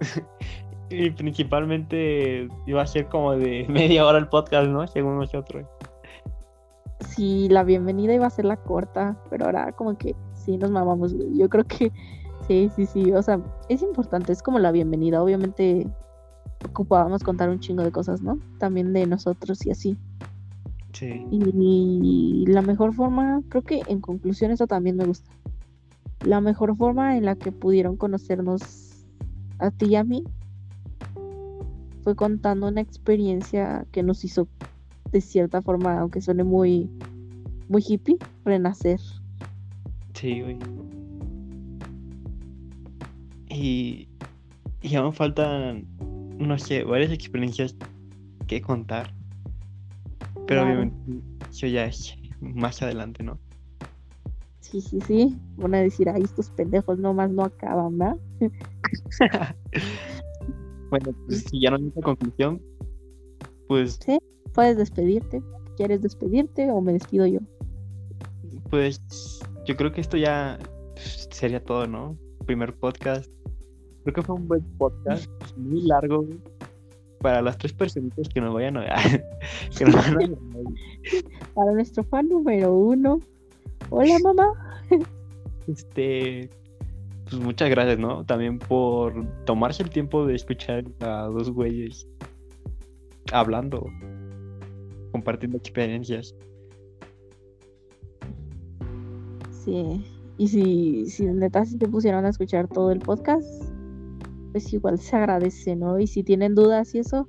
y 0.90 1.10
principalmente 1.10 2.48
iba 2.66 2.82
a 2.82 2.86
ser 2.86 3.08
como 3.08 3.32
de 3.32 3.64
media 3.68 4.04
hora 4.04 4.18
el 4.18 4.28
podcast, 4.28 4.68
¿no? 4.68 4.86
Según 4.86 5.18
nosotros. 5.18 5.64
Sí, 7.08 7.48
la 7.48 7.64
bienvenida 7.64 8.12
iba 8.12 8.26
a 8.26 8.30
ser 8.30 8.44
la 8.44 8.56
corta, 8.56 9.16
pero 9.30 9.46
ahora 9.46 9.72
como 9.72 9.96
que 9.96 10.14
sí 10.44 10.56
nos 10.58 10.70
mamamos. 10.70 11.14
Yo 11.34 11.48
creo 11.48 11.64
que 11.64 11.92
sí, 12.46 12.70
sí, 12.74 12.86
sí. 12.86 13.12
O 13.12 13.22
sea, 13.22 13.40
es 13.68 13.82
importante, 13.82 14.32
es 14.32 14.42
como 14.42 14.58
la 14.58 14.72
bienvenida. 14.72 15.22
Obviamente 15.22 15.86
ocupábamos 16.68 17.22
contar 17.22 17.50
un 17.50 17.60
chingo 17.60 17.82
de 17.82 17.92
cosas, 17.92 18.22
¿no? 18.22 18.38
También 18.58 18.92
de 18.92 19.06
nosotros 19.06 19.64
y 19.66 19.70
así. 19.70 19.96
Sí. 20.92 21.26
Y, 21.30 22.44
la 22.46 22.62
mejor 22.62 22.94
forma, 22.94 23.42
creo 23.48 23.62
que 23.62 23.80
en 23.86 24.00
conclusión 24.00 24.50
eso 24.50 24.66
también 24.66 24.96
me 24.96 25.04
gusta. 25.04 25.30
La 26.24 26.40
mejor 26.40 26.76
forma 26.76 27.16
en 27.16 27.24
la 27.24 27.34
que 27.34 27.50
pudieron 27.50 27.96
conocernos 27.96 29.06
a 29.58 29.70
ti 29.70 29.86
y 29.86 29.96
a 29.96 30.04
mí 30.04 30.24
fue 32.02 32.14
contando 32.14 32.68
una 32.68 32.80
experiencia 32.80 33.86
que 33.90 34.02
nos 34.02 34.24
hizo 34.24 34.48
de 35.10 35.20
cierta 35.20 35.62
forma, 35.62 35.98
aunque 35.98 36.20
suene 36.20 36.44
muy 36.44 36.90
muy 37.68 37.82
hippie, 37.86 38.18
renacer. 38.44 39.00
Sí, 40.22 40.40
güey. 40.40 40.56
Y, 43.48 44.08
y 44.80 44.94
aún 44.94 45.12
faltan 45.12 45.84
no 46.38 46.58
sé, 46.60 46.84
varias 46.84 47.10
experiencias 47.10 47.74
que 48.46 48.62
contar. 48.62 49.12
Pero 50.46 50.62
obviamente 50.62 50.96
eso 51.50 51.66
ya 51.66 51.86
es 51.86 52.14
más 52.40 52.80
adelante, 52.82 53.24
¿no? 53.24 53.36
Sí, 54.60 54.80
sí, 54.80 55.00
sí. 55.00 55.36
Van 55.56 55.74
a 55.74 55.80
decir, 55.80 56.08
ay, 56.08 56.22
estos 56.22 56.50
pendejos 56.50 57.00
nomás 57.00 57.32
no 57.32 57.42
acaban, 57.42 57.98
¿verdad? 57.98 58.16
bueno, 60.90 61.12
pues 61.26 61.44
si 61.50 61.60
ya 61.60 61.70
no 61.70 61.78
hay 61.78 61.88
otra 61.88 62.02
conclusión, 62.02 62.62
pues... 63.66 63.98
Sí, 64.06 64.20
puedes 64.54 64.76
despedirte. 64.76 65.42
¿Quieres 65.76 66.00
despedirte 66.00 66.70
o 66.70 66.80
me 66.80 66.92
despido 66.92 67.26
yo? 67.26 67.40
Pues 68.70 69.00
yo 69.64 69.76
creo 69.76 69.92
que 69.92 70.00
esto 70.00 70.16
ya 70.16 70.58
sería 70.96 71.62
todo, 71.62 71.86
¿no? 71.86 72.16
Primer 72.46 72.74
podcast 72.74 73.30
Creo 74.02 74.14
que 74.14 74.22
fue 74.22 74.34
un 74.34 74.48
buen 74.48 74.62
podcast, 74.78 75.30
muy 75.56 75.82
largo, 75.82 76.26
para 77.20 77.40
las 77.40 77.56
tres 77.56 77.72
personitas 77.72 78.28
que 78.28 78.40
nos 78.40 78.52
vayan 78.52 78.76
a 78.76 78.84
que 79.78 79.84
nos 79.84 79.94
van 79.94 80.24
a 80.24 81.54
Para 81.54 81.72
nuestro 81.72 82.02
fan 82.04 82.28
número 82.28 82.74
uno. 82.74 83.20
Hola, 83.90 84.18
mamá. 84.24 84.78
Este, 85.68 86.50
pues 87.30 87.40
muchas 87.40 87.70
gracias, 87.70 88.00
¿no? 88.00 88.24
También 88.24 88.58
por 88.58 89.24
tomarse 89.44 89.84
el 89.84 89.90
tiempo 89.90 90.26
de 90.26 90.34
escuchar 90.34 90.84
a 90.98 91.26
dos 91.26 91.52
güeyes 91.52 92.08
hablando, 93.32 93.86
compartiendo 95.12 95.58
experiencias. 95.58 96.34
Sí, 99.64 100.04
y 100.38 100.48
si, 100.48 101.06
si 101.06 101.24
neta 101.26 101.64
si 101.64 101.78
te 101.78 101.88
pusieron 101.88 102.24
a 102.24 102.30
escuchar 102.30 102.68
todo 102.68 102.90
el 102.90 102.98
podcast, 102.98 103.46
pues 104.52 104.72
igual 104.72 104.98
se 104.98 105.16
agradece, 105.16 105.76
¿no? 105.76 105.98
Y 105.98 106.06
si 106.06 106.22
tienen 106.22 106.54
dudas 106.54 106.94
y 106.94 106.98
eso, 106.98 107.28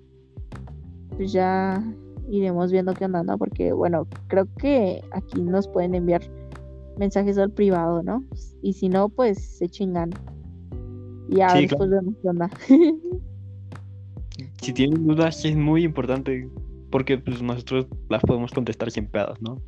pues 1.16 1.32
ya 1.32 1.84
iremos 2.30 2.72
viendo 2.72 2.94
qué 2.94 3.06
onda, 3.06 3.24
¿no? 3.24 3.38
Porque, 3.38 3.74
bueno, 3.74 4.08
creo 4.28 4.48
que 4.58 5.04
aquí 5.12 5.42
nos 5.42 5.68
pueden 5.68 5.96
enviar 5.96 6.22
mensajes 6.98 7.38
al 7.38 7.52
privado, 7.52 8.04
¿no? 8.04 8.24
Y 8.62 8.74
si 8.74 8.90
no, 8.90 9.10
pues 9.10 9.40
se 9.40 9.70
chingan. 9.70 10.12
Y 11.30 11.38
ya 11.38 11.54
después 11.54 11.90
vemos 11.90 12.16
qué 12.22 12.30
onda. 12.30 12.50
si 14.62 14.74
tienen 14.74 15.06
dudas, 15.06 15.46
es 15.46 15.56
muy 15.56 15.84
importante, 15.84 16.50
porque 16.90 17.18
pues 17.18 17.42
nosotros 17.42 17.88
las 18.10 18.22
podemos 18.22 18.52
contestar 18.52 18.92
sin 18.92 19.08
pedos, 19.08 19.42
¿no? 19.42 19.62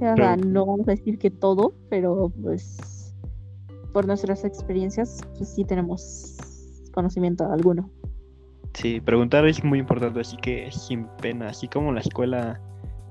Sea, 0.00 0.36
no 0.36 0.64
vamos 0.64 0.88
a 0.88 0.92
decir 0.92 1.18
que 1.18 1.30
todo, 1.30 1.74
pero 1.90 2.32
pues 2.42 3.14
por 3.92 4.06
nuestras 4.06 4.46
experiencias, 4.46 5.20
pues 5.36 5.50
sí 5.50 5.62
tenemos 5.64 6.38
conocimiento 6.92 7.44
alguno. 7.52 7.90
Sí, 8.74 9.00
preguntar 9.00 9.46
es 9.46 9.62
muy 9.62 9.78
importante, 9.78 10.20
así 10.20 10.38
que 10.38 10.70
sin 10.70 11.06
pena, 11.20 11.48
así 11.48 11.68
como 11.68 11.90
en 11.90 11.96
la 11.96 12.00
escuela 12.00 12.58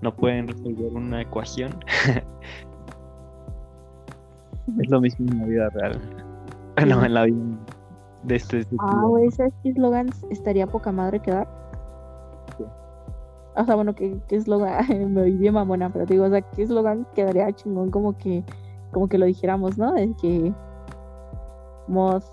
no 0.01 0.15
pueden 0.15 0.47
resolver 0.47 0.93
una 0.93 1.21
ecuación, 1.21 1.77
es 4.81 4.89
lo 4.89 4.99
mismo 4.99 5.31
en 5.31 5.37
la 5.37 5.45
vida 5.45 5.69
real. 5.69 6.01
No, 6.87 7.05
en 7.05 7.13
la 7.13 7.25
vida 7.25 7.37
de 8.23 8.35
este. 8.35 8.65
ah, 8.79 9.03
güey, 9.05 9.29
¿sabes 9.31 9.53
qué 9.61 9.69
eslogan 9.69 10.09
estaría 10.31 10.65
poca 10.65 10.91
madre 10.91 11.19
quedar? 11.19 11.47
O 13.55 13.65
sea, 13.65 13.75
bueno, 13.75 13.93
¿qué 13.95 14.19
eslogan? 14.29 14.85
Me 15.13 15.21
oí 15.21 15.51
mamona, 15.51 15.91
pero 15.91 16.05
digo, 16.05 16.25
o 16.25 16.29
sea, 16.29 16.41
¿qué 16.41 16.63
eslogan 16.63 17.05
quedaría 17.15 17.51
chingón 17.53 17.91
como 17.91 18.17
que, 18.17 18.43
como 18.91 19.07
que 19.07 19.17
lo 19.17 19.25
dijéramos, 19.25 19.77
¿no? 19.77 19.93
De 19.93 20.13
que. 20.21 20.53
Mod. 21.87 22.23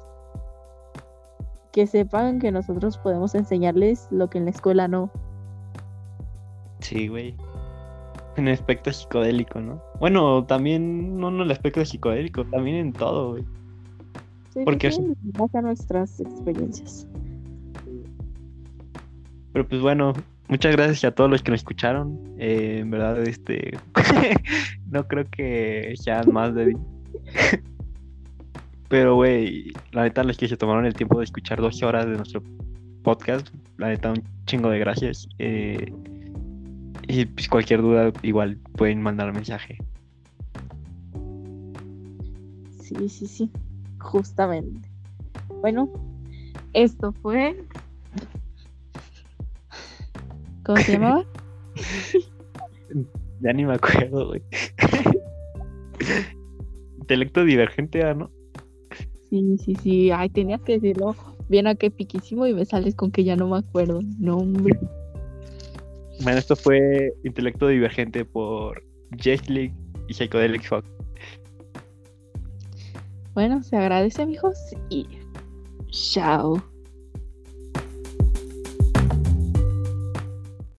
Que 1.73 1.87
sepan 1.87 2.39
que 2.39 2.51
nosotros 2.53 2.97
podemos 2.99 3.35
enseñarles 3.35 4.09
lo 4.11 4.31
que 4.31 4.39
en 4.39 4.45
la 4.45 4.51
escuela 4.51 4.89
no. 4.89 5.11
Sí, 6.81 7.09
güey. 7.09 7.35
En 8.37 8.49
el 8.49 8.55
aspecto 8.55 8.93
psicodélico, 8.93 9.61
¿no? 9.61 9.83
Bueno, 9.99 10.45
también 10.45 11.17
no 11.19 11.29
en 11.29 11.41
el 11.41 11.51
aspecto 11.51 11.85
psicodélico, 11.85 12.45
también 12.45 12.77
en 12.77 12.93
todo, 12.93 13.31
güey. 13.33 13.45
Sí, 14.53 14.61
Porque 14.65 14.91
sí, 14.91 15.03
a 15.53 15.63
nuestras 15.63 16.21
experiencias. 16.21 17.07
Pero 19.53 19.67
pues 19.67 19.81
bueno, 19.81 20.13
muchas 20.49 20.73
gracias 20.73 21.05
a 21.05 21.15
todos 21.15 21.31
los 21.31 21.43
que 21.43 21.51
nos 21.51 21.61
escucharon. 21.61 22.19
Eh, 22.39 22.79
en 22.81 22.91
verdad, 22.91 23.21
este 23.27 23.79
no 24.91 25.07
creo 25.07 25.25
que 25.31 25.95
sean 25.97 26.33
más 26.33 26.55
de 26.55 26.77
Pero 28.89 29.17
güey, 29.17 29.73
la 29.93 30.05
neta 30.05 30.23
los 30.23 30.37
que 30.37 30.49
se 30.49 30.57
tomaron 30.57 30.87
el 30.87 30.95
tiempo 30.95 31.19
de 31.19 31.25
escuchar 31.25 31.61
12 31.61 31.85
horas 31.85 32.07
de 32.07 32.17
nuestro 32.17 32.43
podcast, 33.03 33.49
la 33.79 33.89
neta 33.89 34.11
un 34.13 34.23
chingo 34.47 34.71
de 34.71 34.79
gracias. 34.79 35.29
Eh, 35.39 35.93
y 37.09 37.25
pues 37.27 37.49
cualquier 37.49 37.83
duda 37.83 38.13
igual 38.23 38.59
pueden 38.77 39.03
mandar 39.03 39.33
mensaje. 39.33 39.79
Sí, 42.81 43.09
sí, 43.09 43.27
sí, 43.27 43.51
justamente. 43.99 44.89
Bueno, 45.61 45.91
esto 46.73 47.13
fue 47.13 47.57
¿Cómo 50.67 50.79
se 50.79 50.93
llamaba? 50.95 51.25
ya 53.41 53.53
ni 53.53 53.65
me 53.65 53.75
acuerdo, 53.75 54.27
güey. 54.27 54.43
Intelecto 56.99 57.45
divergente, 57.45 58.03
¿ah, 58.03 58.15
¿no? 58.15 58.33
Sí, 59.31 59.57
sí, 59.59 59.77
sí. 59.77 60.11
Ay, 60.11 60.29
tenías 60.29 60.61
que 60.63 60.73
decirlo 60.73 61.15
bien 61.49 61.69
a 61.69 61.77
qué 61.77 61.93
piquísimo 61.93 62.49
y 62.49 62.55
me 62.55 62.65
sales 62.65 62.97
con 62.97 63.13
que 63.13 63.23
ya 63.23 63.37
no 63.37 63.47
me 63.47 63.59
acuerdo. 63.59 64.01
No, 64.19 64.39
hombre. 64.39 64.77
Bueno, 66.23 66.39
esto 66.39 66.57
fue 66.57 67.13
Intelecto 67.23 67.69
Divergente 67.69 68.25
por 68.25 68.83
Jake 69.13 69.53
League 69.53 69.75
y 70.09 70.15
Psychedelic 70.15 70.65
Fog. 70.65 70.83
Bueno, 73.35 73.63
se 73.63 73.77
agradece, 73.77 74.23
amigos, 74.23 74.59
y 74.91 75.07
chao. 75.91 76.61